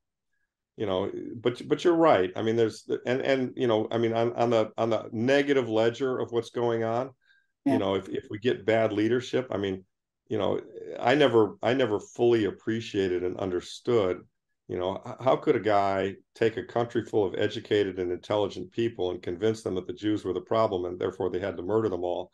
you 0.77 0.87
know, 0.87 1.11
but 1.35 1.61
but 1.67 1.83
you're 1.83 1.97
right. 1.97 2.31
I 2.37 2.43
mean, 2.43 2.55
there's 2.55 2.89
and 3.05 3.21
and 3.21 3.53
you 3.57 3.67
know, 3.67 3.89
I 3.91 3.99
mean, 3.99 4.13
on 4.13 4.33
on 4.35 4.51
the 4.51 4.71
on 4.79 4.91
the 4.91 5.09
negative 5.11 5.69
ledger 5.69 6.21
of 6.21 6.31
what's 6.31 6.51
going 6.51 6.85
on, 6.85 7.11
yeah. 7.65 7.73
you 7.73 7.79
know, 7.81 7.97
if 7.97 8.09
if 8.09 8.27
we 8.31 8.39
get 8.39 8.65
bad 8.65 8.93
leadership, 8.93 9.49
I 9.51 9.57
mean 9.57 9.85
you 10.29 10.39
know 10.39 10.61
i 11.01 11.15
never 11.15 11.57
i 11.63 11.75
never 11.75 12.01
fully 12.01 12.47
appreciated 12.47 13.23
and 13.23 13.37
understood 13.39 14.21
you 14.69 14.79
know 14.79 15.01
how 15.21 15.37
could 15.37 15.57
a 15.57 15.61
guy 15.61 16.15
take 16.35 16.57
a 16.57 16.65
country 16.65 17.05
full 17.05 17.27
of 17.27 17.35
educated 17.37 17.99
and 17.99 18.11
intelligent 18.11 18.71
people 18.73 19.11
and 19.11 19.23
convince 19.23 19.63
them 19.63 19.75
that 19.75 19.87
the 19.87 19.93
jews 19.93 20.25
were 20.25 20.33
the 20.33 20.41
problem 20.41 20.87
and 20.87 20.99
therefore 20.99 21.31
they 21.31 21.39
had 21.39 21.57
to 21.57 21.63
murder 21.63 21.89
them 21.89 22.03
all? 22.03 22.31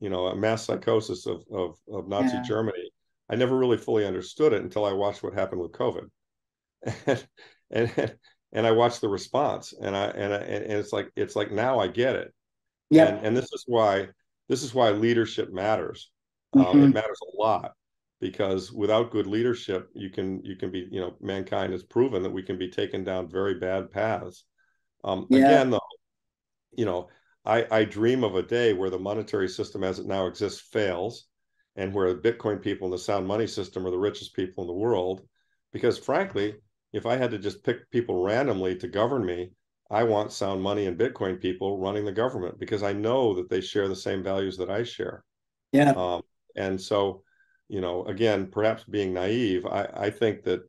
You 0.00 0.10
know 0.10 0.26
a 0.26 0.36
mass 0.36 0.64
psychosis 0.64 1.26
of 1.26 1.42
of, 1.52 1.76
of 1.92 2.08
nazi 2.08 2.36
yeah. 2.36 2.42
germany 2.42 2.90
i 3.28 3.34
never 3.34 3.56
really 3.56 3.78
fully 3.78 4.06
understood 4.06 4.52
it 4.52 4.62
until 4.62 4.84
i 4.84 4.92
watched 4.92 5.22
what 5.22 5.34
happened 5.34 5.60
with 5.60 5.72
covid. 5.72 6.08
And 7.70 7.90
and, 7.96 8.14
and 8.52 8.66
i 8.66 8.70
watched 8.70 9.00
the 9.00 9.08
response 9.08 9.72
and 9.80 9.96
i 9.96 10.04
and, 10.04 10.32
I, 10.32 10.36
and 10.36 10.72
it's 10.72 10.92
like 10.92 11.10
it's 11.16 11.34
like 11.34 11.50
now 11.50 11.80
i 11.80 11.88
get 11.88 12.14
it. 12.14 12.32
Yeah 12.90 13.06
and, 13.06 13.26
and 13.28 13.36
this 13.36 13.50
is 13.52 13.64
why 13.66 14.08
this 14.48 14.62
is 14.62 14.74
why 14.74 14.90
leadership 14.90 15.52
matters 15.52 16.12
um, 16.56 16.64
mm-hmm. 16.64 16.82
it 16.84 16.94
matters 16.94 17.18
a 17.22 17.36
lot 17.36 17.72
because 18.20 18.72
without 18.72 19.10
good 19.10 19.26
leadership, 19.26 19.90
you 19.94 20.10
can 20.10 20.42
you 20.44 20.56
can 20.56 20.70
be 20.70 20.88
you 20.90 21.00
know 21.00 21.14
mankind 21.20 21.72
has 21.72 21.82
proven 21.82 22.22
that 22.22 22.30
we 22.30 22.42
can 22.42 22.58
be 22.58 22.70
taken 22.70 23.04
down 23.04 23.28
very 23.28 23.54
bad 23.54 23.90
paths. 23.90 24.44
Um, 25.02 25.26
yeah. 25.28 25.46
Again, 25.46 25.70
though, 25.70 25.80
you 26.72 26.84
know, 26.86 27.08
I, 27.44 27.66
I 27.70 27.84
dream 27.84 28.24
of 28.24 28.36
a 28.36 28.42
day 28.42 28.72
where 28.72 28.90
the 28.90 28.98
monetary 28.98 29.48
system 29.48 29.84
as 29.84 29.98
it 29.98 30.06
now 30.06 30.26
exists 30.26 30.60
fails, 30.72 31.26
and 31.76 31.92
where 31.92 32.12
the 32.14 32.20
Bitcoin 32.20 32.62
people 32.62 32.86
and 32.86 32.94
the 32.94 32.98
sound 32.98 33.26
money 33.26 33.46
system 33.46 33.86
are 33.86 33.90
the 33.90 33.98
richest 33.98 34.34
people 34.34 34.64
in 34.64 34.68
the 34.68 34.74
world. 34.74 35.22
Because 35.72 35.98
frankly, 35.98 36.54
if 36.92 37.06
I 37.06 37.16
had 37.16 37.32
to 37.32 37.38
just 37.38 37.64
pick 37.64 37.90
people 37.90 38.22
randomly 38.22 38.76
to 38.76 38.88
govern 38.88 39.26
me, 39.26 39.50
I 39.90 40.04
want 40.04 40.32
sound 40.32 40.62
money 40.62 40.86
and 40.86 40.98
Bitcoin 40.98 41.40
people 41.40 41.78
running 41.78 42.04
the 42.04 42.12
government 42.12 42.58
because 42.58 42.82
I 42.82 42.92
know 42.92 43.34
that 43.34 43.50
they 43.50 43.60
share 43.60 43.88
the 43.88 43.96
same 43.96 44.22
values 44.22 44.56
that 44.56 44.70
I 44.70 44.82
share. 44.84 45.24
Yeah. 45.72 45.90
Um, 45.90 46.22
and 46.56 46.80
so 46.80 47.22
you 47.68 47.80
know 47.80 48.04
again 48.04 48.46
perhaps 48.46 48.84
being 48.84 49.12
naive 49.12 49.66
i 49.66 49.88
i 49.94 50.10
think 50.10 50.42
that 50.42 50.60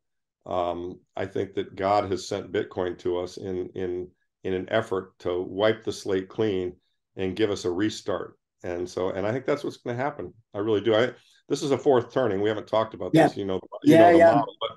um, 0.46 1.00
i 1.16 1.26
think 1.26 1.54
that 1.54 1.76
god 1.76 2.10
has 2.12 2.28
sent 2.28 2.52
bitcoin 2.52 2.98
to 2.98 3.18
us 3.18 3.38
in 3.38 3.70
in 3.76 4.08
in 4.44 4.54
an 4.54 4.68
effort 4.70 5.18
to 5.20 5.42
wipe 5.42 5.84
the 5.84 5.92
slate 5.92 6.30
clean 6.30 6.76
and 7.16 7.36
give 7.36 7.50
us 7.50 7.66
a 7.66 7.72
restart 7.72 8.38
and 8.64 8.88
so 8.88 9.10
and 9.10 9.26
i 9.26 9.32
think 9.32 9.46
that's 9.46 9.64
what's 9.64 9.78
going 9.78 9.98
to 9.98 10.04
happen 10.04 10.34
i 10.54 10.60
really 10.60 10.82
do 10.82 10.94
i 10.94 11.12
this 11.48 11.62
is 11.62 11.72
a 11.72 11.78
fourth 11.78 12.12
turning. 12.12 12.42
We 12.42 12.50
haven't 12.50 12.68
talked 12.68 12.94
about 12.94 13.14
this, 13.14 13.38
you 13.38 13.46
know, 13.46 13.60
you 13.84 13.94
yeah, 13.94 14.00
know 14.00 14.12
the 14.12 14.18
yeah. 14.18 14.36
model, 14.36 14.56
but 14.60 14.72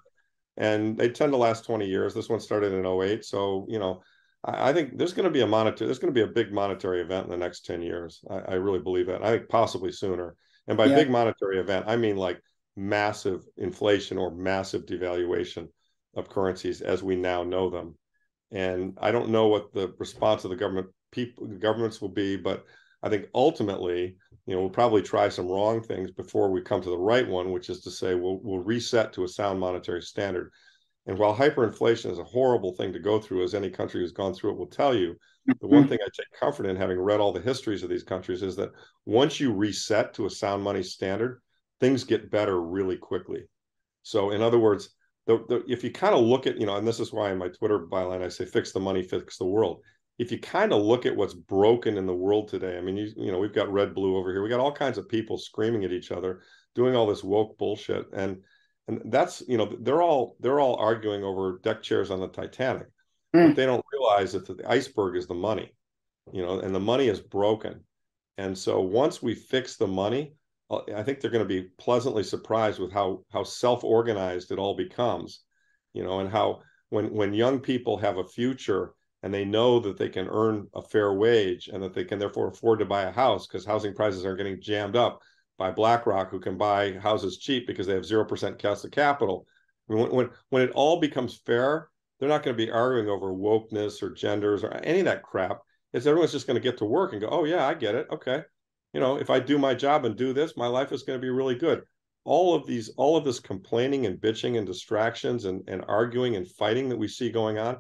and 0.57 0.99
they 0.99 1.09
tend 1.09 1.33
to 1.33 1.39
last 1.39 1.65
20 1.65 1.87
years. 1.87 2.15
This 2.15 2.29
one 2.29 2.41
started 2.41 2.73
in 2.73 2.85
08. 2.85 3.25
So, 3.25 3.65
you 3.69 3.79
know, 3.79 4.03
I, 4.45 4.71
I 4.71 4.73
think 4.73 4.99
there's 4.99 5.13
going 5.13 5.25
to 5.25 5.31
be 5.31 5.41
a 5.41 5.47
monetary, 5.47 5.87
there's 5.87 5.99
going 5.99 6.13
to 6.13 6.19
be 6.19 6.29
a 6.29 6.33
big 6.33 6.53
monetary 6.53 7.01
event 7.01 7.25
in 7.25 7.31
the 7.31 7.37
next 7.37 7.65
10 7.65 7.81
years. 7.81 8.21
I, 8.29 8.39
I 8.39 8.55
really 8.55 8.81
believe 8.81 9.07
that. 9.07 9.23
I 9.23 9.31
think 9.31 9.49
possibly 9.49 9.93
sooner. 9.93 10.35
And 10.69 10.77
by 10.77 10.85
yeah. 10.85 10.95
big 10.95 11.11
monetary 11.11 11.59
event, 11.59 11.87
I 11.89 11.97
mean 11.97 12.17
like 12.17 12.41
massive 12.77 13.45
inflation 13.57 14.19
or 14.19 14.31
massive 14.31 14.87
devaluation 14.87 15.69
of 16.15 16.29
currencies 16.29 16.81
as 16.81 17.03
we 17.03 17.17
now 17.17 17.43
know 17.43 17.71
them. 17.71 17.97
And 18.53 18.97
I 19.01 19.11
don't 19.11 19.31
know 19.31 19.49
what 19.49 19.73
the 19.73 19.93
response 19.99 20.45
of 20.45 20.51
the 20.51 20.57
government 20.57 20.89
people 21.11 21.47
governments 21.47 22.01
will 22.01 22.11
be, 22.11 22.37
but 22.37 22.65
I 23.03 23.09
think 23.09 23.27
ultimately, 23.35 24.17
you 24.47 24.55
know, 24.55 24.61
we'll 24.61 24.71
probably 24.71 25.03
try 25.03 25.29
some 25.29 25.49
wrong 25.49 25.83
things 25.83 26.11
before 26.11 26.51
we 26.51 26.61
come 26.61 26.83
to 26.83 26.91
the 26.91 26.99
right 26.99 27.27
one, 27.27 27.51
which 27.53 27.71
is 27.71 27.81
to 27.83 27.91
say 27.91 28.15
we'll 28.15 28.41
we'll 28.43 28.59
reset 28.59 29.13
to 29.15 29.25
a 29.25 29.29
sound 29.29 29.59
monetary 29.61 30.03
standard. 30.03 30.53
And 31.07 31.19
while 31.19 31.35
hyperinflation 31.35 32.11
is 32.11 32.19
a 32.19 32.25
horrible 32.25 32.75
thing 32.75 32.93
to 32.93 32.99
go 32.99 33.19
through, 33.19 33.43
as 33.43 33.55
any 33.55 33.71
country 33.71 34.01
who's 34.01 34.13
gone 34.13 34.35
through 34.35 34.53
it 34.53 34.59
will 34.59 34.67
tell 34.67 34.95
you, 34.95 35.17
the 35.61 35.67
one 35.67 35.83
mm-hmm. 35.83 35.91
thing 35.91 35.99
I 36.03 36.09
take 36.15 36.41
comfort 36.41 36.67
in, 36.67 36.77
having 36.77 36.99
read 36.99 37.21
all 37.21 37.33
the 37.33 37.41
histories 37.41 37.83
of 37.83 37.91
these 37.91 38.03
countries, 38.03 38.43
is 38.43 38.57
that 38.57 38.73
once 39.07 39.41
you 39.41 39.53
reset 39.53 40.15
to 40.15 40.27
a 40.27 40.31
sound 40.31 40.63
money 40.63 40.83
standard, 40.83 41.41
things 41.81 42.05
get 42.05 42.31
better 42.31 42.61
really 42.61 42.97
quickly. 42.97 43.45
So, 44.03 44.31
in 44.31 44.43
other 44.43 44.59
words, 44.59 44.91
the, 45.27 45.45
the, 45.49 45.65
if 45.69 45.85
you 45.85 45.91
kind 45.91 46.15
of 46.15 46.23
look 46.23 46.47
at, 46.47 46.59
you 46.59 46.67
know, 46.67 46.77
and 46.77 46.87
this 46.87 47.01
is 47.01 47.13
why 47.13 47.31
in 47.31 47.39
my 47.39 47.49
Twitter 47.49 47.79
byline 47.79 48.25
I 48.25 48.29
say, 48.29 48.45
fix 48.45 48.73
the 48.73 48.81
money, 48.81 49.03
fix 49.03 49.37
the 49.37 49.47
world 49.47 49.83
if 50.19 50.33
you 50.33 50.39
kind 50.39 50.73
of 50.73 50.83
look 50.83 51.07
at 51.07 51.15
what's 51.15 51.35
broken 51.35 51.97
in 51.97 52.07
the 52.07 52.15
world 52.15 52.49
today, 52.49 52.77
I 52.77 52.81
mean, 52.81 52.97
you, 52.97 53.13
you 53.17 53.33
know, 53.33 53.39
we've 53.39 53.55
got 53.55 53.73
red 53.73 53.95
blue 53.95 54.17
over 54.17 54.33
here. 54.33 54.43
We 54.43 54.49
got 54.49 54.61
all 54.61 54.73
kinds 54.73 54.99
of 54.99 55.09
people 55.09 55.39
screaming 55.39 55.85
at 55.85 55.93
each 55.93 56.11
other, 56.11 56.41
doing 56.75 56.97
all 56.97 57.07
this 57.07 57.23
woke 57.23 57.57
bullshit, 57.57 58.07
and 58.13 58.43
and 58.89 59.01
that's 59.13 59.43
you 59.47 59.57
know 59.57 59.77
they're 59.81 60.03
all 60.03 60.37
they're 60.41 60.61
all 60.61 60.77
arguing 60.77 61.23
over 61.23 61.61
deck 61.63 61.83
chairs 61.83 62.11
on 62.11 62.21
the 62.21 62.29
Titanic, 62.29 62.89
mm. 63.35 63.49
but 63.49 63.57
they 63.57 63.67
don't 63.67 63.85
realize 63.93 64.33
that 64.33 64.47
the 64.47 64.71
iceberg 64.71 65.17
is 65.17 65.27
the 65.27 65.35
money, 65.35 65.73
you 66.33 66.43
know, 66.43 66.61
and 66.61 66.75
the 66.75 66.81
money 66.81 67.09
is 67.09 67.21
broken, 67.21 67.85
and 68.37 68.57
so 68.57 68.81
once 68.81 69.23
we 69.23 69.35
fix 69.35 69.77
the 69.77 69.87
money, 69.87 70.35
uh, 70.71 70.81
I 70.95 71.03
think 71.03 71.21
they're 71.21 71.31
going 71.31 71.45
to 71.45 71.49
be 71.49 71.69
pleasantly 71.79 72.23
surprised 72.23 72.79
with 72.79 72.93
how 72.93 73.25
how 73.33 73.43
self 73.43 73.85
organized 73.85 74.53
it 74.53 74.59
all 74.59 74.77
becomes, 74.77 75.43
you 75.93 76.05
know, 76.05 76.21
and 76.21 76.31
how 76.31 76.63
when 76.91 77.13
when 77.13 77.35
young 77.35 77.61
people 77.61 77.99
have 77.99 78.19
a 78.19 78.25
future 78.25 78.95
and 79.23 79.35
they 79.35 79.45
know 79.45 79.81
that 79.81 79.99
they 79.99 80.09
can 80.09 80.29
earn 80.29 80.69
a 80.75 80.83
fair 80.83 81.13
wage 81.13 81.69
and 81.69 81.83
that 81.83 81.93
they 81.93 82.05
can 82.05 82.19
therefore 82.19 82.49
afford 82.49 82.79
to 82.79 82.85
buy 82.85 83.03
a 83.03 83.13
house 83.13 83.47
because 83.47 83.65
housing 83.65 83.95
prices 83.95 84.25
are 84.25 84.37
getting 84.37 84.61
jammed 84.61 84.95
up 84.95 85.21
by 85.59 85.73
BlackRock, 85.73 86.31
who 86.31 86.39
can 86.39 86.57
buy 86.57 86.93
houses 86.99 87.39
cheap 87.39 87.67
because 87.67 87.87
they 87.87 87.95
have 87.95 88.07
zero 88.07 88.25
percent 88.25 88.63
cost 88.63 88.85
of 88.85 88.93
capital. 88.93 89.47
When, 89.87 90.11
when 90.11 90.31
when 90.51 90.63
it 90.63 90.71
all 90.71 91.01
becomes 91.01 91.37
fair, 91.37 91.89
they're 92.19 92.29
not 92.29 92.43
going 92.43 92.57
to 92.57 92.65
be 92.67 92.71
arguing 92.71 93.09
over 93.09 93.33
wokeness 93.33 94.03
or 94.03 94.11
genders 94.11 94.65
or 94.65 94.75
any 94.75 95.01
of 95.01 95.05
that 95.07 95.23
crap. 95.23 95.61
It's 95.93 96.07
everyone's 96.07 96.33
just 96.33 96.47
going 96.47 96.57
to 96.57 96.63
get 96.63 96.79
to 96.79 96.85
work 96.85 97.13
and 97.13 97.21
go, 97.21 97.29
oh 97.29 97.45
yeah, 97.45 97.67
I 97.67 97.75
get 97.75 97.95
it. 97.95 98.07
Okay, 98.13 98.43
you 98.93 99.01
know, 99.01 99.17
if 99.17 99.31
I 99.31 99.41
do 99.41 99.59
my 99.59 99.75
job 99.75 100.05
and 100.05 100.17
do 100.17 100.33
this, 100.33 100.57
my 100.57 100.67
life 100.67 100.93
is 100.93 101.03
going 101.03 101.19
to 101.19 101.23
be 101.25 101.31
really 101.31 101.55
good. 101.55 101.83
All 102.25 102.55
of 102.55 102.67
these, 102.67 102.91
all 102.97 103.17
of 103.17 103.25
this 103.25 103.41
complaining 103.41 104.05
and 104.05 104.21
bitching 104.21 104.59
and 104.59 104.67
distractions 104.67 105.47
and, 105.47 105.63
and 105.67 105.85
arguing 105.89 106.37
and 106.37 106.47
fighting 106.47 106.89
that 106.91 106.99
we 106.99 107.09
see 107.09 107.31
going 107.31 107.59
on, 107.59 107.79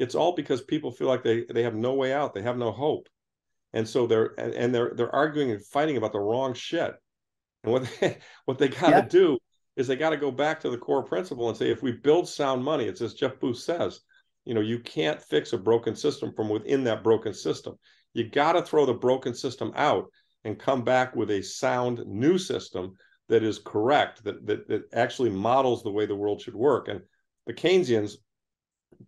it's 0.00 0.14
all 0.14 0.34
because 0.34 0.62
people 0.62 0.90
feel 0.90 1.06
like 1.06 1.22
they 1.22 1.44
they 1.52 1.62
have 1.62 1.74
no 1.74 1.94
way 1.94 2.12
out 2.12 2.34
they 2.34 2.42
have 2.42 2.56
no 2.56 2.72
hope 2.72 3.06
and 3.72 3.86
so 3.86 4.06
they're 4.06 4.32
and, 4.38 4.54
and 4.54 4.74
they're 4.74 4.92
they're 4.96 5.14
arguing 5.14 5.52
and 5.52 5.64
fighting 5.66 5.96
about 5.96 6.12
the 6.12 6.18
wrong 6.18 6.54
shit 6.54 6.94
and 7.62 7.72
what 7.72 7.88
they 8.00 8.18
what 8.46 8.58
they 8.58 8.68
got 8.68 8.90
to 8.90 8.96
yeah. 8.96 9.00
do 9.02 9.38
is 9.80 9.86
they 9.86 9.96
got 9.96 10.10
to 10.10 10.16
go 10.16 10.30
back 10.30 10.60
to 10.60 10.70
the 10.70 10.78
core 10.78 11.02
principle 11.02 11.48
and 11.48 11.58
say 11.58 11.70
if 11.70 11.82
we 11.82 11.92
build 11.92 12.28
sound 12.28 12.62
money 12.62 12.84
it's 12.84 13.00
as 13.00 13.14
jeff 13.14 13.38
booth 13.40 13.58
says 13.58 14.00
you 14.44 14.54
know 14.54 14.60
you 14.60 14.78
can't 14.78 15.22
fix 15.22 15.52
a 15.52 15.58
broken 15.58 15.96
system 15.96 16.32
from 16.34 16.48
within 16.48 16.84
that 16.84 17.02
broken 17.02 17.34
system 17.34 17.74
you 18.14 18.28
got 18.28 18.52
to 18.52 18.62
throw 18.62 18.86
the 18.86 18.94
broken 18.94 19.34
system 19.34 19.72
out 19.74 20.06
and 20.44 20.58
come 20.58 20.82
back 20.82 21.14
with 21.16 21.30
a 21.30 21.42
sound 21.42 22.04
new 22.06 22.38
system 22.38 22.94
that 23.28 23.42
is 23.42 23.58
correct 23.58 24.22
that 24.24 24.46
that, 24.46 24.68
that 24.68 24.82
actually 24.92 25.30
models 25.30 25.82
the 25.82 25.90
way 25.90 26.06
the 26.06 26.14
world 26.14 26.40
should 26.40 26.54
work 26.54 26.88
and 26.88 27.00
the 27.46 27.52
keynesians 27.52 28.16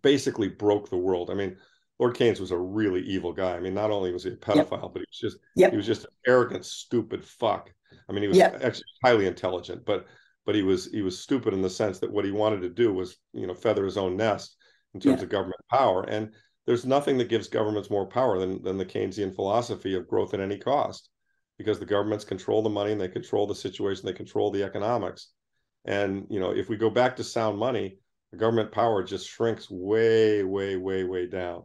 basically 0.03 0.49
broke 0.49 0.89
the 0.89 0.97
world. 0.97 1.31
I 1.31 1.35
mean, 1.35 1.57
Lord 1.99 2.17
Keynes 2.17 2.41
was 2.41 2.51
a 2.51 2.59
really 2.59 3.03
evil 3.03 3.33
guy. 3.33 3.55
I 3.55 3.61
mean, 3.61 3.75
not 3.75 3.91
only 3.91 4.13
was 4.13 4.25
he 4.25 4.31
a 4.31 4.37
pedophile, 4.37 4.83
yep. 4.83 4.93
but 4.93 5.01
he 5.01 5.07
was 5.09 5.19
just 5.21 5.37
yep. 5.57 5.71
he 5.71 5.77
was 5.77 5.87
just 5.87 6.05
an 6.05 6.11
arrogant, 6.27 6.65
stupid 6.65 7.25
fuck. 7.25 7.73
I 8.09 8.13
mean, 8.13 8.23
he 8.23 8.29
was 8.29 8.39
yep. 8.39 8.61
actually 8.63 8.85
highly 9.05 9.27
intelligent, 9.27 9.85
but 9.85 10.07
but 10.45 10.55
he 10.55 10.63
was 10.63 10.91
he 10.91 11.03
was 11.03 11.19
stupid 11.19 11.55
in 11.55 11.63
the 11.63 11.71
sense 11.71 11.99
that 11.99 12.11
what 12.11 12.25
he 12.25 12.31
wanted 12.31 12.63
to 12.63 12.69
do 12.69 12.93
was 12.93 13.17
you 13.33 13.47
know 13.47 13.55
feather 13.55 13.85
his 13.85 13.97
own 13.97 14.17
nest 14.17 14.57
in 14.95 15.01
terms 15.01 15.21
yeah. 15.21 15.25
of 15.25 15.31
government 15.31 15.61
power. 15.71 16.03
And 16.05 16.33
there's 16.67 16.85
nothing 16.85 17.19
that 17.19 17.29
gives 17.29 17.49
governments 17.49 17.91
more 17.91 18.07
power 18.07 18.39
than 18.39 18.63
than 18.63 18.79
the 18.79 18.87
Keynesian 18.87 19.35
philosophy 19.35 19.95
of 19.95 20.09
growth 20.09 20.35
at 20.35 20.41
any 20.41 20.59
cost, 20.59 21.11
because 21.59 21.79
the 21.79 21.87
governments 21.87 22.25
control 22.25 22.63
the 22.63 22.71
money 22.71 22.93
and 22.93 23.01
they 23.01 23.09
control 23.09 23.47
the 23.47 23.55
situation, 23.55 24.07
they 24.07 24.13
control 24.13 24.51
the 24.51 24.63
economics. 24.63 25.31
And 25.85 26.27
you 26.31 26.41
know, 26.41 26.51
if 26.53 26.69
we 26.69 26.77
go 26.77 26.91
back 26.91 27.17
to 27.17 27.25
sound 27.25 27.59
money, 27.59 27.99
the 28.31 28.39
government 28.39 28.73
power 28.73 29.03
just 29.03 29.29
shrinks 29.29 29.71
way, 29.71 30.45
way, 30.45 30.77
way, 30.77 31.05
way 31.05 31.27
down 31.27 31.65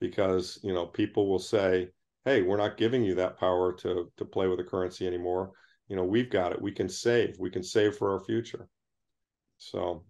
because 0.00 0.58
you 0.62 0.72
know 0.72 0.86
people 0.86 1.28
will 1.28 1.38
say, 1.38 1.88
"Hey, 2.24 2.42
we're 2.42 2.56
not 2.56 2.76
giving 2.76 3.04
you 3.04 3.14
that 3.16 3.38
power 3.38 3.72
to 3.74 4.10
to 4.16 4.24
play 4.24 4.48
with 4.48 4.58
the 4.58 4.64
currency 4.64 5.06
anymore. 5.06 5.52
You 5.90 5.96
know, 5.96 6.04
we've 6.04 6.30
got 6.30 6.52
it. 6.52 6.62
We 6.62 6.72
can 6.72 6.88
save. 6.88 7.38
We 7.38 7.50
can 7.50 7.62
save 7.62 7.96
for 7.96 8.12
our 8.12 8.20
future." 8.20 8.66
So, 9.58 10.04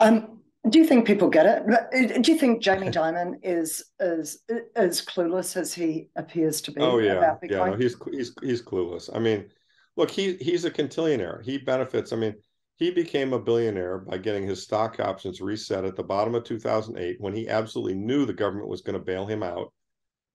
um, 0.00 0.40
do 0.68 0.78
you 0.78 0.84
think 0.84 1.06
people 1.06 1.28
get 1.28 1.46
it? 1.46 2.22
Do 2.22 2.32
you 2.32 2.38
think 2.38 2.60
Jamie 2.60 2.88
Dimon 2.90 3.34
is 3.44 3.84
as 4.00 4.38
as 4.74 5.04
clueless 5.04 5.56
as 5.56 5.72
he 5.72 6.08
appears 6.16 6.60
to 6.62 6.72
be? 6.72 6.80
Oh 6.80 6.98
yeah, 6.98 7.36
yeah. 7.48 7.66
No, 7.66 7.74
he's 7.74 7.96
he's 8.10 8.34
he's 8.42 8.62
clueless. 8.62 9.08
I 9.14 9.20
mean, 9.20 9.48
look, 9.96 10.10
he 10.10 10.34
he's 10.36 10.64
a 10.64 10.70
cantillionaire. 10.70 11.44
He 11.44 11.58
benefits. 11.58 12.12
I 12.12 12.16
mean 12.16 12.34
he 12.80 12.90
became 12.90 13.34
a 13.34 13.38
billionaire 13.38 13.98
by 13.98 14.16
getting 14.16 14.46
his 14.46 14.62
stock 14.62 14.98
options 15.00 15.42
reset 15.42 15.84
at 15.84 15.96
the 15.96 16.02
bottom 16.02 16.34
of 16.34 16.44
2008 16.44 17.20
when 17.20 17.34
he 17.34 17.46
absolutely 17.46 17.94
knew 17.94 18.24
the 18.24 18.32
government 18.32 18.68
was 18.68 18.80
going 18.80 18.98
to 18.98 19.04
bail 19.04 19.26
him 19.26 19.42
out. 19.42 19.70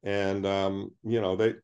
And 0.03 0.45
um, 0.45 0.91
you 1.03 1.19
know 1.19 1.35
they 1.35 1.55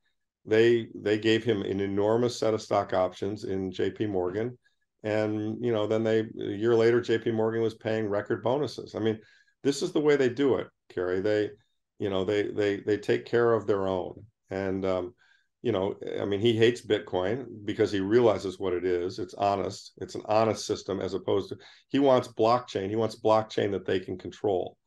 they 0.45 0.87
they 0.95 1.17
gave 1.17 1.43
him 1.43 1.61
an 1.61 1.79
enormous 1.79 2.37
set 2.39 2.53
of 2.53 2.61
stock 2.61 2.93
options 2.93 3.43
in 3.43 3.71
J.P. 3.71 4.07
Morgan, 4.07 4.57
and 5.03 5.63
you 5.63 5.71
know 5.71 5.87
then 5.87 6.03
they 6.03 6.19
a 6.19 6.55
year 6.55 6.75
later 6.75 7.01
J.P. 7.01 7.31
Morgan 7.31 7.61
was 7.61 7.75
paying 7.75 8.07
record 8.07 8.43
bonuses. 8.43 8.95
I 8.95 8.99
mean, 8.99 9.19
this 9.63 9.81
is 9.81 9.91
the 9.91 9.99
way 9.99 10.15
they 10.15 10.29
do 10.29 10.55
it, 10.55 10.67
Carrie. 10.89 11.21
They 11.21 11.51
you 11.99 12.09
know 12.09 12.25
they 12.25 12.43
they 12.43 12.77
they 12.77 12.97
take 12.97 13.25
care 13.25 13.53
of 13.53 13.67
their 13.67 13.87
own, 13.87 14.25
and 14.49 14.85
um, 14.85 15.13
you 15.61 15.71
know, 15.71 15.95
I 16.19 16.25
mean, 16.25 16.39
he 16.39 16.57
hates 16.57 16.85
Bitcoin 16.85 17.45
because 17.65 17.91
he 17.91 17.99
realizes 17.99 18.57
what 18.57 18.73
it 18.73 18.83
is. 18.83 19.19
It's 19.19 19.35
honest. 19.35 19.93
It's 19.97 20.15
an 20.15 20.23
honest 20.25 20.65
system 20.65 20.99
as 20.99 21.13
opposed 21.13 21.49
to 21.49 21.57
he 21.89 21.99
wants 21.99 22.27
blockchain. 22.27 22.89
He 22.89 22.95
wants 22.95 23.21
blockchain 23.21 23.71
that 23.71 23.85
they 23.85 23.99
can 23.99 24.17
control. 24.17 24.77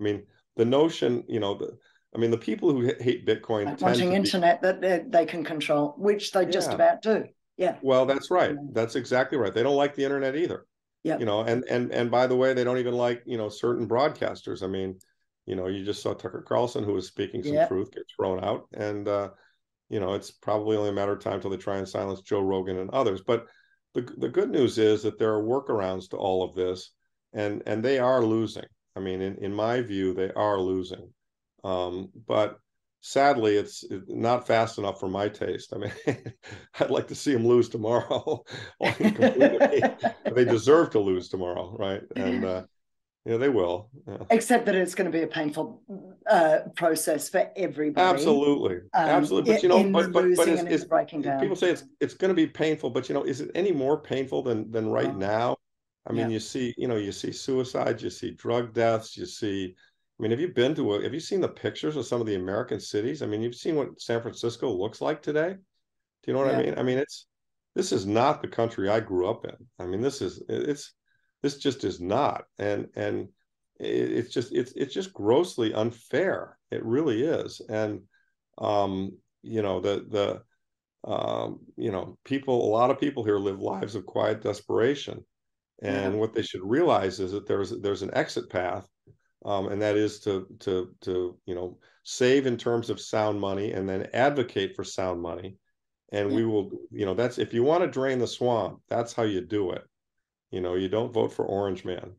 I 0.00 0.02
mean, 0.02 0.24
the 0.56 0.64
notion, 0.64 1.22
you 1.28 1.38
know, 1.38 1.54
the, 1.54 1.76
I 2.16 2.18
mean, 2.18 2.30
the 2.30 2.38
people 2.38 2.72
who 2.72 2.90
hate 2.98 3.26
Bitcoin 3.26 3.66
like 3.66 3.80
wanting 3.82 4.14
internet 4.14 4.62
be, 4.62 4.68
that 4.68 4.80
they, 4.80 5.02
they, 5.06 5.26
can 5.26 5.44
control, 5.44 5.94
which 5.98 6.32
they 6.32 6.44
yeah. 6.44 6.50
just 6.50 6.72
about 6.72 7.02
do. 7.02 7.26
Yeah. 7.58 7.76
Well, 7.82 8.06
that's 8.06 8.30
right. 8.30 8.56
That's 8.72 8.96
exactly 8.96 9.36
right. 9.36 9.52
They 9.52 9.62
don't 9.62 9.76
like 9.76 9.94
the 9.94 10.04
internet 10.04 10.34
either. 10.34 10.66
Yeah. 11.04 11.18
You 11.18 11.26
know, 11.26 11.42
and 11.42 11.62
and 11.68 11.92
and 11.92 12.10
by 12.10 12.26
the 12.26 12.34
way, 12.34 12.54
they 12.54 12.64
don't 12.64 12.78
even 12.78 12.94
like 12.94 13.22
you 13.26 13.36
know 13.36 13.50
certain 13.50 13.86
broadcasters. 13.86 14.62
I 14.62 14.66
mean, 14.66 14.98
you 15.44 15.56
know, 15.56 15.66
you 15.66 15.84
just 15.84 16.02
saw 16.02 16.14
Tucker 16.14 16.42
Carlson 16.46 16.84
who 16.84 16.94
was 16.94 17.06
speaking 17.06 17.42
some 17.42 17.52
yep. 17.52 17.68
truth 17.68 17.92
get 17.92 18.04
thrown 18.16 18.42
out, 18.42 18.66
and 18.72 19.06
uh, 19.06 19.28
you 19.90 20.00
know, 20.00 20.14
it's 20.14 20.30
probably 20.30 20.76
only 20.76 20.88
a 20.88 20.94
matter 20.94 21.12
of 21.12 21.20
time 21.20 21.40
till 21.40 21.50
they 21.50 21.58
try 21.58 21.76
and 21.76 21.88
silence 21.88 22.22
Joe 22.22 22.40
Rogan 22.40 22.78
and 22.78 22.90
others. 22.90 23.20
But 23.24 23.46
the 23.94 24.02
the 24.16 24.28
good 24.30 24.50
news 24.50 24.78
is 24.78 25.02
that 25.02 25.18
there 25.18 25.34
are 25.34 25.42
workarounds 25.42 26.08
to 26.10 26.16
all 26.16 26.42
of 26.42 26.54
this, 26.54 26.92
and 27.34 27.62
and 27.66 27.84
they 27.84 27.98
are 27.98 28.24
losing. 28.24 28.66
I 28.96 29.00
mean, 29.00 29.20
in 29.20 29.36
in 29.36 29.54
my 29.54 29.82
view, 29.82 30.14
they 30.14 30.32
are 30.32 30.58
losing. 30.58 31.12
Um, 31.64 32.10
but 32.26 32.58
sadly, 33.00 33.56
it's 33.56 33.84
not 34.08 34.46
fast 34.46 34.78
enough 34.78 34.98
for 35.00 35.08
my 35.08 35.28
taste. 35.28 35.72
I 35.74 35.78
mean, 35.78 35.92
I'd 36.80 36.90
like 36.90 37.08
to 37.08 37.14
see 37.14 37.32
them 37.32 37.46
lose 37.46 37.68
tomorrow. 37.68 38.44
they 38.80 40.44
deserve 40.44 40.90
to 40.90 41.00
lose 41.00 41.28
tomorrow, 41.28 41.76
right? 41.78 42.02
And 42.16 42.44
uh, 42.44 42.62
yeah, 43.26 43.36
they 43.38 43.48
will. 43.48 43.90
Yeah. 44.06 44.18
Except 44.30 44.66
that 44.66 44.74
it's 44.76 44.94
going 44.94 45.10
to 45.10 45.16
be 45.16 45.24
a 45.24 45.26
painful 45.26 45.82
uh, 46.30 46.58
process 46.76 47.28
for 47.28 47.50
everybody. 47.56 48.06
Absolutely, 48.06 48.76
um, 48.94 49.08
absolutely. 49.08 49.54
But 49.54 49.62
you 49.64 49.68
know, 49.68 49.82
but 49.90 50.12
but, 50.12 50.24
but 50.36 50.48
it's, 50.48 50.62
it's 50.62 50.84
breaking 50.84 51.22
down. 51.22 51.40
People 51.40 51.56
say 51.56 51.70
it's 51.70 51.84
it's 52.00 52.14
going 52.14 52.28
to 52.28 52.34
be 52.34 52.46
painful, 52.46 52.90
but 52.90 53.08
you 53.08 53.14
know, 53.14 53.24
is 53.24 53.40
it 53.40 53.50
any 53.56 53.72
more 53.72 54.00
painful 54.00 54.42
than 54.42 54.70
than 54.70 54.88
right 54.88 55.08
oh. 55.08 55.16
now? 55.16 55.56
I 56.08 56.12
mean, 56.12 56.30
yeah. 56.30 56.34
you 56.34 56.40
see, 56.40 56.72
you 56.78 56.86
know, 56.86 56.94
you 56.94 57.10
see 57.10 57.32
suicides, 57.32 58.00
you 58.00 58.10
see 58.10 58.30
drug 58.32 58.72
deaths, 58.72 59.16
you 59.16 59.26
see. 59.26 59.74
I 60.18 60.22
mean, 60.22 60.30
have 60.30 60.40
you 60.40 60.48
been 60.48 60.74
to 60.76 60.94
a? 60.94 61.02
Have 61.02 61.12
you 61.12 61.20
seen 61.20 61.40
the 61.40 61.48
pictures 61.48 61.96
of 61.96 62.06
some 62.06 62.20
of 62.20 62.26
the 62.26 62.36
American 62.36 62.80
cities? 62.80 63.22
I 63.22 63.26
mean, 63.26 63.42
you've 63.42 63.54
seen 63.54 63.76
what 63.76 64.00
San 64.00 64.22
Francisco 64.22 64.72
looks 64.72 65.00
like 65.00 65.22
today. 65.22 65.50
Do 65.52 65.58
you 66.26 66.32
know 66.32 66.40
what 66.40 66.52
yeah. 66.52 66.58
I 66.58 66.62
mean? 66.62 66.78
I 66.78 66.82
mean, 66.82 66.98
it's 66.98 67.26
this 67.74 67.92
is 67.92 68.06
not 68.06 68.40
the 68.40 68.48
country 68.48 68.88
I 68.88 69.00
grew 69.00 69.28
up 69.28 69.44
in. 69.44 69.56
I 69.78 69.84
mean, 69.84 70.00
this 70.00 70.22
is 70.22 70.42
it's 70.48 70.94
this 71.42 71.58
just 71.58 71.84
is 71.84 72.00
not, 72.00 72.44
and 72.58 72.88
and 72.96 73.28
it's 73.78 74.32
just 74.32 74.54
it's 74.54 74.72
it's 74.72 74.94
just 74.94 75.12
grossly 75.12 75.74
unfair. 75.74 76.58
It 76.70 76.84
really 76.84 77.22
is, 77.22 77.60
and 77.68 78.00
um, 78.58 79.18
you 79.42 79.60
know 79.60 79.80
the 79.80 80.06
the 80.08 81.10
um, 81.10 81.60
you 81.76 81.92
know 81.92 82.18
people 82.24 82.66
a 82.66 82.72
lot 82.72 82.90
of 82.90 82.98
people 82.98 83.22
here 83.22 83.38
live 83.38 83.60
lives 83.60 83.94
of 83.94 84.06
quiet 84.06 84.42
desperation, 84.42 85.24
and 85.82 86.14
yeah. 86.14 86.18
what 86.18 86.32
they 86.32 86.42
should 86.42 86.62
realize 86.64 87.20
is 87.20 87.32
that 87.32 87.46
there's 87.46 87.70
there's 87.82 88.02
an 88.02 88.14
exit 88.14 88.48
path, 88.48 88.88
um, 89.46 89.68
and 89.68 89.80
that 89.80 89.96
is 89.96 90.18
to 90.20 90.46
to 90.60 90.94
to 91.00 91.38
you 91.46 91.54
know 91.54 91.78
save 92.02 92.46
in 92.46 92.56
terms 92.58 92.90
of 92.90 93.00
sound 93.00 93.40
money 93.40 93.72
and 93.72 93.88
then 93.88 94.08
advocate 94.12 94.76
for 94.76 94.84
sound 94.84 95.22
money 95.22 95.56
and 96.12 96.30
yeah. 96.30 96.36
we 96.36 96.44
will 96.44 96.70
you 96.90 97.06
know 97.06 97.14
that's 97.14 97.38
if 97.38 97.54
you 97.54 97.62
want 97.62 97.82
to 97.82 97.88
drain 97.88 98.18
the 98.18 98.26
swamp 98.26 98.80
that's 98.88 99.12
how 99.12 99.22
you 99.22 99.40
do 99.40 99.70
it 99.70 99.84
you 100.50 100.60
know 100.60 100.74
you 100.74 100.88
don't 100.88 101.12
vote 101.12 101.32
for 101.32 101.44
orange 101.44 101.84
man 101.84 102.12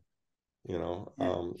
you 0.66 0.78
know 0.78 1.12
yeah. 1.18 1.30
um 1.30 1.54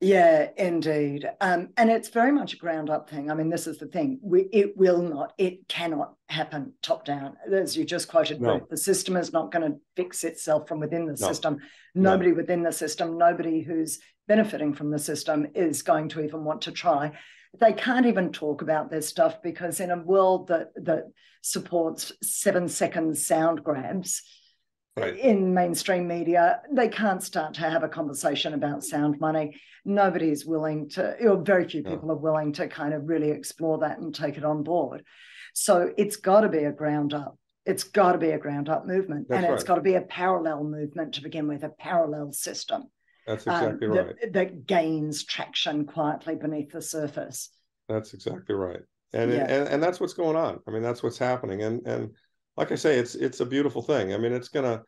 yeah 0.00 0.48
indeed 0.58 1.26
um 1.40 1.70
and 1.78 1.90
it's 1.90 2.10
very 2.10 2.30
much 2.30 2.52
a 2.52 2.58
ground 2.58 2.90
up 2.90 3.08
thing 3.08 3.30
i 3.30 3.34
mean 3.34 3.48
this 3.48 3.66
is 3.66 3.78
the 3.78 3.86
thing 3.86 4.18
we 4.22 4.42
it 4.52 4.76
will 4.76 5.00
not 5.00 5.32
it 5.38 5.66
cannot 5.68 6.12
happen 6.28 6.72
top 6.82 7.04
down 7.06 7.34
as 7.50 7.76
you 7.76 7.84
just 7.84 8.06
quoted 8.06 8.40
no. 8.40 8.60
the 8.68 8.76
system 8.76 9.16
is 9.16 9.32
not 9.32 9.50
going 9.50 9.72
to 9.72 9.78
fix 9.96 10.22
itself 10.22 10.68
from 10.68 10.80
within 10.80 11.06
the 11.06 11.16
no. 11.18 11.28
system 11.28 11.56
nobody 11.94 12.30
no. 12.30 12.36
within 12.36 12.62
the 12.62 12.72
system 12.72 13.16
nobody 13.16 13.62
who's 13.62 13.98
benefiting 14.28 14.74
from 14.74 14.90
the 14.90 14.98
system 14.98 15.46
is 15.54 15.82
going 15.82 16.08
to 16.08 16.20
even 16.20 16.44
want 16.44 16.62
to 16.62 16.72
try 16.72 17.12
they 17.60 17.72
can't 17.72 18.06
even 18.06 18.32
talk 18.32 18.62
about 18.62 18.90
this 18.90 19.08
stuff 19.08 19.40
because 19.42 19.80
in 19.80 19.90
a 19.90 19.96
world 19.96 20.48
that 20.48 20.68
that 20.76 21.04
supports 21.42 22.12
seven 22.22 22.68
second 22.68 23.16
sound 23.16 23.62
grabs 23.62 24.22
right. 24.96 25.16
in 25.16 25.54
mainstream 25.54 26.08
media, 26.08 26.60
they 26.72 26.88
can't 26.88 27.22
start 27.22 27.54
to 27.54 27.60
have 27.60 27.82
a 27.82 27.88
conversation 27.88 28.54
about 28.54 28.84
sound 28.84 29.20
money. 29.20 29.60
Nobody 29.84 30.30
is 30.30 30.44
willing 30.44 30.88
to, 30.90 31.16
or 31.24 31.36
very 31.36 31.68
few 31.68 31.82
hmm. 31.82 31.90
people 31.90 32.08
no. 32.08 32.14
are 32.14 32.18
willing 32.18 32.52
to 32.54 32.68
kind 32.68 32.92
of 32.92 33.08
really 33.08 33.30
explore 33.30 33.78
that 33.78 33.98
and 33.98 34.14
take 34.14 34.36
it 34.36 34.44
on 34.44 34.62
board. 34.62 35.04
So 35.54 35.92
it's 35.96 36.16
got 36.16 36.40
to 36.40 36.48
be 36.48 36.64
a 36.64 36.72
ground 36.72 37.14
up. 37.14 37.38
It's 37.64 37.84
got 37.84 38.12
to 38.12 38.18
be 38.18 38.30
a 38.30 38.38
ground 38.38 38.68
up 38.68 38.86
movement, 38.86 39.28
That's 39.28 39.44
and 39.44 39.54
it's 39.54 39.64
got 39.64 39.76
to 39.76 39.80
be 39.80 39.94
a 39.94 40.00
parallel 40.00 40.62
movement 40.64 41.14
to 41.14 41.22
begin 41.22 41.48
with, 41.48 41.64
a 41.64 41.68
parallel 41.68 42.32
system. 42.32 42.84
That's 43.26 43.46
um, 43.46 43.54
exactly 43.54 43.88
um, 43.88 43.92
right. 43.92 44.16
That, 44.20 44.32
that, 44.32 44.66
gains 44.66 45.24
traction 45.24 45.84
quietly 45.84 46.36
beneath 46.36 46.72
the 46.72 46.82
surface. 46.82 47.50
That's 47.88 48.14
exactly 48.14 48.54
right. 48.54 48.80
And, 49.12 49.32
yeah. 49.32 49.46
and 49.48 49.68
and 49.68 49.82
that's 49.82 50.00
what's 50.00 50.14
going 50.14 50.36
on. 50.36 50.60
I 50.66 50.70
mean, 50.70 50.82
that's 50.82 51.02
what's 51.02 51.18
happening. 51.18 51.62
And 51.62 51.86
and 51.86 52.10
like 52.56 52.72
I 52.72 52.74
say, 52.74 52.98
it's 52.98 53.14
it's 53.14 53.40
a 53.40 53.46
beautiful 53.46 53.82
thing. 53.82 54.12
I 54.12 54.18
mean, 54.18 54.32
it's 54.32 54.48
gonna, 54.48 54.82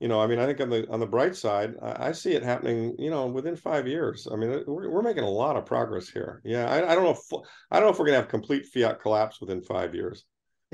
you 0.00 0.08
know, 0.08 0.20
I 0.20 0.26
mean, 0.26 0.38
I 0.38 0.46
think 0.46 0.60
on 0.60 0.70
the 0.70 0.88
on 0.90 1.00
the 1.00 1.06
bright 1.06 1.36
side, 1.36 1.74
I, 1.82 2.08
I 2.08 2.12
see 2.12 2.32
it 2.32 2.42
happening. 2.42 2.94
You 2.98 3.10
know, 3.10 3.26
within 3.26 3.56
five 3.56 3.86
years. 3.86 4.28
I 4.30 4.36
mean, 4.36 4.62
we're, 4.66 4.90
we're 4.90 5.02
making 5.02 5.24
a 5.24 5.30
lot 5.30 5.56
of 5.56 5.66
progress 5.66 6.08
here. 6.08 6.40
Yeah, 6.44 6.70
I, 6.70 6.92
I 6.92 6.94
don't 6.94 7.04
know 7.04 7.10
if 7.10 7.42
I 7.70 7.78
don't 7.78 7.86
know 7.86 7.92
if 7.92 7.98
we're 7.98 8.06
gonna 8.06 8.18
have 8.18 8.28
complete 8.28 8.66
fiat 8.66 9.00
collapse 9.00 9.40
within 9.40 9.62
five 9.62 9.94
years. 9.94 10.24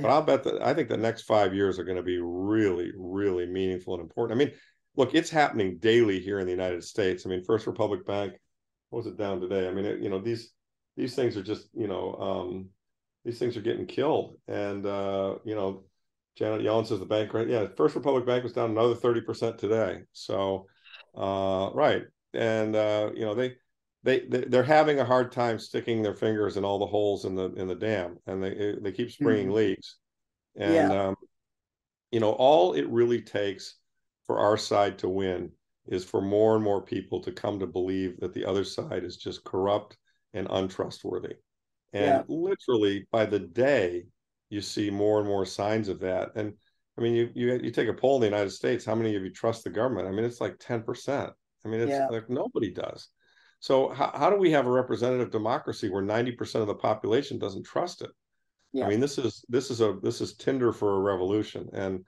But 0.03 0.11
I'll 0.11 0.23
bet 0.23 0.45
that 0.45 0.63
I 0.63 0.75
think 0.75 0.89
the 0.89 0.97
next 0.97 1.23
five 1.23 1.55
years 1.55 1.79
are 1.79 1.85
going 1.85 1.97
to 1.97 2.03
be 2.03 2.19
really, 2.19 2.93
really 2.97 3.47
meaningful 3.47 3.95
and 3.95 4.03
important. 4.03 4.41
I 4.41 4.45
mean, 4.45 4.55
look, 4.97 5.15
it's 5.15 5.31
happening 5.31 5.79
daily 5.79 6.21
here 6.21 6.39
in 6.39 6.47
the 6.47 6.53
United 6.53 6.85
States. 6.85 7.25
I 7.25 7.29
mean, 7.29 7.45
First 7.45 7.67
Republic 7.67 8.07
Bank, 8.07 8.35
what 8.91 9.05
was 9.05 9.07
it 9.07 9.19
down 9.19 9.41
today? 9.41 9.69
I 9.69 9.73
mean, 9.73 9.85
it, 9.85 10.01
you 10.01 10.11
know, 10.11 10.21
these 10.21 10.53
these 10.97 11.15
things 11.15 11.37
are 11.37 11.43
just, 11.43 11.69
you 11.73 11.87
know, 11.87 12.15
um, 12.15 12.69
these 13.25 13.39
things 13.39 13.57
are 13.57 13.63
getting 13.63 13.87
killed. 13.87 14.37
And 14.49 14.85
uh, 14.87 15.37
you 15.45 15.55
know, 15.55 15.85
Janet 16.37 16.63
Yellen 16.63 16.87
says 16.87 17.01
the 17.01 17.07
bank, 17.07 17.33
right? 17.35 17.49
Yeah, 17.49 17.67
First 17.77 17.95
Republic 17.95 18.27
Bank 18.27 18.43
was 18.43 18.53
down 18.53 18.71
another 18.71 18.95
30% 18.95 19.59
today. 19.59 20.01
So 20.13 20.67
uh, 21.17 21.71
right. 21.75 22.05
And 22.35 22.77
uh, 22.77 23.11
you 23.15 23.25
know, 23.25 23.35
they 23.35 23.55
they 24.03 24.21
they're 24.21 24.63
having 24.63 25.01
a 25.01 25.05
hard 25.05 25.33
time 25.33 25.59
sticking 25.59 26.03
their 26.03 26.15
fingers 26.15 26.57
in 26.57 26.65
all 26.65 26.79
the 26.79 26.87
holes 26.87 27.25
in 27.25 27.35
the 27.35 27.53
in 27.55 27.69
the 27.69 27.75
dam 27.75 28.17
and 28.27 28.43
they 28.43 28.75
they 28.81 28.93
keep 28.93 29.11
springing 29.11 29.47
mm-hmm. 29.47 29.57
leaks 29.57 29.97
and 30.57 30.75
yeah. 30.75 31.07
um, 31.09 31.17
you 32.11 32.21
know 32.21 32.33
all 32.33 32.73
it 32.73 32.89
really 32.89 33.21
takes 33.21 33.77
for 34.31 34.39
our 34.39 34.57
side 34.57 34.97
to 34.97 35.09
win 35.09 35.51
is 35.89 36.05
for 36.05 36.21
more 36.21 36.55
and 36.55 36.63
more 36.63 36.81
people 36.81 37.21
to 37.21 37.33
come 37.33 37.59
to 37.59 37.67
believe 37.67 38.21
that 38.21 38.33
the 38.33 38.45
other 38.45 38.63
side 38.63 39.03
is 39.03 39.17
just 39.17 39.43
corrupt 39.43 39.97
and 40.35 40.47
untrustworthy. 40.51 41.35
And 41.93 42.05
yeah. 42.05 42.23
literally 42.29 43.09
by 43.11 43.27
the 43.27 43.41
day, 43.41 44.05
you 44.49 44.61
see 44.61 44.89
more 44.89 45.19
and 45.19 45.27
more 45.27 45.45
signs 45.45 45.89
of 45.89 45.99
that. 45.99 46.31
And 46.37 46.53
I 46.97 47.01
mean, 47.01 47.15
you 47.17 47.31
you 47.35 47.59
you 47.61 47.73
take 47.73 47.89
a 47.89 47.93
poll 47.93 48.15
in 48.15 48.21
the 48.21 48.29
United 48.29 48.53
States, 48.53 48.85
how 48.85 48.95
many 48.95 49.17
of 49.17 49.25
you 49.25 49.31
trust 49.33 49.65
the 49.65 49.71
government? 49.71 50.07
I 50.07 50.13
mean, 50.13 50.25
it's 50.25 50.41
like 50.41 50.59
10%. 50.59 51.33
I 51.65 51.69
mean, 51.69 51.81
it's 51.81 51.91
yeah. 51.91 52.07
like 52.07 52.31
nobody 52.31 52.71
does. 52.71 53.09
So 53.59 53.89
how, 53.89 54.13
how 54.15 54.31
do 54.31 54.37
we 54.37 54.53
have 54.53 54.69
a 54.69 54.71
representative 54.71 55.33
democracy 55.33 55.89
where 55.89 56.05
90% 56.05 56.61
of 56.61 56.69
the 56.69 56.75
population 56.77 57.37
doesn't 57.41 57.67
trust 57.67 58.03
it? 58.03 58.11
Yeah. 58.73 58.87
I 58.87 58.91
mean, 58.91 59.01
this 59.01 59.19
is 59.19 59.45
this 59.49 59.73
is 59.73 59.81
a 59.81 59.99
this 60.05 60.21
is 60.21 60.37
Tinder 60.37 60.73
for 60.73 60.95
a 60.95 61.01
revolution. 61.01 61.69
And 61.73 62.05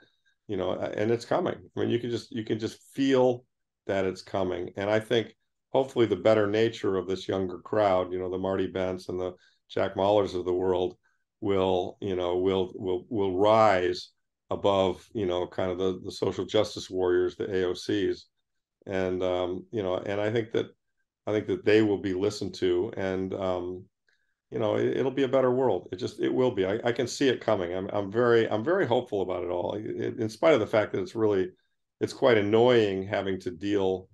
you 0.48 0.56
know, 0.56 0.72
and 0.72 1.10
it's 1.10 1.24
coming. 1.24 1.56
I 1.76 1.80
mean, 1.80 1.90
you 1.90 1.98
can 1.98 2.10
just 2.10 2.32
you 2.32 2.44
can 2.44 2.58
just 2.58 2.82
feel 2.94 3.44
that 3.86 4.04
it's 4.04 4.22
coming, 4.22 4.70
and 4.76 4.90
I 4.90 5.00
think 5.00 5.34
hopefully 5.70 6.06
the 6.06 6.16
better 6.16 6.46
nature 6.46 6.96
of 6.96 7.06
this 7.08 7.28
younger 7.28 7.58
crowd, 7.58 8.12
you 8.12 8.18
know, 8.18 8.30
the 8.30 8.38
Marty 8.38 8.66
Bents 8.66 9.08
and 9.08 9.18
the 9.18 9.32
Jack 9.68 9.94
Mallers 9.94 10.34
of 10.34 10.44
the 10.44 10.52
world, 10.52 10.96
will 11.40 11.98
you 12.00 12.16
know 12.16 12.38
will 12.38 12.72
will 12.76 13.04
will 13.10 13.36
rise 13.36 14.10
above 14.50 15.06
you 15.14 15.26
know 15.26 15.46
kind 15.46 15.70
of 15.70 15.78
the 15.78 16.00
the 16.04 16.12
social 16.12 16.44
justice 16.44 16.88
warriors, 16.88 17.36
the 17.36 17.44
AOCs, 17.44 18.22
and 18.86 19.22
um, 19.22 19.66
you 19.70 19.82
know, 19.82 19.96
and 19.96 20.20
I 20.20 20.30
think 20.30 20.52
that 20.52 20.66
I 21.26 21.32
think 21.32 21.46
that 21.48 21.64
they 21.64 21.82
will 21.82 21.98
be 21.98 22.14
listened 22.14 22.54
to, 22.54 22.92
and 22.96 23.34
um, 23.34 23.84
you 24.52 24.58
know 24.58 24.76
it, 24.76 25.02
will 25.02 25.10
be 25.10 25.22
a 25.22 25.28
better 25.28 25.50
world. 25.50 25.88
It 25.92 25.96
just 25.96 26.20
it 26.20 26.32
will 26.32 26.50
be. 26.50 26.66
I, 26.66 26.78
I, 26.84 26.92
can 26.92 27.06
see 27.06 27.28
it 27.28 27.40
coming. 27.40 27.74
I'm 27.74 27.88
i'm 27.92 28.12
very 28.12 28.48
i'm 28.50 28.62
very 28.62 28.86
hopeful 28.86 29.22
about 29.22 29.42
it 29.42 29.50
all. 29.50 29.74
It, 29.74 30.18
in 30.18 30.28
spite 30.28 30.52
of 30.52 30.60
the 30.60 30.66
fact 30.66 30.92
that 30.92 31.00
it's 31.00 31.14
really 31.14 31.50
it's 32.00 32.12
quite 32.12 32.36
annoying 32.36 33.02
having 33.02 33.40
to 33.40 33.50
deal 33.50 34.08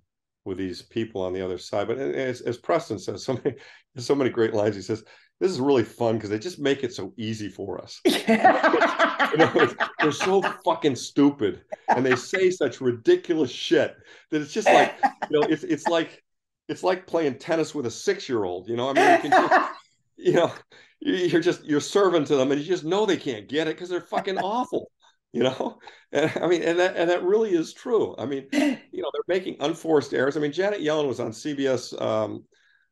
with 0.45 0.57
these 0.57 0.81
people 0.81 1.21
on 1.21 1.33
the 1.33 1.43
other 1.43 1.57
side. 1.57 1.87
But 1.87 1.97
as, 1.97 2.39
as 2.41 2.57
preston 2.57 2.99
says 2.99 3.23
so 3.25 3.33
many 3.43 3.57
so 3.97 4.15
many 4.15 4.29
great 4.29 4.53
lines 4.53 4.77
he 4.77 4.81
says 4.81 5.03
this 5.41 5.51
is 5.51 5.59
really 5.59 5.83
fun 5.83 6.15
because 6.15 6.29
they 6.29 6.39
just 6.39 6.59
make 6.59 6.83
it 6.83 6.93
so 6.93 7.13
easy 7.17 7.49
for 7.49 7.81
us. 7.81 8.01
You 9.31 9.37
know, 9.37 9.67
they're 9.99 10.11
so 10.11 10.41
fucking 10.65 10.95
stupid 10.95 11.61
and 11.89 12.03
they 12.03 12.15
say 12.15 12.49
such 12.49 12.81
ridiculous 12.81 13.51
shit 13.51 13.95
that 14.31 14.41
it's 14.41 14.51
just 14.51 14.65
like 14.65 14.95
you 15.29 15.39
know 15.39 15.45
it's, 15.47 15.63
it's 15.63 15.85
like 15.87 16.23
it's 16.67 16.81
like 16.81 17.05
playing 17.05 17.37
tennis 17.37 17.75
with 17.75 17.85
a 17.85 17.91
six 17.91 18.27
year 18.27 18.43
old 18.43 18.67
you 18.67 18.75
know? 18.75 18.89
I 18.89 18.93
mean 18.93 19.11
you 19.11 19.29
can 19.29 19.31
just 19.31 19.71
you 20.19 20.33
know, 20.33 20.51
you're 20.99 21.41
just 21.41 21.63
you're 21.63 21.79
serving 21.79 22.25
to 22.25 22.35
them, 22.35 22.51
and 22.51 22.59
you 22.59 22.67
just 22.67 22.83
know 22.83 23.05
they 23.05 23.17
can't 23.17 23.47
get 23.47 23.67
it 23.67 23.75
because 23.75 23.89
they're 23.89 24.01
fucking 24.01 24.37
awful. 24.43 24.91
You 25.31 25.43
know, 25.43 25.77
and 26.11 26.31
I 26.41 26.47
mean, 26.47 26.63
and 26.63 26.79
that 26.79 26.97
and 26.97 27.09
that 27.09 27.23
really 27.23 27.51
is 27.53 27.73
true. 27.73 28.15
I 28.17 28.25
mean, 28.25 28.47
you 28.51 29.01
know, 29.01 29.11
they're 29.13 29.37
making 29.37 29.57
unforced 29.59 30.13
errors. 30.13 30.35
I 30.35 30.39
mean, 30.39 30.51
Janet 30.51 30.81
Yellen 30.81 31.07
was 31.07 31.19
on 31.19 31.31
CBS 31.31 31.99
um, 32.01 32.43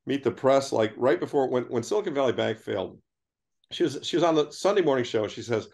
Meet 0.05 0.23
the 0.23 0.31
Press 0.31 0.71
like 0.71 0.93
right 0.97 1.19
before 1.19 1.49
when 1.49 1.63
when 1.63 1.83
Silicon 1.83 2.13
Valley 2.13 2.33
Bank 2.33 2.59
failed. 2.59 2.99
She 3.71 3.83
was 3.83 3.99
she 4.03 4.15
was 4.15 4.23
on 4.23 4.35
the 4.35 4.51
Sunday 4.51 4.81
morning 4.81 5.05
show. 5.05 5.27
She 5.27 5.41
says. 5.41 5.67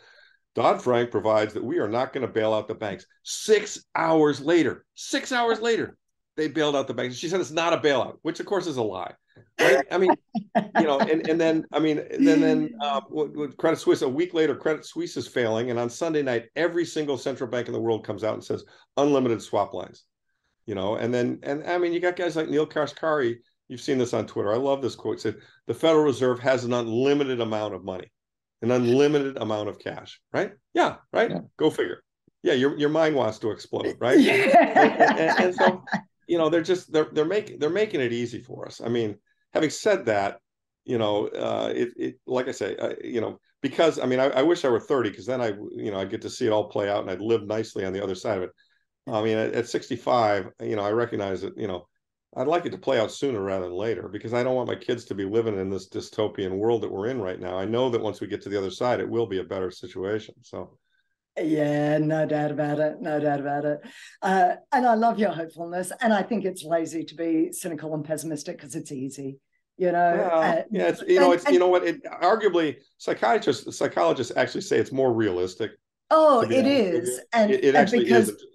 Dodd 0.56 0.84
Frank 0.84 1.10
provides 1.10 1.56
that 1.56 1.64
we 1.64 1.80
are 1.80 1.88
not 1.88 2.14
going 2.14 2.22
to 2.22 2.32
bail 2.32 2.54
out 2.54 2.68
the 2.68 2.76
banks. 2.76 3.08
Six 3.24 3.84
hours 3.96 4.40
later, 4.40 4.86
six 4.94 5.32
hours 5.32 5.60
later, 5.60 5.98
they 6.38 6.48
bailed 6.48 6.76
out 6.76 6.86
the 6.86 6.94
banks. 6.94 7.16
She 7.16 7.28
said 7.28 7.40
it's 7.40 7.50
not 7.50 7.74
a 7.74 7.78
bailout, 7.78 8.18
which 8.22 8.40
of 8.40 8.46
course 8.46 8.68
is 8.68 8.78
a 8.78 8.84
lie. 8.84 9.16
Right? 9.60 9.86
I 9.92 9.98
mean, 9.98 10.14
you 10.56 10.84
know, 10.84 11.00
and, 11.00 11.28
and 11.28 11.40
then 11.40 11.66
I 11.72 11.80
mean, 11.80 12.04
then 12.20 12.42
then 12.42 12.76
uh, 12.82 13.02
with 13.10 13.58
Credit 13.58 13.78
Suisse, 13.78 14.02
a 14.02 14.10
week 14.10 14.34
later, 14.34 14.56
Credit 14.56 14.86
Suisse 14.86 15.18
is 15.18 15.28
failing, 15.28 15.70
and 15.70 15.80
on 15.80 15.90
Sunday 15.90 16.22
night, 16.22 16.46
every 16.56 16.86
single 16.86 17.18
central 17.18 17.50
bank 17.50 17.68
in 17.68 17.74
the 17.74 17.80
world 17.80 18.06
comes 18.06 18.24
out 18.24 18.34
and 18.34 18.44
says 18.44 18.64
unlimited 18.98 19.42
swap 19.42 19.74
lines. 19.74 20.04
You 20.66 20.76
know, 20.76 20.96
and 20.96 21.14
then 21.14 21.40
and 21.44 21.64
I 21.66 21.78
mean, 21.78 21.94
you 21.94 22.00
got 22.00 22.16
guys 22.16 22.36
like 22.36 22.50
Neel 22.50 22.68
Kashkari. 22.68 23.38
You've 23.68 23.82
seen 23.82 23.98
this 23.98 24.14
on 24.14 24.28
Twitter. 24.28 24.54
I 24.54 24.58
love 24.58 24.82
this 24.82 24.96
quote. 24.96 25.18
It 25.18 25.22
said 25.22 25.36
the 25.68 25.74
Federal 25.74 26.04
Reserve 26.04 26.40
has 26.40 26.64
an 26.64 26.74
unlimited 26.74 27.42
amount 27.42 27.74
of 27.74 27.84
money, 27.84 28.12
an 28.62 28.72
unlimited 28.72 29.38
amount 29.38 29.70
of 29.70 29.80
cash. 29.80 30.22
Right? 30.32 30.52
Yeah. 30.74 30.98
Right. 31.12 31.30
Yeah. 31.30 31.42
Go 31.58 31.70
figure. 31.70 32.04
Yeah, 32.44 32.54
your 32.54 32.78
your 32.78 32.90
mind 32.90 33.16
wants 33.16 33.40
to 33.40 33.52
explode, 33.52 33.96
right? 34.00 34.20
And, 34.20 35.20
and, 35.20 35.40
and 35.40 35.56
so 35.56 35.84
you 36.28 36.38
know 36.38 36.50
they're 36.50 36.62
just 36.62 36.92
they're 36.92 37.10
they're 37.12 37.26
making 37.26 37.60
they're 37.60 37.70
making 37.70 38.02
it 38.02 38.14
easy 38.14 38.42
for 38.42 38.66
us. 38.66 38.82
I 38.82 38.90
mean, 38.90 39.18
having 39.54 39.70
said 39.70 40.06
that, 40.06 40.40
you 40.86 40.98
know, 40.98 41.28
uh, 41.28 41.72
it 41.76 41.90
it 41.98 42.20
like 42.26 42.48
I 42.48 42.52
say, 42.52 42.76
uh, 42.78 42.94
you 43.04 43.22
know, 43.22 43.40
because 43.62 44.00
I 44.00 44.06
mean, 44.06 44.20
I, 44.20 44.26
I 44.26 44.42
wish 44.42 44.66
I 44.66 44.70
were 44.70 44.80
thirty 44.80 45.10
because 45.10 45.26
then 45.26 45.42
I 45.42 45.54
you 45.72 45.92
know 45.92 46.00
I 46.00 46.06
get 46.06 46.22
to 46.22 46.30
see 46.30 46.46
it 46.48 46.52
all 46.52 46.70
play 46.70 46.90
out 46.90 47.02
and 47.02 47.12
I'd 47.12 47.22
live 47.22 47.46
nicely 47.46 47.86
on 47.86 47.94
the 47.94 48.04
other 48.04 48.16
side 48.16 48.38
of 48.38 48.44
it. 48.44 48.52
I 49.08 49.22
mean, 49.22 49.38
at, 49.38 49.54
at 49.54 49.68
sixty 49.68 49.96
five, 49.96 50.50
you 50.62 50.76
know, 50.76 50.84
I 50.84 50.92
recognize 50.92 51.42
that 51.42 51.58
you 51.58 51.68
know. 51.68 51.88
I'd 52.36 52.48
like 52.48 52.66
it 52.66 52.72
to 52.72 52.80
play 52.80 53.00
out 53.00 53.12
sooner 53.12 53.40
rather 53.40 53.66
than 53.66 53.76
later 53.76 54.08
because 54.08 54.34
I 54.34 54.42
don't 54.42 54.56
want 54.56 54.68
my 54.68 54.74
kids 54.74 55.06
to 55.06 55.14
be 55.14 55.24
living 55.24 55.60
in 55.60 55.70
this 55.70 55.88
dystopian 55.88 56.58
world 56.58 56.82
that 56.82 56.92
we're 56.92 57.06
in 57.06 57.22
right 57.22 57.40
now. 57.40 57.60
I 57.60 57.66
know 57.66 57.92
that 57.92 58.02
once 58.02 58.22
we 58.22 58.26
get 58.26 58.42
to 58.42 58.50
the 58.50 58.58
other 58.58 58.72
side, 58.72 59.00
it 59.00 59.08
will 59.08 59.28
be 59.28 59.38
a 59.38 59.44
better 59.44 59.70
situation. 59.70 60.34
So, 60.42 60.80
Yeah, 61.42 61.98
no 61.98 62.26
doubt 62.26 62.52
about 62.52 62.80
it. 62.80 63.02
No 63.02 63.20
doubt 63.20 63.40
about 63.40 63.66
it. 63.66 63.80
Uh, 64.22 64.56
and 64.72 64.86
I 64.86 64.94
love 64.94 65.18
your 65.18 65.32
hopefulness. 65.32 65.92
And 66.00 66.14
I 66.14 66.22
think 66.22 66.46
it's 66.46 66.64
lazy 66.64 67.04
to 67.06 67.16
be 67.16 67.52
cynical 67.52 67.94
and 67.96 68.06
pessimistic 68.06 68.58
because 68.58 68.76
it's 68.76 68.92
easy. 68.92 69.40
You 69.78 69.92
know, 69.92 70.30
well, 70.32 70.42
uh, 70.42 70.62
yeah, 70.70 70.90
it's 70.90 71.02
you 71.02 71.20
know, 71.20 71.32
and, 71.32 71.42
it's 71.42 71.50
you 71.50 71.58
know 71.58 71.68
what? 71.68 71.84
It 71.84 72.04
arguably 72.04 72.78
psychiatrists 73.00 73.76
psychologists 73.76 74.32
actually 74.36 74.62
say 74.62 74.78
it's 74.78 74.92
more 74.92 75.12
realistic. 75.12 75.72
Oh, 76.12 76.42
it 76.42 76.68
is, 76.68 77.20
and 77.34 77.52
it, 77.52 77.66
it 77.66 77.76
actually 77.76 78.04
because, 78.04 78.30
is. 78.30 78.46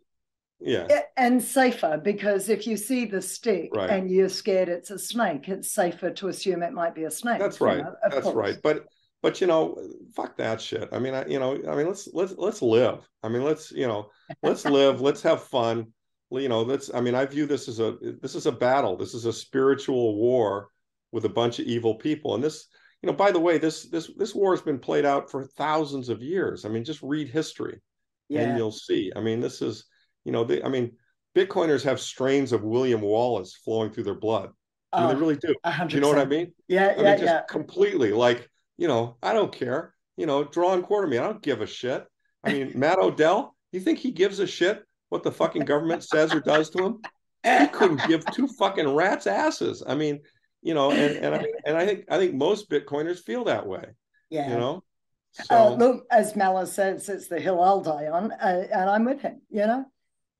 Yeah, 0.60 0.86
and 1.16 1.42
safer 1.42 2.00
because 2.02 2.48
if 2.48 2.68
you 2.68 2.76
see 2.76 3.04
the 3.04 3.20
stick 3.20 3.70
right. 3.74 3.90
and 3.90 4.08
you're 4.08 4.28
scared 4.28 4.68
it's 4.68 4.90
a 4.90 4.98
snake, 4.98 5.48
it's 5.48 5.72
safer 5.72 6.10
to 6.12 6.28
assume 6.28 6.62
it 6.62 6.72
might 6.72 6.94
be 6.94 7.04
a 7.04 7.10
snake. 7.10 7.40
That's 7.40 7.60
right. 7.60 7.78
Know, 7.78 7.94
That's 8.02 8.22
course. 8.22 8.36
right. 8.36 8.56
But 8.62 8.86
but 9.22 9.40
you 9.40 9.46
know 9.46 9.76
fuck 10.14 10.36
that 10.36 10.60
shit 10.60 10.88
i 10.92 10.98
mean 10.98 11.14
I, 11.14 11.26
you 11.26 11.38
know 11.38 11.54
i 11.68 11.74
mean 11.74 11.86
let's 11.86 12.08
let's 12.12 12.34
let's 12.36 12.62
live 12.62 13.08
i 13.22 13.28
mean 13.28 13.44
let's 13.44 13.70
you 13.72 13.86
know 13.86 14.10
let's 14.42 14.64
live 14.78 15.00
let's 15.00 15.22
have 15.22 15.42
fun 15.42 15.92
you 16.30 16.48
know 16.48 16.62
let's 16.62 16.90
i 16.94 17.00
mean 17.00 17.14
i 17.14 17.24
view 17.24 17.46
this 17.46 17.68
as 17.68 17.80
a 17.80 17.96
this 18.20 18.34
is 18.34 18.46
a 18.46 18.52
battle 18.52 18.96
this 18.96 19.14
is 19.14 19.24
a 19.24 19.32
spiritual 19.32 20.16
war 20.16 20.68
with 21.12 21.24
a 21.24 21.30
bunch 21.30 21.58
of 21.58 21.66
evil 21.66 21.94
people 21.94 22.34
and 22.34 22.44
this 22.44 22.66
you 23.02 23.06
know 23.06 23.12
by 23.12 23.30
the 23.30 23.40
way 23.40 23.58
this 23.58 23.84
this 23.84 24.10
this 24.16 24.34
war 24.34 24.52
has 24.52 24.62
been 24.62 24.78
played 24.78 25.04
out 25.04 25.30
for 25.30 25.44
thousands 25.44 26.08
of 26.08 26.22
years 26.22 26.64
i 26.64 26.68
mean 26.68 26.84
just 26.84 27.02
read 27.02 27.28
history 27.28 27.80
yeah. 28.28 28.42
and 28.42 28.58
you'll 28.58 28.72
see 28.72 29.10
i 29.16 29.20
mean 29.20 29.40
this 29.40 29.62
is 29.62 29.86
you 30.24 30.32
know 30.32 30.44
they, 30.44 30.62
i 30.62 30.68
mean 30.68 30.92
bitcoiners 31.34 31.82
have 31.82 32.00
strains 32.00 32.52
of 32.52 32.62
william 32.62 33.00
wallace 33.00 33.54
flowing 33.64 33.90
through 33.90 34.04
their 34.04 34.14
blood 34.14 34.50
I 34.90 35.00
mean, 35.00 35.08
they 35.08 35.20
really 35.20 35.36
do. 35.36 35.54
100%. 35.66 35.92
You 35.92 36.00
know 36.00 36.08
what 36.08 36.18
I 36.18 36.24
mean? 36.24 36.52
Yeah, 36.66 36.94
I 36.96 37.02
yeah, 37.02 37.16
mean, 37.16 37.24
yeah. 37.24 37.42
Completely. 37.46 38.12
Like 38.12 38.48
you 38.78 38.88
know, 38.88 39.16
I 39.22 39.34
don't 39.34 39.52
care. 39.52 39.94
You 40.16 40.26
know, 40.26 40.44
draw 40.44 40.72
and 40.72 40.82
quarter 40.82 41.06
me. 41.06 41.18
I 41.18 41.24
don't 41.24 41.42
give 41.42 41.60
a 41.60 41.66
shit. 41.66 42.06
I 42.42 42.52
mean, 42.52 42.72
Matt 42.74 42.98
Odell, 42.98 43.54
you 43.72 43.80
think 43.80 43.98
he 43.98 44.10
gives 44.10 44.38
a 44.38 44.46
shit 44.46 44.82
what 45.10 45.22
the 45.22 45.32
fucking 45.32 45.64
government 45.64 46.04
says 46.04 46.32
or 46.34 46.40
does 46.40 46.70
to 46.70 46.84
him? 46.84 46.98
He 47.44 47.66
couldn't 47.68 48.06
give 48.08 48.24
two 48.32 48.48
fucking 48.48 48.94
rats 48.94 49.26
asses. 49.26 49.82
I 49.86 49.94
mean, 49.94 50.20
you 50.62 50.74
know, 50.74 50.90
and, 50.90 51.16
and 51.16 51.34
I 51.34 51.38
mean, 51.38 51.52
and 51.64 51.76
I 51.76 51.86
think 51.86 52.04
I 52.10 52.18
think 52.18 52.34
most 52.34 52.68
Bitcoiners 52.68 53.20
feel 53.24 53.44
that 53.44 53.66
way. 53.66 53.84
Yeah. 54.30 54.50
You 54.50 54.56
know. 54.56 54.84
So, 55.32 55.54
uh, 55.54 55.70
look, 55.70 56.04
as 56.10 56.34
Mala 56.34 56.66
says, 56.66 57.08
it's 57.08 57.28
the 57.28 57.38
hill 57.38 57.62
I'll 57.62 57.80
die 57.80 58.08
on, 58.08 58.32
uh, 58.32 58.66
and 58.72 58.90
I'm 58.90 59.04
with 59.04 59.20
him. 59.20 59.40
You 59.50 59.66
know. 59.66 59.84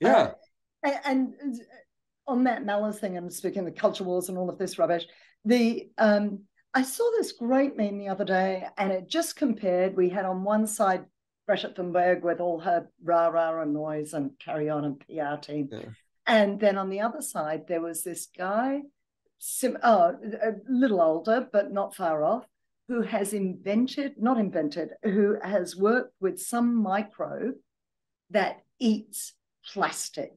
Yeah. 0.01 0.33
Uh, 0.85 0.91
and, 1.05 1.35
and, 1.41 1.61
on 2.27 2.45
that 2.45 2.65
Malice 2.65 2.99
thing, 2.99 3.17
I'm 3.17 3.31
speaking 3.31 3.65
the 3.65 3.71
culture 3.71 4.05
wars 4.05 4.29
and 4.29 4.37
all 4.37 4.51
of 4.51 4.59
this 4.59 4.79
rubbish. 4.79 5.07
The 5.47 5.89
um, 5.97 6.43
I 6.79 6.83
saw 6.83 7.11
this 7.11 7.33
great 7.33 7.77
meme 7.77 7.99
the 7.99 8.07
other 8.07 8.25
day, 8.25 8.65
and 8.77 8.93
it 8.93 9.09
just 9.09 9.35
compared. 9.35 9.97
We 9.97 10.11
had 10.11 10.25
on 10.25 10.45
one 10.45 10.65
side 10.69 11.07
Greta 11.45 11.71
Thunberg 11.71 12.23
with 12.23 12.39
all 12.39 12.61
her 12.61 12.89
rah 13.03 13.27
rah 13.27 13.61
and 13.61 13.75
noise 13.75 14.15
and 14.15 14.39
carry 14.39 14.71
on 14.71 14.85
and 14.85 15.01
PR 15.01 15.41
team, 15.43 15.71
yeah. 15.73 15.89
and 16.25 16.61
then 16.61 16.79
on 16.79 16.89
the 16.89 17.01
other 17.01 17.21
side 17.21 17.67
there 17.67 17.81
was 17.81 18.05
this 18.05 18.27
guy, 18.27 18.83
sim- 19.41 19.79
oh, 19.83 20.15
a 20.41 20.53
little 20.69 21.01
older 21.01 21.49
but 21.53 21.73
not 21.73 21.97
far 21.97 22.23
off, 22.23 22.47
who 22.87 23.03
has 23.03 23.33
invented, 23.33 24.13
not 24.17 24.39
invented, 24.39 24.91
who 25.03 25.37
has 25.43 25.75
worked 25.75 26.15
with 26.21 26.39
some 26.39 26.77
microbe 26.77 27.57
that 28.31 28.63
eats 28.79 29.35
plastic, 29.73 30.31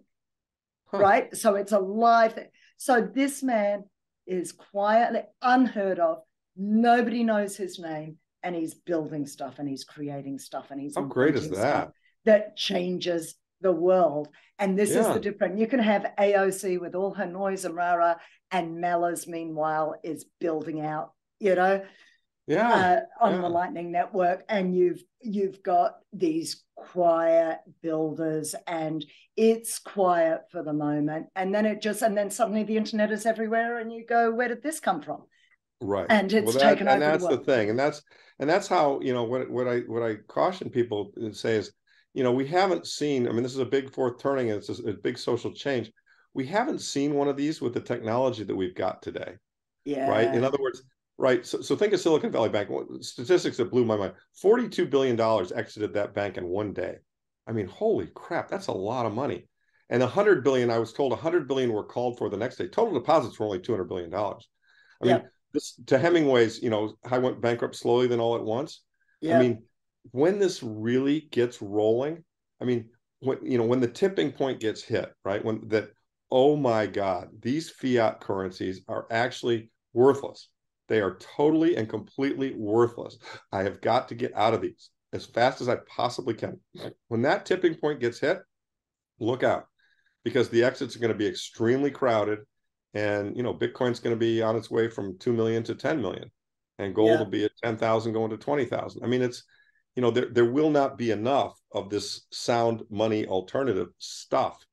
huh. 0.88 0.98
right? 0.98 1.38
So 1.38 1.54
it's 1.54 1.72
a 1.72 1.78
live 1.78 2.34
thing. 2.34 2.48
So 2.78 3.00
this 3.00 3.44
man 3.44 3.84
is 4.26 4.54
quietly 4.54 5.22
unheard 5.44 6.00
of. 6.00 6.24
Nobody 6.56 7.24
knows 7.24 7.56
his 7.56 7.80
name, 7.80 8.18
and 8.44 8.56
he's 8.56 8.74
building 8.74 9.26
stuff 9.26 9.60
and 9.60 9.70
he's 9.70 9.84
creating 9.84 10.40
stuff 10.40 10.72
and 10.72 10.82
he's 10.82 10.96
how 10.96 11.04
great 11.04 11.36
is 11.36 11.50
that? 11.52 11.92
That 12.26 12.56
changes 12.58 13.36
the 13.62 13.72
world. 13.72 14.30
And 14.60 14.78
this 14.78 14.92
yeah. 14.92 15.08
is 15.08 15.14
the 15.14 15.20
difference. 15.20 15.60
You 15.60 15.68
can 15.68 15.80
have 15.80 16.12
AOC 16.20 16.80
with 16.80 16.96
all 16.96 17.14
her 17.14 17.26
noise 17.26 17.66
and 17.66 17.76
rara, 17.76 18.20
and 18.52 18.84
Mallers, 18.84 19.28
meanwhile, 19.28 19.96
is 20.04 20.26
building 20.40 20.82
out, 20.82 21.14
you 21.40 21.56
know, 21.56 21.84
yeah, 22.48 22.70
uh, 23.22 23.26
on 23.26 23.36
yeah. 23.36 23.42
the 23.42 23.50
Lightning 23.50 23.92
Network, 23.92 24.44
and 24.50 24.76
you've 24.76 25.04
you've 25.22 25.64
got 25.64 25.96
these 26.12 26.64
quiet 26.76 27.60
builders, 27.82 28.56
and 28.68 29.06
it's 29.36 29.80
quiet 29.80 30.42
for 30.52 30.62
the 30.64 30.74
moment, 30.74 31.28
and 31.36 31.54
then 31.54 31.66
it 31.66 31.82
just 31.82 32.02
and 32.02 32.18
then 32.18 32.30
suddenly 32.30 32.64
the 32.64 32.78
internet 32.78 33.12
is 33.12 33.26
everywhere, 33.26 33.80
and 33.80 33.92
you 33.92 34.06
go, 34.06 34.32
where 34.32 34.48
did 34.48 34.62
this 34.62 34.80
come 34.80 35.02
from? 35.02 35.24
Right, 35.82 36.06
and 36.10 36.32
it's 36.32 36.46
well, 36.46 36.54
that, 36.54 36.70
taken 36.70 36.88
and 36.88 37.02
over. 37.02 37.12
that's 37.12 37.28
the, 37.28 37.38
the 37.38 37.44
thing, 37.44 37.72
and 37.72 37.80
that's 37.80 38.04
and 38.40 38.50
that's 38.50 38.68
how 38.68 39.00
you 39.02 39.14
know 39.14 39.24
what 39.24 39.50
what 39.50 39.68
I 39.68 39.80
what 39.80 40.04
I 40.04 40.16
caution 40.28 40.70
people 40.70 41.12
and 41.16 41.36
say 41.36 41.56
is, 41.56 41.72
you 42.14 42.24
know, 42.24 42.32
we 42.32 42.46
haven't 42.46 42.86
seen. 42.86 43.28
I 43.28 43.32
mean, 43.32 43.42
this 43.42 43.54
is 43.54 43.60
a 43.60 43.66
big 43.66 43.92
fourth 43.92 44.22
turning, 44.22 44.52
and 44.52 44.60
it's 44.60 44.70
a, 44.70 44.90
a 44.90 44.94
big 44.94 45.18
social 45.18 45.52
change. 45.52 45.92
We 46.34 46.46
haven't 46.46 46.82
seen 46.82 47.16
one 47.16 47.28
of 47.28 47.36
these 47.36 47.62
with 47.62 47.74
the 47.74 47.80
technology 47.82 48.44
that 48.44 48.56
we've 48.56 48.76
got 48.76 49.02
today. 49.02 49.34
Yeah. 49.84 50.08
Right. 50.08 50.34
In 50.34 50.44
other 50.44 50.60
words, 50.62 50.84
right? 51.18 51.46
So, 51.46 51.62
so 51.62 51.76
think 51.76 51.94
of 51.94 52.00
Silicon 52.00 52.32
Valley 52.32 52.50
Bank. 52.50 52.70
Statistics 53.02 53.58
that 53.58 53.72
blew 53.72 53.84
my 53.84 53.98
mind: 53.98 54.14
forty-two 54.40 54.86
billion 54.86 55.16
dollars 55.16 55.52
exited 55.52 55.94
that 55.96 56.14
bank 56.14 56.38
in 56.38 56.48
one 56.48 56.74
day. 56.74 56.98
I 57.48 57.54
mean, 57.54 57.66
holy 57.66 58.08
crap, 58.14 58.50
that's 58.50 58.68
a 58.68 58.72
lot 58.72 59.08
of 59.08 59.14
money. 59.14 59.48
And 59.90 60.04
a 60.04 60.08
hundred 60.08 60.44
billion, 60.44 60.70
I 60.70 60.78
was 60.78 60.94
told 60.94 61.12
a 61.12 61.18
hundred 61.18 61.48
billion 61.48 61.74
were 61.74 61.84
called 61.84 62.20
for 62.20 62.30
the 62.30 62.38
next 62.38 62.58
day. 62.58 62.68
Total 62.68 62.94
deposits 62.94 63.40
were 63.40 63.48
only 63.48 63.60
two 63.60 63.74
hundred 63.74 63.90
billion 63.90 64.12
dollars. 64.12 64.48
I 65.02 65.08
mean, 65.08 65.24
this 65.54 65.80
to 65.88 65.98
Hemingway's, 65.98 66.62
you 66.62 66.70
know, 66.70 66.94
I 67.10 67.18
went 67.18 67.42
bankrupt 67.42 67.76
slowly, 67.76 68.08
then 68.08 68.20
all 68.20 68.36
at 68.36 68.44
once. 68.44 68.82
I 69.24 69.40
mean, 69.40 69.64
when 70.12 70.40
this 70.40 70.64
really 70.64 71.28
gets 71.32 71.62
rolling, 71.62 72.24
I 72.60 72.66
mean, 72.66 72.90
when 73.20 73.38
you 73.44 73.58
know, 73.58 73.66
when 73.66 73.80
the 73.80 73.88
tipping 73.88 74.32
point 74.32 74.60
gets 74.60 74.82
hit, 74.82 75.14
right? 75.24 75.44
When 75.44 75.68
that, 75.70 75.90
oh 76.32 76.56
my 76.56 76.88
God, 76.88 77.30
these 77.40 77.70
fiat 77.70 78.20
currencies 78.20 78.82
are 78.88 79.06
actually 79.12 79.70
worthless. 79.94 80.50
They 80.88 81.02
are 81.02 81.18
totally 81.38 81.78
and 81.78 81.88
completely 81.88 82.54
worthless. 82.56 83.18
I 83.52 83.64
have 83.64 83.82
got 83.82 84.10
to 84.10 84.16
get 84.16 84.36
out 84.36 84.54
of 84.54 84.62
these 84.62 84.90
as 85.14 85.26
fast 85.26 85.62
as 85.62 85.70
I 85.70 85.78
possibly 85.88 86.34
can. 86.34 86.60
When 87.10 87.22
that 87.24 87.46
tipping 87.46 87.76
point 87.76 88.00
gets 88.00 88.20
hit, 88.20 88.40
look 89.20 89.44
out 89.44 89.66
because 90.24 90.50
the 90.50 90.64
exits 90.64 90.96
are 90.96 91.00
going 91.00 91.12
to 91.12 91.18
be 91.18 91.28
extremely 91.28 91.92
crowded 91.92 92.40
and 92.94 93.36
you 93.36 93.44
know 93.44 93.54
bitcoin's 93.54 94.00
going 94.00 94.16
to 94.16 94.20
be 94.20 94.42
on 94.42 94.56
its 94.56 94.70
way 94.70 94.90
from 94.90 95.18
2 95.20 95.34
million 95.34 95.64
to 95.64 95.76
10 95.76 96.02
million 96.02 96.30
and 96.78 96.96
gold 96.96 97.12
yeah. 97.12 97.18
will 97.20 97.26
be 97.26 97.46
at 97.46 97.52
10,000 97.64 98.14
going 98.14 98.32
to 98.32 98.38
20,000. 98.38 99.04
I 99.04 99.08
mean 99.08 99.22
it's 99.22 99.44
you 99.96 100.02
know 100.02 100.12
there 100.12 100.30
there 100.32 100.52
will 100.52 100.70
not 100.70 100.98
be 100.98 101.12
enough 101.12 101.60
of 101.74 101.90
this 101.90 102.26
sound 102.32 102.84
money 102.90 103.26
alternative 103.28 103.90
stuff. 103.98 104.66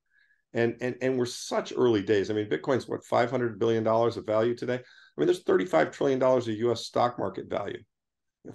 And 0.53 0.75
and 0.81 0.95
and 1.01 1.17
we're 1.17 1.27
such 1.27 1.73
early 1.75 2.01
days. 2.01 2.31
I 2.31 2.33
mean 2.33 2.49
bitcoin's 2.49 2.87
what 2.87 3.05
500 3.05 3.59
billion 3.59 3.83
dollars 3.83 4.17
of 4.17 4.25
value 4.25 4.55
today. 4.55 4.79
I 5.19 5.21
mean, 5.21 5.27
there's 5.27 5.43
35 5.43 5.91
trillion 5.91 6.17
dollars 6.17 6.47
of 6.47 6.55
U.S. 6.55 6.85
stock 6.85 7.19
market 7.19 7.49
value. 7.49 7.83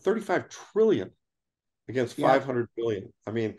35 0.01 0.49
trillion 0.49 1.11
against 1.89 2.19
yeah. 2.19 2.29
500 2.29 2.69
billion. 2.75 3.13
I 3.27 3.31
mean, 3.33 3.57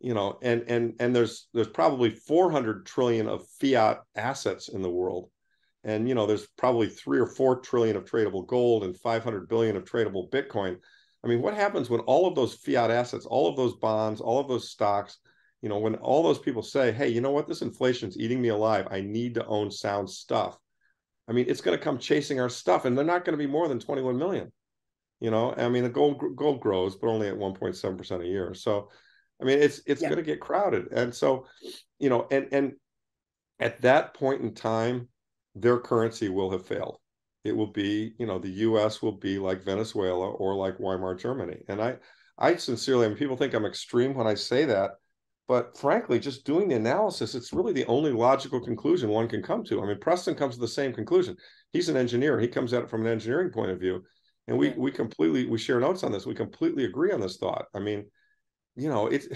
you 0.00 0.12
know, 0.12 0.38
and 0.42 0.64
and 0.66 0.94
and 0.98 1.14
there's 1.14 1.48
there's 1.54 1.68
probably 1.68 2.10
400 2.10 2.84
trillion 2.84 3.28
of 3.28 3.46
fiat 3.60 4.00
assets 4.16 4.68
in 4.68 4.82
the 4.82 4.90
world, 4.90 5.30
and 5.84 6.08
you 6.08 6.14
know, 6.14 6.26
there's 6.26 6.46
probably 6.58 6.88
three 6.88 7.18
or 7.18 7.26
four 7.26 7.60
trillion 7.60 7.96
of 7.96 8.04
tradable 8.04 8.46
gold 8.46 8.84
and 8.84 8.96
500 8.96 9.48
billion 9.48 9.76
of 9.76 9.84
tradable 9.84 10.30
Bitcoin. 10.30 10.76
I 11.24 11.26
mean, 11.26 11.42
what 11.42 11.54
happens 11.54 11.90
when 11.90 12.00
all 12.00 12.26
of 12.26 12.34
those 12.34 12.54
fiat 12.54 12.90
assets, 12.90 13.26
all 13.26 13.48
of 13.48 13.56
those 13.56 13.74
bonds, 13.74 14.20
all 14.20 14.38
of 14.38 14.48
those 14.48 14.70
stocks, 14.70 15.18
you 15.62 15.68
know, 15.68 15.78
when 15.78 15.96
all 15.96 16.22
those 16.22 16.38
people 16.38 16.62
say, 16.62 16.92
"Hey, 16.92 17.08
you 17.08 17.20
know 17.20 17.32
what? 17.32 17.48
This 17.48 17.62
inflation's 17.62 18.18
eating 18.18 18.40
me 18.40 18.48
alive. 18.48 18.86
I 18.90 19.00
need 19.00 19.34
to 19.34 19.46
own 19.46 19.70
sound 19.70 20.08
stuff." 20.08 20.56
I 21.28 21.32
mean, 21.32 21.46
it's 21.48 21.60
going 21.60 21.76
to 21.76 21.82
come 21.82 21.98
chasing 21.98 22.40
our 22.40 22.48
stuff, 22.48 22.84
and 22.84 22.96
they're 22.96 23.04
not 23.04 23.24
going 23.24 23.36
to 23.36 23.44
be 23.44 23.50
more 23.50 23.68
than 23.68 23.80
21 23.80 24.16
million. 24.16 24.52
You 25.20 25.30
know, 25.30 25.52
I 25.56 25.68
mean, 25.68 25.82
the 25.82 25.90
gold 25.90 26.22
gold 26.36 26.60
grows, 26.60 26.96
but 26.96 27.08
only 27.08 27.28
at 27.28 27.34
1.7 27.34 27.98
percent 27.98 28.22
a 28.22 28.26
year. 28.26 28.54
So, 28.54 28.90
I 29.42 29.44
mean, 29.44 29.58
it's 29.58 29.82
it's 29.86 30.00
yeah. 30.00 30.08
going 30.08 30.18
to 30.18 30.24
get 30.24 30.40
crowded, 30.40 30.92
and 30.92 31.12
so, 31.12 31.46
you 31.98 32.08
know, 32.08 32.28
and 32.30 32.48
and 32.52 32.72
at 33.58 33.80
that 33.82 34.14
point 34.14 34.42
in 34.42 34.54
time, 34.54 35.08
their 35.60 35.78
currency 35.78 36.28
will 36.28 36.50
have 36.50 36.66
failed. 36.66 36.98
It 37.44 37.56
will 37.56 37.72
be, 37.72 38.14
you 38.18 38.26
know, 38.26 38.38
the 38.38 38.50
U.S. 38.50 39.00
will 39.00 39.16
be 39.16 39.38
like 39.38 39.62
Venezuela 39.62 40.28
or 40.28 40.54
like 40.54 40.78
Weimar 40.78 41.14
Germany, 41.14 41.58
and 41.68 41.80
I, 41.80 41.96
I 42.38 42.56
sincerely, 42.56 43.06
I 43.06 43.08
mean, 43.08 43.18
people 43.18 43.36
think 43.36 43.54
I'm 43.54 43.64
extreme 43.64 44.14
when 44.14 44.26
I 44.26 44.34
say 44.34 44.64
that, 44.66 44.92
but 45.48 45.78
frankly, 45.78 46.20
just 46.20 46.44
doing 46.44 46.68
the 46.68 46.76
analysis, 46.76 47.34
it's 47.34 47.54
really 47.54 47.72
the 47.72 47.86
only 47.86 48.12
logical 48.12 48.60
conclusion 48.60 49.08
one 49.08 49.28
can 49.28 49.42
come 49.42 49.64
to. 49.64 49.82
I 49.82 49.86
mean, 49.86 49.98
Preston 49.98 50.34
comes 50.34 50.54
to 50.54 50.60
the 50.60 50.68
same 50.68 50.92
conclusion. 50.92 51.36
He's 51.72 51.88
an 51.88 51.96
engineer. 51.96 52.38
He 52.38 52.48
comes 52.48 52.74
at 52.74 52.82
it 52.82 52.90
from 52.90 53.00
an 53.00 53.12
engineering 53.12 53.50
point 53.50 53.70
of 53.70 53.80
view. 53.80 54.04
And 54.46 54.58
we 54.58 54.70
we 54.70 54.90
completely 54.90 55.46
we 55.46 55.58
share 55.58 55.80
notes 55.80 56.04
on 56.04 56.12
this. 56.12 56.26
We 56.26 56.34
completely 56.34 56.84
agree 56.84 57.12
on 57.12 57.20
this 57.20 57.38
thought. 57.38 57.66
I 57.74 57.80
mean, 57.80 58.10
you 58.76 58.88
know, 58.88 59.06
it's 59.06 59.26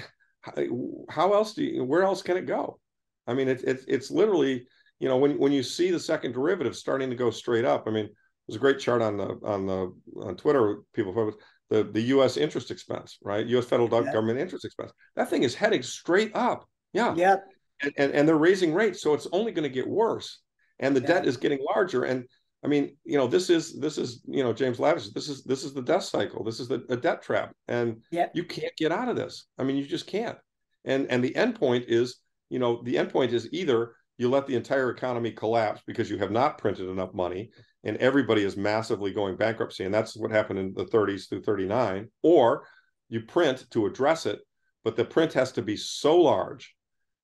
how 1.09 1.33
else 1.35 1.55
do 1.55 1.64
you 1.64 1.85
where 1.85 2.03
else 2.03 2.23
can 2.23 2.37
it 2.37 2.47
go? 2.47 2.79
I 3.27 3.35
mean, 3.35 3.49
it's 3.49 3.62
it's 3.62 3.85
it's 3.89 4.11
literally, 4.11 4.66
you 5.03 5.09
know, 5.09 5.17
when 5.17 5.37
when 5.37 5.51
you 5.51 5.65
see 5.65 5.91
the 5.91 5.99
second 5.99 6.31
derivative 6.31 6.77
starting 6.77 7.11
to 7.11 7.17
go 7.17 7.29
straight 7.29 7.65
up. 7.65 7.89
I 7.89 7.91
mean, 7.91 8.09
there's 8.47 8.55
a 8.55 8.61
great 8.61 8.79
chart 8.79 9.03
on 9.03 9.17
the 9.17 9.37
on 9.43 9.67
the 9.67 9.93
on 10.23 10.37
Twitter. 10.37 10.77
People 10.95 11.13
focus 11.13 11.35
the 11.71 11.83
the 11.83 12.03
U.S. 12.15 12.37
interest 12.37 12.71
expense, 12.71 13.19
right? 13.21 13.45
U.S. 13.45 13.65
federal 13.65 13.91
yep. 13.91 14.13
government 14.13 14.39
interest 14.39 14.65
expense. 14.65 14.93
That 15.17 15.29
thing 15.29 15.43
is 15.43 15.57
heading 15.57 15.83
straight 15.83 16.31
up. 16.37 16.69
Yeah. 16.93 17.17
Yep. 17.17 17.45
And, 17.83 17.93
and, 17.97 18.13
and 18.13 18.29
they're 18.29 18.37
raising 18.37 18.73
rates, 18.73 19.03
so 19.03 19.13
it's 19.13 19.27
only 19.33 19.51
going 19.51 19.65
to 19.65 19.75
get 19.75 19.89
worse. 19.89 20.39
And 20.79 20.95
the 20.95 21.01
yep. 21.01 21.09
debt 21.09 21.27
is 21.27 21.37
getting 21.37 21.59
larger. 21.65 22.05
And 22.05 22.25
I 22.65 22.69
mean, 22.69 22.97
you 23.05 23.19
know, 23.19 23.27
this 23.27 23.51
is 23.51 23.77
this 23.81 23.99
is 23.99 24.23
you 24.29 24.45
know 24.45 24.53
James 24.53 24.79
Lavish. 24.79 25.09
This 25.09 25.29
is 25.29 25.43
this 25.43 25.65
is 25.65 25.75
the 25.75 25.83
death 25.83 26.05
cycle. 26.05 26.45
This 26.45 26.61
is 26.61 26.69
the 26.69 26.85
a 26.91 26.97
debt 26.97 27.23
trap, 27.23 27.53
and 27.67 28.03
yep. 28.13 28.31
you 28.37 28.45
can't 28.45 28.77
get 28.77 28.93
out 28.93 29.09
of 29.09 29.17
this. 29.17 29.49
I 29.59 29.65
mean, 29.65 29.75
you 29.75 29.85
just 29.85 30.07
can't. 30.07 30.39
And 30.85 31.11
and 31.11 31.25
the 31.25 31.35
end 31.35 31.57
point 31.57 31.87
is, 31.89 32.19
you 32.51 32.61
know, 32.61 32.83
the 32.85 32.99
end 32.99 33.11
point 33.11 33.33
is 33.33 33.49
either 33.51 33.95
you 34.19 34.29
let 34.29 34.47
the 34.47 34.55
entire 34.57 34.91
economy 34.91 35.33
collapse 35.33 35.83
because 35.87 36.11
you 36.11 36.19
have 36.19 36.31
not 36.31 36.59
printed 36.59 36.89
enough 36.89 37.15
money 37.15 37.51
and 37.85 37.97
everybody 37.97 38.45
is 38.45 38.57
massively 38.57 39.13
going 39.13 39.37
bankruptcy. 39.37 39.85
And 39.85 39.93
that's 39.93 40.17
what 40.17 40.31
happened 40.31 40.59
in 40.59 40.75
the 40.75 40.85
30s 40.85 41.29
through 41.29 41.43
39 41.43 42.09
or 42.23 42.67
you 43.09 43.21
print 43.21 43.67
to 43.71 43.87
address 43.87 44.27
it 44.27 44.41
but 44.85 44.97
the 44.97 45.05
print 45.05 45.33
has 45.33 45.53
to 45.53 45.63
be 45.63 45.77
so 45.77 46.21
large 46.21 46.75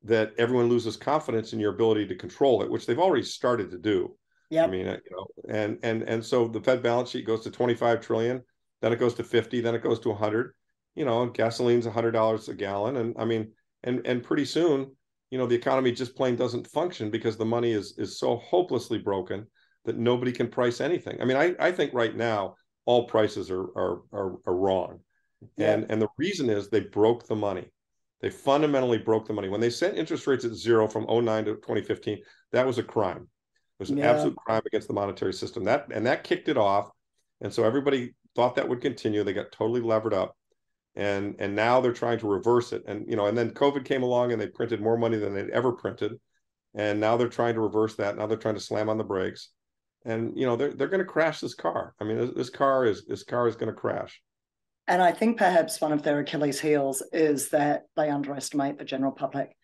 that 0.04 0.32
everyone 0.38 0.68
loses 0.68 0.96
confidence 0.96 1.52
in 1.52 1.58
your 1.58 1.72
ability 1.72 2.06
to 2.06 2.14
control 2.14 2.62
it 2.62 2.70
which 2.70 2.86
they've 2.86 2.98
already 2.98 3.24
started 3.24 3.70
to 3.70 3.78
do. 3.78 4.16
Yeah 4.50 4.64
i 4.64 4.66
mean 4.66 4.88
uh, 4.88 4.96
you 5.04 5.16
know 5.16 5.26
and 5.48 5.78
and 5.82 6.02
and 6.02 6.24
so 6.24 6.48
the 6.48 6.60
fed 6.60 6.82
balance 6.82 7.10
sheet 7.10 7.26
goes 7.26 7.42
to 7.44 7.50
25 7.50 8.00
trillion 8.00 8.42
then 8.80 8.92
it 8.92 8.98
goes 8.98 9.14
to 9.14 9.24
50 9.24 9.60
then 9.60 9.74
it 9.74 9.82
goes 9.82 10.00
to 10.00 10.08
100 10.08 10.54
you 10.94 11.04
know 11.04 11.28
gasoline's 11.28 11.86
$100 11.86 12.48
a 12.48 12.54
gallon. 12.54 12.96
And 12.96 13.14
i 13.18 13.24
mean 13.24 13.52
and 13.82 14.06
and 14.06 14.22
pretty 14.22 14.44
soon 14.44 14.96
you 15.30 15.38
know 15.38 15.46
the 15.46 15.54
economy 15.54 15.92
just 15.92 16.16
plain 16.16 16.36
doesn't 16.36 16.66
function 16.66 17.10
because 17.10 17.36
the 17.36 17.44
money 17.44 17.72
is 17.72 17.94
is 17.98 18.18
so 18.18 18.36
hopelessly 18.36 18.98
broken 18.98 19.46
that 19.84 19.96
nobody 19.96 20.32
can 20.32 20.48
price 20.48 20.80
anything. 20.80 21.20
I 21.20 21.24
mean, 21.24 21.36
I, 21.36 21.54
I 21.58 21.72
think 21.72 21.94
right 21.94 22.14
now 22.14 22.56
all 22.84 23.06
prices 23.06 23.50
are 23.50 23.62
are 23.62 24.00
are, 24.12 24.36
are 24.46 24.56
wrong, 24.56 25.00
yeah. 25.56 25.72
and 25.72 25.86
and 25.90 26.00
the 26.00 26.08
reason 26.16 26.48
is 26.48 26.68
they 26.68 26.80
broke 26.80 27.26
the 27.26 27.36
money. 27.36 27.70
They 28.20 28.30
fundamentally 28.30 28.98
broke 28.98 29.26
the 29.26 29.32
money 29.32 29.48
when 29.48 29.60
they 29.60 29.70
set 29.70 29.96
interest 29.96 30.26
rates 30.26 30.44
at 30.44 30.52
zero 30.52 30.88
from 30.88 31.04
09 31.04 31.44
to 31.44 31.54
2015. 31.54 32.18
That 32.50 32.66
was 32.66 32.78
a 32.78 32.82
crime. 32.82 33.18
It 33.18 33.78
was 33.78 33.90
an 33.90 33.98
yeah. 33.98 34.10
absolute 34.10 34.36
crime 34.36 34.62
against 34.66 34.88
the 34.88 34.94
monetary 34.94 35.32
system. 35.32 35.64
That 35.64 35.86
and 35.92 36.06
that 36.06 36.24
kicked 36.24 36.48
it 36.48 36.58
off, 36.58 36.90
and 37.40 37.52
so 37.52 37.64
everybody 37.64 38.14
thought 38.34 38.56
that 38.56 38.68
would 38.68 38.80
continue. 38.80 39.24
They 39.24 39.34
got 39.34 39.52
totally 39.52 39.80
levered 39.80 40.14
up, 40.14 40.36
and 40.98 41.36
and 41.38 41.56
now 41.56 41.80
they're 41.80 41.92
trying 41.92 42.18
to 42.18 42.28
reverse 42.28 42.74
it. 42.74 42.82
And 42.86 43.08
you 43.08 43.16
know, 43.16 43.26
and 43.26 43.38
then 43.38 43.52
COVID 43.52 43.86
came 43.86 44.02
along 44.02 44.32
and 44.32 44.40
they 44.40 44.48
printed 44.48 44.82
more 44.82 44.98
money 44.98 45.16
than 45.16 45.32
they'd 45.32 45.50
ever 45.50 45.72
printed, 45.72 46.12
and 46.74 47.00
now 47.00 47.16
they're 47.16 47.28
trying 47.28 47.54
to 47.54 47.60
reverse 47.62 47.94
that. 47.96 48.18
Now 48.18 48.26
they're 48.26 48.36
trying 48.36 48.56
to 48.56 48.60
slam 48.60 48.90
on 48.90 48.98
the 48.98 49.04
brakes 49.04 49.48
and 50.04 50.32
you 50.36 50.46
know 50.46 50.56
they're 50.56 50.72
they're 50.72 50.88
going 50.88 51.00
to 51.00 51.04
crash 51.04 51.40
this 51.40 51.54
car. 51.54 51.94
I 52.00 52.04
mean, 52.04 52.18
this, 52.18 52.30
this 52.34 52.50
car 52.50 52.84
is 52.84 53.04
this 53.06 53.24
car 53.24 53.48
is 53.48 53.56
going 53.56 53.72
to 53.72 53.78
crash. 53.78 54.20
And 54.86 55.02
I 55.02 55.12
think 55.12 55.36
perhaps 55.36 55.80
one 55.80 55.92
of 55.92 56.02
their 56.02 56.20
Achilles' 56.20 56.60
heels 56.60 57.02
is 57.12 57.50
that 57.50 57.82
they 57.94 58.08
underestimate 58.08 58.78
the 58.78 58.84
general 58.84 59.12
public. 59.12 59.54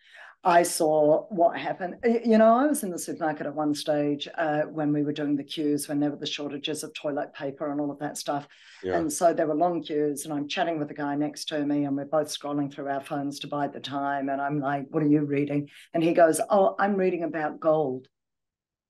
I 0.47 0.61
saw 0.61 1.25
what 1.29 1.57
happened. 1.57 1.95
You 2.23 2.37
know, 2.37 2.53
I 2.55 2.67
was 2.67 2.83
in 2.83 2.91
the 2.91 2.99
supermarket 2.99 3.47
at 3.47 3.55
one 3.55 3.73
stage 3.73 4.27
uh, 4.37 4.61
when 4.61 4.93
we 4.93 5.01
were 5.01 5.11
doing 5.11 5.35
the 5.35 5.43
queues, 5.43 5.87
when 5.87 5.99
there 5.99 6.11
were 6.11 6.17
the 6.17 6.27
shortages 6.27 6.83
of 6.83 6.93
toilet 6.93 7.33
paper 7.33 7.71
and 7.71 7.81
all 7.81 7.89
of 7.89 7.97
that 7.97 8.15
stuff. 8.15 8.47
Yeah. 8.83 8.97
And 8.97 9.11
so 9.11 9.33
there 9.33 9.47
were 9.47 9.55
long 9.55 9.81
queues, 9.81 10.23
and 10.23 10.31
I'm 10.31 10.47
chatting 10.47 10.77
with 10.77 10.87
the 10.87 10.93
guy 10.93 11.15
next 11.15 11.45
to 11.45 11.65
me, 11.65 11.85
and 11.85 11.97
we're 11.97 12.05
both 12.05 12.27
scrolling 12.27 12.71
through 12.71 12.89
our 12.89 13.01
phones 13.01 13.39
to 13.39 13.47
buy 13.47 13.67
the 13.67 13.79
time. 13.79 14.29
And 14.29 14.39
I'm 14.39 14.59
like, 14.59 14.85
What 14.91 15.01
are 15.01 15.07
you 15.07 15.21
reading? 15.21 15.67
And 15.95 16.03
he 16.03 16.13
goes, 16.13 16.39
Oh, 16.51 16.75
I'm 16.77 16.95
reading 16.95 17.23
about 17.23 17.59
gold. 17.59 18.07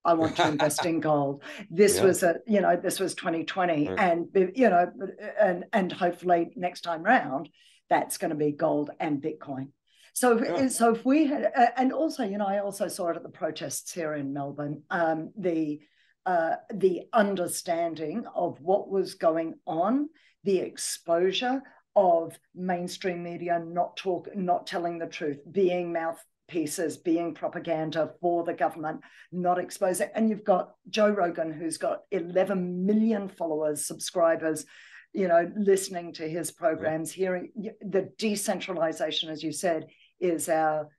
I 0.04 0.14
want 0.14 0.36
to 0.36 0.50
invest 0.50 0.86
in 0.86 1.00
gold. 1.00 1.42
This 1.70 1.98
yeah. 1.98 2.04
was 2.04 2.22
a, 2.24 2.36
you 2.46 2.60
know, 2.60 2.76
this 2.76 3.00
was 3.00 3.16
2020, 3.16 3.88
right. 3.88 3.98
and 3.98 4.28
you 4.56 4.70
know, 4.70 4.92
and 5.40 5.64
and 5.72 5.90
hopefully 5.90 6.52
next 6.58 6.82
time 6.82 7.02
round, 7.02 7.48
that's 7.90 8.18
going 8.18 8.32
to 8.32 8.36
be 8.36 8.52
gold 8.52 8.92
and 9.00 9.22
Bitcoin. 9.22 9.70
So, 10.16 10.42
yeah. 10.42 10.70
so 10.70 10.96
if 10.96 11.06
we 11.06 11.26
had, 11.28 11.52
and 11.76 11.92
also, 11.92 12.24
you 12.24 12.38
know, 12.38 12.48
I 12.48 12.60
also 12.60 12.88
saw 12.88 13.10
it 13.10 13.18
at 13.18 13.24
the 13.24 13.30
protests 13.30 13.92
here 13.92 14.14
in 14.14 14.34
Melbourne. 14.34 14.82
Um, 14.90 15.32
the 15.38 15.82
uh, 16.26 16.56
the 16.74 17.04
understanding 17.14 18.26
of 18.34 18.60
what 18.60 18.90
was 18.90 19.14
going 19.14 19.54
on, 19.68 20.10
the 20.44 20.58
exposure 20.58 21.62
of 21.96 22.40
mainstream 22.56 23.22
media 23.22 23.60
not 23.60 23.96
talk, 23.98 24.30
not 24.36 24.66
telling 24.66 24.98
the 24.98 25.06
truth, 25.06 25.38
being 25.52 25.94
mouthpieces, 25.94 26.98
being 26.98 27.36
propaganda 27.36 28.12
for 28.22 28.44
the 28.44 28.54
government, 28.54 29.02
not 29.34 29.60
exposing. 29.60 30.10
And 30.16 30.30
you've 30.30 30.46
got 30.46 30.72
Joe 30.90 31.10
Rogan, 31.10 31.52
who's 31.52 31.78
got 31.78 32.00
11 32.12 32.86
million 32.86 33.30
followers, 33.30 33.86
subscribers, 33.86 34.66
you 35.14 35.28
know, 35.28 35.52
listening 35.56 36.14
to 36.14 36.28
his 36.28 36.52
programs, 36.52 37.12
hearing 37.12 37.52
the 37.82 38.10
decentralization, 38.18 39.30
as 39.30 39.44
you 39.44 39.52
said, 39.52 39.86
is 40.26 40.50
our 40.50 40.90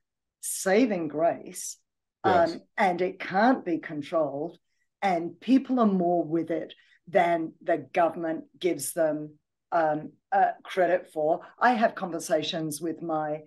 saving 0.40 1.08
grace. 1.08 1.76
Yes. 2.24 2.52
Um, 2.52 2.60
and 2.76 3.00
it 3.00 3.20
can't 3.20 3.64
be 3.64 3.78
controlled. 3.78 4.58
And 5.02 5.38
people 5.40 5.78
are 5.80 5.86
more 5.86 6.24
with 6.24 6.50
it 6.50 6.74
than 7.06 7.52
the 7.62 7.86
government 7.92 8.44
gives 8.58 8.92
them 8.92 9.34
um, 9.70 10.12
uh, 10.32 10.52
credit 10.64 11.12
for. 11.12 11.40
I 11.58 11.74
have 11.74 11.94
conversations 11.94 12.80
with 12.80 13.02
my 13.02 13.42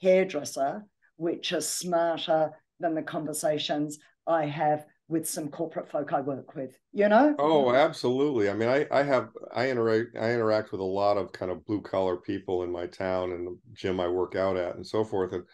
hairdresser 0.00 0.84
which 1.16 1.52
are 1.52 1.60
smarter 1.60 2.50
than 2.80 2.94
the 2.94 3.02
conversations 3.02 3.98
I 4.26 4.46
have 4.46 4.84
with 5.08 5.28
some 5.28 5.48
corporate 5.48 5.90
folk 5.90 6.12
I 6.12 6.20
work 6.20 6.54
with, 6.54 6.70
you 6.92 7.08
know? 7.08 7.34
Oh, 7.38 7.74
absolutely. 7.74 8.48
I 8.48 8.54
mean, 8.54 8.68
I, 8.68 8.86
I 8.90 9.02
have, 9.02 9.28
I 9.54 9.68
interact, 9.68 10.16
I 10.18 10.32
interact 10.32 10.72
with 10.72 10.80
a 10.80 10.84
lot 10.84 11.18
of 11.18 11.32
kind 11.32 11.50
of 11.50 11.64
blue 11.66 11.82
collar 11.82 12.16
people 12.16 12.62
in 12.62 12.72
my 12.72 12.86
town 12.86 13.32
and 13.32 13.46
the 13.46 13.58
gym 13.74 14.00
I 14.00 14.08
work 14.08 14.34
out 14.34 14.56
at 14.56 14.76
and 14.76 14.86
so 14.86 15.04
forth. 15.04 15.32
And 15.32 15.44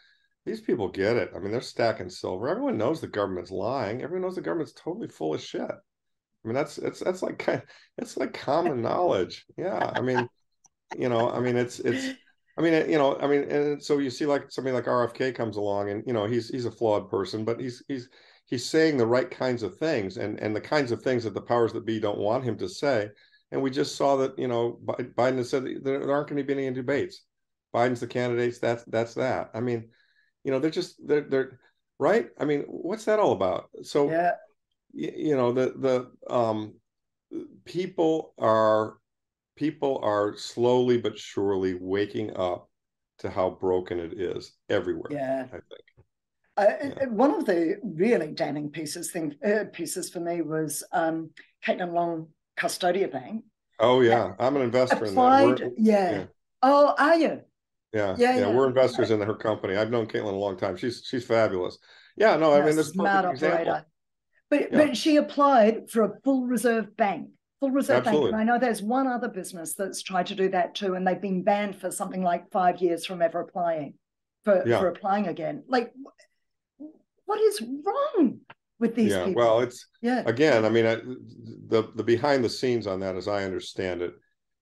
these 0.47 0.61
people 0.61 0.89
get 0.89 1.17
it. 1.17 1.33
I 1.35 1.41
mean, 1.41 1.51
they're 1.51 1.61
stacking 1.61 2.11
silver. 2.11 2.49
Everyone 2.49 2.79
knows 2.79 3.01
the 3.01 3.09
government's 3.09 3.51
lying. 3.51 4.03
Everyone 4.03 4.23
knows 4.23 4.37
the 4.37 4.41
government's 4.41 4.73
totally 4.73 5.09
full 5.09 5.35
of 5.35 5.41
shit. 5.41 5.63
I 5.63 6.45
mean, 6.45 6.55
that's, 6.55 6.79
it's, 6.79 7.01
that's 7.01 7.23
like, 7.23 7.47
it's 7.99 8.17
like 8.17 8.33
common 8.33 8.83
knowledge. 8.83 9.47
Yeah. 9.59 9.91
I 9.95 10.01
mean, 10.01 10.29
you 10.97 11.09
know, 11.09 11.29
I 11.29 11.41
mean, 11.41 11.57
it's, 11.57 11.81
it's, 11.81 12.15
I 12.57 12.63
mean, 12.63 12.91
you 12.91 12.99
know, 12.99 13.17
I 13.19 13.27
mean, 13.27 13.45
and 13.45 13.83
so 13.83 13.99
you 13.99 14.11
see 14.11 14.27
like 14.27 14.51
somebody 14.51 14.75
like 14.75 14.85
RFK 14.85 15.35
comes 15.35 15.57
along, 15.57 15.89
and 15.89 16.03
you 16.07 16.13
know, 16.13 16.27
he's 16.27 16.51
he's 16.51 16.67
a 16.67 16.71
flawed 16.71 17.09
person, 17.09 17.43
but 17.43 17.59
he's 17.59 17.83
he's 17.89 18.11
he's 18.51 18.69
saying 18.69 18.97
the 18.97 19.07
right 19.07 19.31
kinds 19.31 19.63
of 19.63 19.79
things, 19.79 20.19
and 20.19 20.39
and 20.41 20.55
the 20.55 20.61
kinds 20.61 20.93
of 20.93 21.03
things 21.03 21.25
that 21.25 21.35
the 21.35 21.41
powers 21.41 21.73
that 21.73 21.87
be 21.87 21.99
don't 22.01 22.19
want 22.19 22.45
him 22.45 22.59
to 22.59 22.69
say. 22.69 23.09
And 23.53 23.63
we 23.63 23.71
just 23.71 23.97
saw 23.97 24.17
that, 24.17 24.39
you 24.39 24.47
know, 24.47 24.79
Biden 24.85 25.39
has 25.39 25.51
said 25.51 25.65
there 25.83 26.13
aren't 26.13 26.29
going 26.29 26.37
to 26.37 26.45
be 26.45 26.53
any 26.53 26.73
debates. 26.75 27.23
Biden's 27.75 28.01
the 28.01 28.07
candidates. 28.07 28.59
That's 28.59 28.85
that's 28.85 29.15
that. 29.15 29.51
I 29.55 29.61
mean, 29.61 29.89
you 30.45 30.51
know, 30.53 30.59
they're 30.59 30.71
just 30.71 31.05
they're 31.07 31.23
they're 31.23 31.61
right. 31.99 32.29
I 32.39 32.45
mean, 32.45 32.63
what's 32.69 33.05
that 33.07 33.19
all 33.19 33.33
about? 33.33 33.71
So, 33.83 34.11
yeah. 34.11 34.33
you, 34.93 35.13
you 35.17 35.37
know, 35.37 35.53
the 35.53 35.75
the 35.77 36.33
um 36.33 36.75
people 37.65 38.35
are 38.39 38.99
people 39.57 40.01
are 40.03 40.37
slowly 40.37 40.99
but 40.99 41.19
surely 41.19 41.75
waking 41.75 42.37
up 42.37 42.69
to 43.19 43.31
how 43.31 43.51
broken 43.51 43.99
it 43.99 44.15
is 44.21 44.53
everywhere. 44.69 45.11
Yeah, 45.11 45.45
I 45.47 45.51
think. 45.51 45.90
Uh, 46.61 46.75
yeah. 46.83 47.07
One 47.07 47.35
of 47.35 47.47
the 47.47 47.77
really 47.83 48.33
damning 48.33 48.71
pieces 48.71 49.11
thing 49.11 49.35
uh, 49.45 49.65
pieces 49.73 50.11
for 50.11 50.21
me 50.21 50.43
was 50.43 50.83
um, 50.93 51.31
Caitlin 51.67 51.93
Long 51.93 52.29
Custodia 52.59 53.11
Bank. 53.11 53.45
Oh 53.79 54.01
yeah, 54.01 54.35
I'm 54.39 54.57
an 54.57 54.63
investor 54.63 55.05
applied, 55.05 55.61
in 55.61 55.69
that. 55.69 55.75
Yeah. 55.79 56.11
yeah. 56.11 56.25
Oh, 56.63 56.95
are 56.99 57.17
you? 57.17 57.41
Yeah, 57.93 58.15
yeah, 58.19 58.39
yeah, 58.39 58.51
We're 58.51 58.69
investors 58.69 59.11
in 59.11 59.21
her 59.21 59.35
company. 59.35 59.77
I've 59.77 59.91
known 59.91 60.07
Caitlin 60.07 60.33
a 60.33 60.37
long 60.37 60.57
time. 60.57 60.77
She's 60.77 61.03
she's 61.09 61.25
fabulous. 61.25 61.79
Yeah, 62.17 62.37
no, 62.37 62.53
I 62.53 62.65
mean 62.65 62.77
this 62.77 62.91
smart 62.91 63.25
operator. 63.25 63.85
But 64.51 64.73
but 64.73 64.97
she 64.97 65.17
applied 65.17 65.91
for 65.91 66.03
a 66.03 66.21
full 66.23 66.47
reserve 66.47 66.97
bank 66.97 67.31
Full 67.61 67.71
Reserve 67.71 68.07
Absolutely. 68.07 68.33
Bank. 68.33 68.41
And 68.41 68.51
I 68.51 68.53
know 68.53 68.59
there's 68.59 68.83
one 68.83 69.07
other 69.07 69.29
business 69.29 69.75
that's 69.75 70.03
tried 70.03 70.27
to 70.27 70.35
do 70.35 70.49
that 70.49 70.75
too, 70.75 70.95
and 70.95 71.07
they've 71.07 71.21
been 71.21 71.43
banned 71.43 71.77
for 71.77 71.91
something 71.91 72.23
like 72.23 72.51
five 72.51 72.81
years 72.81 73.05
from 73.05 73.21
ever 73.21 73.41
applying 73.41 73.95
for, 74.45 74.67
yeah. 74.67 74.81
for 74.81 74.89
applying 74.89 75.27
again. 75.27 75.63
Like, 75.69 75.93
what 77.31 77.41
is 77.41 77.63
wrong 77.63 78.41
with 78.79 78.95
these 78.95 79.13
yeah, 79.13 79.27
people? 79.27 79.43
Well, 79.43 79.61
it's 79.61 79.87
yeah. 80.03 80.23
Again, 80.27 80.65
I 80.65 80.71
mean, 80.71 80.87
I, 80.87 80.97
the 80.97 81.91
the 81.95 82.05
behind 82.05 82.45
the 82.45 82.49
scenes 82.49 82.87
on 82.87 83.01
that, 83.01 83.17
as 83.17 83.29
I 83.29 83.45
understand 83.45 84.03
it, 84.03 84.15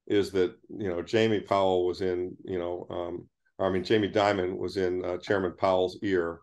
is 0.06 0.30
that 0.32 0.54
you 0.68 0.88
know 0.88 1.02
Jamie 1.02 1.40
Powell 1.40 1.86
was 1.86 2.00
in 2.00 2.36
you 2.44 2.58
know, 2.58 2.86
um, 2.90 3.28
I 3.58 3.70
mean 3.70 3.84
Jamie 3.84 4.10
Dimon 4.10 4.58
was 4.58 4.76
in 4.76 5.04
uh, 5.04 5.16
Chairman 5.18 5.54
Powell's 5.56 5.98
ear 6.02 6.40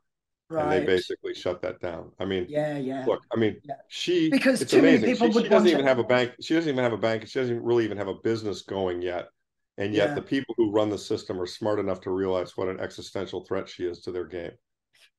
Right. 0.47 0.61
And 0.61 0.71
they 0.71 0.85
basically 0.85 1.33
shut 1.33 1.61
that 1.63 1.79
down. 1.79 2.11
I 2.19 2.25
mean, 2.25 2.45
yeah, 2.47 2.77
yeah. 2.77 3.03
Look, 3.07 3.23
I 3.33 3.39
mean, 3.39 3.55
yeah. 3.63 3.75
she 3.87 4.29
because 4.29 4.61
it's 4.61 4.69
too 4.69 4.79
amazing. 4.79 5.01
many 5.01 5.13
people 5.13 5.29
she, 5.29 5.33
would 5.33 5.43
she 5.45 5.49
doesn't 5.49 5.67
even 5.67 5.81
to... 5.81 5.87
have 5.87 5.97
a 5.97 6.03
bank. 6.03 6.33
She 6.39 6.53
doesn't 6.53 6.69
even 6.69 6.83
have 6.83 6.93
a 6.93 6.97
bank. 6.97 7.27
She 7.27 7.39
doesn't 7.39 7.63
really 7.63 7.83
even 7.83 7.97
have 7.97 8.09
a 8.09 8.13
business 8.13 8.61
going 8.61 9.01
yet. 9.01 9.29
And 9.77 9.93
yet, 9.93 10.09
yeah. 10.09 10.15
the 10.15 10.21
people 10.21 10.53
who 10.55 10.71
run 10.71 10.89
the 10.89 10.97
system 10.99 11.41
are 11.41 11.47
smart 11.47 11.79
enough 11.79 11.99
to 12.01 12.11
realize 12.11 12.55
what 12.55 12.69
an 12.69 12.79
existential 12.79 13.43
threat 13.43 13.67
she 13.67 13.85
is 13.85 14.01
to 14.01 14.11
their 14.11 14.25
game, 14.25 14.51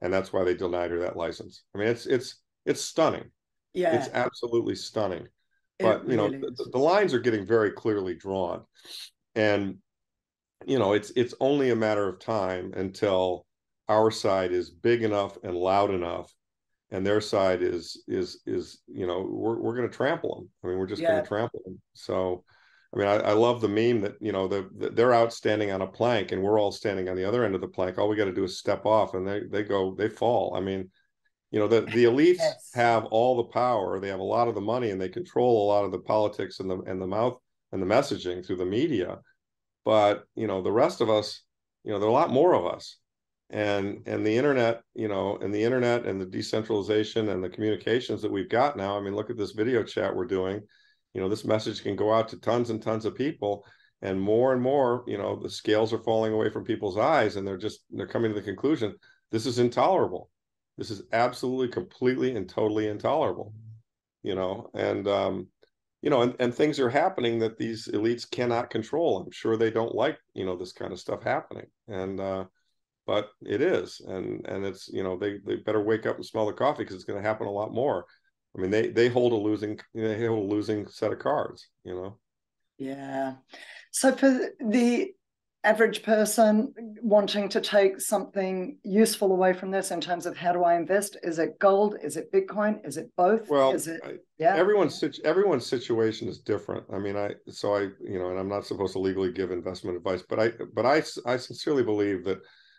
and 0.01 0.13
that's 0.13 0.33
why 0.33 0.45
they 0.45 0.55
denied 0.55 0.91
her 0.91 1.01
that 1.01 1.17
license. 1.17 1.63
I 1.75 1.79
mean, 1.79 1.89
it's 1.89 2.07
it's 2.07 2.41
it's 2.65 2.81
stunning. 2.81 3.31
Yeah, 3.75 3.95
it's 3.95 4.09
absolutely 4.13 4.75
stunning. 4.75 5.29
but 5.79 6.03
it 6.03 6.11
you 6.11 6.17
know 6.17 6.29
the, 6.29 6.69
the 6.73 6.79
lines 6.79 7.13
are 7.13 7.21
getting 7.21 7.47
very 7.47 7.71
clearly 7.71 8.15
drawn 8.15 8.65
and 9.35 9.77
you 10.65 10.79
know 10.79 10.95
it's 10.95 11.11
it's 11.15 11.35
only 11.41 11.71
a 11.71 11.77
matter 11.77 12.09
of 12.09 12.19
time 12.19 12.73
until 12.75 13.47
our 13.89 14.11
side 14.11 14.53
is 14.53 14.71
big 14.71 15.03
enough 15.03 15.39
and 15.45 15.55
loud 15.55 15.91
enough 15.91 16.35
and 16.91 17.07
their 17.07 17.21
side 17.21 17.63
is 17.63 18.03
is 18.09 18.41
is 18.47 18.81
you 18.89 19.07
know 19.07 19.27
we're 19.31 19.61
we're 19.61 19.77
going 19.77 19.89
to 19.89 19.95
trample 19.95 20.35
them 20.35 20.49
i 20.65 20.67
mean 20.67 20.79
we're 20.79 20.87
just 20.87 21.03
yeah. 21.03 21.13
going 21.13 21.23
to 21.23 21.29
trample 21.29 21.61
them 21.65 21.81
so 21.93 22.43
i 22.95 22.99
mean 22.99 23.07
I, 23.07 23.17
I, 23.17 23.33
love 23.33 23.61
the 23.61 23.69
meme 23.69 24.01
that 24.03 24.15
you 24.21 24.33
know 24.33 24.49
the, 24.49 24.69
the, 24.77 24.91
they're 24.91 25.13
out 25.13 25.33
standing 25.33 25.71
on 25.71 25.83
a 25.83 25.87
plank 25.87 26.33
and 26.33 26.43
we're 26.43 26.61
all 26.61 26.73
standing 26.73 27.09
on 27.09 27.17
the 27.17 27.25
other 27.25 27.45
end 27.45 27.55
of 27.55 27.61
the 27.61 27.69
plank. 27.69 27.99
All 27.99 28.09
we 28.09 28.17
got 28.17 28.27
to 28.27 28.33
do 28.33 28.45
is 28.45 28.59
step 28.59 28.87
off 28.87 29.15
and 29.15 29.27
they 29.27 29.41
they 29.51 29.63
go 29.63 29.95
they 29.95 30.09
fall. 30.09 30.55
I 30.57 30.61
mean 30.61 30.91
you 31.51 31.59
know 31.59 31.69
the 31.69 31.83
the 31.83 32.05
elites 32.05 32.39
yes. 32.39 32.71
have 32.75 33.05
all 33.07 33.37
the 33.37 33.45
power. 33.45 33.99
They 33.99 34.09
have 34.09 34.21
a 34.21 34.25
lot 34.25 34.49
of 34.49 34.55
the 34.55 34.61
money 34.61 34.91
and 34.91 35.01
they 35.01 35.09
control 35.09 35.65
a 35.65 35.71
lot 35.73 35.85
of 35.85 35.93
the 35.93 36.01
politics 36.01 36.61
and 36.61 36.71
the 36.71 36.79
and 36.81 37.01
the 37.01 37.07
mouth 37.07 37.39
and 37.73 37.83
the 37.83 37.87
messaging 37.87 38.45
through 38.45 38.57
the 38.57 38.65
media. 38.65 39.19
But 39.85 40.25
you 40.35 40.47
know 40.47 40.63
the 40.63 40.73
rest 40.73 41.01
of 41.01 41.11
us 41.11 41.43
you 41.85 41.93
know 41.93 41.99
there 41.99 42.09
are 42.09 42.11
a 42.11 42.15
lot 42.15 42.31
more 42.31 42.55
of 42.55 42.67
us. 42.67 42.99
And 43.49 44.03
and 44.07 44.27
the 44.27 44.37
internet 44.37 44.83
you 44.95 45.07
know 45.07 45.39
and 45.41 45.55
the 45.55 45.63
internet 45.63 46.05
and 46.05 46.21
the 46.21 46.27
decentralization 46.27 47.29
and 47.29 47.43
the 47.43 47.49
communications 47.49 48.23
that 48.23 48.33
we've 48.33 48.49
got 48.49 48.77
now 48.77 48.99
i 48.99 49.01
mean 49.01 49.15
look 49.15 49.31
at 49.31 49.37
this 49.37 49.53
video 49.53 49.85
chat 49.85 50.17
we're 50.17 50.25
doing 50.25 50.63
you 51.17 51.23
know 51.23 51.31
this 51.31 51.47
message 51.47 51.83
can 51.83 51.97
go 51.97 52.13
out 52.13 52.29
to 52.29 52.39
tons 52.39 52.69
and 52.69 52.83
tons 52.83 53.07
of 53.07 53.15
people 53.15 53.65
and 54.03 54.21
more 54.21 54.53
and 54.53 54.61
more 54.61 55.03
you 55.07 55.17
know 55.17 55.41
the 55.43 55.49
scales 55.49 55.91
are 55.95 56.03
falling 56.03 56.35
away 56.35 56.51
from 56.51 56.63
people's 56.63 56.99
eyes 56.99 57.37
and 57.37 57.49
they're 57.49 57.57
just 57.57 57.81
they're 57.91 58.07
coming 58.07 58.31
to 58.31 58.39
the 58.39 58.45
conclusion 58.45 58.95
this 59.33 59.47
is 59.47 59.59
intolerable. 59.59 60.31
This 60.79 60.91
is 60.91 61.03
absolutely 61.13 61.69
completely 61.69 62.37
and 62.37 62.47
totally 62.47 62.89
intolerable 62.89 63.55
you 64.23 64.35
know? 64.35 64.69
And 64.75 65.09
um 65.09 65.49
you 66.03 66.11
know 66.11 66.21
and, 66.21 66.37
and 66.39 66.55
things 66.55 66.79
are 66.79 66.91
happening 66.91 67.39
that 67.39 67.57
these 67.57 67.89
elites 67.89 68.31
cannot 68.31 68.69
control. 68.69 69.17
I'm 69.19 69.31
sure 69.31 69.57
they 69.57 69.71
don't 69.71 69.95
like 69.95 70.19
you 70.35 70.45
know 70.45 70.57
this 70.57 70.73
kind 70.73 70.93
of 70.93 71.01
stuff 71.01 71.23
happening. 71.23 71.67
And 71.89 72.21
uh 72.21 72.45
but 73.07 73.31
it 73.41 73.63
is. 73.63 74.03
And 74.07 74.47
and 74.47 74.67
it's 74.67 74.91
you 74.93 75.03
know 75.03 75.17
they 75.17 75.39
they 75.47 75.57
better 75.57 75.83
wake 75.83 76.05
up 76.05 76.17
and 76.17 76.27
smell 76.27 76.45
the 76.45 76.53
coffee 76.53 76.83
because 76.83 76.97
it's 76.97 77.05
going 77.05 77.23
to 77.23 77.27
happen 77.27 77.47
a 77.47 77.51
lot 77.51 77.73
more 77.73 78.05
i 78.57 78.61
mean 78.61 78.71
they 78.71 78.89
they 78.89 79.09
hold 79.09 79.33
a 79.33 79.37
losing 79.37 79.79
they 79.95 80.27
hold 80.27 80.51
a 80.51 80.55
losing 80.55 80.87
set 80.89 81.13
of 81.13 81.19
cards 81.19 81.69
you 81.85 81.95
know 81.95 82.19
yeah 82.79 83.35
so 83.91 84.13
for 84.13 84.51
the 84.61 85.13
average 85.67 86.05
person 86.05 86.73
wanting 87.03 87.49
to 87.49 87.61
take 87.61 88.01
something 88.01 88.79
useful 88.85 89.33
away 89.33 89.53
from 89.53 89.73
this 89.73 89.91
in 89.91 90.01
terms 90.01 90.25
of 90.25 90.37
how 90.37 90.53
do 90.53 90.63
I 90.63 90.77
invest? 90.77 91.17
Is 91.25 91.41
it 91.41 91.59
gold? 91.59 91.97
Is 92.03 92.17
it 92.17 92.33
Bitcoin? 92.33 92.87
Is 92.87 92.97
it 92.97 93.11
both? 93.17 93.49
Well, 93.51 93.73
is 93.73 93.89
it 93.89 94.01
yeah? 94.39 94.55
Everyone's 94.55 95.03
everyone's 95.25 95.67
situation 95.67 96.29
is 96.29 96.39
different. 96.39 96.85
I 96.93 96.99
mean, 96.99 97.17
I 97.17 97.35
so 97.49 97.75
I 97.75 97.81
you 98.01 98.19
know, 98.19 98.31
and 98.31 98.39
I'm 98.39 98.49
not 98.49 98.65
supposed 98.65 98.93
to 98.93 99.01
legally 99.01 99.33
give 99.33 99.51
investment 99.51 99.97
advice, 99.97 100.23
but 100.27 100.39
I 100.39 100.53
but 100.73 100.87
I 100.87 101.03
I 101.27 101.37
sincerely 101.37 101.83
believe 101.83 102.25
that 102.25 102.39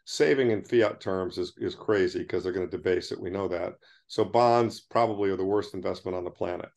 saving 0.09 0.51
in 0.51 0.63
fiat 0.63 1.01
terms 1.01 1.37
is 1.37 1.53
is 1.57 1.75
crazy 1.75 2.19
because 2.19 2.41
they're 2.41 2.53
going 2.53 2.67
to 2.67 2.77
debase 2.77 3.11
it. 3.11 3.19
We 3.19 3.29
know 3.29 3.49
that. 3.49 3.73
So 4.07 4.23
bonds 4.23 4.79
probably 4.79 5.29
are 5.29 5.35
the 5.35 5.43
worst 5.43 5.73
investment 5.73 6.15
on 6.15 6.23
the 6.23 6.31
planet. 6.31 6.69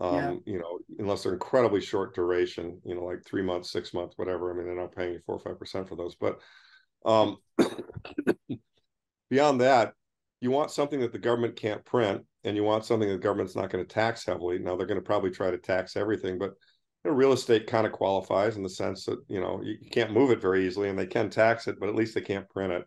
Um, 0.00 0.16
yeah. 0.16 0.34
you 0.54 0.58
know, 0.58 0.78
unless 0.98 1.22
they're 1.22 1.34
incredibly 1.34 1.82
short 1.82 2.14
duration, 2.14 2.80
you 2.82 2.94
know, 2.94 3.04
like 3.04 3.26
three 3.26 3.42
months, 3.42 3.70
six 3.70 3.92
months, 3.92 4.16
whatever. 4.16 4.50
I 4.50 4.56
mean, 4.56 4.64
they're 4.64 4.74
not 4.74 4.96
paying 4.96 5.12
you 5.12 5.20
four 5.26 5.34
or 5.34 5.38
five 5.38 5.58
percent 5.58 5.86
for 5.86 5.96
those. 5.96 6.14
But 6.14 6.40
um, 7.04 7.36
beyond 9.30 9.60
that, 9.60 9.92
you 10.40 10.50
want 10.50 10.70
something 10.70 11.00
that 11.00 11.12
the 11.12 11.18
government 11.18 11.56
can't 11.56 11.84
print, 11.84 12.24
and 12.42 12.56
you 12.56 12.64
want 12.64 12.86
something 12.86 13.06
the 13.06 13.18
government's 13.18 13.54
not 13.54 13.68
going 13.68 13.84
to 13.84 13.94
tax 13.94 14.24
heavily. 14.24 14.58
Now 14.58 14.76
they're 14.76 14.86
going 14.86 14.98
to 14.98 15.04
probably 15.04 15.30
try 15.30 15.50
to 15.50 15.58
tax 15.58 15.94
everything, 15.94 16.38
but 16.38 16.54
you 17.04 17.10
know, 17.10 17.16
real 17.16 17.32
estate 17.32 17.66
kind 17.66 17.86
of 17.86 17.92
qualifies 17.92 18.56
in 18.56 18.62
the 18.62 18.68
sense 18.68 19.04
that 19.06 19.18
you 19.28 19.40
know 19.40 19.60
you, 19.62 19.78
can't 19.90 20.12
move 20.12 20.30
it 20.30 20.40
very 20.40 20.66
easily, 20.66 20.88
and 20.88 20.98
they 20.98 21.06
can 21.06 21.30
tax 21.30 21.68
it, 21.68 21.78
but 21.80 21.88
at 21.88 21.94
least 21.94 22.14
they 22.14 22.20
can't 22.20 22.48
print 22.48 22.72
it. 22.72 22.84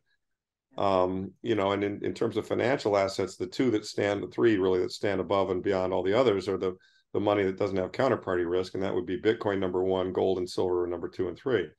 Um, 0.78 1.32
you 1.42 1.56
know, 1.56 1.72
and 1.72 1.84
in, 1.84 2.04
in 2.04 2.14
terms 2.14 2.36
of 2.38 2.48
financial 2.48 2.98
assets, 2.98 3.38
the 3.38 3.48
two 3.48 3.72
that 3.72 3.86
stand, 3.86 4.22
the 4.22 4.28
three 4.28 4.58
really 4.58 4.80
that 4.80 4.92
stand 4.92 5.22
above 5.22 5.50
and 5.50 5.64
beyond 5.64 5.94
all 5.94 6.04
the 6.04 6.18
others 6.18 6.48
are 6.48 6.58
the 6.58 6.76
the 7.14 7.20
money 7.20 7.44
that 7.44 7.58
doesn't 7.58 7.78
have 7.78 7.94
counterparty 7.94 8.50
risk, 8.50 8.74
and 8.74 8.84
that 8.84 8.94
would 8.94 9.06
be 9.06 9.22
Bitcoin 9.22 9.60
number 9.60 9.82
one, 9.84 10.12
gold 10.12 10.38
and 10.38 10.50
silver 10.50 10.86
number 10.86 11.08
two 11.08 11.30
and 11.30 11.38
three. 11.38 11.70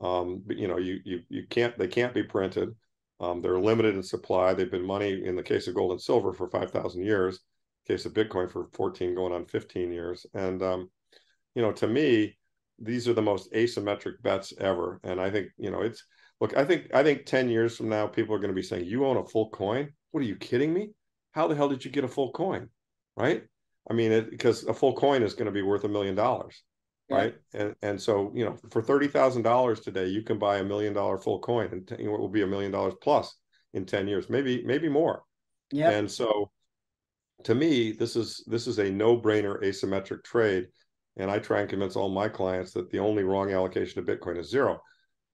Um, 0.00 0.42
but 0.46 0.56
you 0.56 0.68
know, 0.68 0.78
you 0.78 1.00
you 1.04 1.22
you 1.28 1.46
can't 1.48 1.76
they 1.78 1.88
can't 1.88 2.14
be 2.14 2.22
printed. 2.22 2.70
Um, 3.18 3.40
they're 3.40 3.58
limited 3.58 3.94
in 3.94 4.02
supply. 4.02 4.52
They've 4.54 4.70
been 4.70 4.86
money 4.86 5.24
in 5.24 5.36
the 5.36 5.42
case 5.42 5.66
of 5.68 5.74
gold 5.74 5.92
and 5.92 6.00
silver 6.00 6.32
for 6.32 6.48
five 6.48 6.70
thousand 6.70 7.02
years. 7.02 7.40
case 7.86 8.04
of 8.06 8.12
Bitcoin 8.12 8.50
for 8.50 8.68
fourteen 8.72 9.14
going 9.14 9.32
on 9.32 9.46
fifteen 9.46 9.90
years, 9.90 10.26
and 10.34 10.62
um, 10.62 10.90
you 11.56 11.62
know, 11.62 11.72
to 11.72 11.88
me, 11.88 12.36
these 12.78 13.08
are 13.08 13.14
the 13.14 13.22
most 13.22 13.50
asymmetric 13.52 14.22
bets 14.22 14.52
ever. 14.60 15.00
And 15.02 15.18
I 15.18 15.30
think, 15.30 15.48
you 15.56 15.70
know, 15.70 15.80
it's 15.80 16.04
look, 16.40 16.54
I 16.56 16.64
think 16.64 16.94
I 16.94 17.02
think 17.02 17.24
10 17.24 17.48
years 17.48 17.76
from 17.76 17.88
now, 17.88 18.06
people 18.06 18.34
are 18.34 18.38
going 18.38 18.50
to 18.50 18.54
be 18.54 18.62
saying, 18.62 18.84
You 18.84 19.06
own 19.06 19.16
a 19.16 19.24
full 19.24 19.48
coin? 19.48 19.88
What 20.10 20.20
are 20.20 20.26
you 20.26 20.36
kidding 20.36 20.72
me? 20.72 20.90
How 21.32 21.48
the 21.48 21.56
hell 21.56 21.70
did 21.70 21.84
you 21.84 21.90
get 21.90 22.04
a 22.04 22.08
full 22.08 22.30
coin? 22.30 22.68
Right. 23.16 23.42
I 23.90 23.94
mean, 23.94 24.12
it, 24.12 24.30
because 24.30 24.64
a 24.64 24.74
full 24.74 24.94
coin 24.94 25.22
is 25.22 25.32
going 25.32 25.46
to 25.46 25.52
be 25.52 25.62
worth 25.62 25.84
a 25.84 25.88
million 25.88 26.14
dollars. 26.14 26.62
Right. 27.08 27.34
And 27.54 27.74
and 27.82 28.00
so, 28.00 28.32
you 28.34 28.44
know, 28.44 28.56
for 28.70 28.82
thirty 28.82 29.08
thousand 29.08 29.42
dollars 29.42 29.80
today, 29.80 30.08
you 30.08 30.22
can 30.22 30.38
buy 30.38 30.58
a 30.58 30.64
million 30.64 30.92
dollar 30.92 31.16
full 31.16 31.38
coin 31.38 31.70
and 31.72 31.90
you 31.98 32.06
know, 32.06 32.16
it 32.16 32.20
will 32.20 32.28
be 32.28 32.42
a 32.42 32.46
million 32.46 32.70
dollars 32.70 32.94
plus 33.00 33.34
in 33.72 33.86
10 33.86 34.08
years, 34.08 34.28
maybe, 34.28 34.64
maybe 34.64 34.88
more. 34.88 35.22
Yeah. 35.70 35.90
And 35.90 36.10
so 36.10 36.50
to 37.44 37.54
me, 37.54 37.92
this 37.92 38.16
is 38.16 38.44
this 38.46 38.66
is 38.66 38.78
a 38.78 38.90
no-brainer 38.90 39.62
asymmetric 39.62 40.24
trade 40.24 40.66
and 41.16 41.30
I 41.30 41.38
try 41.38 41.60
and 41.60 41.68
convince 41.68 41.96
all 41.96 42.08
my 42.08 42.28
clients 42.28 42.72
that 42.72 42.90
the 42.90 42.98
only 42.98 43.24
wrong 43.24 43.52
allocation 43.52 43.98
of 43.98 44.06
Bitcoin 44.06 44.38
is 44.38 44.50
zero. 44.50 44.80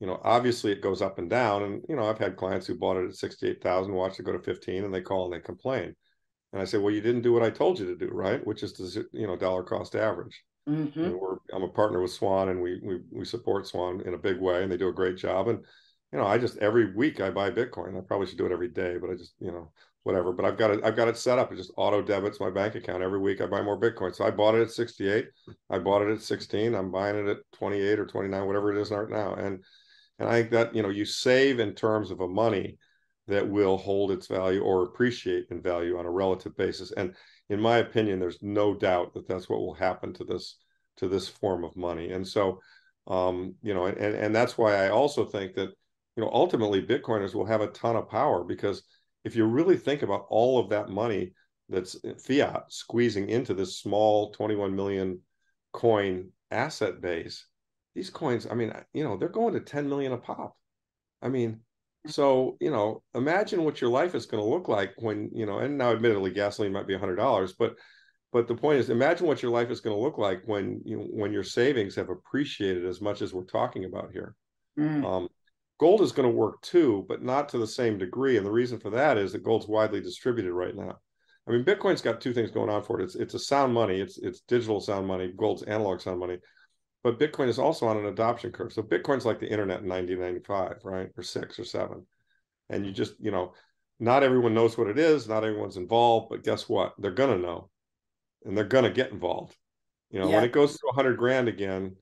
You 0.00 0.06
know, 0.06 0.20
obviously 0.24 0.72
it 0.72 0.82
goes 0.82 1.02
up 1.02 1.18
and 1.18 1.28
down. 1.28 1.62
And, 1.62 1.82
you 1.88 1.96
know, 1.96 2.08
I've 2.08 2.18
had 2.18 2.36
clients 2.36 2.66
who 2.66 2.76
bought 2.76 2.96
it 2.96 3.08
at 3.08 3.14
68,000, 3.14 3.92
watched 3.92 4.20
it 4.20 4.24
go 4.24 4.32
to 4.32 4.38
15 4.38 4.84
and 4.84 4.94
they 4.94 5.00
call 5.00 5.24
and 5.24 5.34
they 5.34 5.44
complain. 5.44 5.94
And 6.52 6.60
I 6.60 6.64
say, 6.64 6.78
well, 6.78 6.92
you 6.92 7.00
didn't 7.00 7.22
do 7.22 7.32
what 7.32 7.42
I 7.42 7.50
told 7.50 7.78
you 7.78 7.86
to 7.86 7.96
do, 7.96 8.12
right? 8.12 8.44
Which 8.46 8.62
is 8.62 8.72
to, 8.74 9.06
you 9.12 9.26
know, 9.26 9.36
dollar 9.36 9.62
cost 9.62 9.94
average. 9.94 10.42
Mm-hmm. 10.68 11.16
I'm 11.54 11.62
a 11.62 11.68
partner 11.68 12.00
with 12.00 12.12
Swan 12.12 12.48
and 12.48 12.60
we, 12.60 12.80
we, 12.82 13.00
we 13.10 13.24
support 13.24 13.66
Swan 13.66 14.02
in 14.02 14.14
a 14.14 14.18
big 14.18 14.40
way 14.40 14.62
and 14.62 14.70
they 14.70 14.76
do 14.76 14.88
a 14.88 14.92
great 14.92 15.16
job. 15.16 15.48
And, 15.48 15.64
you 16.12 16.18
know, 16.18 16.26
I 16.26 16.38
just, 16.38 16.58
every 16.58 16.94
week 16.94 17.20
I 17.20 17.30
buy 17.30 17.50
Bitcoin. 17.50 17.96
I 17.96 18.02
probably 18.02 18.26
should 18.26 18.38
do 18.38 18.46
it 18.46 18.52
every 18.52 18.68
day, 18.68 18.98
but 19.00 19.10
I 19.10 19.14
just, 19.14 19.34
you 19.40 19.50
know, 19.50 19.72
whatever. 20.04 20.32
But 20.32 20.44
I've 20.44 20.56
got 20.56 20.70
it. 20.70 20.80
I've 20.84 20.96
got 20.96 21.08
it 21.08 21.16
set 21.16 21.38
up. 21.38 21.52
It 21.52 21.56
just 21.56 21.72
auto 21.76 22.02
debits 22.02 22.40
my 22.40 22.50
bank 22.50 22.74
account 22.74 23.02
every 23.02 23.18
week. 23.18 23.40
I 23.40 23.46
buy 23.46 23.62
more 23.62 23.78
Bitcoin. 23.78 24.14
So 24.14 24.24
I 24.24 24.30
bought 24.30 24.54
it 24.54 24.62
at 24.62 24.70
68. 24.70 25.26
I 25.70 25.78
bought 25.78 26.02
it 26.02 26.12
at 26.12 26.20
16. 26.20 26.74
I'm 26.74 26.90
buying 26.90 27.16
it 27.16 27.30
at 27.30 27.38
28 27.52 27.98
or 27.98 28.06
29, 28.06 28.46
whatever 28.46 28.76
it 28.76 28.80
is 28.80 28.90
right 28.90 29.08
now. 29.08 29.34
And 29.34 29.62
and 30.18 30.28
I 30.28 30.40
think 30.40 30.50
that 30.52 30.74
you 30.74 30.82
know 30.82 30.90
you 30.90 31.04
save 31.04 31.58
in 31.58 31.74
terms 31.74 32.10
of 32.10 32.20
a 32.20 32.28
money 32.28 32.78
that 33.28 33.48
will 33.48 33.76
hold 33.76 34.10
its 34.10 34.26
value 34.26 34.60
or 34.60 34.82
appreciate 34.82 35.46
in 35.50 35.62
value 35.62 35.98
on 35.98 36.06
a 36.06 36.10
relative 36.10 36.56
basis. 36.56 36.92
And 36.92 37.14
in 37.48 37.60
my 37.60 37.78
opinion, 37.78 38.18
there's 38.18 38.42
no 38.42 38.74
doubt 38.74 39.14
that 39.14 39.28
that's 39.28 39.48
what 39.48 39.60
will 39.60 39.74
happen 39.74 40.12
to 40.14 40.24
this 40.24 40.58
to 40.96 41.08
this 41.08 41.28
form 41.28 41.64
of 41.64 41.76
money. 41.76 42.12
And 42.12 42.26
so, 42.26 42.60
um, 43.06 43.54
you 43.62 43.74
know, 43.74 43.86
and 43.86 43.98
and 43.98 44.34
that's 44.34 44.58
why 44.58 44.84
I 44.84 44.90
also 44.90 45.24
think 45.24 45.54
that 45.54 45.70
you 46.16 46.22
know 46.22 46.30
ultimately 46.32 46.82
Bitcoiners 46.82 47.34
will 47.34 47.46
have 47.46 47.60
a 47.60 47.68
ton 47.68 47.96
of 47.96 48.08
power 48.08 48.44
because 48.44 48.82
if 49.24 49.36
you 49.36 49.44
really 49.44 49.76
think 49.76 50.02
about 50.02 50.26
all 50.28 50.58
of 50.58 50.70
that 50.70 50.88
money 50.88 51.32
that's 51.68 51.96
fiat 52.18 52.64
squeezing 52.68 53.28
into 53.28 53.54
this 53.54 53.78
small 53.78 54.30
21 54.32 54.74
million 54.74 55.20
coin 55.72 56.28
asset 56.50 57.00
base, 57.00 57.46
these 57.94 58.10
coins, 58.10 58.46
I 58.50 58.54
mean, 58.54 58.72
you 58.92 59.04
know, 59.04 59.16
they're 59.16 59.28
going 59.28 59.54
to 59.54 59.60
10 59.60 59.88
million 59.88 60.12
a 60.12 60.18
pop. 60.18 60.56
I 61.20 61.28
mean, 61.28 61.60
so, 62.06 62.56
you 62.60 62.70
know, 62.70 63.02
imagine 63.14 63.64
what 63.64 63.80
your 63.80 63.90
life 63.90 64.14
is 64.14 64.26
going 64.26 64.42
to 64.42 64.48
look 64.48 64.68
like 64.68 64.92
when, 64.96 65.30
you 65.32 65.46
know, 65.46 65.58
and 65.58 65.78
now 65.78 65.92
admittedly 65.92 66.32
gasoline 66.32 66.72
might 66.72 66.88
be 66.88 66.96
$100, 66.96 67.52
but 67.58 67.76
but 68.32 68.48
the 68.48 68.54
point 68.54 68.78
is 68.78 68.88
imagine 68.88 69.26
what 69.26 69.42
your 69.42 69.52
life 69.52 69.70
is 69.70 69.80
going 69.80 69.94
to 69.94 70.02
look 70.02 70.16
like 70.16 70.42
when 70.46 70.80
you 70.84 71.06
when 71.10 71.32
your 71.32 71.44
savings 71.44 71.94
have 71.94 72.08
appreciated 72.08 72.86
as 72.86 73.00
much 73.00 73.20
as 73.20 73.34
we're 73.34 73.44
talking 73.44 73.84
about 73.84 74.10
here. 74.10 74.34
Mm. 74.78 75.04
Um, 75.04 75.28
Gold 75.82 76.00
is 76.00 76.12
going 76.12 76.30
to 76.30 76.36
work 76.36 76.62
too, 76.62 77.04
but 77.08 77.24
not 77.24 77.48
to 77.48 77.58
the 77.58 77.66
same 77.66 77.98
degree. 77.98 78.36
And 78.36 78.46
the 78.46 78.52
reason 78.52 78.78
for 78.78 78.90
that 78.90 79.18
is 79.18 79.32
that 79.32 79.42
gold's 79.42 79.66
widely 79.66 80.00
distributed 80.00 80.52
right 80.52 80.76
now. 80.76 81.00
I 81.44 81.50
mean, 81.50 81.64
Bitcoin's 81.64 82.00
got 82.00 82.20
two 82.20 82.32
things 82.32 82.52
going 82.52 82.70
on 82.70 82.84
for 82.84 83.00
it. 83.00 83.02
It's 83.02 83.16
it's 83.16 83.34
a 83.34 83.38
sound 83.40 83.74
money. 83.74 84.00
It's 84.00 84.16
it's 84.16 84.42
digital 84.42 84.80
sound 84.80 85.08
money. 85.08 85.32
Gold's 85.36 85.64
analog 85.64 86.00
sound 86.00 86.20
money, 86.20 86.38
but 87.02 87.18
Bitcoin 87.18 87.48
is 87.48 87.58
also 87.58 87.88
on 87.88 87.96
an 87.96 88.06
adoption 88.06 88.52
curve. 88.52 88.72
So 88.72 88.84
Bitcoin's 88.84 89.24
like 89.24 89.40
the 89.40 89.50
internet 89.50 89.82
in 89.82 89.88
1995, 89.88 90.84
right, 90.84 91.08
or 91.16 91.22
six 91.24 91.58
or 91.58 91.64
seven, 91.64 92.06
and 92.70 92.86
you 92.86 92.92
just 92.92 93.14
you 93.18 93.32
know, 93.32 93.52
not 93.98 94.22
everyone 94.22 94.54
knows 94.54 94.78
what 94.78 94.86
it 94.86 95.00
is. 95.00 95.26
Not 95.26 95.42
everyone's 95.42 95.78
involved, 95.78 96.28
but 96.30 96.44
guess 96.44 96.68
what? 96.68 96.92
They're 96.96 97.10
gonna 97.10 97.38
know, 97.38 97.70
and 98.44 98.56
they're 98.56 98.62
gonna 98.62 98.88
get 98.88 99.10
involved. 99.10 99.56
You 100.12 100.20
know, 100.20 100.28
yeah. 100.28 100.36
when 100.36 100.44
it 100.44 100.52
goes 100.52 100.74
to 100.74 100.86
100 100.94 101.16
grand 101.16 101.48
again, 101.48 101.96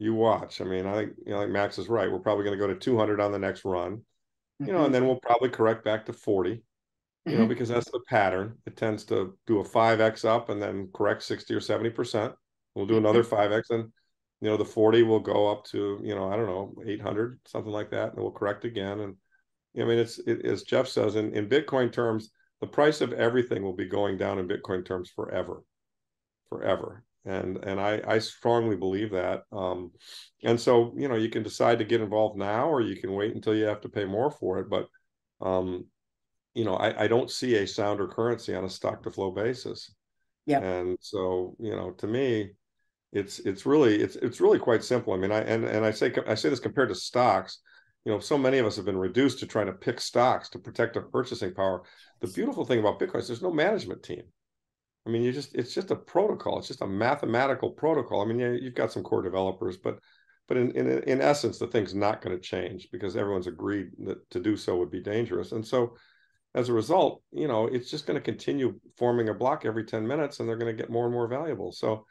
you 0.00 0.14
watch. 0.14 0.60
I 0.60 0.64
mean, 0.64 0.86
I 0.86 0.94
think 0.94 1.12
you 1.24 1.32
know, 1.32 1.38
like 1.38 1.50
Max 1.50 1.78
is 1.78 1.88
right. 1.88 2.10
We're 2.10 2.18
probably 2.18 2.44
going 2.44 2.58
to 2.58 2.66
go 2.66 2.72
to 2.72 2.78
200 2.78 3.20
on 3.20 3.32
the 3.32 3.38
next 3.38 3.64
run, 3.64 3.98
mm-hmm. 3.98 4.66
you 4.66 4.72
know, 4.72 4.78
and 4.78 4.86
mm-hmm. 4.86 4.92
then 4.94 5.06
we'll 5.06 5.20
probably 5.20 5.50
correct 5.50 5.84
back 5.84 6.06
to 6.06 6.12
40, 6.12 6.50
you 6.50 6.56
mm-hmm. 6.56 7.38
know, 7.38 7.46
because 7.46 7.68
that's 7.68 7.90
the 7.90 8.00
pattern. 8.08 8.56
It 8.66 8.76
tends 8.76 9.04
to 9.06 9.36
do 9.46 9.60
a 9.60 9.64
5x 9.64 10.24
up 10.24 10.48
and 10.48 10.60
then 10.60 10.88
correct 10.94 11.22
60 11.22 11.54
or 11.54 11.60
70 11.60 11.90
percent, 11.90 12.34
We'll 12.74 12.86
do 12.86 12.98
another 12.98 13.24
5x 13.24 13.70
and 13.70 13.92
you 14.40 14.48
know 14.48 14.56
the 14.56 14.64
40 14.64 15.02
will 15.02 15.20
go 15.20 15.48
up 15.48 15.64
to 15.66 16.00
you 16.02 16.14
know 16.14 16.32
i 16.32 16.36
don't 16.36 16.46
know 16.46 16.74
800 16.86 17.40
something 17.46 17.72
like 17.72 17.90
that 17.90 18.12
and 18.12 18.22
we'll 18.22 18.32
correct 18.32 18.64
again 18.64 19.00
and 19.00 19.16
i 19.78 19.84
mean 19.84 19.98
it's 19.98 20.18
it, 20.20 20.44
as 20.44 20.62
jeff 20.62 20.88
says 20.88 21.16
in, 21.16 21.34
in 21.34 21.48
bitcoin 21.48 21.92
terms 21.92 22.30
the 22.60 22.66
price 22.66 23.00
of 23.00 23.12
everything 23.12 23.62
will 23.62 23.76
be 23.76 23.88
going 23.88 24.16
down 24.16 24.38
in 24.38 24.48
bitcoin 24.48 24.84
terms 24.84 25.10
forever 25.14 25.62
forever 26.48 27.04
and 27.24 27.58
and 27.64 27.80
i 27.80 28.00
i 28.06 28.18
strongly 28.18 28.76
believe 28.76 29.10
that 29.10 29.42
um 29.52 29.90
and 30.42 30.58
so 30.58 30.94
you 30.96 31.08
know 31.08 31.16
you 31.16 31.28
can 31.28 31.42
decide 31.42 31.78
to 31.78 31.84
get 31.84 32.00
involved 32.00 32.38
now 32.38 32.68
or 32.68 32.80
you 32.80 32.96
can 32.96 33.12
wait 33.12 33.34
until 33.34 33.54
you 33.54 33.64
have 33.64 33.80
to 33.80 33.88
pay 33.88 34.04
more 34.04 34.30
for 34.30 34.58
it 34.58 34.70
but 34.70 34.86
um 35.40 35.84
you 36.54 36.64
know 36.64 36.76
i 36.76 37.04
i 37.04 37.06
don't 37.06 37.30
see 37.30 37.56
a 37.56 37.66
sounder 37.66 38.08
currency 38.08 38.54
on 38.54 38.64
a 38.64 38.70
stock 38.70 39.02
to 39.02 39.10
flow 39.10 39.30
basis 39.30 39.92
yeah 40.46 40.60
and 40.60 40.96
so 41.00 41.54
you 41.58 41.76
know 41.76 41.90
to 41.92 42.06
me 42.06 42.50
it's 43.12 43.40
it's 43.40 43.66
really 43.66 44.00
it's 44.00 44.16
it's 44.16 44.40
really 44.40 44.58
quite 44.58 44.84
simple. 44.84 45.12
I 45.12 45.16
mean, 45.16 45.32
I 45.32 45.40
and 45.40 45.64
and 45.64 45.84
I 45.84 45.90
say 45.90 46.12
I 46.26 46.34
say 46.34 46.48
this 46.48 46.60
compared 46.60 46.90
to 46.90 46.94
stocks. 46.94 47.60
You 48.04 48.12
know, 48.12 48.18
so 48.18 48.38
many 48.38 48.58
of 48.58 48.66
us 48.66 48.76
have 48.76 48.86
been 48.86 48.96
reduced 48.96 49.40
to 49.40 49.46
trying 49.46 49.66
to 49.66 49.72
pick 49.72 50.00
stocks 50.00 50.48
to 50.50 50.58
protect 50.58 50.96
our 50.96 51.02
purchasing 51.02 51.52
power. 51.52 51.82
The 52.20 52.28
beautiful 52.28 52.64
thing 52.64 52.78
about 52.78 52.98
Bitcoin 52.98 53.18
is 53.18 53.26
there's 53.26 53.42
no 53.42 53.52
management 53.52 54.02
team. 54.02 54.22
I 55.06 55.10
mean, 55.10 55.22
you 55.22 55.32
just 55.32 55.54
it's 55.54 55.74
just 55.74 55.90
a 55.90 55.96
protocol. 55.96 56.58
It's 56.58 56.68
just 56.68 56.82
a 56.82 56.86
mathematical 56.86 57.70
protocol. 57.70 58.22
I 58.22 58.26
mean, 58.26 58.38
yeah, 58.38 58.52
you've 58.52 58.74
got 58.74 58.92
some 58.92 59.02
core 59.02 59.22
developers, 59.22 59.76
but 59.76 59.98
but 60.48 60.56
in 60.56 60.72
in 60.72 60.88
in 61.04 61.20
essence, 61.20 61.58
the 61.58 61.66
thing's 61.66 61.94
not 61.94 62.22
going 62.22 62.36
to 62.36 62.42
change 62.42 62.88
because 62.92 63.16
everyone's 63.16 63.46
agreed 63.46 63.88
that 64.06 64.28
to 64.30 64.40
do 64.40 64.56
so 64.56 64.76
would 64.76 64.90
be 64.90 65.00
dangerous. 65.02 65.52
And 65.52 65.66
so, 65.66 65.96
as 66.54 66.68
a 66.68 66.72
result, 66.74 67.22
you 67.32 67.48
know, 67.48 67.66
it's 67.66 67.90
just 67.90 68.06
going 68.06 68.16
to 68.18 68.24
continue 68.24 68.78
forming 68.98 69.28
a 69.30 69.34
block 69.34 69.64
every 69.64 69.84
ten 69.84 70.06
minutes, 70.06 70.40
and 70.40 70.48
they're 70.48 70.56
going 70.56 70.74
to 70.76 70.82
get 70.82 70.90
more 70.90 71.06
and 71.06 71.14
more 71.14 71.28
valuable. 71.28 71.72
So 71.72 72.06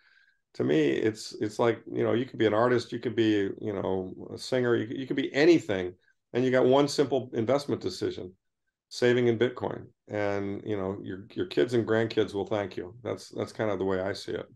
to 0.56 0.64
me 0.64 0.90
it's 0.90 1.36
it's 1.42 1.60
like 1.60 1.82
you 1.92 2.04
know 2.04 2.14
you 2.14 2.26
could 2.26 2.40
be 2.40 2.48
an 2.48 2.54
artist 2.54 2.92
you 2.92 3.00
could 3.00 3.16
be 3.16 3.50
you 3.62 3.74
know 3.74 4.14
a 4.34 4.38
singer 4.38 4.76
you, 4.76 4.88
you 4.90 5.06
could 5.06 5.16
be 5.16 5.34
anything 5.34 5.94
and 6.34 6.44
you 6.44 6.52
got 6.52 6.66
one 6.66 6.88
simple 6.88 7.30
investment 7.34 7.82
decision 7.82 8.34
saving 8.90 9.28
in 9.28 9.38
bitcoin. 9.38 9.86
And 10.08 10.62
you 10.66 10.76
know 10.76 10.98
your 11.02 11.26
your 11.34 11.46
kids 11.46 11.74
and 11.74 11.88
grandkids 11.88 12.34
will 12.34 12.48
thank 12.48 12.76
you. 12.76 12.96
That's 13.04 13.30
that's 13.30 13.54
kind 13.54 13.72
of 13.72 13.80
the 13.80 13.86
way 13.86 14.02
i 14.02 14.12
see 14.12 14.34
it. 14.34 14.48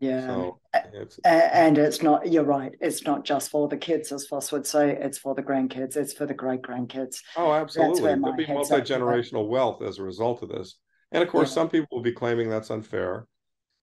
Yeah 0.00 0.26
so 0.26 0.60
it's, 0.92 1.18
and 1.24 1.78
it's 1.78 2.02
not 2.02 2.30
you're 2.30 2.44
right 2.44 2.74
it's 2.82 3.04
not 3.04 3.24
just 3.24 3.50
for 3.50 3.66
the 3.66 3.78
kids 3.78 4.12
as 4.12 4.26
Foss 4.26 4.52
would 4.52 4.66
say 4.66 4.90
it's 4.90 5.16
for 5.16 5.34
the 5.34 5.42
grandkids 5.42 5.96
it's 5.96 6.12
for 6.12 6.26
the 6.26 6.34
great 6.34 6.60
grandkids 6.60 7.20
oh 7.36 7.52
absolutely. 7.52 8.02
There'll 8.02 8.36
be 8.36 8.46
multi-generational 8.46 9.48
wealth 9.48 9.80
as 9.80 9.98
a 9.98 10.02
result 10.02 10.42
of 10.42 10.50
this. 10.50 10.76
And 11.12 11.22
of 11.22 11.30
course 11.30 11.50
yeah. 11.50 11.54
some 11.54 11.70
people 11.70 11.88
will 11.96 12.02
be 12.02 12.12
claiming 12.12 12.50
that's 12.50 12.70
unfair. 12.70 13.26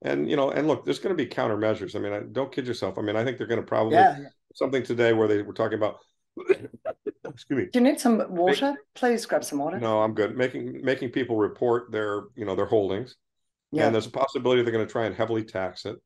And 0.03 0.29
you 0.29 0.35
know 0.35 0.51
and 0.51 0.67
look 0.67 0.85
there's 0.85 0.99
going 0.99 1.15
to 1.15 1.23
be 1.23 1.29
countermeasures. 1.29 1.95
I 1.95 1.99
mean 1.99 2.13
I, 2.13 2.19
don't 2.19 2.51
kid 2.51 2.67
yourself. 2.67 2.97
I 2.97 3.01
mean 3.01 3.15
i 3.15 3.23
think 3.23 3.37
they're 3.37 3.47
going 3.47 3.61
to 3.61 3.67
probably 3.67 3.95
yeah. 3.95 4.19
something 4.53 4.83
today 4.83 5.13
where 5.13 5.27
they 5.27 5.41
were 5.41 5.53
talking 5.53 5.77
about 5.77 5.97
excuse 7.33 7.57
me 7.57 7.65
do 7.71 7.79
you 7.79 7.83
need 7.83 7.99
some 7.99 8.23
water 8.29 8.71
Make, 8.71 8.77
please 8.95 9.25
grab 9.25 9.43
some 9.43 9.59
water 9.59 9.79
no 9.79 10.01
i'm 10.01 10.13
good 10.13 10.35
making 10.35 10.81
making 10.83 11.09
people 11.09 11.35
report 11.35 11.91
their 11.91 12.23
you 12.35 12.45
know 12.45 12.55
their 12.55 12.65
holdings 12.65 13.15
yeah. 13.71 13.85
and 13.85 13.93
there's 13.93 14.07
a 14.07 14.11
possibility 14.11 14.61
they're 14.61 14.71
going 14.71 14.85
to 14.85 14.91
try 14.91 15.05
and 15.05 15.15
heavily 15.15 15.43
tax 15.43 15.85
it 15.85 15.97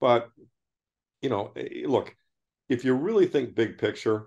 but 0.00 0.28
you 1.22 1.28
know 1.28 1.52
eh, 1.56 1.84
look 1.86 2.14
if 2.68 2.84
you 2.84 2.94
really 2.94 3.26
think 3.26 3.54
big 3.54 3.78
picture 3.78 4.26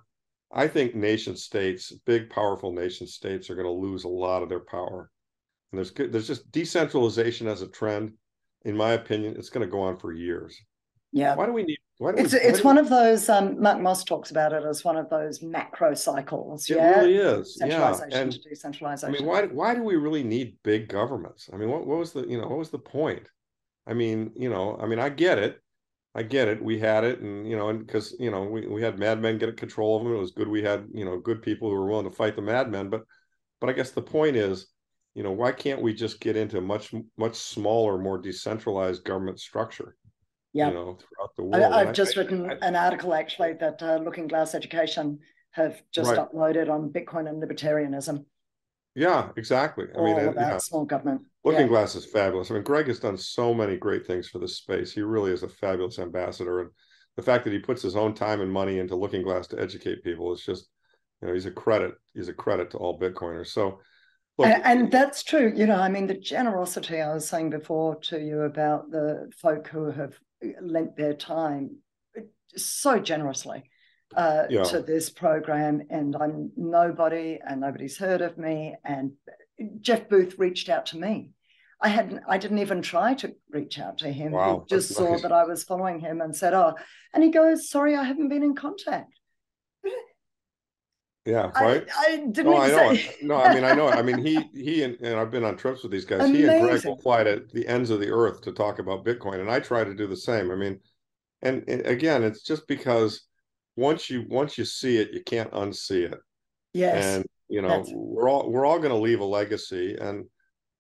i 0.52 0.68
think 0.68 0.96
nation 0.96 1.36
states 1.36 1.92
big 2.06 2.30
powerful 2.30 2.72
nation 2.72 3.08
states 3.08 3.50
are 3.50 3.56
going 3.56 3.68
to 3.68 3.72
lose 3.72 4.04
a 4.04 4.10
lot 4.10 4.44
of 4.44 4.50
their 4.50 4.60
power 4.60 5.10
and 5.72 5.80
there's 5.80 5.92
there's 5.92 6.28
just 6.28 6.52
decentralization 6.52 7.48
as 7.48 7.62
a 7.62 7.68
trend 7.68 8.14
in 8.66 8.76
my 8.78 8.92
opinion, 8.92 9.36
it's 9.38 9.50
going 9.50 9.66
to 9.66 9.72
go 9.72 9.82
on 9.82 9.98
for 9.98 10.12
years. 10.12 10.60
Yeah. 11.12 11.36
Why 11.36 11.46
do 11.46 11.54
we 11.54 11.64
need? 11.64 11.78
It's 12.00 12.34
we, 12.34 12.40
it's 12.40 12.64
one 12.64 12.76
we, 12.76 12.82
of 12.82 12.90
those. 12.90 13.30
Um, 13.30 13.62
Mark 13.62 13.80
Moss 13.80 14.04
talks 14.04 14.32
about 14.32 14.52
it 14.52 14.64
as 14.64 14.84
one 14.84 14.98
of 14.98 15.10
those 15.10 15.42
macro 15.42 15.94
cycles. 15.94 16.70
It 16.70 16.78
yeah? 16.78 17.00
really 17.00 17.18
is. 17.18 17.58
Centralization 17.58 18.12
yeah. 18.12 18.18
and, 18.20 18.32
to 18.32 18.50
decentralization. 18.50 19.16
I 19.16 19.18
mean, 19.18 19.28
why 19.28 19.46
why 19.46 19.76
do 19.76 19.84
we 19.84 19.96
really 19.96 20.24
need 20.24 20.58
big 20.64 20.88
governments? 20.88 21.50
I 21.54 21.58
mean, 21.58 21.70
what, 21.70 21.86
what 21.86 22.00
was 22.00 22.12
the 22.14 22.28
you 22.28 22.42
know 22.42 22.48
what 22.48 22.58
was 22.58 22.72
the 22.72 22.80
point? 22.80 23.28
I 23.86 23.94
mean, 23.94 24.32
you 24.36 24.50
know, 24.50 24.78
I 24.82 24.88
mean, 24.88 25.00
I 25.00 25.10
get 25.10 25.38
it. 25.38 25.60
I 26.16 26.24
get 26.24 26.48
it. 26.48 26.64
We 26.64 26.80
had 26.80 27.04
it, 27.04 27.20
and 27.20 27.48
you 27.50 27.58
know, 27.58 27.70
and 27.70 27.86
because 27.86 28.16
you 28.20 28.32
know, 28.32 28.44
we, 28.44 28.68
we 28.68 28.82
had 28.82 29.00
madmen 29.00 29.38
get 29.38 29.56
control 29.58 29.98
of 29.98 30.04
them. 30.04 30.14
It 30.14 30.20
was 30.20 30.32
good. 30.32 30.48
We 30.48 30.64
had 30.64 30.88
you 30.94 31.06
know 31.06 31.20
good 31.20 31.42
people 31.42 31.70
who 31.70 31.76
were 31.76 31.88
willing 31.88 32.10
to 32.10 32.16
fight 32.16 32.36
the 32.36 32.42
madmen. 32.42 32.90
But 32.90 33.04
but 33.62 33.70
I 33.70 33.74
guess 33.74 33.92
the 33.92 34.02
point 34.02 34.36
is, 34.36 34.68
you 35.14 35.22
know 35.22 35.32
why 35.32 35.52
can't 35.52 35.82
we 35.82 35.94
just 35.94 36.20
get 36.20 36.38
into 36.38 36.60
much 36.60 36.94
much 37.18 37.36
smaller 37.36 37.98
more 37.98 38.18
decentralized 38.18 39.04
government 39.04 39.40
structure 39.40 39.96
yeah 40.54 40.68
you 40.68 40.74
know 40.74 40.98
throughout 40.98 41.36
the 41.36 41.44
world 41.44 41.74
I, 41.74 41.86
have 41.86 41.94
just 41.94 42.18
I, 42.18 42.22
written 42.22 42.50
I, 42.50 42.68
an 42.68 42.76
article 42.76 43.14
actually 43.14 43.54
that 43.54 43.82
uh, 43.82 43.98
looking 43.98 44.28
glass 44.28 44.56
education 44.56 45.20
have 45.52 45.82
just 45.92 46.12
right. 46.12 46.20
uploaded 46.20 46.70
on 46.70 46.92
bitcoin 46.92 47.28
and 47.28 47.42
libertarianism 47.42 48.26
yeah 48.96 49.30
exactly 49.36 49.86
i 49.98 50.02
mean 50.02 50.18
about 50.20 50.36
yeah. 50.36 50.58
small 50.58 50.86
government 50.86 51.22
looking 51.44 51.62
yeah. 51.62 51.68
glass 51.68 51.96
is 51.96 52.06
fabulous 52.06 52.52
i 52.52 52.54
mean 52.54 52.64
greg 52.64 52.88
has 52.88 53.00
done 53.00 53.18
so 53.18 53.54
many 53.54 53.78
great 53.78 54.06
things 54.06 54.30
for 54.30 54.40
this 54.40 54.58
space 54.58 54.92
he 54.92 55.02
really 55.02 55.32
is 55.32 55.44
a 55.44 55.50
fabulous 55.50 56.00
ambassador 56.00 56.62
and 56.62 56.70
the 57.16 57.24
fact 57.24 57.44
that 57.44 57.54
he 57.54 57.60
puts 57.60 57.82
his 57.82 57.96
own 57.96 58.14
time 58.14 58.42
and 58.42 58.52
money 58.52 58.80
into 58.80 58.96
looking 58.96 59.24
glass 59.24 59.48
to 59.48 59.60
educate 59.60 60.04
people 60.04 60.34
is 60.34 60.44
just 60.44 60.70
you 61.22 61.28
know 61.28 61.34
he's 61.34 61.48
a 61.48 61.52
credit 61.52 61.96
he's 62.14 62.30
a 62.30 62.34
credit 62.34 62.70
to 62.70 62.78
all 62.78 63.00
bitcoiners 63.00 63.48
so 63.48 63.80
and, 64.40 64.64
and, 64.66 64.92
that's 64.92 65.24
true. 65.24 65.54
You 65.56 65.68
know, 65.68 65.76
I 65.76 65.90
mean, 65.90 66.08
the 66.08 66.16
generosity 66.16 67.00
I 67.00 67.14
was 67.14 67.28
saying 67.28 67.52
before 67.52 67.98
to 67.98 68.20
you 68.20 68.42
about 68.42 68.90
the 68.90 69.30
folk 69.38 69.68
who 69.68 69.92
have 69.92 70.18
lent 70.62 70.96
their 70.96 71.14
time 71.14 71.78
so 72.56 73.00
generously 73.00 73.64
uh, 74.16 74.44
yeah. 74.50 74.64
to 74.64 74.82
this 74.82 75.10
program, 75.10 75.84
and 75.90 76.16
I'm 76.16 76.52
nobody, 76.56 77.40
and 77.46 77.62
nobody's 77.62 77.98
heard 77.98 78.22
of 78.22 78.38
me. 78.38 78.76
And 78.84 79.14
Jeff 79.82 80.10
Booth 80.10 80.38
reached 80.38 80.70
out 80.70 80.88
to 80.88 80.98
me. 80.98 81.32
I 81.82 81.90
hadn't, 81.90 82.22
I 82.28 82.38
didn't 82.38 82.60
even 82.60 82.82
try 82.82 83.14
to 83.16 83.36
reach 83.50 83.78
out 83.80 83.98
to 84.00 84.10
him. 84.12 84.32
Wow, 84.32 84.66
he 84.68 84.76
just 84.76 84.94
saw 84.94 85.12
nice. 85.12 85.22
that 85.24 85.34
I 85.34 85.44
was 85.44 85.64
following 85.64 86.00
him 86.00 86.22
and 86.22 86.36
said, 86.36 86.54
"Oh," 86.54 86.76
and 87.14 87.24
he 87.24 87.30
goes, 87.30 87.70
"Sorry, 87.70 87.96
I 87.96 88.04
haven't 88.04 88.30
been 88.30 88.44
in 88.44 88.56
contact." 88.56 89.20
Yeah, 91.26 91.52
right. 91.56 91.88
I, 91.98 92.06
I 92.06 92.18
didn't. 92.18 92.46
No, 92.46 92.58
I 92.58 92.68
know. 92.68 92.98
no, 93.22 93.36
I 93.36 93.54
mean, 93.54 93.64
I 93.64 93.74
know. 93.74 93.88
I 93.88 94.02
mean, 94.02 94.18
he 94.18 94.42
he 94.54 94.84
and, 94.84 94.98
and 95.00 95.18
I've 95.18 95.32
been 95.32 95.46
on 95.46 95.56
trips 95.56 95.82
with 95.82 95.92
these 95.92 96.04
guys. 96.04 96.22
Amazing. 96.22 96.36
He 96.36 96.48
and 96.48 96.62
Greg 96.62 96.86
will 96.86 97.00
fly 97.00 97.24
to 97.24 97.44
the 97.54 97.66
ends 97.66 97.90
of 97.92 98.02
the 98.02 98.10
earth 98.10 98.42
to 98.42 98.52
talk 98.52 98.80
about 98.80 99.06
Bitcoin, 99.06 99.40
and 99.40 99.50
I 99.50 99.60
try 99.62 99.86
to 99.86 99.94
do 99.94 100.06
the 100.06 100.18
same. 100.18 100.52
I 100.52 100.56
mean, 100.56 100.82
and, 101.42 101.64
and 101.70 101.86
again, 101.86 102.24
it's 102.24 102.42
just 102.42 102.68
because 102.68 103.22
once 103.78 104.10
you 104.10 104.26
once 104.28 104.58
you 104.58 104.66
see 104.66 104.98
it, 104.98 105.14
you 105.14 105.24
can't 105.24 105.52
unsee 105.52 106.12
it. 106.12 106.20
Yes. 106.74 107.06
And 107.06 107.26
you 107.48 107.62
know, 107.62 107.70
That's... 107.70 107.92
we're 107.94 108.28
all 108.28 108.52
we're 108.52 108.66
all 108.66 108.80
going 108.80 108.90
to 108.90 108.98
leave 108.98 109.22
a 109.22 109.26
legacy, 109.26 109.96
and 110.00 110.26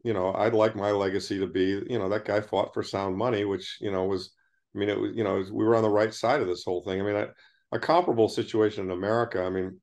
you 0.04 0.12
know, 0.12 0.34
I'd 0.34 0.54
like 0.54 0.76
my 0.76 0.92
legacy 0.92 1.40
to 1.40 1.48
be, 1.48 1.82
you 1.90 1.98
know, 2.00 2.10
that 2.10 2.26
guy 2.26 2.42
fought 2.42 2.74
for 2.74 2.84
sound 2.84 3.16
money, 3.16 3.46
which 3.46 3.78
you 3.80 3.92
know 3.94 4.04
was, 4.04 4.32
I 4.76 4.80
mean, 4.80 4.90
it 4.90 5.00
was, 5.00 5.12
you 5.16 5.24
know, 5.24 5.42
we 5.54 5.64
were 5.64 5.78
on 5.78 5.84
the 5.84 5.90
right 5.90 6.14
side 6.14 6.42
of 6.42 6.48
this 6.48 6.66
whole 6.66 6.84
thing. 6.84 7.00
I 7.00 7.04
mean, 7.06 7.16
I, 7.16 7.28
a 7.72 7.80
comparable 7.80 8.28
situation 8.28 8.84
in 8.84 8.92
America. 8.92 9.42
I 9.42 9.50
mean 9.50 9.80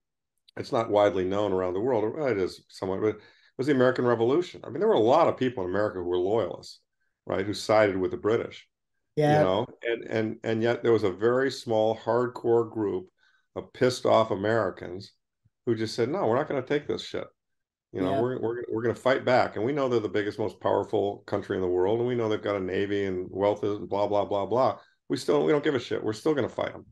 it's 0.57 0.73
not 0.73 0.91
widely 0.91 1.25
known 1.25 1.53
around 1.53 1.75
the 1.75 1.81
world. 1.81 2.17
It 2.31 2.39
is 2.39 2.63
somewhat, 2.69 3.01
but 3.01 3.17
it 3.17 3.21
was 3.59 3.67
the 3.67 3.75
American 3.75 4.05
Revolution. 4.05 4.61
I 4.65 4.71
mean, 4.71 4.81
there 4.81 4.89
were 4.89 4.95
a 4.95 5.01
lot 5.01 5.29
of 5.29 5.37
people 5.37 5.65
in 5.65 5.71
America 5.71 5.99
who 5.99 6.05
were 6.05 6.19
loyalists, 6.19 6.81
right, 7.27 7.47
who 7.47 7.55
sided 7.55 7.97
with 7.97 8.11
the 8.11 8.17
British. 8.17 8.67
Yeah. 9.17 9.39
You 9.39 9.45
know, 9.45 9.67
and 9.83 10.05
and 10.05 10.37
and 10.45 10.63
yet 10.63 10.83
there 10.83 10.93
was 10.93 11.03
a 11.03 11.11
very 11.11 11.51
small, 11.51 11.97
hardcore 11.97 12.71
group 12.71 13.09
of 13.57 13.73
pissed 13.73 14.07
off 14.07 14.31
Americans 14.31 15.13
who 15.67 15.75
just 15.75 15.95
said, 15.95 16.09
"No, 16.09 16.27
we're 16.27 16.37
not 16.37 16.49
going 16.49 16.63
to 16.63 16.69
take 16.69 16.87
this 16.87 17.05
shit." 17.05 17.27
You 17.93 18.01
know, 18.03 18.13
yeah. 18.13 18.21
we're 18.21 18.41
we're 18.41 18.65
we're 18.71 18.83
going 18.83 18.95
to 18.95 19.01
fight 19.01 19.25
back, 19.25 19.57
and 19.57 19.65
we 19.65 19.73
know 19.73 19.89
they're 19.89 20.01
the 20.01 20.09
biggest, 20.09 20.39
most 20.39 20.61
powerful 20.61 21.25
country 21.27 21.57
in 21.57 21.63
the 21.63 21.69
world, 21.69 21.99
and 21.99 22.07
we 22.09 22.15
know 22.15 22.29
they've 22.29 22.41
got 22.41 22.57
a 22.57 22.61
navy 22.61 23.05
and 23.05 23.27
wealth 23.31 23.65
is 23.65 23.79
blah 23.79 24.07
blah 24.07 24.25
blah 24.25 24.47
blah. 24.47 24.79
We 25.09 25.17
still 25.17 25.45
we 25.45 25.51
don't 25.51 25.65
give 25.65 25.75
a 25.75 25.81
shit. 25.81 26.03
We're 26.03 26.13
still 26.13 26.35
going 26.35 26.49
to 26.49 26.55
fight 26.55 26.73
them. 26.73 26.87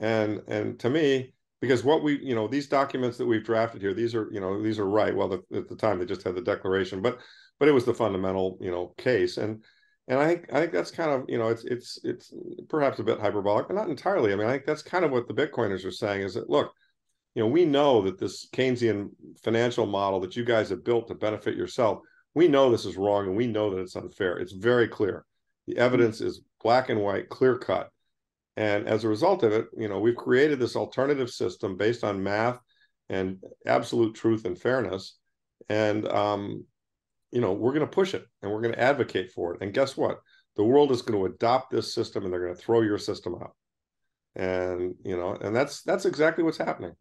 And 0.00 0.42
and 0.46 0.78
to 0.80 0.90
me, 0.90 1.34
because 1.60 1.84
what 1.84 2.02
we 2.02 2.18
you 2.22 2.34
know 2.34 2.48
these 2.48 2.68
documents 2.68 3.18
that 3.18 3.26
we've 3.26 3.44
drafted 3.44 3.80
here 3.80 3.94
these 3.94 4.14
are 4.14 4.28
you 4.32 4.40
know 4.40 4.62
these 4.62 4.78
are 4.78 4.88
right. 4.88 5.14
Well 5.14 5.28
the, 5.28 5.56
at 5.56 5.68
the 5.68 5.76
time 5.76 5.98
they 5.98 6.06
just 6.06 6.22
had 6.22 6.34
the 6.34 6.42
declaration 6.42 7.02
but 7.02 7.18
but 7.58 7.68
it 7.68 7.72
was 7.72 7.84
the 7.84 7.94
fundamental 7.94 8.58
you 8.60 8.70
know 8.70 8.94
case. 8.96 9.36
And 9.36 9.64
and 10.08 10.18
i 10.18 10.26
think 10.26 10.46
i 10.52 10.60
think 10.60 10.72
that's 10.72 10.90
kind 10.90 11.10
of 11.10 11.24
you 11.28 11.38
know 11.38 11.48
it's 11.48 11.64
it's 11.64 11.98
it's 12.04 12.32
perhaps 12.68 12.98
a 12.98 13.04
bit 13.04 13.20
hyperbolic 13.20 13.68
but 13.68 13.74
not 13.76 13.88
entirely. 13.88 14.32
I 14.32 14.36
mean 14.36 14.46
i 14.46 14.52
think 14.52 14.66
that's 14.66 14.82
kind 14.82 15.04
of 15.04 15.10
what 15.10 15.28
the 15.28 15.34
bitcoiners 15.34 15.84
are 15.84 15.90
saying 15.90 16.22
is 16.22 16.34
that 16.34 16.48
look 16.50 16.72
you 17.34 17.42
know 17.42 17.48
we 17.48 17.64
know 17.64 18.02
that 18.02 18.18
this 18.18 18.48
keynesian 18.50 19.10
financial 19.42 19.86
model 19.86 20.20
that 20.20 20.36
you 20.36 20.44
guys 20.44 20.70
have 20.70 20.84
built 20.84 21.08
to 21.08 21.14
benefit 21.14 21.56
yourself 21.56 22.00
we 22.34 22.48
know 22.48 22.70
this 22.70 22.84
is 22.84 22.96
wrong 22.96 23.26
and 23.26 23.36
we 23.36 23.48
know 23.48 23.70
that 23.70 23.80
it's 23.80 23.96
unfair. 23.96 24.38
It's 24.38 24.52
very 24.52 24.88
clear. 24.88 25.24
The 25.66 25.74
mm-hmm. 25.74 25.82
evidence 25.82 26.20
is 26.20 26.42
black 26.62 26.88
and 26.88 27.00
white 27.00 27.28
clear 27.28 27.58
cut 27.58 27.90
and 28.58 28.86
as 28.86 29.04
a 29.04 29.08
result 29.08 29.42
of 29.42 29.52
it, 29.52 29.68
you 29.76 29.88
know, 29.88 29.98
we've 30.00 30.16
created 30.16 30.58
this 30.58 30.76
alternative 30.76 31.30
system 31.30 31.76
based 31.76 32.04
on 32.04 32.22
math 32.22 32.58
and 33.08 33.42
absolute 33.64 34.14
truth 34.14 34.44
and 34.44 34.58
fairness. 34.58 35.16
And, 35.70 36.06
um, 36.08 36.64
you 37.30 37.40
know, 37.40 37.52
we're 37.52 37.72
going 37.72 37.86
to 37.86 37.86
push 37.86 38.12
it 38.14 38.26
and 38.42 38.50
we're 38.52 38.60
going 38.60 38.74
to 38.74 38.80
advocate 38.80 39.32
for 39.32 39.54
it. 39.54 39.62
And 39.62 39.72
guess 39.72 39.96
what? 39.96 40.18
the 40.58 40.64
world 40.64 40.90
is 40.90 41.00
going 41.00 41.18
to 41.18 41.32
adopt 41.32 41.70
this 41.70 41.94
system 41.94 42.24
and 42.24 42.32
they're 42.32 42.42
going 42.42 42.54
to 42.54 42.60
throw 42.60 42.82
your 42.82 42.98
system 42.98 43.36
out. 43.40 43.54
And 44.36 44.94
you 45.04 45.16
know 45.16 45.36
and 45.40 45.56
that's 45.56 45.82
that's 45.82 46.04
exactly 46.04 46.44
what's 46.44 46.58
happening. 46.58 46.92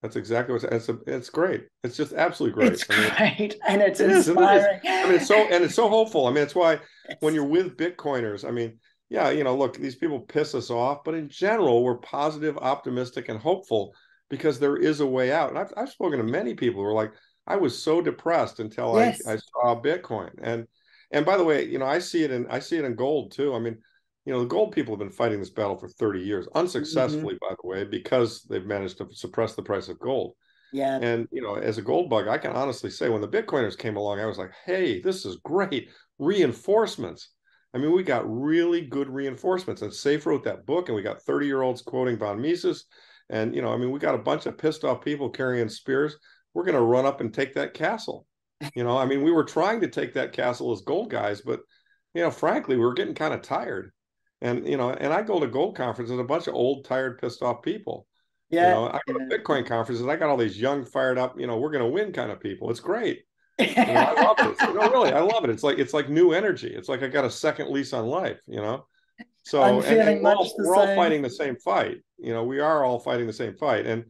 That's 0.00 0.16
exactly 0.16 0.52
what's 0.52 0.64
it's 0.64 0.88
a, 0.88 0.98
it's 1.06 1.28
great. 1.28 1.64
It's 1.82 1.96
just 1.96 2.12
absolutely 2.12 2.54
great. 2.54 2.72
It's 2.72 2.86
I 2.88 3.00
mean, 3.00 3.10
great 3.16 3.56
and 3.66 3.82
it's 3.82 4.00
it 4.00 4.10
inspiring 4.10 4.80
is, 4.84 4.90
i 4.90 5.04
mean 5.04 5.14
it's 5.14 5.26
so 5.26 5.36
and 5.36 5.64
it's 5.64 5.74
so 5.74 5.88
hopeful. 5.88 6.26
I 6.26 6.32
mean 6.32 6.44
it's 6.44 6.54
why 6.54 6.78
when 7.20 7.34
you're 7.34 7.44
with 7.44 7.76
bitcoiners 7.76 8.46
i 8.46 8.50
mean 8.50 8.78
yeah 9.12 9.30
you 9.30 9.44
know 9.44 9.56
look 9.56 9.76
these 9.76 9.94
people 9.94 10.20
piss 10.20 10.54
us 10.54 10.70
off 10.70 11.04
but 11.04 11.14
in 11.14 11.28
general 11.28 11.84
we're 11.84 11.96
positive 11.98 12.56
optimistic 12.58 13.28
and 13.28 13.38
hopeful 13.38 13.94
because 14.30 14.58
there 14.58 14.76
is 14.76 15.00
a 15.00 15.06
way 15.06 15.30
out 15.30 15.50
and 15.50 15.58
i've, 15.58 15.72
I've 15.76 15.90
spoken 15.90 16.18
to 16.18 16.24
many 16.24 16.54
people 16.54 16.82
who 16.82 16.88
are 16.88 16.94
like 16.94 17.12
i 17.46 17.56
was 17.56 17.80
so 17.80 18.00
depressed 18.00 18.58
until 18.58 18.96
yes. 18.96 19.26
I, 19.26 19.34
I 19.34 19.36
saw 19.36 19.80
bitcoin 19.80 20.30
and 20.42 20.66
and 21.10 21.26
by 21.26 21.36
the 21.36 21.44
way 21.44 21.66
you 21.66 21.78
know 21.78 21.86
i 21.86 21.98
see 21.98 22.24
it 22.24 22.30
in 22.30 22.46
i 22.48 22.58
see 22.58 22.78
it 22.78 22.84
in 22.84 22.94
gold 22.94 23.32
too 23.32 23.54
i 23.54 23.58
mean 23.58 23.78
you 24.24 24.32
know, 24.32 24.40
the 24.40 24.46
gold 24.46 24.72
people 24.72 24.94
have 24.94 25.00
been 25.00 25.10
fighting 25.10 25.40
this 25.40 25.50
battle 25.50 25.76
for 25.76 25.88
30 25.88 26.20
years, 26.20 26.46
unsuccessfully, 26.54 27.34
mm-hmm. 27.34 27.48
by 27.48 27.54
the 27.60 27.68
way, 27.68 27.84
because 27.84 28.42
they've 28.44 28.64
managed 28.64 28.98
to 28.98 29.08
suppress 29.12 29.54
the 29.54 29.62
price 29.62 29.88
of 29.88 29.98
gold. 29.98 30.34
Yeah. 30.72 30.98
And, 31.02 31.28
you 31.32 31.42
know, 31.42 31.56
as 31.56 31.78
a 31.78 31.82
gold 31.82 32.08
bug, 32.08 32.28
I 32.28 32.38
can 32.38 32.52
honestly 32.52 32.88
say 32.88 33.08
when 33.08 33.20
the 33.20 33.28
Bitcoiners 33.28 33.76
came 33.76 33.96
along, 33.96 34.20
I 34.20 34.26
was 34.26 34.38
like, 34.38 34.52
hey, 34.64 35.00
this 35.02 35.24
is 35.24 35.36
great. 35.44 35.90
Reinforcements. 36.18 37.30
I 37.74 37.78
mean, 37.78 37.92
we 37.92 38.02
got 38.02 38.24
really 38.28 38.82
good 38.82 39.08
reinforcements. 39.08 39.82
And 39.82 39.90
Saif 39.90 40.26
wrote 40.26 40.44
that 40.44 40.66
book, 40.66 40.88
and 40.88 40.96
we 40.96 41.02
got 41.02 41.22
30 41.22 41.46
year 41.46 41.62
olds 41.62 41.82
quoting 41.82 42.18
von 42.18 42.40
Mises. 42.40 42.86
And, 43.30 43.54
you 43.54 43.62
know, 43.62 43.72
I 43.72 43.76
mean, 43.76 43.90
we 43.90 43.98
got 43.98 44.14
a 44.14 44.18
bunch 44.18 44.46
of 44.46 44.58
pissed 44.58 44.84
off 44.84 45.04
people 45.04 45.30
carrying 45.30 45.68
spears. 45.68 46.16
We're 46.52 46.64
going 46.64 46.74
to 46.76 46.82
run 46.82 47.06
up 47.06 47.20
and 47.20 47.32
take 47.32 47.54
that 47.54 47.74
castle. 47.74 48.26
You 48.76 48.84
know, 48.84 48.96
I 48.96 49.06
mean, 49.06 49.24
we 49.24 49.32
were 49.32 49.42
trying 49.42 49.80
to 49.80 49.88
take 49.88 50.14
that 50.14 50.32
castle 50.32 50.70
as 50.70 50.82
gold 50.82 51.10
guys, 51.10 51.40
but, 51.40 51.62
you 52.14 52.22
know, 52.22 52.30
frankly, 52.30 52.76
we 52.76 52.84
were 52.84 52.94
getting 52.94 53.14
kind 53.14 53.34
of 53.34 53.42
tired. 53.42 53.90
And 54.42 54.66
you 54.66 54.76
know, 54.76 54.90
and 54.90 55.12
I 55.12 55.22
go 55.22 55.38
to 55.40 55.46
gold 55.46 55.76
conferences, 55.76 56.18
a 56.18 56.24
bunch 56.24 56.48
of 56.48 56.54
old, 56.54 56.84
tired, 56.84 57.18
pissed 57.18 57.42
off 57.42 57.62
people. 57.62 58.08
Yeah. 58.50 58.68
You 58.68 58.74
know, 58.74 58.88
I 58.88 59.00
go 59.06 59.18
to 59.18 59.24
Bitcoin 59.24 59.64
conferences, 59.64 60.06
I 60.06 60.16
got 60.16 60.28
all 60.28 60.36
these 60.36 60.60
young, 60.60 60.84
fired 60.84 61.16
up, 61.16 61.38
you 61.38 61.46
know, 61.46 61.58
we're 61.58 61.70
gonna 61.70 61.88
win 61.88 62.12
kind 62.12 62.30
of 62.30 62.40
people. 62.40 62.68
It's 62.70 62.80
great. 62.80 63.22
You 63.68 63.74
know, 63.74 64.14
I 64.16 64.22
love 64.22 64.36
it. 64.38 64.60
You 64.60 64.74
know, 64.74 64.90
really, 64.90 65.12
I 65.12 65.20
love 65.20 65.44
it. 65.44 65.50
It's 65.50 65.62
like 65.62 65.78
it's 65.78 65.94
like 65.94 66.08
new 66.08 66.32
energy. 66.32 66.68
It's 66.68 66.88
like 66.88 67.02
I 67.02 67.08
got 67.08 67.24
a 67.24 67.30
second 67.30 67.70
lease 67.70 67.92
on 67.92 68.06
life, 68.06 68.40
you 68.46 68.60
know. 68.60 68.86
So 69.44 69.62
and, 69.62 69.84
and 69.84 70.22
we're, 70.22 70.34
all, 70.34 70.54
we're 70.58 70.76
all 70.76 70.94
fighting 70.94 71.22
the 71.22 71.30
same 71.30 71.56
fight. 71.56 71.96
You 72.18 72.32
know, 72.32 72.44
we 72.44 72.60
are 72.60 72.84
all 72.84 72.98
fighting 72.98 73.26
the 73.26 73.32
same 73.32 73.56
fight. 73.56 73.86
And 73.86 74.04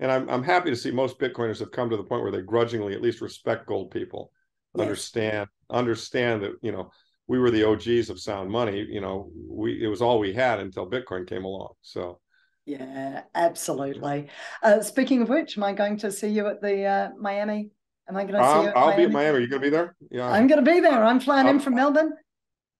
and 0.00 0.10
I'm 0.10 0.28
I'm 0.28 0.42
happy 0.42 0.70
to 0.70 0.76
see 0.76 0.90
most 0.90 1.18
Bitcoiners 1.18 1.58
have 1.58 1.70
come 1.70 1.90
to 1.90 1.96
the 1.96 2.04
point 2.04 2.22
where 2.22 2.32
they 2.32 2.40
grudgingly 2.40 2.94
at 2.94 3.02
least 3.02 3.20
respect 3.20 3.66
gold 3.66 3.90
people, 3.90 4.32
yes. 4.74 4.82
understand 4.82 5.48
understand 5.70 6.42
that 6.42 6.52
you 6.62 6.72
know 6.72 6.90
we 7.26 7.38
were 7.38 7.50
the 7.50 7.64
OGs 7.64 8.08
of 8.08 8.20
sound 8.20 8.50
money. 8.50 8.86
You 8.88 9.00
know, 9.00 9.30
we 9.48 9.82
it 9.82 9.88
was 9.88 10.00
all 10.00 10.18
we 10.18 10.32
had 10.32 10.60
until 10.60 10.90
Bitcoin 10.90 11.28
came 11.28 11.44
along. 11.44 11.74
So. 11.82 12.20
Yeah, 12.64 13.22
absolutely. 13.34 14.28
Uh, 14.62 14.82
speaking 14.82 15.22
of 15.22 15.30
which, 15.30 15.56
am 15.56 15.64
I 15.64 15.72
going 15.72 15.96
to 16.00 16.12
see 16.12 16.28
you 16.28 16.48
at 16.48 16.60
the 16.60 16.84
uh, 16.84 17.08
Miami? 17.18 17.70
Am 18.08 18.16
I 18.16 18.24
going 18.24 18.34
to 18.34 18.38
see 18.40 18.68
um? 18.68 18.72
I'll 18.74 18.96
be 18.96 19.04
in 19.04 19.12
Miami. 19.12 19.38
Are 19.38 19.40
you 19.40 19.48
going 19.48 19.62
to 19.62 19.66
be 19.66 19.70
there? 19.70 19.94
Yeah, 20.10 20.28
I'm 20.28 20.46
going 20.46 20.64
to 20.64 20.70
be 20.70 20.80
there. 20.80 21.04
I'm 21.04 21.20
flying 21.20 21.46
in 21.46 21.60
from 21.60 21.74
Melbourne. 21.74 22.12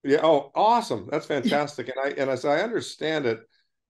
Yeah. 0.03 0.21
Oh, 0.23 0.51
awesome. 0.55 1.07
That's 1.11 1.25
fantastic. 1.35 1.89
and 1.89 1.97
I 2.03 2.09
and 2.19 2.29
as 2.29 2.45
I 2.45 2.61
understand 2.61 3.25
it, 3.25 3.39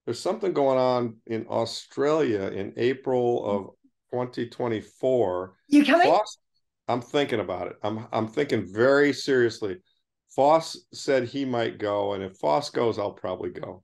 there's 0.06 0.20
something 0.20 0.54
going 0.54 0.78
on 0.78 1.18
in 1.28 1.46
Australia 1.50 2.44
in 2.48 2.74
April 2.78 3.46
of 3.46 3.66
2024. 4.12 5.54
You 5.68 5.86
coming? 5.86 6.20
I'm 6.88 7.02
thinking 7.02 7.40
about 7.40 7.68
it. 7.68 7.78
I'm 7.84 8.08
I'm 8.12 8.28
thinking 8.28 8.66
very 8.72 9.14
seriously 9.14 9.78
Foss 10.30 10.78
said 10.94 11.24
he 11.26 11.44
might 11.44 11.80
go, 11.80 12.14
and 12.14 12.24
if 12.24 12.38
Foss 12.38 12.70
goes, 12.70 13.00
I'll 13.00 13.12
probably 13.12 13.50
go. 13.50 13.84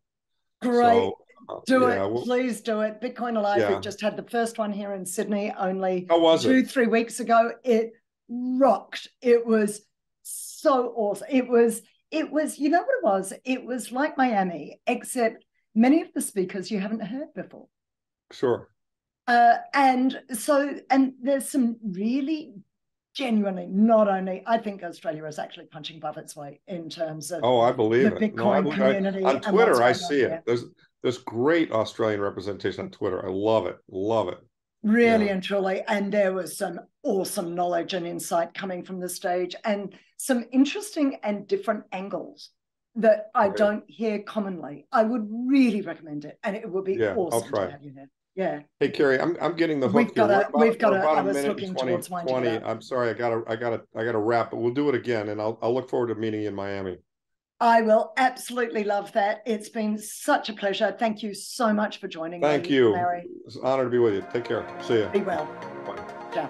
Great. 0.61 0.83
So, 0.83 1.17
do 1.65 1.81
yeah, 1.81 2.05
it, 2.05 2.11
we'll, 2.11 2.23
please 2.23 2.61
do 2.61 2.81
it. 2.81 3.01
Bitcoin 3.01 3.37
Alive, 3.37 3.59
yeah. 3.59 3.69
we've 3.71 3.81
just 3.81 4.01
had 4.01 4.17
the 4.17 4.23
first 4.23 4.57
one 4.57 4.71
here 4.71 4.93
in 4.93 5.05
Sydney 5.05 5.53
only 5.57 6.05
How 6.09 6.19
was 6.19 6.43
two, 6.43 6.57
it? 6.57 6.69
three 6.69 6.87
weeks 6.87 7.19
ago. 7.19 7.51
It 7.63 7.93
rocked. 8.29 9.07
It 9.21 9.45
was 9.45 9.81
so 10.23 10.93
awesome. 10.95 11.27
It 11.29 11.47
was, 11.47 11.81
it 12.11 12.31
was, 12.31 12.57
you 12.59 12.69
know 12.69 12.81
what 12.81 12.97
it 12.97 13.03
was? 13.03 13.33
It 13.43 13.65
was 13.65 13.91
like 13.91 14.17
Miami, 14.17 14.79
except 14.87 15.45
many 15.73 16.01
of 16.01 16.13
the 16.13 16.21
speakers 16.21 16.71
you 16.71 16.79
haven't 16.79 17.01
heard 17.01 17.33
before. 17.35 17.67
Sure. 18.31 18.69
Uh, 19.27 19.55
and 19.73 20.21
so, 20.33 20.79
and 20.89 21.13
there's 21.21 21.49
some 21.49 21.77
really 21.83 22.53
genuinely 23.15 23.65
not 23.67 24.09
only 24.09 24.43
I 24.45 24.57
think 24.57 24.83
Australia 24.83 25.25
is 25.25 25.39
actually 25.39 25.67
punching 25.67 25.97
above 25.97 26.17
its 26.17 26.35
weight 26.35 26.59
in 26.67 26.89
terms 26.89 27.31
of 27.31 27.39
oh 27.43 27.61
I 27.61 27.71
believe 27.71 28.09
the 28.09 28.17
it. 28.17 28.35
Bitcoin 28.35 28.65
no, 28.65 28.71
I, 28.71 28.75
community 28.75 29.23
I, 29.23 29.29
on 29.29 29.41
Twitter 29.41 29.81
I 29.81 29.93
see 29.93 30.19
it. 30.19 30.43
There's 30.45 30.65
there's 31.05 31.19
great 31.19 31.71
Australian 31.71 32.19
representation 32.19 32.85
on 32.85 32.89
Twitter. 32.89 33.23
I 33.23 33.29
love 33.29 33.67
it, 33.67 33.77
love 33.91 34.27
it. 34.27 34.39
Really 34.81 35.27
yeah. 35.27 35.33
and 35.33 35.43
truly, 35.43 35.83
and 35.87 36.11
there 36.11 36.33
was 36.33 36.57
some 36.57 36.79
awesome 37.03 37.53
knowledge 37.53 37.93
and 37.93 38.07
insight 38.07 38.55
coming 38.55 38.83
from 38.83 38.99
the 38.99 39.07
stage, 39.07 39.55
and 39.63 39.93
some 40.17 40.45
interesting 40.51 41.17
and 41.21 41.47
different 41.47 41.83
angles 41.91 42.49
that 42.95 43.27
I 43.35 43.49
don't 43.49 43.83
hear 43.87 44.23
commonly. 44.23 44.87
I 44.91 45.03
would 45.03 45.27
really 45.29 45.81
recommend 45.81 46.25
it, 46.25 46.39
and 46.43 46.55
it 46.55 46.67
would 46.67 46.85
be 46.85 46.95
yeah, 46.95 47.13
awesome 47.15 47.51
to 47.53 47.69
have 47.69 47.83
you 47.83 47.93
there. 47.93 48.09
Yeah. 48.35 48.61
Hey 48.79 48.89
Carrie, 48.89 49.19
I'm 49.19 49.37
I'm 49.39 49.55
getting 49.55 49.79
the 49.79 49.87
hook. 49.87 49.95
We've 49.95 50.15
got 50.15 50.31
a 50.31 50.57
we've 50.57 50.79
got 50.79 50.93
a, 50.93 51.07
I 51.07 51.21
was 51.21 51.37
looking 51.45 51.75
20, 51.75 51.91
towards 51.91 52.07
20. 52.07 52.49
I'm 52.63 52.81
sorry, 52.81 53.11
I 53.11 53.13
gotta 53.13 53.43
I 53.47 53.55
gotta 53.55 53.83
I 53.95 54.03
gotta 54.03 54.17
wrap, 54.17 54.49
but 54.49 54.57
we'll 54.57 54.73
do 54.73 54.89
it 54.89 54.95
again 54.95 55.29
and 55.29 55.39
I'll 55.39 55.59
I'll 55.61 55.73
look 55.73 55.87
forward 55.87 56.07
to 56.07 56.15
meeting 56.15 56.41
you 56.41 56.47
in 56.47 56.55
Miami. 56.55 56.97
I 57.59 57.81
will 57.81 58.13
absolutely 58.17 58.83
love 58.83 59.11
that. 59.13 59.41
It's 59.45 59.69
been 59.69 59.97
such 59.97 60.49
a 60.49 60.53
pleasure. 60.53 60.95
Thank 60.97 61.23
you 61.23 61.33
so 61.33 61.71
much 61.73 61.99
for 61.99 62.07
joining 62.07 62.41
Thank 62.41 62.63
me. 62.63 62.69
Thank 62.69 62.71
you. 62.71 62.91
Larry. 62.91 63.27
It's 63.45 63.55
an 63.55 63.61
honor 63.63 63.85
to 63.85 63.89
be 63.89 63.99
with 63.99 64.13
you. 64.15 64.25
Take 64.33 64.45
care. 64.45 64.67
See 64.81 64.99
you. 64.99 65.07
Be 65.07 65.21
well. 65.21 65.45
Bye. 65.85 66.03
Ciao. 66.33 66.49